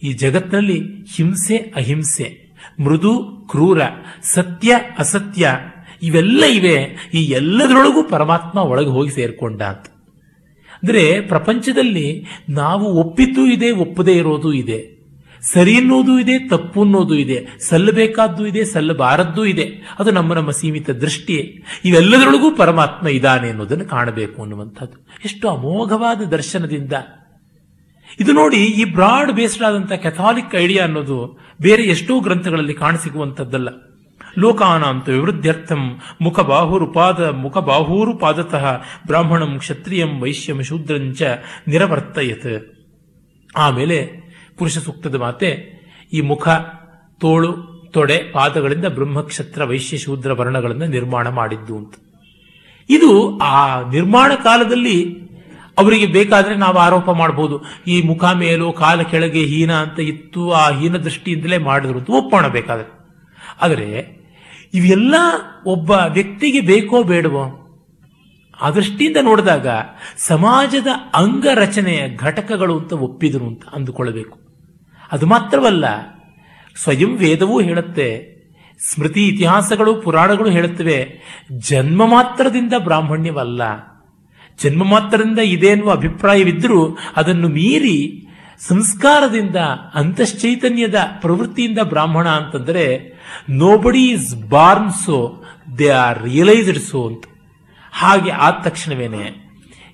ಈ 0.02 0.12
ಜಗತ್ತಿನಲ್ಲಿ 0.12 0.80
ಹಿಂಸೆ, 1.16 1.56
ಅಹಿಂಸೆ, 1.56 2.54
ಮೃದು, 2.80 3.46
ಕ್ರೂರ, 3.50 3.80
ಸತ್ಯ, 4.22 4.74
ಅಸತ್ಯ, 4.98 5.50
ಇವೆಲ್ಲ 6.02 6.44
ಇವೆ. 6.44 7.10
ಈ 7.14 7.24
ಎಲ್ಲದರೊಳಗೂ 7.24 8.02
ಪರಮಾತ್ಮ 8.02 8.58
ಒಳಗೆ 8.58 8.88
ಹೋಗಿ 8.88 9.10
ಸೇರ್ಕೊಂಡ 9.10 9.62
ಅಂತ 9.62 9.86
ಅಂದ್ರೆ 10.82 11.20
ಪ್ರಪಂಚದಲ್ಲಿ 11.20 12.26
ನಾವು 12.48 12.84
ಒಪ್ಪಿದ್ದು 12.84 13.46
ಇದೆ, 13.46 13.70
ಒಪ್ಪದೇ 13.70 14.12
ಇರೋದು 14.12 14.52
ಇದೆ. 14.52 14.97
ಸರಿ 15.42 15.76
ಅನ್ನೋದು 15.76 16.18
ಇದೆ, 16.18 16.48
ತಪ್ಪು 16.48 16.82
ಅನ್ನೋದು 16.82 17.14
ಇದೆ, 17.14 17.46
ಸಲ್ಲಬೇಕಾದ್ದು 17.60 18.46
ಇದೆ, 18.46 18.64
ಸಲ್ಲಬಾರದ್ದು 18.64 19.44
ಇದೆ. 19.44 19.96
ಅದು 19.98 20.10
ನಮ್ಮ 20.10 20.34
ನಮ್ಮ 20.34 20.50
ಸೀಮಿತ 20.50 20.90
ದೃಷ್ಟಿ 20.90 21.64
ಇವೆಲ್ಲದರೊಳಗೂ 21.84 22.54
ಪರಮಾತ್ಮ 22.54 23.08
ಇದ್ದಾನೆ 23.08 23.48
ಅನ್ನೋದನ್ನು 23.48 23.84
ಕಾಣಬೇಕು 23.84 24.42
ಅನ್ನುವಂಥದ್ದು. 24.42 25.06
ಎಷ್ಟು 25.24 25.48
ಅಮೋಘವಾದ 25.48 26.20
ದರ್ಶನದಿಂದ. 26.20 26.92
ಇದು 28.20 28.32
ನೋಡಿ 28.32 28.56
ಈ 28.56 28.84
ಬ್ರಾಡ್ 28.84 29.32
ಬೇಸ್ಡ್ 29.32 29.62
ಆದಂಥ 29.62 29.92
ಕೆಥಾಲಿಕ್ 29.92 30.54
ಐಡಿಯಾ 30.54 30.84
ಅನ್ನೋದು 30.84 31.38
ಬೇರೆ 31.62 31.82
ಎಷ್ಟೋ 31.82 32.20
ಗ್ರಂಥಗಳಲ್ಲಿ 32.20 32.74
ಕಾಣಸಿಗುವಂಥದ್ದಲ್ಲ. 32.74 33.68
ಲೋಕಾನಾಂತ 34.38 35.08
ವಿವೃದ್ಧ್ಯರ್ಥಂ 35.08 36.00
ಮುಖ 36.20 36.40
ಬಾಹುರುಪಾದ 36.40 37.30
ಮುಖ 37.30 37.58
ಬಾಹೂರುಪಾದತಃ 37.58 38.82
ಬ್ರಾಹ್ಮಣಂ 39.06 39.58
ಕ್ಷತ್ರಿಯಂ 39.58 40.20
ವೈಶ್ಯಂ 40.20 40.62
ಶೂದ್ರಂಚ 40.62 41.22
ನಿರವರ್ತಯತ್. 41.68 42.74
ಆಮೇಲೆ 43.56 44.27
ಪುರುಷ 44.58 44.78
ಸೂಕ್ತದ 44.78 45.14
ಮಾತೆ, 45.14 45.78
ಈ 46.12 46.20
ಮುಖ, 46.20 46.48
ತೋಳು, 47.20 47.52
ತೊಡೆ, 47.92 48.18
ಪಾದಗಳಿಂದ 48.32 48.84
ಬ್ರಹ್ಮಕ್ಷತ್ರ 48.84 49.64
ವೈಶ್ಯ 49.64 49.96
ಶೂದ್ರ 49.96 50.32
ವರ್ಣಗಳನ್ನು 50.32 50.86
ನಿರ್ಮಾಣ 50.86 51.28
ಮಾಡಿದ್ದು 51.28 51.76
ಅಂತ. 51.76 51.94
ಇದು 52.90 53.38
ಆ 53.38 53.90
ನಿರ್ಮಾಣ 53.90 54.32
ಕಾಲದಲ್ಲಿ 54.34 55.28
ಅವರಿಗೆ 55.78 56.06
ಬೇಕಾದ್ರೆ 56.06 56.56
ನಾವು 56.56 56.76
ಆರೋಪ 56.76 57.10
ಮಾಡಬಹುದು 57.10 57.64
ಈ 57.86 58.02
ಮುಖ 58.02 58.24
ಮೇಲೋ, 58.24 58.72
ಕಾಲ 58.72 59.02
ಕೆಳಗೆ 59.02 59.40
ಹೀನ 59.40 59.72
ಅಂತ 59.72 60.00
ಇತ್ತು, 60.00 60.52
ಆ 60.52 60.70
ಹೀನ 60.70 60.96
ದೃಷ್ಟಿಯಿಂದಲೇ 60.96 61.58
ಮಾಡಿದ್ರು 61.58 61.98
ಅಂತ 61.98 62.10
ಒಪ್ಪೋಣ 62.10 62.46
ಬೇಕಾದ್ರೆ. 62.46 62.98
ಆದರೆ, 63.62 64.18
ಇವೆಲ್ಲ 64.74 65.14
ಒಬ್ಬ 65.66 65.90
ವ್ಯಕ್ತಿಗೆ 65.90 66.60
ಬೇಕೋ 66.60 67.02
ಬೇಡವೋ, 67.02 67.64
ಆ 68.60 68.70
ದೃಷ್ಟಿಯಿಂದ 68.70 69.16
ನೋಡಿದಾಗ 69.22 69.66
ಸಮಾಜದ 70.16 70.86
ಅಂಗರಚನೆಯ 71.14 72.16
ಘಟಕಗಳು 72.16 72.78
ಅಂತ 72.78 72.92
ಒಪ್ಪಿದ್ರು 72.92 73.46
ಅಂತ 73.46 73.62
ಅಂದುಕೊಳ್ಳಬೇಕು. 73.72 74.47
ಅದು 75.12 75.26
ಮಾತ್ರವಲ್ಲ, 75.26 75.86
ಸ್ವಯಂ 76.76 77.12
ವೇದವೂ 77.16 77.56
ಹೇಳುತ್ತೆ, 77.60 78.08
ಸ್ಮೃತಿ 78.80 79.22
ಇತಿಹಾಸಗಳು, 79.28 79.92
ಪುರಾಣಗಳು 79.94 80.50
ಹೇಳುತ್ತವೆ, 80.50 80.98
ಜನ್ಮ 81.68 82.06
ಮಾತ್ರದಿಂದ 82.06 82.74
ಬ್ರಾಹ್ಮಣ್ಯವಲ್ಲ. 82.78 83.62
ಜನ್ಮ 84.58 84.84
ಮಾತ್ರದಿಂದ 84.84 85.38
ಇದೆ 85.38 85.66
ಎನ್ನುವ 85.66 85.90
ಅಭಿಪ್ರಾಯವಿದ್ದರೂ 85.90 86.80
ಅದನ್ನು 87.16 87.48
ಮೀರಿ 87.48 87.98
ಸಂಸ್ಕಾರದಿಂದ, 88.68 89.56
ಅಂತಶ್ಚೈತನ್ಯದ 89.94 90.98
ಪ್ರವೃತ್ತಿಯಿಂದ 91.20 91.80
ಬ್ರಾಹ್ಮಣ 91.84 92.28
ಅಂತಂದರೆ 92.28 92.86
nobody 93.50 94.02
is 94.04 94.30
born 94.48 94.92
so 95.04 95.18
they 95.78 95.88
are 95.98 96.22
realised 96.22 96.80
so 96.80 97.00
ಅಂತ. 97.06 97.24
ಹಾಗೆ 97.92 98.30
ಆದ 98.30 98.56
ತಕ್ಷಣವೇನೆ, 98.64 99.24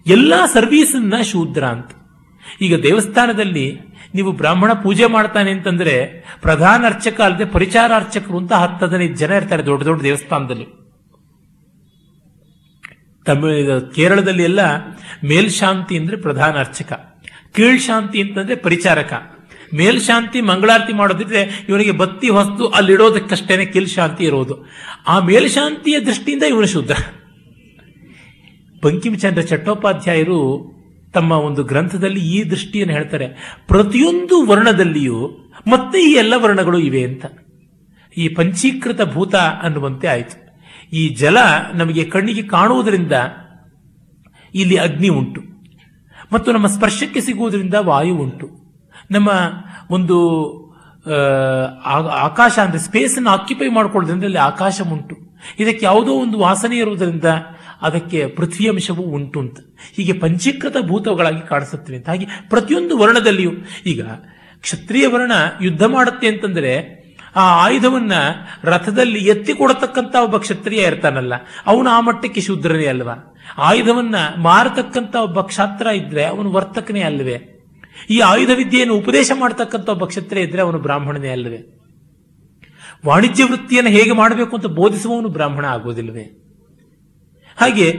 ಎಲ್ಲ 0.07 0.35
ಸರ್ವೀಸನ್ನ 0.47 1.15
ಶೂದ್ರ 1.23 1.65
ಅಂತ. 1.67 1.91
ಈಗ 2.61 2.75
ದೇವಸ್ಥಾನದಲ್ಲಿ 2.83 3.67
ನೀವು 4.15 4.33
ಬ್ರಾಹ್ಮಣ 4.33 4.73
ಪೂಜೆ 4.73 5.07
ಮಾಡ್ತಾನೆ 5.07 5.51
ಅಂತಂದ್ರೆ 5.51 6.25
ಪ್ರಧಾನ 6.43 6.87
ಅರ್ಚಕ 6.87 7.21
ಅಲ್ಲದೆ 7.21 7.45
ಪರಿಚಾರ 7.45 7.93
ಅರ್ಚಕರು 7.97 8.39
ಅಂತ 8.39 8.53
ಹತ್ತು 8.53 8.87
ಹದಿನೈದು 8.87 9.15
ಜನ 9.15 9.33
ಇರ್ತಾರೆ 9.33 9.67
ದೊಡ್ಡ 9.67 9.85
ದೊಡ್ಡ 9.85 10.03
ದೇವಸ್ಥಾನದಲ್ಲಿ. 10.03 10.85
ತಮಿಳು 13.25 13.95
ಕೇರಳದಲ್ಲಿ 13.95 14.43
ಎಲ್ಲ 14.43 14.61
ಮೇಲ್ಶಾಂತಿ 15.25 15.99
ಅಂದ್ರೆ 15.99 16.17
ಪ್ರಧಾನ 16.17 16.59
ಅರ್ಚಕ 16.59 16.93
ಕೀಳ್ಶಾಂತಿ 17.55 18.21
ಅಂತಂದ್ರೆ 18.21 18.57
ಪರಿಚಾರಕ. 18.57 19.13
ಮೇಲ್ಶಾಂತಿ 19.75 20.41
ಮಂಗಳಾರತಿ 20.41 20.93
ಮಾಡೋದಿದ್ರೆ 20.93 21.67
ಇವನಿಗೆ 21.69 21.91
ಬತ್ತಿ 21.91 22.29
ಹೊಸ್ತು 22.29 22.67
ಅಲ್ಲಿಡೋದಕ್ಕಷ್ಟೇನೆ 22.67 23.67
ಕೀಳ್ಶಾಂತಿ 23.67 24.25
ಇರೋದು. 24.25 24.67
ಆ 25.07 25.19
ಮೇಲ್ಶಾಂತಿಯ 25.19 26.01
ದೃಷ್ಟಿಯಿಂದ 26.01 26.43
ಇವನು 26.43 26.67
ಶುದ್ಧ 26.67 26.93
ಬಂಕಿಮಚಂದ್ರ 28.85 29.43
ಚಟ್ಟೋಪಾಧ್ಯಾಯರು 29.43 30.74
ತಮ್ಮ 31.15 31.33
ಒಂದು 31.33 31.63
ಗ್ರಂಥದಲ್ಲಿ 31.65 32.21
ಈ 32.29 32.43
ದೃಷ್ಟಿಯನ್ನು 32.51 32.95
ಹೇಳ್ತಾರೆ, 32.95 33.27
ಪ್ರತಿಯೊಂದು 33.69 34.37
ವರ್ಣದಲ್ಲಿಯೂ 34.47 35.21
ಮತ್ತೆ 35.67 35.99
ಈ 36.03 36.13
ಎಲ್ಲ 36.13 36.35
ವರ್ಣಗಳು 36.37 36.79
ಇವೆ 36.79 37.03
ಅಂತ. 37.05 37.25
ಈ 38.17 38.29
ಪಂಚೀಕೃತ 38.29 39.01
ಭೂತ 39.03 39.35
ಅನ್ನುವಂತೆ 39.35 40.07
ಆಯಿತು. 40.09 40.37
ಈ 40.93 41.09
ಜಲ 41.15 41.39
ನಮಗೆ 41.75 42.05
ಕಣ್ಣಿಗೆ 42.05 42.43
ಕಾಣುವುದರಿಂದ 42.43 43.13
ಇಲ್ಲಿ 44.55 44.77
ಅಗ್ನಿ 44.77 45.09
ಉಂಟು. 45.09 45.41
ಮತ್ತು 46.33 46.53
ನಮ್ಮ 46.53 46.67
ಸ್ಪರ್ಶಕ್ಕೆ 46.67 47.21
ಸಿಗುವುದರಿಂದ 47.21 47.75
ವಾಯು 47.81 48.15
ಉಂಟು. 48.17 48.49
ನಮ್ಮ 49.11 49.31
ಒಂದು 49.91 50.17
ಆಕಾಶ 52.27 52.59
ಅಂದ್ರೆ 52.59 52.79
ಸ್ಪೇಸ್ 52.79 53.17
ಅನ್ನು 53.17 53.31
ಆಕ್ಯುಪೈ 53.31 53.69
ಮಾಡಿಕೊಳ್ಳೋದ್ರಿಂದ 53.69 54.25
ಅಲ್ಲಿ 54.25 54.39
ಆಕಾಶ 54.39 54.81
ಉಂಟು 54.93 55.17
ಇದಕ್ಕೆ 55.59 55.85
ಯಾವುದೋ 55.87 56.13
ಒಂದು 56.13 56.39
ವಾಸನೆ 56.39 56.77
ಇರುವುದರಿಂದ 56.77 57.25
ಅದಕ್ಕೆ 57.85 58.27
ಪೃಥ್ವಿ 58.27 58.69
ಅಂಶವೂ 58.69 59.03
ಉಂಟು 59.03 59.41
ಅಂತ. 59.41 59.59
ಹೀಗೆ 59.97 60.13
ಪಂಚೀಕೃತ 60.13 60.77
ಭೂತಗಳಾಗಿ 60.87 61.49
ಕಾಣಿಸುತ್ತವೆ 61.49 61.97
ಅಂತ. 61.97 62.09
ಹಾಗೆ 62.09 62.27
ಪ್ರತಿಯೊಂದು 62.49 62.99
ವರ್ಣದಲ್ಲಿಯೂ 62.99 63.53
ಈಗ 63.87 64.03
ಕ್ಷತ್ರಿಯ 64.61 65.07
ವರ್ಣ 65.07 65.33
ಯುದ್ಧ 65.63 65.83
ಮಾಡುತ್ತೆ 65.83 66.27
ಅಂತಂದ್ರೆ 66.27 67.05
ಆ 67.37 67.45
ಆಯುಧವನ್ನ 67.65 68.13
ರಥದಲ್ಲಿ 68.65 69.19
ಎತ್ತಿ 69.25 69.53
ಕೊಡತಕ್ಕಂತ 69.53 70.15
ಒಬ್ಬ 70.15 70.37
ಕ್ಷತ್ರಿಯ 70.37 70.83
ಇರ್ತಾನಲ್ಲ, 70.83 71.35
ಅವನು 71.67 71.89
ಆ 71.91 72.01
ಮಟ್ಟಕ್ಕೆ 72.01 72.41
ಶೂದ್ರನೇ 72.41 72.87
ಅಲ್ವಾ? 72.87 73.35
ಆಯುಧವನ್ನ 73.59 74.15
ಮಾರತಕ್ಕಂತ 74.39 75.15
ಒಬ್ಬ 75.17 75.41
ಕ್ಷಾತ್ರ 75.41 75.87
ಇದ್ರೆ 75.87 76.25
ಅವನು 76.25 76.53
ವರ್ತಕನೇ 76.53 77.01
ಅಲ್ವೇ? 77.01 77.37
ಈ 78.11 78.21
ಆಯುಧ 78.21 78.51
ವಿದ್ಯೆಯನ್ನು 78.57 78.95
ಉಪದೇಶ 78.95 79.31
ಮಾಡತಕ್ಕಂತ 79.35 79.89
ಒಬ್ಬ 79.89 80.05
ಕ್ಷತ್ರಿಯ 80.05 80.43
ಇದ್ರೆ 80.43 80.63
ಅವನು 80.63 80.79
ಬ್ರಾಹ್ಮಣನೇ 80.79 81.29
ಅಲ್ವೇ? 81.29 81.61
ವಾಣಿಜ್ಯ 83.07 83.45
ವೃತ್ತಿಯನ್ನು 83.45 83.91
ಹೇಗೆ 83.91 84.13
ಮಾಡಬೇಕು 84.13 84.57
ಅಂತ 84.57 84.67
ಬೋಧಿಸುವವನು 84.67 85.29
ಬ್ರಾಹ್ಮಣ 85.29 85.65
ಆಗೋದಿಲ್ವೇ? 85.65 86.44
ಹಾಗೆ 87.57 87.93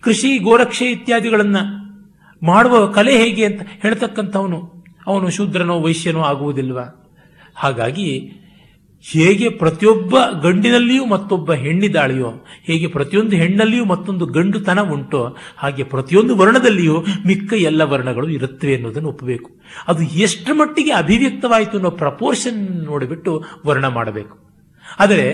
ಕೃಷಿ, 0.00 0.38
ಗೋರಕ್ಷೆ 0.38 0.86
ಇತ್ಯಾದಿಗಳನ್ನು 0.90 1.62
ಮಾಡುವ 2.42 2.86
ಕಲೆ 2.86 3.16
ಹೇಗೆ 3.16 3.44
ಅಂತ 3.44 3.62
ಹೇಳ್ತಕ್ಕಂಥವನು, 3.82 4.84
ಅವನು 5.06 5.30
ಶೂದ್ರನೋ 5.30 5.80
ವೈಶ್ಯನೋ 5.80 6.20
ಆಗುವುದಿಲ್ವ? 6.20 6.78
ಹಾಗಾಗಿ 7.54 8.38
ಹೇಗೆ 9.04 9.48
ಪ್ರತಿಯೊಬ್ಬ 9.48 10.16
ಗಂಡಿನಲ್ಲಿಯೂ 10.42 11.06
ಮತ್ತೊಬ್ಬ 11.06 11.52
ಹೆಣ್ಣಿದಾಳೆಯೋ 11.52 12.30
ಹೇಗೆ 12.64 12.86
ಪ್ರತಿಯೊಂದು 12.86 13.36
ಹೆಣ್ಣಲ್ಲಿಯೂ 13.36 13.84
ಮತ್ತೊಂದು 13.84 14.26
ಗಂಡುತನ 14.26 14.80
ಉಂಟೋ, 14.80 15.36
ಹಾಗೆ 15.56 15.82
ಪ್ರತಿಯೊಂದು 15.82 16.36
ವರ್ಣದಲ್ಲಿಯೂ 16.36 17.04
ಮಿಕ್ಕ 17.26 17.52
ಎಲ್ಲ 17.52 17.82
ವರ್ಣಗಳು 17.82 18.28
ಇರುತ್ತವೆ 18.28 18.74
ಅನ್ನೋದನ್ನು 18.74 19.08
ಒಪ್ಪಬೇಕು. 19.08 19.50
ಅದು 19.88 20.02
ಎಷ್ಟು 20.02 20.54
ಮಟ್ಟಿಗೆ 20.54 20.92
ಅಭಿವ್ಯಕ್ತವಾಯಿತು 20.92 21.76
ಅನ್ನೋ 21.76 21.90
ಪ್ರಪೋರ್ಷನ್ 21.90 22.84
ನೋಡಿಬಿಟ್ಟು 22.84 23.44
ವರ್ಣ 23.66 23.86
ಮಾಡಬೇಕು. 23.86 24.38
ಆದರೆ 25.00 25.26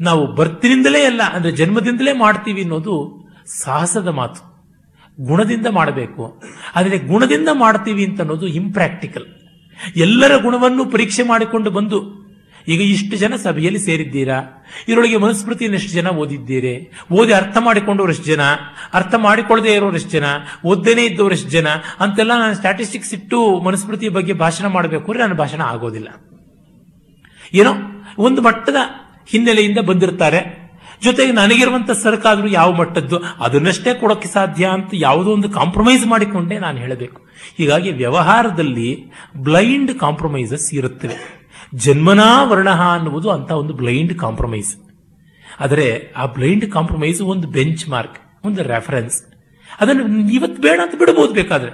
ನಾವು 0.00 0.34
ಬರ್ತಿನಿಂದಲೇ 0.34 1.04
ಅಲ್ಲ, 1.04 1.22
ಅಂದ್ರೆ 1.32 1.52
ಜನ್ಮದಿಂದಲೇ 1.52 2.12
ಮಾಡ್ತೀವಿ 2.12 2.62
ಅನ್ನೋದು 2.62 3.23
ಸಾಹಸದ 3.46 4.08
ಮಾತು. 4.08 4.40
ಗುಣದಿಂದ 5.26 5.66
ಮಾಡಬೇಕು. 5.66 6.42
ಆದರೆ 6.76 6.98
ಗುಣದಿಂದ 6.98 7.48
ಮಾಡ್ತೀವಿ 7.52 8.06
ಅಂತ 8.06 8.20
ಅನ್ನೋದು 8.20 8.46
ಇಂಪ್ರಾಕ್ಟಿಕಲ್ 8.46 9.26
ಎಲ್ಲರ 9.96 10.36
ಗುಣವನ್ನು 10.36 10.84
ಪರೀಕ್ಷೆ 10.84 11.22
ಮಾಡಿಕೊಂಡು 11.22 11.70
ಬಂದು, 11.70 12.24
ಈಗ 12.68 12.80
ಇಷ್ಟು 12.80 13.16
ಜನ 13.16 13.36
ಸಭೆಯಲ್ಲಿ 13.36 13.78
ಸೇರಿದ್ದೀರಾ? 13.78 14.64
ಇದರೊಳಗೆ 14.88 15.16
ಮನುಸ್ಮೃತಿಯನ್ನು 15.16 15.76
ಎಷ್ಟು 15.76 15.92
ಜನ 15.92 16.08
ಓದಿದ್ದೀರಿ? 16.08 16.90
ಓದಿ 17.12 17.32
ಅರ್ಥ 17.32 17.56
ಮಾಡಿಕೊಂಡವ್ರು 17.60 18.12
ಎಷ್ಟು 18.12 18.24
ಜನ? 18.24 18.40
ಅರ್ಥ 18.92 19.14
ಮಾಡಿಕೊಳ್ಳದೆ 19.14 19.74
ಇರೋರು 19.74 19.96
ಎಷ್ಟು 19.96 20.10
ಜನ? 20.10 20.24
ಓದ್ದೇನೆ 20.64 21.04
ಎಷ್ಟು 21.04 21.50
ಜನ? 21.50 21.66
ಅಂತೆಲ್ಲ 22.00 22.32
ನಾನು 22.38 22.54
ಸ್ಟ್ಯಾಟಿಸ್ಟಿಕ್ಸ್ 22.54 23.14
ಇಟ್ಟು 23.14 23.60
ಮನುಸ್ಮೃತಿಯ 23.60 24.08
ಬಗ್ಗೆ 24.08 24.32
ಭಾಷಣ 24.32 24.66
ಮಾಡಬೇಕು 24.66 25.12
ಅಂದರೆ 25.12 25.22
ನನ್ನ 25.22 25.34
ಭಾಷಣ 25.34 25.60
ಆಗೋದಿಲ್ಲ. 25.60 26.08
ಏನೋ 27.54 27.74
ಒಂದು 28.18 28.42
ಮಟ್ಟದ 28.42 28.76
ಹಿನ್ನೆಲೆಯಿಂದ 29.26 29.78
ಬಂದಿರ್ತಾರೆ. 29.78 30.63
ಜೊತೆಗೆ 31.04 31.32
ನನಗಿರುವಂತ 31.32 31.90
ಸರಕಾದರೂ 31.90 32.48
ಯಾವ 32.48 32.72
ಮಟ್ಟದ್ದು 32.72 33.16
ಅದನ್ನಷ್ಟೇ 33.40 33.94
ಕೊಡೋಕೆ 33.94 34.28
ಸಾಧ್ಯ 34.28 34.64
ಅಂತ 34.66 34.90
ಯಾವುದೋ 34.92 35.30
ಒಂದು 35.30 35.50
ಕಾಂಪ್ರಮೈಸ್ 35.50 36.06
ಮಾಡಿಕೊಂಡೇ 36.06 36.58
ನಾನು 36.58 36.78
ಹೇಳಬೇಕು. 36.78 37.20
ಹೀಗಾಗಿ 37.58 37.90
ವ್ಯವಹಾರದಲ್ಲಿ 37.92 38.90
ಬ್ಲೈಂಡ್ 39.36 39.98
ಕಾಂಪ್ರಮೈಸಸ್ 39.98 40.74
ಇರುತ್ತವೆ. 40.74 41.16
ಜನ್ಮನಾ 41.74 42.42
ವರ್ಣ 42.42 42.70
ಅನ್ನುವುದು 42.70 43.30
ಅಂತ 43.30 43.50
ಒಂದು 43.50 43.74
ಬ್ಲೈಂಡ್ 43.74 44.18
ಕಾಂಪ್ರಮೈಸ್ 44.18 44.76
ಆದರೆ 45.60 45.86
ಆ 46.16 46.26
ಬ್ಲೈಂಡ್ 46.26 46.66
ಕಾಂಪ್ರಮೈಸ್ 46.70 47.20
ಒಂದು 47.22 47.48
ಬೆಂಚ್ 47.48 47.88
ಮಾರ್ಕ್ 47.88 48.18
ಒಂದು 48.44 48.62
ರೆಫರೆನ್ಸ್ 48.62 49.16
ಅದನ್ನು 49.80 50.32
ಇವತ್ತು 50.32 50.62
ಬೇಡ 50.62 50.80
ಅಂತ 50.82 50.94
ಬಿಡಬಹುದು 50.98 51.32
ಬೇಕಾದ್ರೆ. 51.32 51.72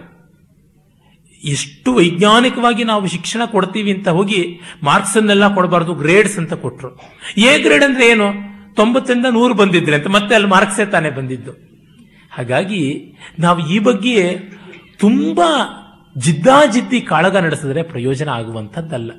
ಎಷ್ಟು 1.45 1.91
ವೈಜ್ಞಾನಿಕವಾಗಿ 1.95 2.85
ನಾವು 2.85 3.07
ಶಿಕ್ಷಣ 3.07 3.43
ಕೊಡ್ತೀವಿ 3.45 3.91
ಅಂತ 3.93 4.09
ಹೋಗಿ 4.09 4.41
ಮಾರ್ಕ್ಸ್ 4.83 5.17
ಅನ್ನೆಲ್ಲ 5.17 5.55
ಕೊಡಬಾರ್ದು 5.55 5.95
ಗ್ರೇಡ್ಸ್ 5.95 6.39
ಅಂತ 6.39 6.55
ಕೊಟ್ಟರು 6.55 6.91
ಎ 7.37 7.53
ಗ್ರೇಡ್ 7.63 7.85
ಅಂದ್ರೆ 7.85 8.07
ಏನು? 8.09 8.50
ತೊಂಬತ್ತರಿಂದ 8.81 9.27
ನೂರು 9.31 9.55
ಬಂದಿದ್ರೆ 9.55 9.97
ಅಂತ 9.97 10.07
ಮತ್ತೆ 10.07 10.35
ಅಲ್ಲಿ 10.35 10.49
ಮಾರ್ಕ್ಸೇ 10.49 10.85
ತಾನೇ 10.87 11.11
ಬಂದಿದ್ದು. 11.11 11.53
ಹಾಗಾಗಿ 12.33 12.83
ನಾವು 13.39 13.61
ಈ 13.69 13.79
ಬಗ್ಗೆ 13.79 14.17
ತುಂಬ 14.99 15.41
ಜಿದ್ದಾಜಿದ್ದಿ 16.17 17.01
ಕಾಳಗ 17.01 17.37
ನಡೆಸಿದ್ರೆ 17.37 17.83
ಪ್ರಯೋಜನ 17.83 18.29
ಆಗುವಂಥದ್ದಲ್ಲ. 18.29 19.11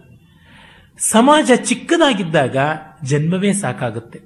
ಸಮಾಜ 0.99 1.51
ಚಿಕ್ಕದಾಗಿದ್ದಾಗ 1.55 2.57
ಜನ್ಮವೇ 3.03 3.53
ಸಾಕಾಗುತ್ತೆ. 3.53 4.19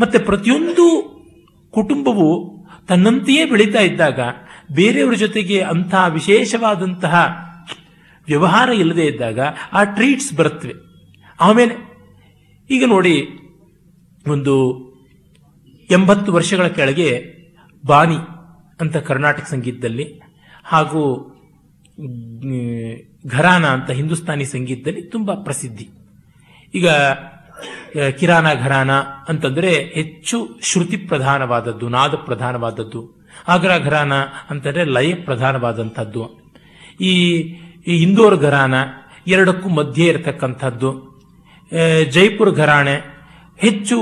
ಮತ್ತೆ 0.00 0.18
ಪ್ರತಿಯೊಂದು 0.18 0.86
ಕುಟುಂಬವು 1.70 2.28
ತನ್ನಂತೆಯೇ 2.88 3.44
ಬೆಳೀತಾ 3.44 3.80
ಇದ್ದಾಗ 3.80 4.20
ಬೇರೆಯವರ 4.74 5.14
ಜೊತೆಗೆ 5.14 5.60
ಅಂತಹ 5.60 6.06
ವಿಶೇಷವಾದಂತಹ 6.08 7.14
ವ್ಯವಹಾರ 8.26 8.68
ಇಲ್ಲದೆ 8.68 9.04
ಇದ್ದಾಗ 9.06 9.40
ಆ 9.72 9.84
ಟ್ರೀಟ್ಸ್ 9.84 10.34
ಬರುತ್ತವೆ 10.34 10.74
ಆಮೇಲೆ 11.40 11.74
ಈಗ 12.70 12.84
ನೋಡಿ 12.86 13.14
ಒಂದು 14.26 14.54
ಎಂಬತ್ತು 15.90 16.32
ವರ್ಷಗಳ 16.32 16.66
ಕೆಳಗೆ 16.66 17.10
ಬಾನಿ 17.86 18.18
ಅಂತ 18.80 18.96
ಕರ್ನಾಟಕ 18.96 19.46
ಸಂಗೀತದಲ್ಲಿ 19.46 20.06
ಹಾಗೂ 20.64 21.02
ಘರಾನ 23.26 23.64
ಅಂತ 23.66 23.90
ಹಿಂದೂಸ್ತಾನಿ 23.90 24.44
ಸಂಗೀತದಲ್ಲಿ 24.44 25.02
ತುಂಬ 25.02 25.30
ಪ್ರಸಿದ್ಧಿ. 25.34 25.86
ಈಗ 26.74 26.88
ಕಿರಾನ 28.18 28.46
ಘರಾನ 28.62 28.92
ಅಂತಂದ್ರೆ 29.28 29.70
ಹೆಚ್ಚು 29.94 30.36
ಶ್ರುತಿ 30.62 30.96
ಪ್ರಧಾನವಾದದ್ದು, 30.96 31.88
ನಾದ 31.88 32.14
ಪ್ರಧಾನವಾದದ್ದು, 32.14 33.00
ಆಗ್ರಾ 33.48 33.78
ಘರಾನ 33.78 34.12
ಅಂತಂದ್ರೆ 34.50 34.84
ಲಯ 34.84 35.14
ಪ್ರಧಾನವಾದಂಥದ್ದು, 35.14 36.22
ಈ 37.00 37.12
ಇಂದೋರ್ 37.86 38.36
ಘರಾನ 38.36 38.74
ಎರಡಕ್ಕೂ 39.26 39.68
ಮಧ್ಯೆ 39.68 40.06
ಇರತಕ್ಕಂಥದ್ದು 40.06 40.90
ಜೈಪುರ್ 42.10 42.52
ಘರಾಣೆ 42.54 42.94
ಹೆಚ್ಚು 43.60 43.96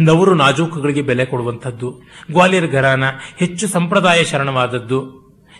ನವರು 0.00 0.34
ನಾಜೂಕುಗಳಿಗೆ 0.34 1.02
ಬೆಲೆ 1.02 1.24
ಕೊಡುವಂಥದ್ದು, 1.24 1.90
ಗ್ವಾಲಿಯರ್ 2.30 2.72
ಘರಾನ 2.72 3.04
ಹೆಚ್ಚು 3.36 3.68
ಸಂಪ್ರದಾಯ 3.68 4.24
ಶರಣವಾದದ್ದು, 4.24 5.00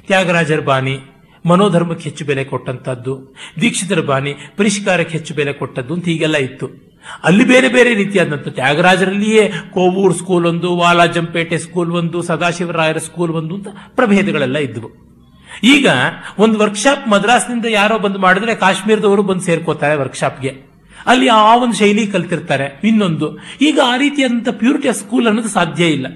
ತ್ಯಾಗರಾಜರ 0.07 0.61
ಬಾನಿ 0.61 0.99
ಮನೋಧರ್ಮಕ್ಕೆ 1.47 2.09
ಹೆಚ್ಚು 2.09 2.25
ಬೆಲೆ 2.25 2.45
ಕೊಟ್ಟಂತದ್ದು 2.45 3.35
ದೀಕ್ಷಿತರ 3.61 4.01
ಬಾನಿ 4.01 4.35
ಪರಿಷ್ಕಾರಕ್ಕೆ 4.57 5.19
ಹೆಚ್ಚು 5.19 5.35
ಬೆಲೆ 5.35 5.53
ಕೊಟ್ಟದ್ದು 5.53 5.95
ಅಂತ 5.95 6.05
ಹೀಗೆಲ್ಲ 6.05 6.37
ಇತ್ತು. 6.37 6.93
ಅಲ್ಲಿ 7.25 7.45
ಬೇರೆ 7.45 7.69
ಬೇರೆ 7.69 7.95
ರೀತಿಯಾದಂಥ 7.95 8.49
ತ್ಯಾಗರಾಜರಲ್ಲಿಯೇ 8.49 9.49
ಕೋವೂರ್ 9.49 10.15
ಸ್ಕೂಲ್ 10.15 10.47
ಒಂದು, 10.47 10.77
ವಾಲಾಜಂಪೇಟೆ 10.77 11.59
ಸ್ಕೂಲ್ 11.59 11.93
ಒಂದು, 11.93 12.23
ಸದಾಶಿವರಾಯರ 12.23 12.99
ಸ್ಕೂಲ್ 12.99 13.33
ಒಂದು 13.33 13.55
ಅಂತ 13.55 13.69
ಪ್ರಭೇದಗಳೆಲ್ಲ 13.97 14.57
ಇದ್ದವು. 14.57 14.91
ಈಗ 15.63 15.87
ಒಂದು 16.39 16.59
ವರ್ಕ್ಶಾಪ್ 16.59 17.09
ಮದ್ರಾಸ್ನಿಂದ 17.09 17.67
ಯಾರೋ 17.71 17.99
ಬಂದು 17.99 18.19
ಮಾಡಿದ್ರೆ 18.19 18.55
ಕಾಶ್ಮೀರದವರು 18.55 19.23
ಬಂದು 19.23 19.41
ಸೇರ್ಕೋತಾರೆ 19.41 19.95
ವರ್ಕ್ಶಾಪ್ಗೆ 19.95 20.72
ಅಲ್ಲಿ 21.07 21.29
ಆ 21.29 21.57
ಒಂದು 21.57 21.75
ಶೈಲಿ 21.75 22.07
ಕಲ್ತಿರ್ತಾರೆ. 22.07 22.81
ಇನ್ನೊಂದು, 22.85 23.39
ಈಗ 23.61 23.81
ಆ 23.85 23.97
ರೀತಿಯಾದಂಥ 23.97 24.49
ಪ್ಯೂರಿಟಿ 24.49 24.89
ಆಫ್ 24.89 24.97
ಸ್ಕೂಲ್ 24.97 25.27
ಅನ್ನೋದು 25.27 25.49
ಸಾಧ್ಯ 25.49 25.87
ಇಲ್ಲ. 25.87 26.07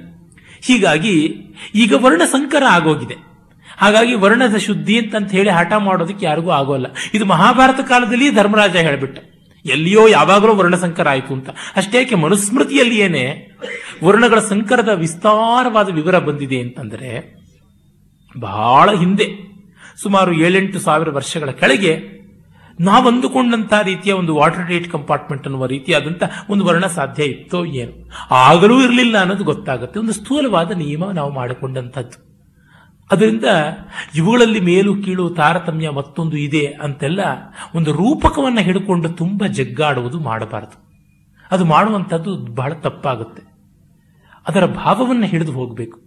ಹೀಗಾಗಿ, 0.61 1.37
ಈಗ 1.75 1.95
ವರ್ಣ 1.97 2.25
ಸಂಕರ 2.25 2.63
ಆಗೋಗಿದೆ. 2.69 3.15
ಹಾಗಾಗಿ 3.79 4.15
ವರ್ಣದ 4.15 4.57
ಶುದ್ಧಿ 4.57 4.99
ಅಂತ 4.99 5.33
ಹೇಳಿ 5.33 5.51
ಹಠ 5.51 5.73
ಮಾಡೋದಕ್ಕೆ 5.73 6.27
ಯಾರಿಗೂ 6.27 6.51
ಆಗೋಲ್ಲ. 6.51 6.87
ಇದು 7.15 7.25
ಮಹಾಭಾರತ 7.25 7.81
ಕಾಲದಲ್ಲಿ 7.81 8.31
ಧರ್ಮರಾಜ 8.31 8.77
ಹೇಳಿಬಿಟ್ಟ. 8.77 9.19
ಎಲ್ಲಿಯೋ 9.67 10.09
ಯಾವಾಗಲೂ 10.09 10.55
ವರ್ಣ 10.55 10.77
ಸಂಕರ 10.77 11.09
ಆಯಿತು 11.09 11.35
ಅಂತ. 11.35 11.51
ಅಷ್ಟೇಕೆ 11.77 12.15
ಮನುಸ್ಮೃತಿಯಲ್ಲಿಯೇನೆ 12.15 13.51
ವರ್ಣಗಳ 14.05 14.39
ಸಂಕರದ 14.39 14.89
ವಿಸ್ತಾರವಾದ 14.89 15.95
ವಿವರ 15.95 16.19
ಬಂದಿದೆ 16.19 16.61
ಅಂತಂದ್ರೆ, 16.61 17.35
ಬಹಳ 18.39 18.95
ಹಿಂದೆ, 18.95 19.27
ಸುಮಾರು 20.03 20.33
ಏಳೆಂಟು 20.33 20.81
ಸಾವಿರ 20.81 21.11
ವರ್ಷಗಳ 21.11 21.51
ಕೆಳಗೆ 21.51 22.16
ನಾವಂದುಕೊಂಡಂತ 22.81 23.73
ರೀತಿಯ 23.83 24.13
ಒಂದು 24.13 24.35
ವಾಟರ್ 24.35 24.69
ಟೈಟ್ 24.69 24.91
ಕಂಪಾರ್ಟ್ಮೆಂಟ್ 24.91 25.47
ಅನ್ನುವ 25.47 25.67
ರೀತಿಯಾದಂಥ 25.67 26.23
ಒಂದು 26.51 26.65
ವರ್ಣ 26.65 26.87
ಸಾಧ್ಯ 26.87 27.25
ಇತ್ತೋ 27.25 27.65
ಏನು. 27.65 28.11
ಆಗಲೂ 28.35 28.83
ಇರಲಿಲ್ಲ 28.83 29.21
ಅನ್ನೋದು 29.21 29.45
ಗೊತ್ತಾಗುತ್ತೆ. 29.45 30.01
ಒಂದು 30.01 30.13
ಸ್ಥೂಲವಾದ 30.13 30.71
ನಿಯಮ 30.71 31.11
ನಾವು 31.11 31.33
ಮಾಡಿಕೊಂಡಂಥದ್ದು. 31.33 32.27
ಅದರಿಂದ 33.13 33.45
ಇವುಗಳಲ್ಲಿ 34.15 34.61
ಮೇಲು 34.61 35.03
ಕೀಳು 35.03 35.31
ತಾರತಮ್ಯ 35.31 35.91
ಮತ್ತೊಂದು 35.91 36.37
ಇದೆ 36.37 36.67
ಅಂತೆಲ್ಲ 36.67 37.21
ಒಂದು 37.75 37.93
ರೂಪಕವನ್ನು 37.93 38.61
ಹಿಡ್ಕೊಂಡು 38.61 39.09
ತುಂಬ 39.09 39.47
ಜಗ್ಗಾಡುವುದು 39.47 40.21
ಮಾಡಬಾರದು. 40.21 40.87
ಅದು 41.51 41.65
ಮಾಡುವಂಥದ್ದು 41.65 42.37
ಬಹಳ 42.37 42.73
ತಪ್ಪಾಗುತ್ತೆ. 42.73 43.43
ಅದರ 44.49 44.67
ಭಾವವನ್ನು 44.67 45.27
ಹಿಡಿದು 45.27 45.53
ಹೋಗಬೇಕು. 45.53 46.01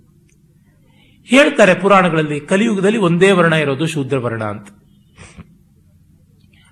ಹೇಳ್ತಾರೆ 1.26 1.76
ಪುರಾಣಗಳಲ್ಲಿ, 1.76 2.40
ಕಲಿಯುಗದಲ್ಲಿ 2.40 2.98
ಒಂದೇ 2.98 3.32
ವರ್ಣ 3.32 3.54
ಇರೋದು 3.54 3.86
ಶೂದ್ರ 3.86 4.18
ವರ್ಣ 4.18 4.44
ಅಂತ. 4.44 4.68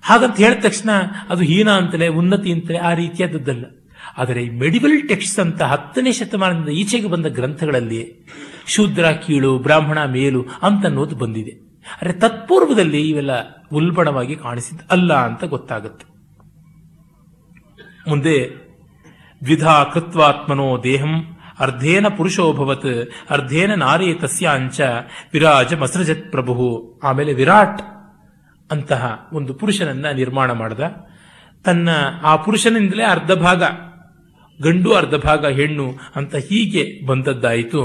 ಹಾಗಂತ 0.08 0.38
ಹೇಳಿದ 0.38 0.62
ತಕ್ಷಣ 0.64 0.90
ಅದು 1.30 1.44
ಹೀನ 1.44 1.70
ಅಂತಲೇ, 1.70 2.08
ಉನ್ನತಿ 2.08 2.52
ಅಂತಲೇ 2.52 2.78
ಆ 2.78 2.94
ರೀತಿಯಾದದ್ದಲ್ಲ. 2.94 3.66
ಆದರೆ 4.18 4.44
ಈ 4.44 4.50
ಮೆಡಿವಲ್ 4.50 5.10
ಟೆಕ್ಸ್ಟ್ 5.10 5.40
ಅಂತ 5.40 5.62
ಹತ್ತನೇ 5.62 6.12
ಶತಮಾನದಿಂದ 6.12 6.70
ಈಚೆಗೆ 6.70 7.08
ಬಂದ 7.08 7.26
ಗ್ರಂಥಗಳಲ್ಲಿ 7.26 8.02
ಶೂದ್ರ, 8.68 9.06
ಕೀಳು, 9.12 9.60
ಬ್ರಾಹ್ಮಣ, 9.60 10.00
ಮೇಲು 10.06 10.42
ಅಂತ 10.62 10.86
ಅನ್ನೋದು 10.86 11.16
ಬಂದಿದೆ. 11.16 11.54
ಆದರೆ 11.94 12.14
ತತ್ಪೂರ್ವದಲ್ಲಿ 12.14 13.02
ಇವೆಲ್ಲ 13.10 13.34
ಉಲ್ಬಣವಾಗಿ 13.72 14.36
ಕಾಣಿಸಿದ 14.36 14.80
ಅಲ್ಲ 14.92 15.14
ಅಂತ 15.14 15.44
ಗೊತ್ತಾಗುತ್ತೆ. 15.44 16.06
ಮುಂದೆ 18.10 18.38
ದ್ವಿಧಾ 19.42 19.84
ಕೃತ್ವಾತ್ಮನೋ 19.84 20.84
ದೇಹಂ 20.84 21.14
ಅರ್ಧೇನ 21.60 22.08
ಪುರುಷೋಭವತ್ 22.08 22.92
ಅರ್ಧೇನ 23.30 23.72
ನಾರಿ 23.76 24.14
ತಸ್ಯಾಂಚ 24.14 24.80
ವಿರಾಜ 25.34 25.74
ಮಸೃಜತ್ 25.74 26.32
ಪ್ರಭು, 26.32 26.56
ಆಮೇಲೆ 27.04 27.34
ವಿರಾಟ್. 27.34 27.82
ಅಂತಹ 28.72 29.30
ಒಂದು 29.34 29.54
ಪುರುಷನನ್ನ 29.54 30.06
ನಿರ್ಮಾಣ 30.16 30.52
ಮಾಡಿದ. 30.52 30.80
ತನ್ನ 31.66 31.90
ಆ 32.24 32.36
ಪುರುಷನಿಂದಲೇ 32.36 33.04
ಅರ್ಧ 33.04 33.32
ಭಾಗ, 33.32 33.64
ಗಂಡು 34.62 34.94
ಅರ್ಧ 34.94 35.16
ಭಾಗ 35.16 35.46
ಹೆಣ್ಣು 35.46 35.94
ಅಂತ 36.16 36.36
ಹೀಗೆ 36.36 37.06
ಬಂದದ್ದಾಯಿತು. 37.06 37.82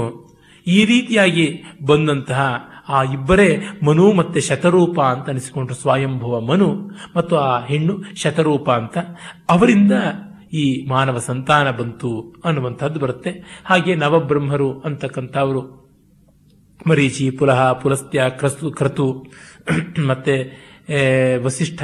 ಈ 0.67 0.85
ರೀತಿಯಾಗಿ 0.85 1.63
ಬಂದಂತಹ 1.85 2.69
ಆ 2.89 3.03
ಇಬ್ಬರೇ 3.03 3.57
ಮನು 3.85 4.13
ಮತ್ತೆ 4.13 4.41
ಶತರೂಪ 4.41 4.99
ಅಂತ 4.99 5.29
ಅನಿಸಿಕೊಂಡ್ರು 5.29 5.75
ಸ್ವಯಂಭವ 5.75 6.41
ಮನು 6.41 6.91
ಮತ್ತು 7.15 7.35
ಆ 7.37 7.65
ಹೆಣ್ಣು 7.65 8.03
ಶತರೂಪ 8.15 8.71
ಅಂತ. 8.71 8.97
ಅವರಿಂದ 9.49 9.91
ಈ 10.53 10.85
ಮಾನವ 10.87 11.17
ಸಂತಾನ 11.17 11.71
ಬಂತು 11.71 12.35
ಅನ್ನುವಂಥದ್ದು 12.45 12.99
ಬರುತ್ತೆ. 12.99 13.61
ಹಾಗೆ 13.65 13.95
ನವಬ್ರಹ್ಮರು 13.95 14.79
ಅಂತಕ್ಕಂಥವರು, 14.79 15.83
ಮರೀಚಿ, 16.89 17.31
ಪುಲಹ, 17.31 17.71
ಪುಲಸ್ತ್ಯ, 17.71 18.23
ಕ್ರಸ್ತು, 18.29 18.71
ಕ್ರತು, 18.71 19.25
ಮತ್ತೆ 20.07 20.35
ವಸಿಷ್ಠ, 21.43 21.83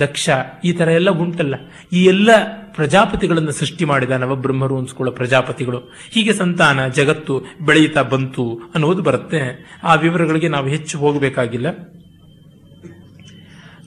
ದಕ್ಷ, 0.00 0.30
ಈ 0.64 0.72
ತರ 0.72 0.88
ಎಲ್ಲ 0.88 1.10
ಉಂಟಲ್ಲ 1.10 1.54
ಈ 1.92 2.04
ಎಲ್ಲ 2.04 2.30
ಪ್ರಜಾಪತಿಗಳನ್ನು 2.74 3.52
ಸೃಷ್ಟಿ 3.52 3.84
ಮಾಡಿದ 3.84 4.10
ನವಬ್ರಹ್ಮರು 4.10 4.78
ಅನ್ಸ್ಕೊಳ್ಳೋ 4.78 5.12
ಪ್ರಜಾಪತಿಗಳು. 5.12 5.78
ಹೀಗೆ 6.10 6.32
ಸಂತಾನ, 6.32 6.88
ಜಗತ್ತು, 6.88 7.44
ಬೆಳೆಯುತ್ತಾ 7.66 8.02
ಬಂತು 8.02 8.60
ಅನ್ನೋದು 8.74 9.02
ಬರುತ್ತೆ. 9.02 9.66
ಆ 9.82 9.94
ವಿವರಗಳಿಗೆ 9.94 10.48
ನಾವು 10.48 10.66
ಹೆಚ್ಚು 10.66 10.98
ಹೋಗಬೇಕಾಗಿಲ್ಲ. 10.98 11.66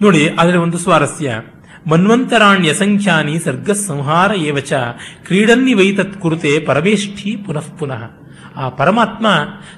ನೋಡಿ 0.02 0.30
ಆದರೆ 0.30 0.58
ಒಂದು 0.58 0.78
ಸ್ವಾರಸ್ಯ. 0.78 1.42
ಮನ್ವಂತರಾಣ್ಯ 1.88 2.74
ಸಂಖ್ಯಾನಿ 2.74 3.40
ಸರ್ಗ 3.40 3.72
ಸಂಹಾರ 3.72 4.32
ಏವಚ 4.36 4.74
ಕ್ರೀಡನ್ನಿ 5.26 5.74
ವೈತತ್ 5.74 6.14
ಕುರುತೆ 6.14 6.60
ಪರಮೇಷ್ಠಿ 6.60 7.36
ಪುನಃ 7.36 7.78
ಪುನಃ. 7.80 8.17
ಆ 8.58 8.70
ಪರಮಾತ್ಮ 8.70 9.28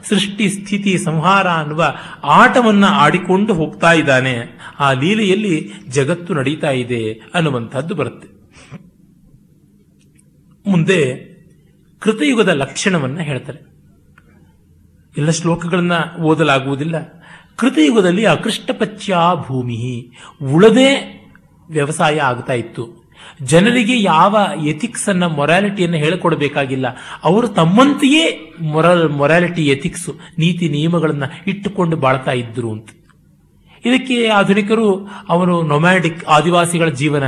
ಸೃಷ್ಟಿ, 0.09 0.49
ಸ್ಥಿತಿ, 0.49 0.97
ಸಂಹಾರ 0.97 1.47
ಅನ್ನುವ 1.47 1.95
ಆಟವನ್ನ 2.23 2.85
ಆಡಿಕೊಂಡು 2.85 3.53
ಹೋಗ್ತಾ 3.53 3.93
ಇದ್ದಾನೆ. 3.93 4.59
ಆ 4.79 4.91
ಲೀಲೆಯಲ್ಲಿ 4.91 5.71
ಜಗತ್ತು 5.87 6.33
ನಡೀತಾ 6.33 6.71
ಇದೆ 6.71 7.13
ಅನ್ನುವಂಥದ್ದು 7.33 7.95
ಬರುತ್ತೆ. 7.95 8.27
ಮುಂದೆ 10.69 11.29
ಕೃತಯುಗದ 11.99 12.47
ಲಕ್ಷಣವನ್ನ 12.47 13.19
ಹೇಳ್ತಾರೆ. 13.19 13.59
ಎಲ್ಲ 15.17 15.29
ಶ್ಲೋಕಗಳನ್ನ 15.29 15.91
ಓದಲಾಗುವುದಿಲ್ಲ. 16.21 17.23
ಕೃತಯುಗದಲ್ಲಿ 17.55 18.25
ಅಕೃಷ್ಟಪಚ್ಯ 18.25 19.17
ಭೂಮಿ 19.47 20.11
ಉಳದೇ 20.53 21.15
ವ್ಯವಸಾಯ 21.69 22.19
ಆಗ್ತಾ 22.19 22.53
ಇತ್ತು. 22.53 22.98
ಜನರಿಗೆ 23.41 24.01
ಯಾವ 24.01 24.37
ಎಥಿಕ್ಸ್ 24.65 25.09
ಅನ್ನ 25.09 25.25
ಮೊರಾಲಿಟಿಯನ್ನು 25.25 25.97
ಹೇಳಿಕೊಡಬೇಕಾಗಿಲ್ಲ. 25.97 26.85
ಅವರು 27.23 27.47
ತಮ್ಮಂತೆಯೇ 27.47 28.53
ಮೊರಲ್ 28.61 29.09
ಮೊರಾಲಿಟಿ 29.09 29.67
ಎಥಿಕ್ಸ್ 29.67 30.09
ನೀತಿ, 30.39 30.69
ನಿಯಮಗಳನ್ನ 30.69 31.23
ಇಟ್ಟುಕೊಂಡು 31.47 31.97
ಬಾಳ್ತಾ 31.97 32.31
ಇದ್ರು 32.31 32.71
ಅಂತ. 32.71 32.89
ಇದಕ್ಕೆ 33.85 34.27
ಆಧುನಿಕರು 34.27 35.09
ಅವರು 35.29 35.61
ನೊಮ್ಯಾಡಿಕ್ 35.61 36.25
ಆದಿವಾಸಿಗಳ 36.25 36.89
ಜೀವನ 36.89 37.23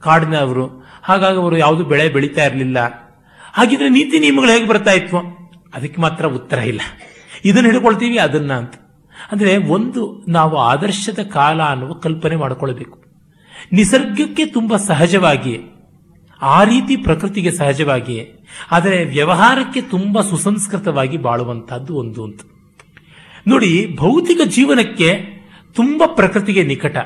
ಕಾಡಿನವರು 0.00 0.84
ಹಾಗಾಗಿ 1.02 1.38
ಅವರು 1.38 1.56
ಯಾವುದು 1.56 1.84
ಬೆಳೆ 1.84 2.08
ಬೆಳೀತಾ 2.08 2.44
ಇರಲಿಲ್ಲ. 2.44 2.78
ಹಾಗಿದ್ರೆ 3.52 3.88
ನೀತಿ 3.88 4.18
ನಿಯಮಗಳು 4.18 4.50
ಹೇಗೆ 4.50 4.66
ಬರ್ತಾ 4.66 4.90
ಇತ್ತು 4.90 5.16
ಅದಕ್ಕೆ 5.74 6.00
ಮಾತ್ರ 6.00 6.26
ಉತ್ತರ 6.26 6.58
ಇಲ್ಲ. 6.58 6.80
ಇದನ್ನ 7.44 7.66
ಹಿಡ್ಕೊಳ್ತೀವಿ 7.66 8.18
ಅದನ್ನ 8.18 8.52
ಅಂತ. 8.52 8.74
ಅಂದ್ರೆ 9.32 9.56
ಒಂದು 9.56 10.24
ನಾವು 10.28 10.56
ಆದರ್ಶದ 10.56 11.18
ಕಾಲ 11.18 11.62
ಅನ್ನುವ 11.62 11.92
ಕಲ್ಪನೆ 11.92 12.36
ಮಾಡಿಕೊಳ್ಬೇಕು. 12.36 13.03
ನಿಸರ್ಗಕ್ಕೆ 13.72 14.46
ತುಂಬ 14.46 14.76
ಸಹಜವಾಗಿ 14.76 15.58
ಆ 16.42 16.64
ರೀತಿ 16.64 16.96
ಪ್ರಕೃತಿಗೆ 16.96 17.50
ಸಹಜವಾಗಿ 17.50 18.26
ಆದರೆ 18.70 19.04
ವ್ಯವಹಾರಕ್ಕೆ 19.04 19.80
ತುಂಬ 19.80 20.20
ಸುಸಂಸ್ಕೃತವಾಗಿ 20.20 21.16
ಬಾಳುವಂತಹದ್ದು 21.16 21.94
ಒಂದು 21.96 22.24
ಅಂತ. 22.24 22.40
ನೋಡಿ, 23.46 23.96
ಭೌತಿಕ 23.96 24.40
ಜೀವನಕ್ಕೆ 24.46 25.24
ತುಂಬ 25.74 26.02
ಪ್ರಕೃತಿಗೆ 26.06 26.62
ನಿಕಟ. 26.62 26.96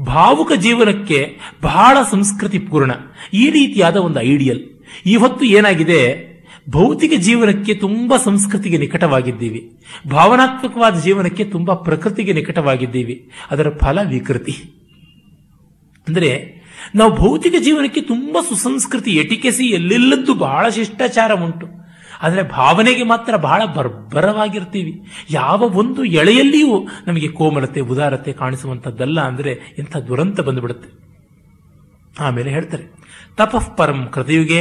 ಭಾವುಕ 0.00 0.52
ಜೀವನಕ್ಕೆ 0.52 1.38
ಬಹಳ 1.62 1.98
ಸಂಸ್ಕೃತಿ 2.10 2.58
ಪೂರ್ಣ. 2.58 2.90
ಈ 3.32 3.50
ರೀತಿಯಾದ 3.50 3.96
ಒಂದು 3.96 4.20
ಐಡಿಯಲ್. 4.20 4.60
ಇವತ್ತು 5.06 5.44
ಏನಾಗಿದೆ? 5.44 6.34
ಭೌತಿಕ 6.70 7.12
ಜೀವನಕ್ಕೆ 7.16 7.74
ತುಂಬ 7.74 8.16
ಸಂಸ್ಕೃತಿಗೆ 8.16 8.78
ನಿಕಟವಾಗಿದ್ದೀವಿ. 8.78 9.76
ಭಾವನಾತ್ಮಕವಾದ 10.10 11.00
ಜೀವನಕ್ಕೆ 11.00 11.44
ತುಂಬ 11.44 11.74
ಪ್ರಕೃತಿಗೆ 11.74 12.32
ನಿಕಟವಾಗಿದ್ದೀವಿ. 12.32 13.30
ಅದರ 13.50 13.70
ಫಲ 13.70 13.98
ವಿಕೃತಿ. 14.08 14.83
ಅಂದ್ರೆ 16.06 16.30
ನಾವು 16.94 17.10
ಭೌತಿಕ 17.16 17.56
ಜೀವನಕ್ಕೆ 17.58 18.00
ತುಂಬ 18.00 18.36
ಸುಸಂಸ್ಕೃತಿ, 18.48 19.10
ಎಟಿಕೆಸಿ, 19.16 19.66
ಎಲ್ಲೆಲ್ಲದ್ದು 19.70 20.32
ಬಹಳ 20.34 20.64
ಶಿಷ್ಟಾಚಾರ 20.68 21.32
ಉಂಟು. 21.32 21.66
ಆದರೆ 22.22 22.42
ಭಾವನೆಗೆ 22.42 23.04
ಮಾತ್ರ 23.04 23.36
ಬಹಳ 23.36 23.62
ಬರ್ಬರವಾಗಿರ್ತೀವಿ. 23.64 24.92
ಯಾವ 25.30 25.60
ಒಂದು 25.74 26.04
ಎಳೆಯಲ್ಲಿಯೂ 26.04 26.74
ನಮಗೆ 27.06 27.28
ಕೋಮಲತೆ, 27.28 27.80
ಉದಾರತೆ 27.80 28.32
ಕಾಣಿಸುವಂಥದ್ದಲ್ಲ 28.32 29.20
ಅಂದರೆ 29.20 29.54
ಇಂಥ 29.78 29.96
ದುರಂತ 30.08 30.40
ಬಂದುಬಿಡುತ್ತೆ. 30.40 30.90
ಆಮೇಲೆ 32.20 32.50
ಹೇಳ್ತಾರೆ, 32.50 32.84
ತಪಃ 33.36 33.66
ಪರಂ 33.76 34.00
ಕೃತಯುಗೆ 34.06 34.60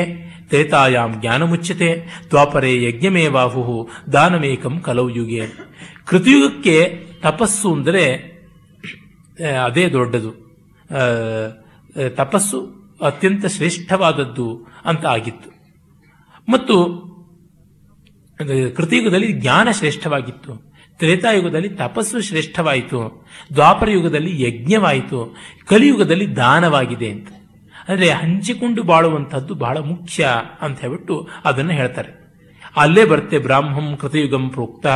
ತ್ರೇತಾಯಾಂ 0.49 1.11
ಜ್ಞಾನಮುಚ್ಯತೆ 1.21 1.89
ದ್ವಾಪರೆ 2.29 2.71
ಯಜ್ಞಮೇವಾಹು 2.83 3.75
ದಾನಮೇಕಂ 4.13 4.75
ಕಲೌ 4.79 5.07
ಯುಗೆ. 5.09 5.45
ಕೃತಯುಗಕ್ಕೆ 6.05 6.77
ತಪಸ್ಸು 7.21 7.69
ಅಂದರೆ, 7.73 8.05
ಅದೇ 9.63 9.85
ದೊಡ್ಡದು. 9.89 10.31
ತಪಸ್ಸು 12.09 12.59
ಅತ್ಯಂತ 13.01 13.45
ಶ್ರೇಷ್ಠವಾದದ್ದು 13.45 14.47
ಅಂತ 14.85 15.05
ಆಗಿತ್ತು. 15.05 15.49
ಮತ್ತು 16.49 16.75
ಕೃತಯುಗದಲ್ಲಿ 18.75 19.33
ಜ್ಞಾನ 19.33 19.67
ಶ್ರೇಷ್ಠವಾಗಿತ್ತು. 19.71 20.53
ತ್ರೇತಾಯುಗದಲ್ಲಿ 20.97 21.69
ತಪಸ್ಸು 21.69 22.21
ಶ್ರೇಷ್ಠವಾಯಿತು. 22.21 22.99
ದ್ವಾಪರ 23.53 23.89
ಯುಗದಲ್ಲಿ 23.89 24.33
ಯಜ್ಞವಾಯಿತು. 24.43 25.19
ಕಲಿಯುಗದಲ್ಲಿ 25.65 26.35
ದಾನವಾಗಿದೆ 26.35 27.09
ಅಂತ. 27.09 27.29
ಅಂದರೆ 27.87 28.09
ಹಂಚಿಕೊಂಡು 28.09 28.83
ಬಾಳುವಂಥದ್ದು 28.83 29.53
ಬಹಳ 29.55 29.77
ಮುಖ್ಯ 29.77 30.27
ಅಂತ 30.61 30.79
ಹೇಳ್ಬಿಟ್ಟು 30.79 31.27
ಅದನ್ನು 31.45 31.73
ಹೇಳ್ತಾರೆ. 31.73 32.11
ಅಲ್ಲೇ 32.77 33.05
ಬರುತ್ತೆ 33.05 33.37
ಬ್ರಾಹ್ಮಂ 33.39 33.97
ಕೃತಯುಗಂ 33.97 34.49
ಪ್ರೋಕ್ತ 34.49 34.87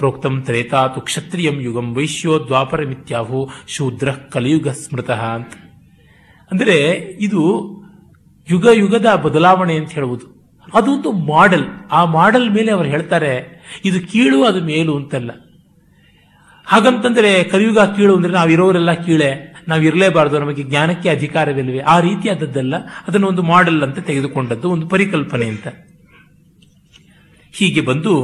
ಪ್ರೋಕ್ತಂ 0.00 0.42
ತ್ರೇತಾತು 0.42 1.00
ಕ್ಷತ್ರಿಯಂ 1.00 1.60
ಯುಗಂ 1.60 1.94
ವೈಶ್ಯೋ 1.94 2.38
ದ್ವಾಪರ 2.38 2.82
ಮಿಥ್ಯಾಹು 2.84 3.50
ಶೂದ್ರ 3.68 4.10
ಕಲಿಯುಗ 4.12 4.68
ಸ್ಮೃತಃ 4.68 5.22
ಅಂತ. 5.24 5.52
ಅಂದರೆ 6.50 6.76
ಇದು 7.20 7.42
ಯುಗ 8.50 8.66
ಯುಗದ 8.72 9.14
ಬದಲಾವಣೆ 9.14 9.74
ಅಂತ 9.76 9.90
ಹೇಳುವುದು. 9.90 10.26
ಅದೊಂದು 10.74 11.12
ಮಾಡೆಲ್ 11.12 11.64
ಆ 11.92 12.04
ಮಾಡೆಲ್ 12.04 12.50
ಮೇಲೆ 12.50 12.70
ಅವರು 12.72 12.88
ಹೇಳ್ತಾರೆ, 12.88 13.32
ಇದು 13.84 14.12
ಕೀಳು, 14.12 14.44
ಅದು 14.44 14.60
ಮೇಲು 14.64 14.96
ಅಂತಲ್ಲ. 14.96 15.30
ಹಾಗಂತಂದ್ರೆ 16.66 17.44
ಕಲಿಯುಗ 17.44 17.78
ಕೀಳು 17.78 18.16
ಅಂದ್ರೆ 18.16 18.32
ನಾವಿರೋರೆಲ್ಲ 18.32 18.92
ಕೀಳೆ 18.92 19.30
ನಾವು 19.68 19.82
ಇರಲೇಬಾರದು 19.82 20.38
ನಮಗೆ 20.38 20.62
ಜ್ಞಾನಕ್ಕೆ 20.62 21.08
ಅಧಿಕಾರವಿಲ್ಲವೆ 21.08 21.78
ಆ 21.78 22.00
ರೀತಿಯಾದದ್ದಲ್ಲ 22.00 22.74
ಅದನ್ನು 23.08 23.26
ಒಂದು 23.26 23.42
ಮಾಡೆಲ್ 23.42 23.82
ಅಂತ 23.82 23.98
ತೆಗೆದುಕೊಂಡದ್ದು 23.98 24.70
ಒಂದು 24.70 24.88
ಪರಿಕಲ್ಪನೆ 24.88 25.46
ಅಂತ. 25.46 25.68
ಹೀಗೆ 27.54 27.80
ಬಂದು 27.80 28.14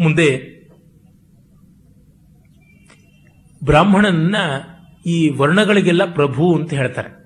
ಮುಂದೆ 0.00 0.28
ಬ್ರಾಹ್ಮಣನ 3.64 4.36
ಈ 5.06 5.30
ವರ್ಣಗಳಿಗೆಲ್ಲ 5.30 6.12
ಪ್ರಭು 6.12 6.54
ಅಂತ 6.54 6.72
ಹೇಳ್ತಾರೆ. 6.72 7.20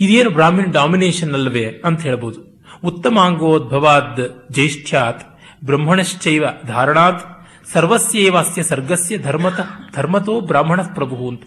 ಇದೇನು 0.00 0.30
ಬ್ರಾಹ್ಮಣ 0.30 0.64
ಡಾಮಿನೇಷನ್ 0.72 1.32
ಅಲ್ಲವೇ 1.32 1.64
ಅಂತ 1.84 2.00
ಹೇಳ್ಬೋದು. 2.00 2.62
ಉತ್ತಮಾಂಗೋದ್ಭವಾದ್ 2.84 4.52
ಜ್ಯೇಷ್ಠ್ಯಾತ್, 4.52 5.38
ಬ್ರಹ್ಮಣಶ್ಚೈವ 5.64 6.44
ಧಾರಣಾತ್, 6.66 7.46
ಸರ್ವಸ್ಯೇವಾಸ್ಯ 7.72 8.62
ಸರ್ಗಸ್ಯ 8.62 9.18
ಧರ್ಮತ, 9.18 9.60
ಧರ್ಮತೋ 9.94 10.40
ಬ್ರಾಹ್ಮಣ 10.40 10.82
ಪ್ರಭು 10.82 11.28
ಅಂತ. 11.28 11.42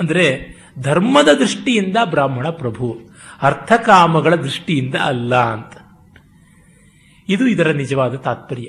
ಅಂದ್ರೆ 0.00 0.58
ಧರ್ಮದ 0.78 1.28
ದೃಷ್ಟಿಯಿಂದ 1.28 1.96
ಬ್ರಾಹ್ಮಣ 2.04 2.48
ಪ್ರಭು, 2.50 3.00
ಅರ್ಥಕಾಮಗಳ 3.42 4.34
ದೃಷ್ಟಿಯಿಂದ 4.34 4.94
ಅಲ್ಲ 4.94 5.36
ಅಂತ. 5.36 5.72
ಇದು 7.28 7.46
ಇದರ 7.46 7.70
ನಿಜವಾದ 7.70 8.14
ತಾತ್ಪರ್ಯ. 8.14 8.68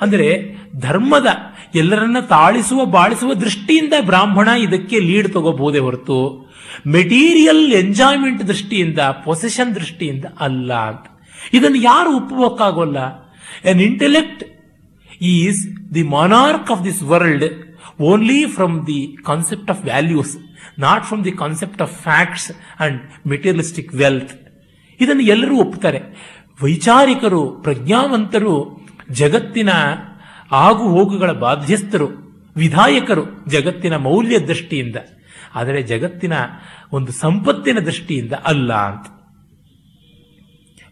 ಅಂದರೆ 0.00 0.56
ಧರ್ಮದ 0.78 1.26
ಎಲ್ಲರನ್ನ 1.74 2.20
ತಾಳಿಸುವ, 2.20 2.84
ಬಾಳಿಸುವ 2.84 3.34
ದೃಷ್ಟಿಯಿಂದ 3.34 3.92
ಬ್ರಾಹ್ಮಣ 4.00 4.48
ಇದಕ್ಕೆ 4.48 4.98
ಲೀಡ್ 4.98 5.32
ತಗೋಬಹುದೇ 5.32 5.78
ಹೊರತು 5.78 6.50
ಮೆಟೀರಿಯಲ್ 6.86 7.72
ಎಂಜಾಯ್ಮೆಂಟ್ 7.72 8.48
ದೃಷ್ಟಿಯಿಂದ 8.48 8.98
ಪೊಸೆಷನ್ 8.98 9.74
ದೃಷ್ಟಿಯಿಂದ 9.74 10.24
ಅಲ್ಲ 10.40 10.74
ಅಂತ. 10.74 11.20
ಇದನ್ನು 11.52 11.76
ಯಾರು 11.76 12.16
ಒಪ್ಪುವಕ್ಕಾಗೋಲ್ಲ? 12.16 12.96
An 13.64 13.80
intellect 13.80 14.44
is 15.22 15.94
the 15.94 16.02
monarch 16.02 16.70
of 16.70 16.84
this 16.84 17.02
world 17.02 17.44
only 18.00 18.46
from 18.46 18.86
the 18.86 19.16
concept 19.24 19.70
of 19.70 19.84
values 19.84 20.38
not 20.78 21.04
from 21.04 21.24
the 21.24 21.32
concept 21.32 21.82
of 21.82 22.02
facts 22.02 22.52
and 22.80 23.28
materialistic 23.28 23.94
wealth 23.94 24.32
ಇದನ್ನು 25.00 25.22
ಎಲ್ಲರೂ 25.22 25.56
ಒಪ್ಪುತ್ತಾರೆ. 25.56 26.00
ವೈಚಾರಿಕರು, 26.62 27.50
ಪ್ರಜ್ಞಾವಂತರು 27.50 28.79
ಜಗತ್ತಿನ 29.12 29.68
ಆಗು 30.52 30.88
ಹೋಗುಗಳ 30.88 31.32
ಬಾಧ್ಯಸ್ಥರು, 31.32 32.08
ವಿಧಾಯಕರು 32.56 33.50
ಜಗತ್ತಿನ 33.50 33.96
ಮೌಲ್ಯ 33.96 34.38
ದೃಷ್ಟಿಯಿಂದ. 34.38 34.96
ಆದರೆ 35.54 35.82
ಜಗತ್ತಿನ 35.82 36.32
ಒಂದು 36.92 37.12
ಸಂಪತ್ತಿನ 37.12 37.78
ದೃಷ್ಟಿಯಿಂದ 37.78 38.32
ಅಲ್ಲ 38.32 38.72
ಅಂತ. 38.72 39.06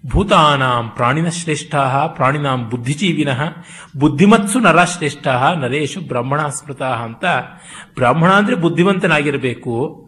ಭೂತಾನಾಂ 0.07 0.89
ಪ್ರಾಣಿನ 0.89 1.29
ಶ್ರೇಷ್ಠ, 1.29 1.75
ಪ್ರಾಣಿನಾಂ 2.09 2.71
ಬುದ್ಧಿಜೀವಿನ, 2.71 3.29
ಬುದ್ಧಿಮತ್ಸು 3.97 4.61
ನರ 4.61 4.85
ಶ್ರೇಷ್ಠ, 4.85 5.29
ನರೇಶು 5.57 6.01
ಬ್ರಾಹ್ಮಣ 6.01 6.47
ಸ್ಮೃತ 6.47 6.83
ಅಂತ 6.83 7.25
ಬ್ರಾಹ್ಮಣ 7.95 8.31
ಅಂದ್ರೆ 8.31 8.57
ಬುದ್ಧಿವಂತನಾಗಿರಬೇಕು. 8.57 10.08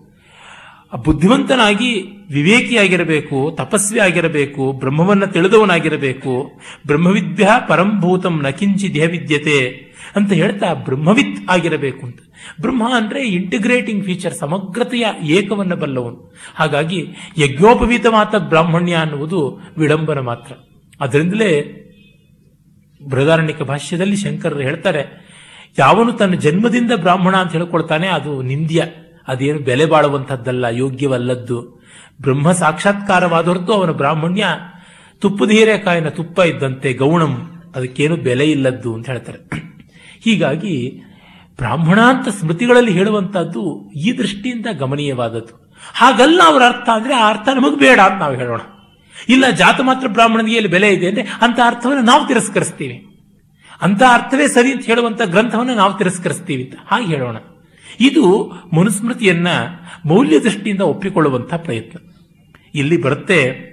ಬುದ್ಧಿವಂತನಾಗಿ 0.97 2.03
ವಿವೇಕಿಯಾಗಿರಬೇಕು 2.31 3.55
ತಪಸ್ವಿ 3.59 3.99
ಆಗಿರಬೇಕು 3.99 4.73
ಬ್ರಹ್ಮವನ್ನ 4.73 5.25
ತಿಳಿದವನಾಗಿರಬೇಕು, 5.25 6.61
ಬ್ರಹ್ಮವಿದ್ಯ 6.87 7.49
ಪರಂಭೂತಂ 7.69 8.43
ನಕಿಂಚಿ 8.43 8.95
ದೇಹವಿದ್ಯತೆ 8.95 9.91
ಅಂತ 10.17 10.33
ಹೇಳ್ತಾ 10.33 10.75
ಬ್ರಹ್ಮವಿತ್ 10.75 11.51
ಆಗಿರಬೇಕು 11.51 12.07
ಅಂತ. 12.07 12.19
ಬ್ರಹ್ಮ 12.61 12.95
ಅಂದ್ರೆ 12.97 13.29
ಇಂಟಿಗ್ರೇಟಿಂಗ್ 13.29 14.05
ಫೀಚರ್ 14.05 14.35
ಸಮಗ್ರತೆಯ 14.35 15.07
ಏಕವನ್ನ 15.23 15.75
ಬಲ್ಲವನು. 15.75 16.35
ಹಾಗಾಗಿ 16.55 17.07
ಯಜ್ಞೋಪವೀತ 17.39 18.07
ಮಾತ 18.07 18.35
ಬ್ರಾಹ್ಮಣ್ಯ 18.35 18.95
ಅನ್ನುವುದು 18.95 19.61
ವಿಡಂಬನ 19.79 20.19
ಮಾತ್ರ. 20.19 20.53
ಅದರಿಂದಲೇ 21.01 21.77
ಬೃಹದಾರಣ್ಯಕ 23.09 23.63
ಭಾಷ್ಯದಲ್ಲಿ 23.63 24.17
ಶಂಕರರು 24.17 24.61
ಹೇಳ್ತಾರೆ, 24.61 25.27
ಯಾವನು 25.79 26.13
ತನ್ನ 26.13 26.35
ಜನ್ಮದಿಂದ 26.35 26.93
ಬ್ರಾಹ್ಮಣ 26.97 27.37
ಅಂತ 27.37 27.53
ಹೇಳ್ಕೊಳ್ತಾನೆ, 27.53 28.09
ಅದು 28.09 28.43
ನಿಂದ್ಯ. 28.43 28.85
ಅದೇನು 29.29 29.59
ಬೆಲೆ 29.59 29.87
ಬಾಳುವಂಥದ್ದಲ್ಲ, 29.87 30.65
ಯೋಗ್ಯವಲ್ಲದ್ದು. 30.71 31.81
ಬ್ರಹ್ಮ 32.23 32.53
ಸಾಕ್ಷಾತ್ಕಾರವಾದ 32.53 33.49
ಹೊರತು 33.49 33.73
ಅವನ 33.73 33.91
ಬ್ರಾಹ್ಮಣ್ಯ. 33.91 34.47
ತುಪ್ಪದ 35.19 35.51
ಹೀರೆಕಾಯಿನ 35.51 36.09
ತುಪ್ಪ 36.09 36.39
ಇದ್ದಂತೆ 36.39 36.93
ಗೌಣಂ, 36.93 37.63
ಅದಕ್ಕೇನು 37.77 38.17
ಬೆಲೆ 38.17 38.51
ಇಲ್ಲದ್ದು 38.51 38.95
ಅಂತ 38.95 39.11
ಹೇಳ್ತಾರೆ. 39.11 39.39
ಹೀಗಾಗಿ 40.25 41.03
ಬ್ರಾಹ್ಮಣ 41.57 42.01
ಅಂತ 42.01 42.29
ಸ್ಮೃತಿಗಳಲ್ಲಿ 42.29 42.93
ಹೇಳುವಂತಹದ್ದು 42.93 43.91
ಈ 43.91 44.19
ದೃಷ್ಟಿಯಿಂದ 44.19 44.67
ಗಮನೀಯವಾದದ್ದು. 44.73 45.77
ಹಾಗಲ್ಲ 45.95 46.43
ಅವರ 46.47 46.63
ಅರ್ಥ 46.67 46.89
ಅಂದ್ರೆ 46.95 47.15
ಆ 47.15 47.29
ಅರ್ಥ 47.29 47.49
ನಮಗೆ 47.49 47.77
ಬೇಡ 47.77 48.01
ಅಂತ 48.01 48.21
ನಾವು 48.21 48.35
ಹೇಳೋಣ. 48.35 48.61
ಇಲ್ಲ, 49.29 49.51
ಜಾತ 49.51 49.81
ಮಾತ್ರ 49.81 50.07
ಬ್ರಾಹ್ಮಣನಿಗೆ 50.07 50.57
ಇಲ್ಲಿ 50.57 50.71
ಬೆಲೆ 50.71 50.89
ಇದೆ 50.89 51.09
ಅಂದ್ರೆ 51.09 51.27
ಅಂತ 51.41 51.59
ಅರ್ಥವನ್ನು 51.65 52.03
ನಾವು 52.03 52.29
ತಿರಸ್ಕರಿಸ್ತೀವಿ. 52.29 53.07
ಅಂತ 53.83 54.03
ಅರ್ಥವೇ 54.03 54.49
ಸರಿ 54.49 54.73
ಅಂತ 54.73 54.87
ಹೇಳುವಂತ 54.87 55.23
ಗ್ರಂಥವನ್ನು 55.23 55.75
ನಾವು 55.75 55.99
ತಿರಸ್ಕರಿಸ್ತೀವಿ 55.99 56.65
ಅಂತ 56.65 56.75
ಹಾಗೆ 56.87 57.07
ಹೇಳೋಣ. 57.07 57.37
ಇದು 58.01 58.53
ಮನುಸ್ಮೃತಿಯನ್ನ 58.77 59.49
ಮೌಲ್ಯ 60.05 60.39
ದೃಷ್ಟಿಯಿಂದ 60.41 60.81
ಒಪ್ಪಿಕೊಳ್ಳುವಂತಹ 60.81 61.57
ಪ್ರಯತ್ನ. 61.57 61.99
ಇಲ್ಲಿ 62.75 63.03
ಬರುತ್ತೆ, 63.03 63.71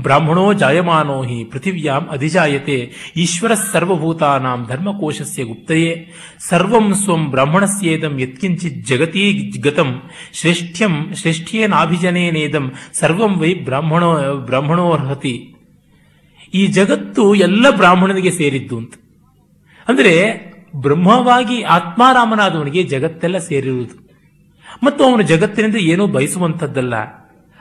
ಬ್ರಾಹ್ಮಣೋ 0.00 0.52
ಜಾಯಮಾನೋ 0.52 1.22
ಹಿ 1.22 1.44
ಪೃಥಿವ್ಯಾಂ 1.44 2.06
ಅಧಿಜಾಯತೆ, 2.10 2.92
ಈಶ್ವರ 3.16 3.54
ಸರ್ವಭೂತಾನಾಂ 3.54 4.66
ಧರ್ಮಕೋಶಸ್ಯ 4.66 5.44
ಗುಪ್ತಯೇ, 5.44 6.12
ಸರ್ವಂ 6.38 6.94
ಸ್ವಂ 6.94 7.30
ಬ್ರಾಹ್ಮಣಸ್ಯೇದಂ 7.30 8.18
ಯತ್ಕಿಂಚಿತ್ 8.18 8.86
ಜಗತೀ 8.86 9.32
ಗತಂ, 9.60 10.02
ಶ್ರೇಷ್ಠ್ಯಂ 10.32 11.14
ಶ್ರೇಷ್ಠ್ಯೇನಾಭಿಜನೇನೇದಂ, 11.14 12.72
ಸರ್ವಂ 12.92 13.38
ವೈ 13.38 13.54
ಬ್ರಾಹ್ಮಣೋ, 13.54 14.36
ಬ್ರಾಹ್ಮಣೋರ್ಹತಿ. 14.36 15.54
ಈ 16.54 16.66
ಜಗತ್ತು 16.66 17.34
ಎಲ್ಲ 17.34 17.70
ಬ್ರಾಹ್ಮಣನಿಗೆ 17.70 18.30
ಸೇರಿದ್ದು 18.30 18.78
ಅಂತ. 18.78 18.94
ಅಂದ್ರೆ 19.88 20.14
ಬ್ರಹ್ಮವಾಗಿ 20.80 21.62
ಆತ್ಮಾರಾಮನಾದವನಿಗೆ 21.62 22.82
ಜಗತ್ತೆಲ್ಲ 22.82 23.38
ಸೇರಿರುವುದು. 23.38 24.08
ಮತ್ತು 24.82 25.04
ಅವನು 25.04 25.22
ಜಗತ್ತಿನಿಂದ 25.22 25.76
ಏನೂ 25.76 26.06
ಬಯಸುವಂಥದ್ದಲ್ಲ. 26.06 26.94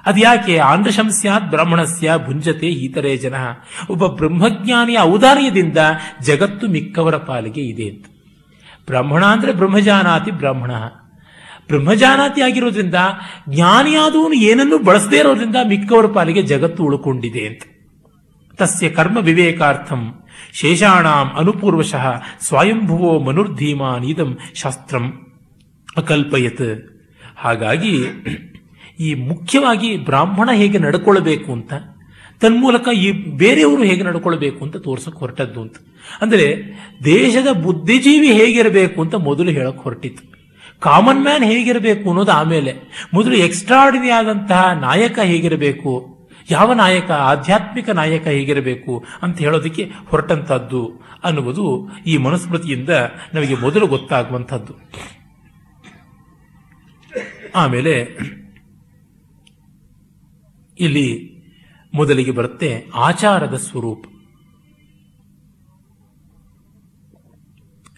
ಅದ್ಯಾಕೆ? 0.05 0.57
ಆಂಧ್ರಶಂಸ್ಯಾತ್ 0.57 1.45
ಬ್ರಾಹ್ಮಣಸ್ಯ, 1.45 2.11
ಭುಂಜತೆ 2.25 2.67
ಈತರೇ 2.67 3.17
ಜನ 3.17 3.35
ಒಬ್ಬ 3.89 4.05
ಬ್ರಹ್ಮಜ್ಞಾನಿಯ 4.05 4.99
ಔದಾರ್ಯದಿಂದ 4.99 5.77
ಜಗತ್ತು 6.21 6.67
ಮಿಕ್ಕವರ 6.67 7.17
ಪಾಲಿಗೆ 7.17 7.61
ಇದೆ 7.61 7.89
ಅಂತ. 7.89 8.05
ಬ್ರಾಹ್ಮಣ 8.85 9.25
ಅಂದ್ರೆ 9.25 9.53
ಬ್ರಹ್ಮಜಾನಾತಿ 9.53 10.31
ಬ್ರಾಹ್ಮಣ. 10.31 10.71
ಬ್ರಹ್ಮಜಾನಾತಿ 11.67 12.41
ಆಗಿರೋದ್ರಿಂದ 12.41 12.95
ಜ್ಞಾನಿಯಾದವನು 13.49 14.33
ಏನನ್ನೂ 14.33 14.77
ಬಳಸದೇ 14.77 15.17
ಇರೋದ್ರಿಂದ 15.17 15.55
ಮಿಕ್ಕವರ 15.67 16.05
ಪಾಲಿಗೆ 16.05 16.41
ಜಗತ್ತು 16.41 16.83
ಉಳ್ಕೊಂಡಿದೆ 16.83 17.47
ಅಂತ. 17.47 17.61
ತಸ್ಯ 18.55 18.89
ಕರ್ಮ 18.89 19.17
ವಿವೇಕಾರ್ಥಂ. 19.17 20.13
ಶೇಷಾಣಾಂ 20.53 21.27
ಅನುಪೂರ್ವಶಃ 21.37 22.21
ಸ್ವಯಂಭುವೋ 22.41 23.19
ಮನುರ್ಧೀಮಾನ್ 23.19 24.05
ಇದಂ 24.05 24.37
ಶಾಸ್ತ್ರಂ 24.55 25.27
ಅಕಲ್ಪಯತ್. 25.97 26.67
ಹಾಗಾಗಿ 27.37 27.95
ಈ 28.99 29.13
ಮುಖ್ಯವಾಗಿ 29.13 29.97
ಬ್ರಾಹ್ಮಣ 29.97 30.49
ಹೇಗೆ 30.53 30.77
ನಡ್ಕೊಳ್ಬೇಕು 30.77 31.51
ಅಂತ, 31.51 31.73
ತನ್ಮೂಲಕ 32.39 32.87
ಈ 32.93 33.11
ಬೇರೆಯವರು 33.11 33.83
ಹೇಗೆ 33.83 34.03
ನಡ್ಕೊಳ್ಬೇಕು 34.03 34.65
ಅಂತ 34.65 34.77
ತೋರ್ಸಕ್ 34.77 35.15
ಹೊರಟದ್ದು 35.15 35.61
ಅಂತ. 35.61 35.75
ಅಂದ್ರೆ 36.21 36.63
ದೇಶದ 37.05 37.47
ಬುದ್ಧಿಜೀವಿ 37.47 38.31
ಹೇಗಿರಬೇಕು 38.31 39.01
ಅಂತ 39.01 39.15
ಮೊದಲು 39.15 39.51
ಹೇಳಕ್ 39.51 39.77
ಹೊರಟಿತ್ತು. 39.77 40.23
ಕಾಮನ್ 40.79 41.21
ಮ್ಯಾನ್ 41.21 41.43
ಹೇಗಿರಬೇಕು 41.43 42.09
ಅನ್ನೋದು 42.09 42.31
ಆಮೇಲೆ. 42.31 42.73
ಮೊದಲು 43.13 43.35
ಎಕ್ಸ್ಟ್ರಾರ್ಡಿನಿ 43.35 44.09
ಆದಂತಹ 44.09 44.71
ನಾಯಕ 44.71 45.19
ಹೇಗಿರಬೇಕು? 45.19 46.16
ಯಾವ 46.51 46.73
ನಾಯಕ, 46.73 47.11
ಆಧ್ಯಾತ್ಮಿಕ 47.11 47.89
ನಾಯಕ 47.89 48.27
ಹೇಗಿರಬೇಕು 48.27 49.05
ಅಂತ 49.21 49.37
ಹೇಳೋದಕ್ಕೆ 49.37 49.91
ಹೊರಟಂತಹದ್ದು 50.07 50.91
ಅನ್ನುವುದು 51.23 51.89
ಈ 52.07 52.17
ಮನುಸ್ಮೃತಿಯಿಂದ 52.17 52.89
ನಮಗೆ 53.33 53.55
ಮೊದಲು 53.55 53.87
ಗೊತ್ತಾಗುವಂಥದ್ದು. 53.87 54.73
ಆಮೇಲೆ 57.55 58.17
ಇಲ್ಲಿ 60.79 61.37
ಮೊದಲಿಗೆ 61.93 62.31
ಬರುತ್ತೆ 62.31 62.85
ಆಚಾರದ 62.95 63.55
ಸ್ವರೂಪ. 63.55 64.05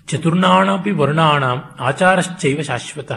ಚತುರ್ನಾಣಪಿ 0.08 0.92
ವರ್ಣಾಣ 0.92 1.44
ಆಚಾರಶ್ಚೈವ 1.80 2.62
ಶಾಶ್ವತ. 2.62 3.12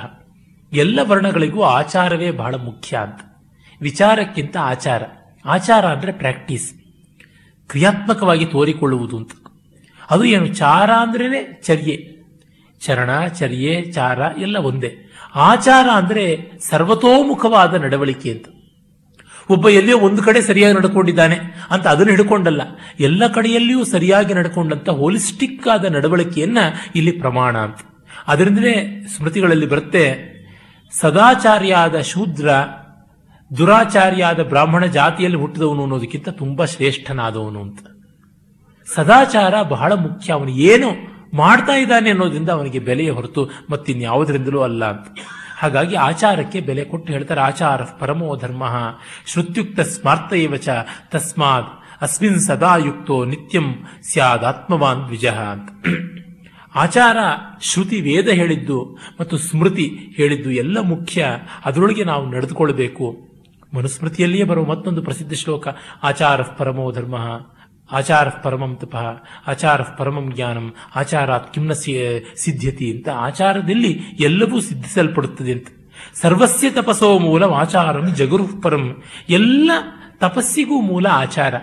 ಎಲ್ಲ 0.72 1.00
ವರ್ಣಗಳಿಗೂ 1.02 1.62
ಆಚಾರವೇ 1.62 2.30
ಬಹಳ 2.30 2.54
ಮುಖ್ಯ 2.54 2.96
ಅಂತ. 2.96 3.20
ವಿಚಾರಕ್ಕಿಂತ 3.80 4.56
ಆಚಾರ. 4.56 5.02
ಆಚಾರ 5.44 5.84
ಅಂದರೆ 5.86 6.12
ಪ್ರಾಕ್ಟೀಸ್ 6.12 6.66
ಕ್ರಿಯಾತ್ಮಕವಾಗಿ 7.70 8.46
ತೋರಿಕೊಳ್ಳುವುದು 8.46 9.16
ಅಂತ. 9.16 9.32
ಅದು 10.10 10.24
ಏನು? 10.24 10.46
ಚಾರ 10.54 10.90
ಅಂದ್ರೇ 10.90 11.60
ಚರ್ಯೆ. 11.64 11.96
ಚರಣ, 12.80 13.26
ಚರ್ಯೆ, 13.26 13.92
ಚಾರ 13.92 14.18
ಎಲ್ಲ 14.38 14.56
ಒಂದೇ. 14.56 14.90
ಆಚಾರ 15.34 15.86
ಅಂದರೆ 15.94 16.24
ಸರ್ವತೋಮುಖವಾದ 16.60 17.74
ನಡವಳಿಕೆ 17.74 18.30
ಅಂತ. 18.30 18.46
ಒಬ್ಬ 19.50 19.68
ಎಲ್ಲಿಯೋ 19.68 19.98
ಒಂದು 19.98 20.22
ಕಡೆ 20.22 20.40
ಸರಿಯಾಗಿ 20.42 20.74
ನಡ್ಕೊಂಡಿದ್ದಾನೆ 20.76 21.36
ಅಂತ 21.70 21.86
ಅದನ್ನು 21.86 22.12
ಹಿಡ್ಕೊಂಡಲ್ಲ. 22.12 22.62
ಎಲ್ಲ 23.00 23.22
ಕಡೆಯಲ್ಲಿಯೂ 23.26 23.84
ಸರಿಯಾಗಿ 23.84 24.34
ನಡ್ಕೊಂಡಂತ 24.34 24.88
ಹೋಲಿಸ್ಟಿಕ್ 24.90 25.68
ಆದ 25.68 25.84
ನಡವಳಿಕೆಯನ್ನ 25.84 26.58
ಇಲ್ಲಿ 26.96 27.12
ಪ್ರಮಾಣ 27.12 27.56
ಅಂತ. 27.58 27.80
ಅದರಿಂದಲೇ 28.26 29.04
ಸ್ಮೃತಿಗಳಲ್ಲಿ 29.16 29.66
ಬರುತ್ತೆ, 29.66 30.04
ಸದಾಚಾರ್ಯಾದ 30.92 32.00
ಶೂದ್ರ 32.00 32.48
ದುರಾಚಾರ್ಯಾದ 33.58 34.42
ಬ್ರಾಹ್ಮಣ 34.42 34.84
ಜಾತಿಯಲ್ಲಿ 34.84 35.38
ಹುಟ್ಟಿದವನು 35.38 35.82
ಅನ್ನೋದಕ್ಕಿಂತ 35.82 36.28
ತುಂಬಾ 36.28 36.64
ಶ್ರೇಷ್ಠನಾದವನು 36.64 37.62
ಅಂತ. 37.62 37.78
ಸದಾಚಾರ 38.94 39.62
ಬಹಳ 39.62 39.92
ಮುಖ್ಯ. 39.92 40.32
ಅವನು 40.32 40.50
ಏನು 40.50 40.90
ಮಾಡ್ತಾ 41.36 41.72
ಇದ್ದಾನೆ 41.72 42.10
ಅನ್ನೋದ್ರಿಂದ 42.10 42.48
ಅವನಿಗೆ 42.48 42.78
ಬೆಲೆಯ 42.78 43.10
ಹೊರತು 43.10 43.50
ಮತ್ತಿನ್ಯಾವುದರಿಂದಲೂ 43.70 44.60
ಅಲ್ಲ 44.60 44.84
ಅಂತ. 44.84 45.18
ಹಾಗಾಗಿ 45.58 45.96
ಆಚಾರಕ್ಕೆ 45.96 46.60
ಬೆಲೆ 46.60 46.84
ಕೊಟ್ಟು 46.84 47.12
ಹೇಳ್ತಾರೆ, 47.12 47.40
ಆಚಾರ 47.40 47.82
ಪರಮೋ 47.82 48.36
ಧರ್ಮ, 48.36 48.64
ಶ್ರುತ್ಯುಕ್ತ 49.26 49.80
ಸ್ಮಾರ್ಥ 49.80 50.32
ಇವಚ 50.32 50.68
ತಸ್ಮಾತ್ 51.10 52.02
ಅಸ್ಮಿನ್ 52.02 52.40
ಸದಾ 52.40 52.76
ಯುಕ್ತೋ 52.76 53.24
ನಿತ್ಯಂ 53.24 53.74
ಸ್ಯಾದಾತ್ಮವಾನ್ 54.02 55.04
ದ್ವಿಜ 55.06 55.26
ಅಂತ. 55.26 55.86
ಆಚಾರ, 56.74 57.16
ಶ್ರುತಿ, 57.60 58.00
ವೇದ 58.00 58.28
ಹೇಳಿದ್ದು 58.28 58.98
ಮತ್ತು 59.20 59.38
ಸ್ಮೃತಿ 59.38 59.98
ಹೇಳಿದ್ದು 60.16 60.50
ಎಲ್ಲ 60.50 60.78
ಮುಖ್ಯ. 60.78 61.26
ಅದರೊಳಗೆ 61.64 62.04
ನಾವು 62.04 62.30
ನಡೆದುಕೊಳ್ಬೇಕು. 62.30 63.31
ಮನುಸ್ಮೃತಿಯಲ್ಲಿಯೇ 63.74 64.44
ಬರುವ 64.44 64.64
ಮತ್ತೊಂದು 64.64 65.02
ಪ್ರಸಿದ್ಧ 65.02 65.32
ಶ್ಲೋಕ, 65.32 65.68
ಆಚಾರ 66.02 66.42
ಪರಮೋ 66.42 66.92
ಧರ್ಮ, 66.92 67.16
ಆಚಾರ 67.92 68.28
ಪರಮಂ 68.28 68.76
ತಪ, 68.76 68.96
ಆಚಾರ 69.46 69.82
ಪರಮಂ 69.82 70.32
ಜ್ಞಾನಂ, 70.34 70.74
ಆಚಾರಾತ್ 70.96 71.54
ಕಿಮ್ನ 71.54 71.72
ಸಿದ್ಧತಿ 71.72 72.90
ಅಂತ 72.90 73.08
ಆಚಾರದಲ್ಲಿ 73.08 74.00
ಎಲ್ಲವೂ 74.20 74.60
ಸಿದ್ಧಿಸಲ್ಪಡುತ್ತದೆ 74.60 75.52
ಅಂತ. 75.52 75.66
ಸರ್ವಸ್ಯ 76.14 76.70
ತಪಸೋ 76.70 77.18
ಮೂಲ 77.18 77.44
ಆಚಾರಂ 77.44 78.14
ಜಗುರು 78.14 78.62
ಪರಂ. 78.62 79.02
ಎಲ್ಲ 79.28 79.70
ತಪಸ್ಸಿಗೂ 80.18 80.80
ಮೂಲ 80.80 81.06
ಆಚಾರ. 81.06 81.54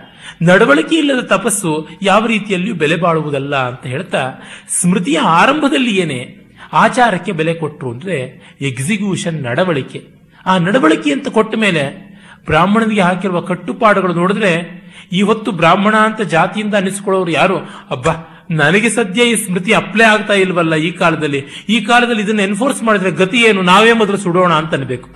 ನಡವಳಿಕೆ 0.42 0.96
ಇಲ್ಲದ 0.96 1.24
ತಪಸ್ಸು 1.24 1.88
ಯಾವ 2.02 2.26
ರೀತಿಯಲ್ಲಿಯೂ 2.26 2.74
ಬೆಲೆ 2.74 2.96
ಬಾಳುವುದಲ್ಲ 2.96 3.56
ಅಂತ 3.56 3.86
ಹೇಳ್ತಾ, 3.86 4.32
ಸ್ಮೃತಿಯ 4.68 5.18
ಆರಂಭದಲ್ಲಿ 5.18 5.96
ಏನೇ 5.96 6.36
ಆಚಾರಕ್ಕೆ 6.72 7.32
ಬೆಲೆ 7.32 7.54
ಕೊಟ್ಟರು 7.54 7.90
ಅಂದ್ರೆ 7.90 8.16
ಎಕ್ಸಿಕ್ಯೂಷನ್ 8.60 9.42
ನಡವಳಿಕೆ. 9.42 10.19
ಆ 10.46 10.58
ನಡವಳಿಕೆ 10.58 11.12
ಅಂತ 11.12 11.28
ಕೊಟ್ಟ 11.28 11.54
ಮೇಲೆ 11.56 12.10
ಬ್ರಾಹ್ಮಣನಿಗೆ 12.44 13.00
ಹಾಕಿರುವ 13.00 13.40
ಕಟ್ಟುಪಾಡುಗಳು 13.40 14.14
ನೋಡಿದ್ರೆ 14.14 14.80
ಇವತ್ತು 15.12 15.52
ಬ್ರಾಹ್ಮಣ 15.52 15.96
ಅಂತ 15.96 16.20
ಜಾತಿಯಿಂದ 16.20 16.74
ಅನಿಸ್ಕೊಳ್ಳೋರು 16.74 17.30
ಯಾರು? 17.30 17.58
ಅಬ್ಬಾ, 17.90 18.12
ನನಗೆ 18.50 18.90
ಸದ್ಯ 18.90 19.22
ಈ 19.22 19.34
ಸ್ಮೃತಿ 19.34 19.72
ಅಪ್ಲೈ 19.72 20.04
ಆಗ್ತಾ 20.04 20.32
ಇಲ್ವಲ್ಲ 20.32 20.74
ಈ 20.74 20.90
ಕಾಲದಲ್ಲಿ. 20.90 21.44
ಈ 21.68 21.80
ಕಾಲದಲ್ಲಿ 21.80 22.22
ಇದನ್ನು 22.22 22.42
ಎನ್ಫೋರ್ಸ್ 22.42 22.82
ಮಾಡಿದ್ರೆ 22.82 23.10
ಗತಿ 23.10 23.38
ಏನು? 23.38 23.62
ನಾವೇ 23.62 23.92
ಮೊದಲು 23.92 24.16
ಸುಡೋಣ 24.16 24.52
ಅಂತ 24.52 24.74
ಅನ್ಬೇಕು. 24.74 25.10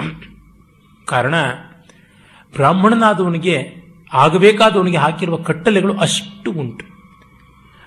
ಕಾರಣ, 1.07 1.35
ಬ್ರಾಹ್ಮಣನಾದವನಿಗೆ, 2.53 3.85
ಆಗಬೇಕಾದವನಿಗೆ 4.13 4.97
ಹಾಕಿರುವ 4.97 5.37
ಕಟ್ಟಲೆಗಳು 5.37 5.97
ಅಷ್ಟು 5.97 6.51
ಉಂಟು. 6.51 6.85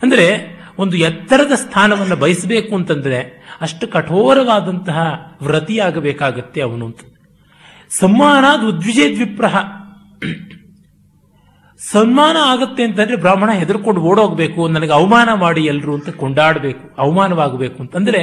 ಅಂದ್ರೆ, 0.01 0.57
ಒಂದು 0.77 0.97
ಎತ್ತರದ 0.97 1.51
ಸ್ಥಾನವನ್ನು 1.55 2.15
ಬಯಸಬೇಕು 2.15 2.75
ಅಂತಂದ್ರೆ 2.75 3.47
ಅಷ್ಟು 3.61 3.87
ಕಠೋರವಾದಂತಹ 3.87 5.13
ವ್ರತಿಯಾಗಬೇಕಾಗತ್ತೆ 5.41 6.61
ಅವನು 6.61 6.85
ಅಂತ. 6.85 6.99
ಸಮ್ಮಾನಾದ್ 7.91 8.65
ಉದ್ವಿಜೇ 8.71 9.07
ದ್ವಿಪ್ರಹ 9.15 9.55
ಸನ್ಮಾನ 11.81 12.37
ಆಗುತ್ತೆ 12.51 12.83
ಅಂತಂದ್ರೆ 12.83 13.17
ಬ್ರಾಹ್ಮಣ 13.23 13.51
ಹೆದರ್ಕೊಂಡು 13.59 14.01
ಓಡೋಗ್ಬೇಕು, 14.01 14.61
ನನಗೆ 14.67 14.91
ಅವಮಾನ 14.91 15.29
ಮಾಡಿ 15.33 15.61
ಎಲ್ಲರೂ 15.65 15.91
ಅಂತ 15.93 16.09
ಕೊಂಡಾಡಬೇಕು, 16.09 16.83
ಅವಮಾನವಾಗಬೇಕು 17.03 17.77
ಅಂತಂದ್ರೆ 17.83 18.21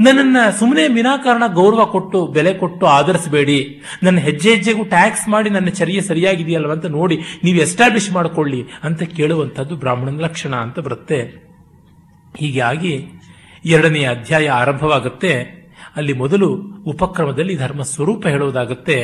ನನ್ನನ್ನ 0.00 0.36
ಸುಮ್ಮನೆ 0.58 0.84
ವಿನಾಕಾರಣ 0.88 1.44
ಗೌರವ 1.58 1.82
ಕೊಟ್ಟು, 1.84 2.26
ಬೆಲೆ 2.26 2.52
ಕೊಟ್ಟು 2.54 2.84
ಆಧರಿಸಬೇಡಿ. 2.86 3.58
ನನ್ನ 4.02 4.18
ಹೆಜ್ಜೆ 4.18 4.50
ಹೆಜ್ಜೆಗೂ 4.54 4.84
ಟ್ಯಾಕ್ಸ್ 4.84 5.26
ಮಾಡಿ 5.28 5.50
ನನ್ನ 5.50 5.68
ಚರ್ಯ 5.68 6.00
ಸರಿಯಾಗಿದೆಯಲ್ವ 6.00 6.72
ಅಂತ 6.72 6.86
ನೋಡಿ, 6.86 7.16
ನೀವು 7.44 7.58
ಎಸ್ಟಾಬ್ಲಿಷ್ 7.58 8.08
ಮಾಡಿಕೊಳ್ಳಿ 8.12 8.60
ಅಂತ 8.82 9.02
ಕೇಳುವಂಥದ್ದು 9.02 9.76
ಬ್ರಾಹ್ಮಣನ 9.76 10.20
ಲಕ್ಷಣ 10.20 10.54
ಅಂತ 10.54 10.78
ಬರುತ್ತೆ. 10.78 11.20
ಹೀಗಾಗಿ 12.36 12.94
ಎರಡನೆಯ 13.64 14.06
ಅಧ್ಯಾಯ 14.08 14.48
ಆರಂಭವಾಗುತ್ತೆ. 14.60 15.34
ಅಲ್ಲಿ 15.96 16.12
ಮೊದಲು 16.12 16.48
ಉಪಕ್ರಮದಲ್ಲಿ 16.86 17.56
ಧರ್ಮ 17.56 17.82
ಸ್ವರೂಪ 17.82 18.26
ಹೇಳುವುದಾಗುತ್ತೆ. 18.26 18.96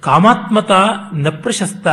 ಕಾಮಾತ್ಮತ 0.00 0.72
ನ 1.14 1.28
ಪ್ರಶಸ್ತ 1.28 1.86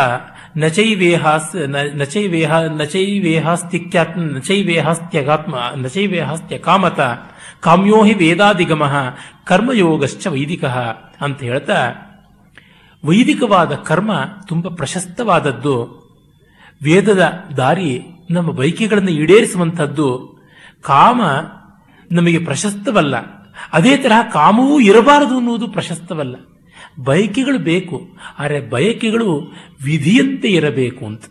ನಚೈವೇಹಾಸ್ 0.58 1.56
ನಚೈವೇಹ 2.00 2.52
ನಚೈವೇಹಾಸ್ತಿಕ್ಯಾತ್ಮ 2.58 4.22
ನಚೈವೇಹಾಸ್ತ್ಯಗಾತ್ಮ 4.22 5.56
ನಚೈವೇಹಾಸ್ತ್ಯಕಾಮತ 5.76 7.00
ಕಾಮ್ಯೋ 7.62 8.04
ಹಿ 8.04 8.14
ವೇದಾದಿಗಮ 8.14 8.84
ಕರ್ಮಯೋಗಶ್ಚ 9.46 10.28
ವೈದಿಕ 10.28 10.66
ಅಂತ 11.22 11.40
ಹೇಳ್ತಾ, 11.40 11.80
ವೈದಿಕವಾದ 13.04 13.74
ಕರ್ಮ 13.76 14.12
ತುಂಬ 14.48 14.68
ಪ್ರಶಸ್ತವಾದದ್ದು. 14.68 15.76
ವೇದದ 16.84 17.24
ದಾರಿ 17.58 17.92
ನಮ್ಮ 18.32 18.52
ಬೈಕೆಗಳನ್ನು 18.52 19.12
ಈಡೇರಿಸುವಂಥದ್ದು. 19.12 20.08
ಕಾಮ 20.82 21.22
ನಮಗೆ 22.14 22.40
ಪ್ರಶಸ್ತವಲ್ಲ. 22.46 23.16
ಅದೇ 23.74 23.94
ತರಹ 23.98 24.22
ಕಾಮವೂ 24.32 24.80
ಇರಬಾರದು 24.80 25.36
ಅನ್ನುವುದು 25.38 25.68
ಪ್ರಶಸ್ತವಲ್ಲ. 25.68 26.36
ಬಯಕೆಗಳು 27.04 27.60
ಬೇಕು, 27.60 27.98
ಆದರೆ 28.40 28.60
ಬಯಕೆಗಳು 28.70 29.30
ವಿಧಿಯಂತೆ 29.84 30.50
ಇರಬೇಕು 30.50 31.04
ಅಂತ. 31.06 31.24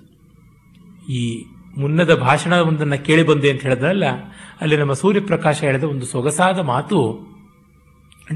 ಈ 1.10 1.22
ಮುನ್ನದ 1.78 2.12
ಭಾಷಣ 2.14 2.52
ಒಂದನ್ನು 2.52 2.98
ಕೇಳಿ 3.04 3.22
ಬಂದೆ 3.22 3.50
ಅಂತ 3.50 3.62
ಹೇಳಿದ್ರಲ್ಲ 3.62 4.06
ಅಲ್ಲಿ 4.60 4.76
ನಮ್ಮ 4.76 4.92
ಸೂರ್ಯಪ್ರಕಾಶ 4.92 5.60
ಹೇಳಿದ 5.60 5.84
ಒಂದು 5.84 6.06
ಸೊಗಸಾದ 6.06 6.58
ಮಾತು 6.58 6.98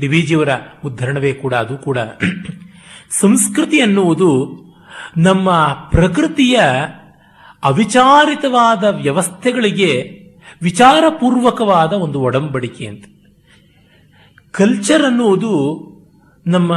ಡಿ 0.01 0.09
ವಿಜಿಯವರ 0.09 0.53
ಉದ್ಧರಣವೇ 0.85 1.33
ಕೂಡ, 1.33 1.55
ಅದು 1.55 1.75
ಕೂಡ. 1.79 1.99
ಸಂಸ್ಕೃತಿ 3.21 3.79
ಅನ್ನುವುದು 3.81 4.31
ನಮ್ಮ 5.17 5.51
ಪ್ರಕೃತಿಯ 5.91 6.57
ಅವಿಚಾರಿತವಾದ 7.63 8.85
ವ್ಯವಸ್ಥೆಗಳಿಗೆ 9.03 9.93
ವಿಚಾರಪೂರ್ವಕವಾದ 10.63 11.93
ಒಂದು 11.93 12.21
ಒಡಂಬಡಿಕೆ 12.21 12.87
ಅಂತ. 12.87 13.05
ಕಲ್ಚರ್ 14.51 15.03
ಅನ್ನುವುದು 15.03 15.53
ನಮ್ಮ 16.47 16.77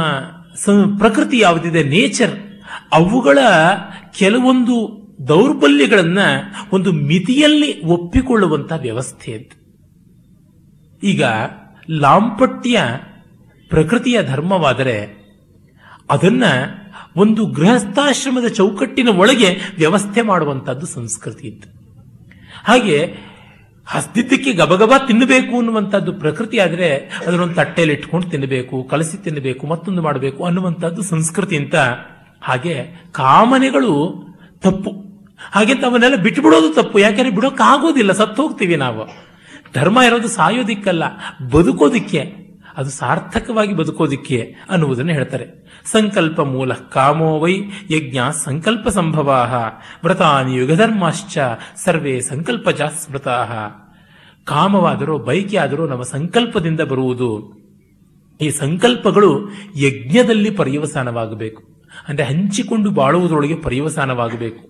ಪ್ರಕೃತಿ 0.98 1.38
ಯಾವುದಿದೆ 1.38 1.82
ನೇಚರ್ 1.82 2.38
ಅವುಗಳ 2.92 3.38
ಕೆಲವೊಂದು 4.18 5.00
ದೌರ್ಬಲ್ಯಗಳನ್ನ 5.28 6.18
ಒಂದು 6.72 6.92
ಮಿತಿಯಲ್ಲಿ 6.92 7.86
ಒಪ್ಪಿಕೊಳ್ಳುವಂತಹ 7.86 8.76
ವ್ಯವಸ್ಥೆ 8.76 9.32
ಅಂತ. 9.32 9.50
ಈಗ 11.02 11.24
ಲಾಂಪಟ್ಯ 11.90 12.82
ಪ್ರಕೃತಿಯ 13.68 14.22
ಧರ್ಮವಾದರೆ 14.22 15.20
ಅದನ್ನ 16.10 16.44
ಒಂದು 17.16 17.46
ಗೃಹಸ್ಥಾಶ್ರಮದ 17.46 18.48
ಚೌಕಟ್ಟಿನ 18.48 19.08
ಒಳಗೆ 19.08 19.56
ವ್ಯವಸ್ಥೆ 19.76 20.22
ಮಾಡುವಂತಹದ್ದು 20.22 20.86
ಸಂಸ್ಕೃತಿ 20.86 21.48
ಇತ್ತು 21.48 21.68
ಹಾಗೆ 22.64 23.16
ಹಸ್ದಿದ್ದಕ್ಕೆ 23.90 24.52
ಗಬಗಬ 24.52 24.92
ತಿನ್ನಬೇಕು 25.06 25.56
ಅನ್ನುವಂಥದ್ದು 25.56 26.12
ಪ್ರಕೃತಿ 26.12 26.58
ಆದರೆ 26.58 26.88
ಅದನ್ನೊಂದು 27.26 27.54
ತಟ್ಟೆಯಲ್ಲಿ 27.54 27.94
ಇಟ್ಕೊಂಡು 27.94 28.30
ತಿನ್ನಬೇಕು, 28.30 28.84
ಕಲಸಿ 28.84 29.16
ತಿನ್ನಬೇಕು, 29.16 29.66
ಮತ್ತೊಂದು 29.66 30.02
ಮಾಡಬೇಕು 30.02 30.44
ಅನ್ನುವಂಥದ್ದು 30.44 31.02
ಸಂಸ್ಕೃತಿ 31.02 31.56
ಅಂತ 31.56 31.74
ಹಾಗೆ 32.42 32.74
ಕಾಮನೆಗಳು 33.12 33.94
ತಪ್ಪು. 34.62 34.90
ಹಾಗೆ 35.52 35.72
ಅವನ್ನೆಲ್ಲ 35.72 36.16
ಬಿಟ್ಬಿಡೋದು 36.16 36.74
ತಪ್ಪು. 36.74 36.98
ಯಾಕೆಂದ್ರೆ 36.98 37.34
ಬಿಡೋಕ್ಕಾಗೋದಿಲ್ಲ 37.34 38.12
ಸತ್ತು 38.12 38.42
ಹೋಗ್ತೀವಿ 38.42 38.76
ನಾವು. 38.76 39.04
ಧರ್ಮ 39.74 39.98
ಇರೋದು 40.06 40.28
ಸಾಯೋದಿಕ್ಕಲ್ಲ, 40.28 41.04
ಬದುಕೋದಿಕ್ಕೆ. 41.50 42.39
ಅದು 42.76 42.90
ಸಾರ್ಥಕವಾಗಿ 42.90 43.74
ಬದುಕೋದಿಕ್ಕೆ 43.74 44.54
ಅನ್ನುವುದನ್ನು 44.70 45.12
ಹೇಳ್ತಾರೆ. 45.12 45.60
ಸಂಕಲ್ಪ 45.84 46.40
ಮೂಲ 46.40 46.72
ಕಾಮೋ 46.72 47.38
ವೈ 47.38 47.60
ಯಜ್ಞ 47.90 48.18
ಸಂಕಲ್ಪ 48.30 48.88
ಸಂಭವಾಹ 48.88 49.54
ವ್ರತಾನಿ 50.04 50.56
ಯುಗಧರ್ಮಾಶ್ಚ 50.56 51.38
ಸರ್ವೇ 51.84 52.20
ಸಂಕಲ್ಪ 52.20 52.70
ಜಾಸ್ಮೃತಾ 52.70 53.46
ಕಾಮವಾದರೂ 54.44 55.18
ಬೈಕಿ 55.18 55.56
ಆದರೂ 55.56 55.86
ನಮ್ಮ 55.86 56.02
ಸಂಕಲ್ಪದಿಂದ 56.02 56.80
ಬರುವುದು. 56.80 57.60
ಈ 58.40 58.50
ಸಂಕಲ್ಪಗಳು 58.50 59.48
ಯಜ್ಞದಲ್ಲಿ 59.76 60.50
ಪರ್ಯವಸಾನವಾಗಬೇಕು. 60.50 61.62
ಅಂದ್ರೆ 62.08 62.26
ಹಂಚಿಕೊಂಡು 62.26 62.90
ಬಾಳುವುದರೊಳಗೆ 62.90 63.54
ಪರ್ಯವಸಾನವಾಗಬೇಕು. 63.54 64.69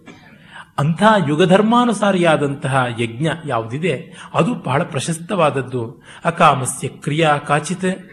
ಅಂಥ 0.80 1.02
ಯುಗಧರ್ಮಾನುಸಾರಿಯಾದಂತಹ 1.28 2.84
ಯಜ್ಞ 3.00 3.28
ಯಾವುದಿದೆ? 3.46 4.16
ಅದು 4.34 4.54
ಬಹಳ 4.54 4.82
ಪ್ರಶಸ್ತವಾದದ್ದು. 4.82 6.02
ಅಕಾಮಸ್ಯ 6.24 6.88
ಕ್ರಿಯಾ 6.88 7.38
ಕಾಚಿತ್, 7.38 8.10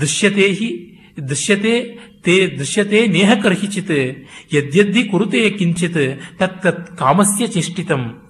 ದೃಶ್ಯತೆ 0.00 0.42
ಹಿ, 0.42 1.00
ದೃಶ್ಯತೆ 1.28 1.98
ತೇ, 2.22 2.56
ದೃಶ್ಯತೆ 2.58 3.06
ನೇಹಕರ್ಹಿಚಿತ್ 3.06 4.28
ಯದ್ಯದ್ದಿ 4.54 5.04
ಕುರುತೆ 5.04 5.50
ಕಿಂಚಿತ್ 5.50 6.38
ತತ್ 6.38 6.96
ಕಾಮಸ್ಯ 6.98 7.46
ಚೇಷ್ಟಿತಂ. 7.46 8.22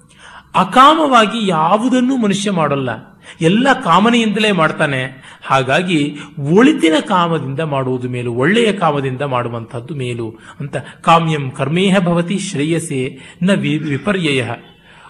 ಅಕಾಮವಾಗಿ 0.55 1.47
ಯಾವುದನ್ನು 1.47 2.17
ಮನುಷ್ಯ 2.17 2.51
ಮಾಡಲ್ಲ. 2.51 3.10
ಎಲ್ಲ 3.41 3.67
ಕಾಮನೆಯಿಂದಲೇ 3.83 4.51
ಮಾಡ್ತಾನೆ. 4.51 5.03
ಹಾಗಾಗಿ 5.45 6.17
ಒಳಿತಿನ 6.39 6.93
ಕಾಮದಿಂದ 7.07 7.59
ಮಾಡುವುದು 7.59 8.09
ಮೇಲು, 8.09 8.33
ಒಳ್ಳೆಯ 8.33 8.73
ಕಾಮದಿಂದ 8.73 9.21
ಮಾಡುವಂತಹದ್ದು 9.21 9.95
ಮೇಲು 9.95 10.39
ಅಂತ 10.59 10.77
ಕಾಮ್ಯಂ 11.01 11.51
ಕರ್ಮೇಹ 11.51 11.97
ಭವತಿ 11.99 12.39
ಶ್ರೇಯಸೆ 12.39 13.19
ನ 13.43 13.51
ವಿಪರ್ಯಯ. 13.51 14.45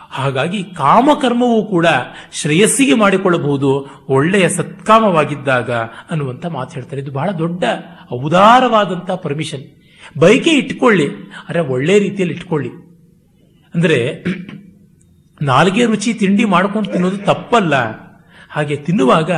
ಹಾಗಾಗಿ 0.09 0.63
ಕಾಮಕರ್ಮವೂ 0.63 1.65
ಕೂಡ 1.65 1.85
ಶ್ರೇಯಸ್ಸಿಗೆ 2.31 2.93
ಮಾಡಿಕೊಳ್ಳಬಹುದು, 2.93 3.87
ಒಳ್ಳೆಯ 4.09 4.49
ಸತ್ಕಾಮವಾಗಿದ್ದಾಗ 4.49 5.71
ಅನ್ನುವಂಥ 6.11 6.45
ಮಾತು 6.45 6.73
ಹೇಳ್ತಾರೆ. 6.73 7.01
ಇದು 7.01 7.11
ಬಹಳ 7.11 7.29
ದೊಡ್ಡ 7.31 7.63
ಔದಾರವಾದಂತಹ 8.13 9.15
ಪರ್ಮಿಷನ್. 9.15 9.63
ಬೈಕೆ 10.19 10.49
ಇಟ್ಕೊಳ್ಳಿ. 10.49 11.07
ಅರೆ 11.49 11.59
ಒಳ್ಳೆ 11.59 11.99
ರೀತಿಯಲ್ಲಿ 11.99 12.35
ಇಟ್ಕೊಳ್ಳಿ. 12.35 12.69
ಅಂದ್ರೆ 13.75 14.23
ನಾಲ್ಗೆ 15.41 15.85
ರುಚಿ 15.85 16.13
ತಿಂಡಿ 16.13 16.45
ಮಾಡ್ಕೊಂಡು 16.45 16.91
ತಿನ್ನೋದು 16.91 17.17
ತಪ್ಪಲ್ಲ. 17.17 17.73
ಹಾಗೆ 18.49 18.75
ತಿನ್ನುವಾಗ 18.75 19.31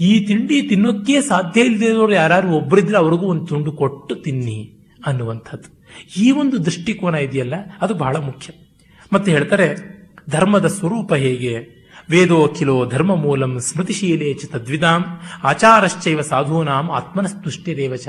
ಈ 0.00 0.26
ತಿಂಡಿ 0.26 0.62
ತಿನ್ನೋಕ್ಕೆ 0.62 1.20
ಸಾಧ್ಯ 1.20 1.60
ಇಲ್ಲದೆ 1.60 1.86
ಇರೋರು 1.86 2.12
ಯಾರು 2.12 2.48
ಒಬ್ಬರಿದ್ರೆ 2.48 2.98
ಅವ್ರಿಗೂ 2.98 3.26
ಒಂದು 3.26 3.46
ತುಂಡು 3.46 3.72
ಕೊಟ್ಟು 3.72 4.14
ತಿನ್ನಿ 4.14 4.78
ಅನ್ನುವಂಥದ್ದು. 5.06 5.84
ಈ 6.16 6.30
ಒಂದು 6.30 6.64
ದೃಷ್ಟಿಕೋನ 6.64 7.14
ಇದೆಯಲ್ಲ, 7.14 7.54
ಅದು 7.80 7.94
ಬಹಳ 7.94 8.16
ಮುಖ್ಯ. 8.16 8.52
ಮತ್ತೆ 9.12 9.30
ಹೇಳ್ತಾರೆ, 9.30 9.98
ಧರ್ಮದ 10.30 10.66
ಸ್ವರೂಪ 10.66 11.14
ಹೇಗೆ? 11.14 11.78
ವೇದೋ 12.10 12.46
ಕಿಲೋ 12.46 12.86
ಧರ್ಮ 12.86 13.14
ಮೂಲಂ 13.14 13.60
ಸ್ಮೃತಿಶೀಲೇ 13.60 14.34
ಚ 14.34 14.44
ತದ್ವಿದಾಂ, 14.44 15.04
ಆಚಾರಶ್ಚೈವ 15.44 16.20
ಸಾಧೂನಾಂ 16.20 16.90
ದೇವಚ 17.76 18.08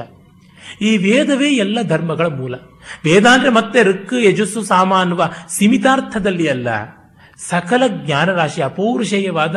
ಈ 0.82 0.98
ವೇದವೇ 0.98 1.50
ಎಲ್ಲ 1.50 1.82
ಧರ್ಮಗಳ 1.82 2.26
ಮೂಲ. 2.26 2.56
ವೇದ 3.04 3.26
ಅಂದ್ರೆ 3.26 3.50
ಮತ್ತೆ 3.50 3.84
ಋಕ್, 3.84 4.14
ಯಜಸ್ಸು 4.24 4.64
ಸಾಮ 4.64 4.94
ಅನ್ನುವ 4.94 5.30
ಸೀಮಿತಾರ್ಥದಲ್ಲಿ 5.50 6.48
ಅಲ್ಲ. 6.48 6.68
ಸಕಲ 7.48 7.84
ಜ್ಞಾನರಾಶಿ 7.88 8.62
ಅಪೌರುಷೇಯವಾದ 8.62 9.56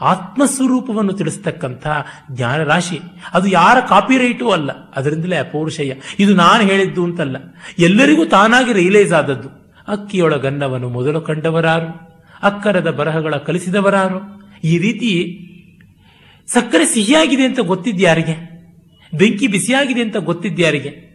ಆತ್ಮಸ್ವರೂಪವನ್ನು 0.00 1.12
ತಿಳಿಸ್ತಕ್ಕಂಥ 1.12 1.86
ಜ್ಞಾನರಾಶಿ. 2.32 3.00
ಅದು 3.32 3.48
ಯಾರ 3.48 3.80
ಕಾಪಿರೈಟೂ 3.80 4.50
ಅಲ್ಲ. 4.50 4.92
ಅದರಿಂದಲೇ 4.92 5.36
ಅಪೌರುಷೇಯ 5.36 5.94
ಇದು 6.18 6.34
ನಾನು 6.34 6.62
ಹೇಳಿದ್ದು 6.62 7.04
ಅಂತಲ್ಲ. 7.04 7.36
ಎಲ್ಲರಿಗೂ 7.78 8.24
ತಾನಾಗಿ 8.24 8.72
ರಿಯಲೈಸ್ 8.72 9.12
ಆದದ್ದು. 9.12 9.48
ಅಕ್ಕಿಯೊಳಗನ್ನವನು 9.88 10.88
ಮೊದಲು 10.88 11.20
ಕಂಡವರಾರು. 11.20 12.12
ಅಕ್ಕರದ 12.42 12.90
ಬರಹಗಳ 12.90 13.36
ಕಲಿಸಿದವರಾರು. 13.36 14.42
ಈ 14.64 14.78
ರೀತಿ 14.78 15.38
ಸಕ್ಕರೆ 16.46 16.84
ಸಿಹಿಯಾಗಿದೆ 16.86 17.44
ಅಂತ 17.44 17.60
ಗೊತ್ತಿದ್ಯಾರಿಗೆ? 17.60 18.52
ಬೆಂಕಿ 19.14 19.46
ಬಿಸಿಯಾಗಿದೆ 19.46 20.02
ಅಂತ 20.02 20.16
ಗೊತ್ತಿದ್ಯಾರಿಗೆ? 20.16 21.12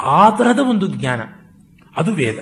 ಆ 0.00 0.30
ತರಹದ 0.30 0.58
ಒಂದು 0.58 0.86
ಜ್ಞಾನ. 0.86 1.20
ಅದು 1.96 2.14
ವೇದ. 2.14 2.36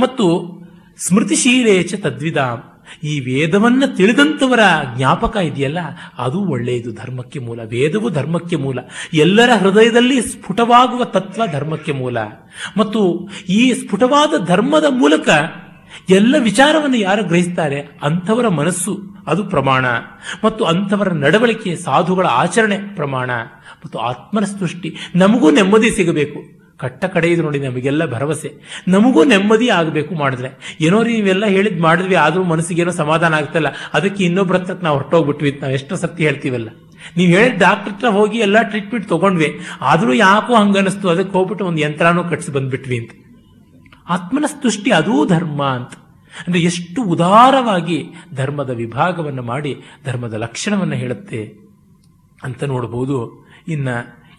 ಮತ್ತು 0.00 0.57
ಸ್ಮೃತಿಶೀಲೇಚ 0.98 1.94
ತದ್ವಿಧಾಮ್ 1.94 2.62
ಈ 3.04 3.20
ವೇದವನ್ನ 3.20 3.82
ತಿಳಿದಂಥವರ 3.96 4.60
ಜ್ಞಾಪಕ 4.96 5.36
ಇದೆಯಲ್ಲ? 5.36 5.78
ಅದು 6.18 6.40
ಒಳ್ಳೆಯದು. 6.40 6.92
ಧರ್ಮಕ್ಕೆ 6.92 7.38
ಮೂಲ. 7.38 7.60
ವೇದವು 7.62 8.10
ಧರ್ಮಕ್ಕೆ 8.10 8.56
ಮೂಲ. 8.56 8.78
ಎಲ್ಲರ 9.14 9.50
ಹೃದಯದಲ್ಲಿ 9.60 10.20
ಸ್ಫುಟವಾಗುವ 10.20 11.04
ತತ್ವ 11.04 11.42
ಧರ್ಮಕ್ಕೆ 11.52 11.92
ಮೂಲ. 11.92 12.18
ಮತ್ತು 12.76 13.28
ಈ 13.48 13.72
ಸ್ಫುಟವಾದ 13.72 14.46
ಧರ್ಮದ 14.46 14.84
ಮೂಲಕ 14.88 15.28
ಎಲ್ಲ 16.10 16.36
ವಿಚಾರವನ್ನು 16.38 16.96
ಯಾರು 16.96 17.24
ಗ್ರಹಿಸ್ತಾರೆ? 17.24 17.80
ಅಂಥವರ 17.80 18.48
ಮನಸ್ಸು, 18.48 19.00
ಅದು 19.26 19.44
ಪ್ರಮಾಣ. 19.44 19.86
ಮತ್ತು 20.44 20.64
ಅಂಥವರ 20.64 21.12
ನಡವಳಿಕೆ, 21.12 21.76
ಸಾಧುಗಳ 21.76 22.26
ಆಚರಣೆ 22.26 22.78
ಪ್ರಮಾಣ. 22.94 23.30
ಮತ್ತು 23.56 23.98
ಆತ್ಮನ 23.98 24.44
ಸೃಷ್ಟಿ. 24.44 24.96
ನಮಗೂ 25.14 25.50
ನೆಮ್ಮದಿ 25.50 25.90
ಸಿಗಬೇಕು. 25.90 26.57
ಕಟ್ಟ 26.78 27.04
ಕಡೆ 27.04 27.28
ಇದು 27.28 27.42
ನೋಡಿ 27.42 27.58
ನಮಗೆಲ್ಲ 27.58 28.12
ಭರವಸೆ. 28.12 28.50
ನಮಗೂ 28.88 29.24
ನೆಮ್ಮದಿ 29.24 29.68
ಆಗಬೇಕು 29.68 30.14
ಮಾಡಿದ್ರೆ. 30.14 30.76
ಏನೋ 30.80 31.02
ನೀವೆಲ್ಲ 31.02 31.46
ಹೇಳಿದ್ 31.46 31.80
ಮಾಡಿದ್ವಿ, 31.80 32.14
ಆದರೂ 32.14 32.42
ಮನಸ್ಸಿಗೇನೋ 32.42 32.90
ಸಮಾಧಾನ 32.90 33.34
ಆಗ್ತಲ್ಲ. 33.34 33.66
ಅದಕ್ಕೆ 33.94 34.24
ಇನ್ನೊಬ್ಬರ 34.24 34.56
ಹತ್ರ 34.56 34.74
ನಾವು 34.82 34.98
ಹೊರಟೋಗ್ಬಿಟ್ವಿ 34.98 35.58
ನಾವು 35.60 35.72
ಎಷ್ಟೋ 35.72 35.96
ಸತ್ಯ 35.96 36.24
ಹೇಳ್ತೀವಲ್ಲ. 36.24 36.68
ನೀವು 37.16 37.32
ಹೇಳಿದ 37.32 37.60
ಡಾಕ್ಟರ್ 37.60 37.92
ಹತ್ರ 37.92 38.08
ಹೋಗಿ 38.08 38.38
ಎಲ್ಲ 38.38 38.62
ಟ್ರೀಟ್ಮೆಂಟ್ 38.62 39.08
ತಗೊಂಡ್ವಿ. 39.08 39.60
ಆದರೂ 39.80 40.12
ಯಾಕೋ 40.12 40.54
ಹಂಗನಿಸ್ತು 40.54 41.08
ಅದಕ್ಕೆ 41.08 41.32
ಹೋಗ್ಬಿಟ್ಟು 41.32 41.66
ಒಂದು 41.66 41.80
ಯಂತ್ರನೂ 41.80 42.24
ಕಟ್ಸಿ 42.24 42.52
ಬಂದ್ಬಿಟ್ವಿ 42.52 42.98
ಅಂತ. 42.98 43.10
ಆತ್ಮನ 44.08 44.44
ತುಷ್ಟಿ 44.62 44.90
ಅದೂ 44.90 45.26
ಧರ್ಮ 45.26 45.64
ಅಂತ. 45.64 45.92
ಅಂದ್ರೆ 46.46 46.62
ಎಷ್ಟು 46.62 47.02
ಉದಾರವಾಗಿ 47.02 48.04
ಧರ್ಮದ 48.34 48.70
ವಿಭಾಗವನ್ನು 48.70 49.42
ಮಾಡಿ, 49.42 49.82
ಧರ್ಮದ 50.04 50.34
ಲಕ್ಷಣವನ್ನು 50.34 50.94
ಹೇಳುತ್ತೆ 50.94 51.54
ಅಂತ 52.42 52.64
ನೋಡಬಹುದು 52.64 53.46
ಇನ್ನ 53.68 53.88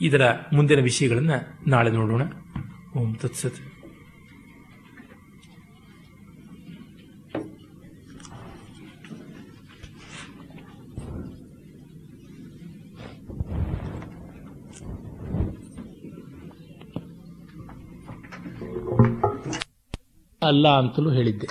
ಇದರ 0.02 0.22
ಮುಂದಿನ 0.54 0.80
ವಿಷಯಗಳನ್ನ 0.80 1.32
ನಾಳೆ 1.68 1.92
ನೋಡೋಣ. 1.92 2.22
ಓಂ 2.98 3.16
ತತ್ಸತ್. 3.16 3.56
ಅಲ್ಲ 20.44 20.68
ಅಂತಲೂ 20.68 21.12
ಹೇಳಿದ್ದೆ. 21.12 21.48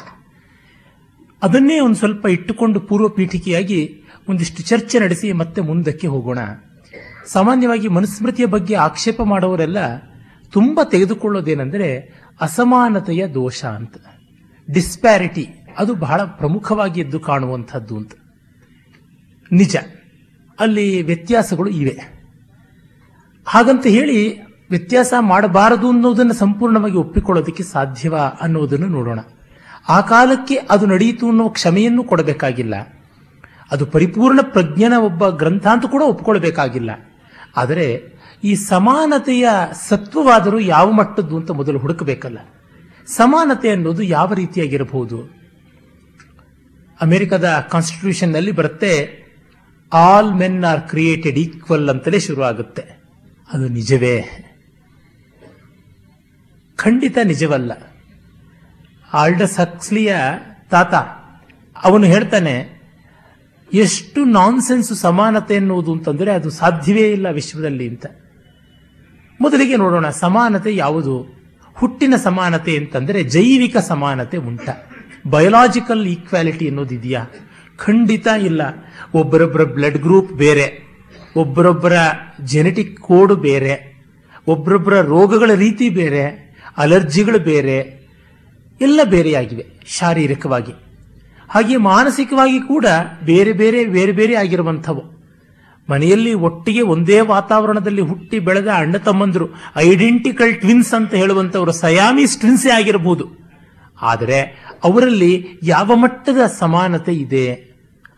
ಅದನ್ನೇ 1.43 1.81
ಒಂದು 1.81 1.97
ಸ್ವಲ್ಪ 1.97 2.27
ಇಟ್ಟುಕೊಂಡು 2.27 2.81
ಪೂರ್ವ 2.81 3.09
ಪೀಠಿಕೆಯಾಗಿ 3.09 4.03
ಒಂದಿಷ್ಟು 4.29 4.62
ಚರ್ಚೆ 4.62 4.99
ನಡೆಸಿ 4.99 5.33
ಮತ್ತೆ 5.33 5.61
ಮುಂದಕ್ಕೆ 5.61 6.07
ಹೋಗೋಣ. 6.07 6.39
ಸಾಮಾನ್ಯವಾಗಿ 7.33 7.89
ಮನುಸ್ಮೃತಿಯ 7.89 8.47
ಬಗ್ಗೆ 8.47 8.75
ಆಕ್ಷೇಪ 8.75 9.23
ಮಾಡೋರೆಲ್ಲ 9.23 9.97
ತುಂಬ 10.53 10.81
ತೆಗೆದುಕೊಳ್ಳೋದೇನೆಂದರೆ 10.91 12.21
ಅಸಮಾನತೆಯ 12.41 13.27
ದೋಷ 13.27 13.65
ಅಂತ. 13.65 13.97
ಡಿಸ್ಪ್ಯಾರಿಟಿ 14.71 15.49
ಅದು 15.79 15.95
ಬಹಳ 15.95 16.23
ಪ್ರಮುಖವಾಗಿ 16.23 17.01
ಎದ್ದು 17.01 17.21
ಕಾಣುವಂಥದ್ದು 17.21 17.97
ಅಂತ. 17.97 18.13
ನಿಜ. 19.53 19.77
ಅಲ್ಲಿ 20.61 21.03
ವ್ಯತ್ಯಾಸಗಳು 21.03 21.69
ಇವೆ. 21.69 22.01
ಹಾಗಂತ 23.47 23.87
ಹೇಳಿ 23.87 24.43
ವ್ಯತ್ಯಾಸ 24.71 25.15
ಮಾಡಬಾರದು 25.21 25.89
ಅನ್ನೋದನ್ನು 25.91 26.35
ಸಂಪೂರ್ಣವಾಗಿ 26.35 26.97
ಒಪ್ಪಿಕೊಳ್ಳೋದಕ್ಕೆ 26.97 27.63
ಸಾಧ್ಯವ 27.63 28.19
ಅನ್ನೋದನ್ನು 28.19 28.87
ನೋಡೋಣ. 28.87 29.21
ಆ 29.89 30.01
ಕಾಲಕ್ಕೆ 30.01 30.57
ಅದು 30.57 30.87
ನಡೆಯಿತು 30.87 31.29
ಅನ್ನೋ 31.29 31.49
ಕ್ಷಮೆಯನ್ನು 31.49 32.05
ಕೊಡಬೇಕಾಗಿಲ್ಲ. 32.05 32.75
ಅದು 33.71 33.87
ಪರಿಪೂರ್ಣ 33.87 34.41
ಪ್ರಜ್ಞನ 34.43 34.93
ಒಬ್ಬ 34.93 35.29
ಗ್ರಂಥ 35.29 35.67
ಅಂತ 35.67 35.87
ಕೂಡ 35.87 36.03
ಒಪ್ಕೊಳ್ಬೇಕಾಗಿಲ್ಲ 36.03 36.91
ಆದರೆ 37.59 37.89
ಈ 38.44 38.52
ಸಮಾನತೆಯ 38.72 39.48
ಸತ್ವವಾದರೂ 39.89 40.59
ಯಾವ 40.74 40.89
ಮಟ್ಟದ್ದು 40.90 41.35
ಅಂತ 41.36 41.51
ಮೊದಲು 41.51 41.78
ಹುಡುಕಬೇಕಲ್ಲ. 41.78 42.39
ಸಮಾನತೆ 43.09 43.68
ಅನ್ನೋದು 43.70 44.02
ಯಾವ 44.16 44.28
ರೀತಿಯಾಗಿರಬಹುದು? 44.32 45.18
ಅಮೆರಿಕದ 47.01 47.48
ಕಾನ್ಸ್ಟಿಟ್ಯೂಷನ್ನಲ್ಲಿ 47.72 48.52
ಬರುತ್ತೆ, 48.52 48.93
all 49.93 50.30
men 50.35 50.60
are 50.64 50.82
created 50.90 51.39
equal 51.39 51.89
ಅಂತಲೇ 51.89 52.18
ಶುರು 52.20 52.43
ಆಗುತ್ತೆ 52.43 52.85
ಅದು 53.52 53.66
ನಿಜವೇ? 53.68 54.16
ಖಂಡಿತ 56.78 57.18
ನಿಜವಲ್ಲ. 57.24 57.72
ಆಲ್ಡಸ್ 59.12 59.56
ಹಕ್ಸ್ಲಿಯ 59.60 60.14
ತಾತ, 60.70 60.94
ಅವನು 61.76 62.06
ಹೇಳ್ತಾನೆ 62.06 62.55
ಎಷ್ಟು 63.73 64.24
ನಾನ್ಸೆನ್ಸ್ 64.24 64.95
ಸಮಾನತೆ 64.95 65.55
ಎನ್ನುವುದು 65.55 65.93
ಅಂತಂದ್ರೆ 65.93 66.32
ಅದು 66.32 66.51
ಸಾಧ್ಯವೇ 66.51 67.12
ಇಲ್ಲ 67.12 67.31
ವಿಶ್ವದಲ್ಲಿ 67.31 67.89
ಅಂತ. 67.89 68.07
ಮೊದಲಿಗೆ 69.40 69.77
ನೋಡೋಣ, 69.77 70.09
ಸಮಾನತೆ 70.09 70.77
ಯಾವುದು? 70.77 71.39
ಹುಟ್ಟಿನ 71.74 72.15
ಸಮಾನತೆ 72.16 72.77
ಅಂತಂದ್ರೆ 72.77 73.23
ಜೈವಿಕ 73.23 73.77
ಸಮಾನತೆ 73.77 74.36
ಉಂಟ. 74.36 74.69
ಬಯೋಲಾಜಿಕಲ್ 75.31 76.07
ಈಕ್ವಾಲಿಟಿ 76.07 76.69
ಅನ್ನೋದು 76.69 76.95
ಇದೆಯಾ? 76.95 77.27
ಖಂಡಿತ 77.77 78.27
ಇಲ್ಲ. 78.43 78.62
ಒಬ್ಬರೊಬ್ಬರ 79.15 79.65
ಬ್ಲಡ್ 79.65 79.99
ಗ್ರೂಪ್ 79.99 80.32
ಬೇರೆ, 80.32 80.97
ಒಬ್ಬರೊಬ್ಬರ 81.36 81.93
ಜೆನೆಟಿಕ್ 82.45 83.01
ಕೋಡ್ 83.01 83.35
ಬೇರೆ, 83.35 84.05
ಒಬ್ಬರೊಬ್ಬರ 84.47 85.01
ರೋಗಗಳ 85.01 85.55
ರೀತಿ 85.55 85.90
ಬೇರೆ, 85.90 86.57
ಅಲರ್ಜಿಗಳು 86.77 87.39
ಬೇರೆ, 87.39 88.07
ಎಲ್ಲ 88.81 89.01
ಬೇರೆಯಾಗಿವೆ 89.05 89.66
ಶಾರೀರಿಕವಾಗಿ. 89.86 90.88
ಹಾಗೆ 91.49 91.77
ಮಾನಸಿಕವಾಗಿ 91.77 92.61
ಕೂಡ 92.61 92.87
ಬೇರೆ 93.25 93.53
ಬೇರೆ 93.53 93.85
ಬೇರೆ 93.85 94.12
ಬೇರೆ 94.12 94.35
ಆಗಿರುವಂಥವು. 94.35 95.19
ಮನೆಯಲ್ಲಿ 95.91 96.35
ಒಟ್ಟಿಗೆ 96.35 96.81
ಒಂದೇ 96.81 97.20
ವಾತಾವರಣದಲ್ಲಿ 97.20 98.01
ಹುಟ್ಟಿ 98.01 98.39
ಬೆಳೆದ 98.39 98.69
ಅಣ್ಣ 98.75 98.97
ತಮ್ಮಂದರು 98.97 99.49
ಐಡೆಂಟಿಕಲ್ 99.77 100.61
ಟ್ವಿನ್ಸ್ 100.61 100.95
ಅಂತ 100.95 101.15
ಹೇಳುವಂಥವರು 101.15 101.73
ಸಯಾಮಿ 101.73 102.25
ಟ್ವಿನ್ಸೇ 102.39 102.70
ಆಗಿರಬಹುದು 102.70 103.25
ಆದರೆ 104.03 104.41
ಅವರಲ್ಲಿ 104.85 105.47
ಯಾವ 105.62 105.97
ಮಟ್ಟದ 105.97 106.39
ಸಮಾನತೆ 106.59 107.12
ಇದೆ 107.12 107.69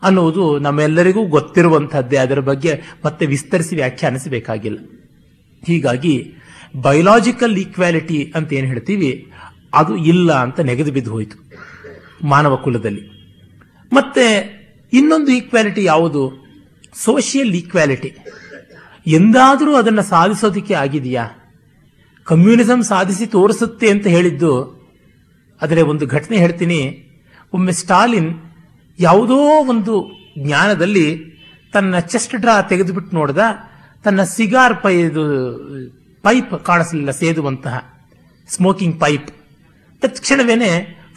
ಅನ್ನುವುದು 0.03 0.59
ನಮ್ಮೆಲ್ಲರಿಗೂ 0.59 1.27
ಗೊತ್ತಿರುವಂಥದ್ದೇ. 1.27 2.17
ಅದರ 2.17 2.39
ಬಗ್ಗೆ 2.39 2.81
ಮತ್ತೆ 3.05 3.25
ವಿಸ್ತರಿಸಿ 3.25 3.75
ವ್ಯಾಖ್ಯಾನಿಸಬೇಕಾಗಿಲ್ಲ. 3.75 4.77
ಹೀಗಾಗಿ 5.67 6.33
ಬಯಲಾಜಿಕಲ್ 6.81 7.57
ಈಕ್ವಾಲಿಟಿ 7.57 8.33
ಅಂತ 8.35 8.53
ಏನು 8.53 8.67
ಹೇಳ್ತೀವಿ? 8.67 9.31
ಅದು 9.73 9.95
ಇಲ್ಲ 9.95 10.33
ಅಂತ 10.33 10.59
ನೆಗೆದು 10.59 10.91
ಬಿದ್ದು 10.91 11.11
ಹೋಯಿತು 11.11 11.37
ಮಾನವ 12.27 12.55
ಕುಲದಲ್ಲಿ. 12.55 13.20
ಮತ್ತೆ 13.91 14.25
ಇನ್ನೊಂದು 14.93 15.31
ಈಕ್ವಾಲಿಟಿ 15.31 15.81
ಯಾವುದು? 15.83 16.23
ಸೋಷಿಯಲ್ 17.05 17.53
ಈಕ್ವಾಲಿಟಿ 17.55 18.09
ಎಂದಾದರೂ 19.07 19.71
ಅದನ್ನು 19.75 20.03
ಸಾಧಿಸೋದಕ್ಕೆ 20.03 20.73
ಆಗಿದೆಯಾ? 20.73 21.25
ಕಮ್ಯುನಿಸಂ 22.27 22.81
ಸಾಧಿಸಿ 22.83 23.25
ತೋರಿಸುತ್ತೆ 23.35 23.87
ಅಂತ 23.89 24.07
ಹೇಳಿದ್ದು 24.15 24.53
ಆದರೆ 25.61 25.81
ಒಂದು 25.91 26.05
ಘಟನೆ 26.15 26.35
ಹೇಳ್ತೀನಿ. 26.37 26.79
ಒಮ್ಮೆ 27.53 27.73
ಸ್ಟಾಲಿನ್ 27.81 28.29
ಯಾವುದೋ 28.99 29.37
ಒಂದು 29.71 29.93
ಜ್ಞಾನದಲ್ಲಿ 30.45 31.07
ತನ್ನ 31.73 31.99
ಚೆಸ್ಟ್ 32.11 32.35
ಡ್ರಾ 32.35 32.55
ತೆಗೆದುಬಿಟ್ಟು 32.61 33.11
ನೋಡ್ದ, 33.15 33.41
ತನ್ನ 34.05 34.21
ಸಿಗಾರ್ 34.35 34.75
ಪೈದು 34.83 35.23
ಪೈಪ್ 36.23 36.53
ಕಾಣಿಸಲಿಲ್ಲ 36.65 37.11
ಸೇದುವಂತಹ 37.11 37.75
ಸ್ಮೋಕಿಂಗ್ 38.49 38.97
ಪೈಪ್ 38.99 39.29
ತಕ್ಷಣವೇನೆ 40.01 40.71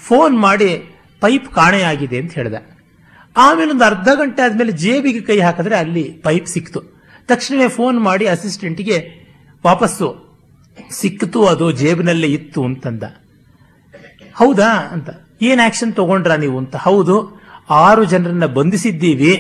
ಫೋನ್ 0.06 0.34
ಮಾಡಿ 0.38 0.70
ಪೈಪ್ 1.24 1.46
ಕಾಣೆಯಾಗಿದೆ 1.55 2.18
ಅಂತ 2.18 2.32
ಹೇಳಿದೆ. 2.32 2.60
ಆಮೇಲೆ 3.36 3.70
ಒಂದು 3.70 3.84
ಅರ್ಧ 3.84 4.09
ಗಂಟೆ 4.14 4.42
ಆದಮೇಲೆ 4.42 4.72
ಜೇಬಿಗೆ 4.72 5.20
ಕೈ 5.20 5.38
ಹಾಕಿದ್ರೆ 5.40 5.76
ಅಲ್ಲಿ 5.76 6.02
ಪೈಪ್ 6.02 6.46
ಸಿಕ್ತು. 6.46 6.80
ತಕ್ಷಣವೇ 7.28 7.68
ಫೋನ್ 7.68 8.01
ಮಾಡಿ 8.01 8.26
ಅಸಿಸ್ಟೆಂಟ್ಗೆ 8.26 8.96
ವಾಪಸ್ಸು. 9.66 10.09
ಸಿಕ್ತು 10.90 11.46
ಅದು, 11.46 11.72
ಜೇಬಿನಲ್ಲೇ 11.72 12.26
ಇತ್ತು 12.26 12.64
ಅಂತಂದ. 12.64 13.02
ಹೌದಾ 14.34 14.70
ಅಂತ. 14.72 15.10
ಏನ್ 15.42 15.60
ಆಕ್ಷನ್ 15.66 15.92
ತಗೊಂಡ್ರ 15.92 16.34
ನೀವು 16.34 16.59
ಅಂತ. 16.59 16.76
ಹೌದು, 16.76 17.40
ಆರು 17.70 18.05
ಜನರನ್ನ 18.05 18.46
ಬಂಧಿಸಿದ್ದೀವಿ. 18.46 19.32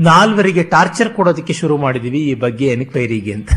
ನಾಲ್ವರಿಗೆ 0.00 0.62
ಟಾರ್ಚರ್ 0.62 1.10
ಕೊಡೋದಕ್ಕೆ 1.14 1.52
ಶುರು 1.52 1.76
ಮಾಡಿದೀವಿ 1.76 2.18
ಈ 2.18 2.34
ಬಗ್ಗೆ 2.34 2.66
ಎನ್ಕ್ವೈರಿಗೆ 2.66 3.32
ಅಂತ. 3.32 3.52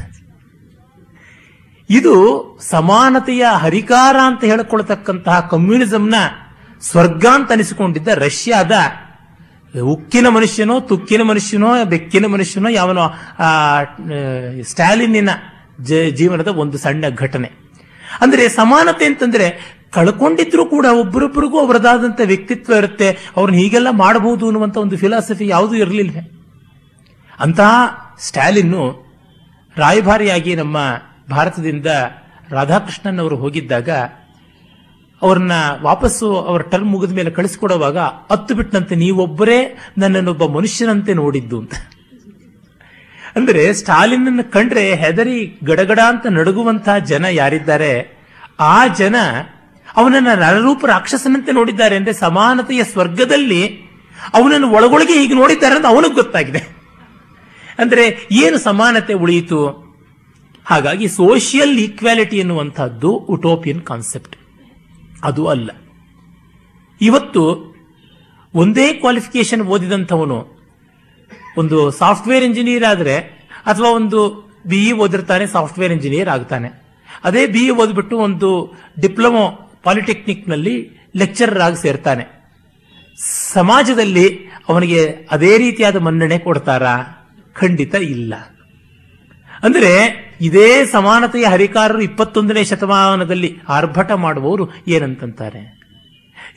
ಇದು 1.90 2.14
ಸಮಾನತೆಯ 2.62 3.46
ಹರಿಕಾರ 3.52 4.16
ಅಂತ 4.26 4.44
ಹೇಳಿಕೊಳ್ತಕ್ಕಂತಹ 4.44 5.48
ಕಮ್ಯುನಿಸಂನ 5.52 6.16
ಸ್ವರ್ಗ 6.82 7.26
ಅಂತ 7.34 7.52
ಅನಿಸಿಕೊಂಡಿದ್ದ 7.52 8.08
ರಷ್ಯಾದ 8.08 8.72
ಉಕ್ಕಿನ 9.82 10.28
ಮನುಷ್ಯನೋ 10.28 10.80
ತುಕ್ಕಿನ 10.80 11.22
ಮನುಷ್ಯನೋ 11.22 11.86
ಬೆಕ್ಕಿನ 11.86 12.26
ಮನುಷ್ಯನೋ 12.26 12.70
ಯಾವನೋ 12.70 13.02
ಆ, 13.40 13.84
ಸ್ಟಾಲಿನಿನ 14.64 15.30
ಜೀವನದ 16.12 16.48
ಒಂದು 16.48 16.78
ಸಣ್ಣ 16.78 17.06
ಘಟನೆ. 17.16 17.52
ಅಂದ್ರೆ 18.22 18.50
ಸಮಾನತೆ 18.50 19.06
ಅಂತಂದ್ರೆ 19.06 19.80
ಕಳ್ಕೊಂಡಿದ್ರು 19.92 20.66
ಕೂಡ 20.66 20.86
ಒಬ್ಬರೊಬ್ಬರಿಗೂ 20.86 21.60
ಅವರದಾದಂತ 21.60 22.22
ವ್ಯಕ್ತಿತ್ವ 22.26 22.74
ಇರುತ್ತೆ 22.74 23.18
ಅವ್ರನ್ನ 23.38 23.60
ಹೀಗೆಲ್ಲ 23.60 23.88
ಮಾಡಬಹುದು 23.92 24.46
ಅನ್ನುವಂತ 24.46 24.78
ಒಂದು 24.78 24.98
ಫಿಲಾಸಫಿ 24.98 25.48
ಯಾವುದೂ 25.48 25.76
ಇರಲಿಲ್ಲ. 25.76 26.18
ಅಂತಹ 27.40 27.72
ಸ್ಟಾಲಿನ್ನು 28.20 28.84
ರಾಯಭಾರಿಯಾಗಿ 29.78 30.56
ನಮ್ಮ 30.56 30.78
ಭಾರತದಿಂದ 31.30 31.86
ರಾಧಾಕೃಷ್ಣನ್ 32.50 33.20
ಅವರು 33.20 33.36
ಹೋಗಿದ್ದಾಗ 33.36 33.90
ಅವ್ರನ್ನ 35.22 35.52
ವಾಪಸ್ಸು 35.82 36.28
ಅವರ 36.40 36.62
ಟರ್ಮ್ 36.62 36.92
ಮುಗಿದ 36.92 37.12
ಮೇಲೆ 37.12 37.30
ಕಳಿಸ್ಕೊಡುವಾಗ 37.30 37.98
ಹತ್ತು 37.98 38.56
ಬಿಟ್ಟನಂತೆ 38.56 38.96
ನೀವೊಬ್ಬರೇ 38.96 39.78
ನನ್ನನ್ನೊಬ್ಬ 39.98 40.46
ಮನುಷ್ಯನಂತೆ 40.46 41.14
ನೋಡಿದ್ದು 41.14 41.60
ಅಂತ. 41.60 41.74
ಅಂದ್ರೆ 43.36 43.74
ಸ್ಟಾಲಿನ್ 43.74 44.44
ಕಂಡ್ರೆ 44.44 44.96
ಹೆದರಿ 44.96 45.60
ಗಡಗಡ 45.64 46.00
ಅಂತ 46.08 46.28
ನಡುಗುವಂತಹ 46.28 46.98
ಜನ 46.98 47.26
ಯಾರಿದ್ದಾರೆ, 47.32 48.20
ಆ 48.60 48.88
ಜನ 48.88 49.16
ಅವನನ್ನ 49.96 50.28
ನರರೂಪ 50.36 50.86
ರಾಕ್ಷಸನಂತೆ 50.86 51.52
ನೋಡಿದ್ದಾರೆ 51.52 51.96
ಅಂದ್ರೆ 51.96 52.14
ಸಮಾನತೆಯ 52.14 52.84
ಸ್ವರ್ಗದಲ್ಲಿ 52.84 53.62
ಅವನನ್ನು 54.34 54.70
ಒಳಗೊಳಗೆ 54.70 55.14
ಹೀಗೆ 55.14 55.34
ನೋಡಿದ್ದಾರೆ 55.34 55.76
ಅಂತ 55.76 55.86
ಅವನಿಗೆ 55.86 56.14
ಗೊತ್ತಾಗಿದೆ. 56.14 56.62
ಅಂದ್ರೆ 57.80 58.28
ಏನು 58.32 58.58
ಸಮಾನತೆ 58.58 59.14
ಉಳಿಯಿತು? 59.14 59.62
ಹಾಗಾಗಿ 60.66 61.08
ಸೋಷಿಯಲ್ 61.08 61.80
ಈಕ್ವಾಲಿಟಿ 61.80 62.38
ಎನ್ನುವಂತಹದ್ದು 62.38 63.12
ಉಟೋಪಿಯನ್ 63.12 63.82
ಕಾನ್ಸೆಪ್ಟ್ 63.82 64.36
ಅದು 65.24 65.48
ಅಲ್ಲ. 65.48 65.70
ಇವತ್ತು 67.02 67.70
ಒಂದೇ 68.56 68.94
ಕ್ವಾಲಿಫಿಕೇಶನ್ 68.94 69.62
ಓದಿದಂಥವನು 69.62 70.60
ಒಂದು 71.58 71.92
ಸಾಫ್ಟ್ವೇರ್ 71.92 72.44
ಇಂಜಿನಿಯರ್ 72.44 72.84
ಆದರೆ 72.84 73.18
ಅಥವಾ 73.66 73.90
ಒಂದು 73.90 74.50
ಬಿಇ 74.66 74.92
ಓದಿರ್ತಾನೆ 74.92 75.48
ಸಾಫ್ಟ್ವೇರ್ 75.48 75.94
ಇಂಜಿನಿಯರ್ 75.94 76.30
ಆಗ್ತಾನೆ. 76.30 76.70
ಅದೇ 77.24 77.48
ಬಿಇ 77.48 77.70
ಓದ್ಬಿಟ್ಟು 77.70 78.18
ಒಂದು 78.18 78.74
ಡಿಪ್ಲೊಮೊ 79.02 79.72
ಪಾಲಿಟೆಕ್ನಿಕ್ನಲ್ಲಿ 79.84 80.90
ಲೆಕ್ಚರರ್ 81.16 81.62
ಆಗಿ 81.62 81.76
ಸೇರ್ತಾನೆ. 81.76 82.40
ಸಮಾಜದಲ್ಲಿ 83.54 84.40
ಅವನಿಗೆ 84.70 85.28
ಅದೇ 85.32 85.58
ರೀತಿಯಾದ 85.58 85.96
ಮನ್ನಣೆ 85.96 86.40
ಕೊಡ್ತಾರಾ? 86.40 86.98
ಖಂಡಿತ 87.54 87.96
ಇಲ್ಲ. 87.96 88.34
ಅಂದ್ರೆ 89.64 89.94
ಇದೇ 90.42 90.86
ಸಮಾನತೆಯ 90.86 91.46
ಹರಿಕಾರರು 91.46 92.02
ಇಪ್ಪತ್ತೊಂದನೇ 92.02 92.64
ಶತಮಾನದಲ್ಲಿ 92.64 93.60
ಆರ್ಭಟ 93.70 94.12
ಮಾಡುವವರು 94.12 94.70
ಏನಂತಂತಾರೆ? 94.88 95.80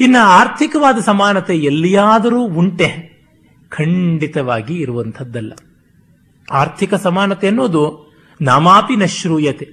ಇನ್ನು 0.00 0.22
ಆರ್ಥಿಕವಾದ 0.24 0.98
ಸಮಾನತೆ 0.98 1.56
ಎಲ್ಲಿಯಾದರೂ 1.56 2.42
ಉಂಟೆ, 2.42 3.12
ಖಂಡಿತವಾಗಿ 3.68 4.74
ಇರುವಂಥದ್ದಲ್ಲ. 4.74 5.52
ಆರ್ಥಿಕ 6.50 6.94
ಸಮಾನತೆ 6.94 7.46
ಅನ್ನೋದು 7.46 8.12
ನಾಮಾಪಿ 8.40 8.96
ನಶ್ರೂಯತೆ. 8.96 9.68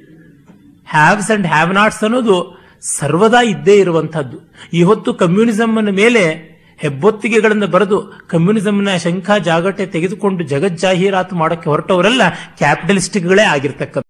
ಹ್ಯಾವ್ಸ್ 0.90 1.32
ಅಂಡ್ 1.32 1.48
ಹ್ಯಾವ್ 1.48 1.74
ನಾಟ್ಸ್ 1.74 2.04
ಅನ್ನೋದು 2.04 2.60
ಸರ್ವದಾ 2.82 3.42
ಇದ್ದೇ 3.42 3.76
ಇರುವಂಥದ್ದು. 3.80 4.38
ಇವತ್ತು 4.74 5.14
ಕಮ್ಯುನಿಸಂನ 5.14 5.90
ಮೇಲೆ 5.90 6.59
ಹೆಬ್ಬೊತ್ತಿಗೆಗಳನ್ನು 6.80 7.68
ಬರೆದು 7.68 7.98
ಕಮ್ಯುನಿಸಂನ 8.28 8.94
ಶಂಖ 8.98 9.30
ಜಾಗಟೆ 9.44 9.86
ತೆಗೆದುಕೊಂಡು 9.88 10.44
ಜಗಜ್ಜಾಹೀರಾತು 10.46 11.36
ಮಾಡೋಕ್ಕೆ 11.36 11.70
ಹೊರಟವರೆಲ್ಲ 11.70 12.24
ಕ್ಯಾಪಿಟಲಿಸ್ಟ್ಗಳೇ 12.58 13.46
ಆಗಿರ್ತಕ್ಕಂಥ 13.48 14.09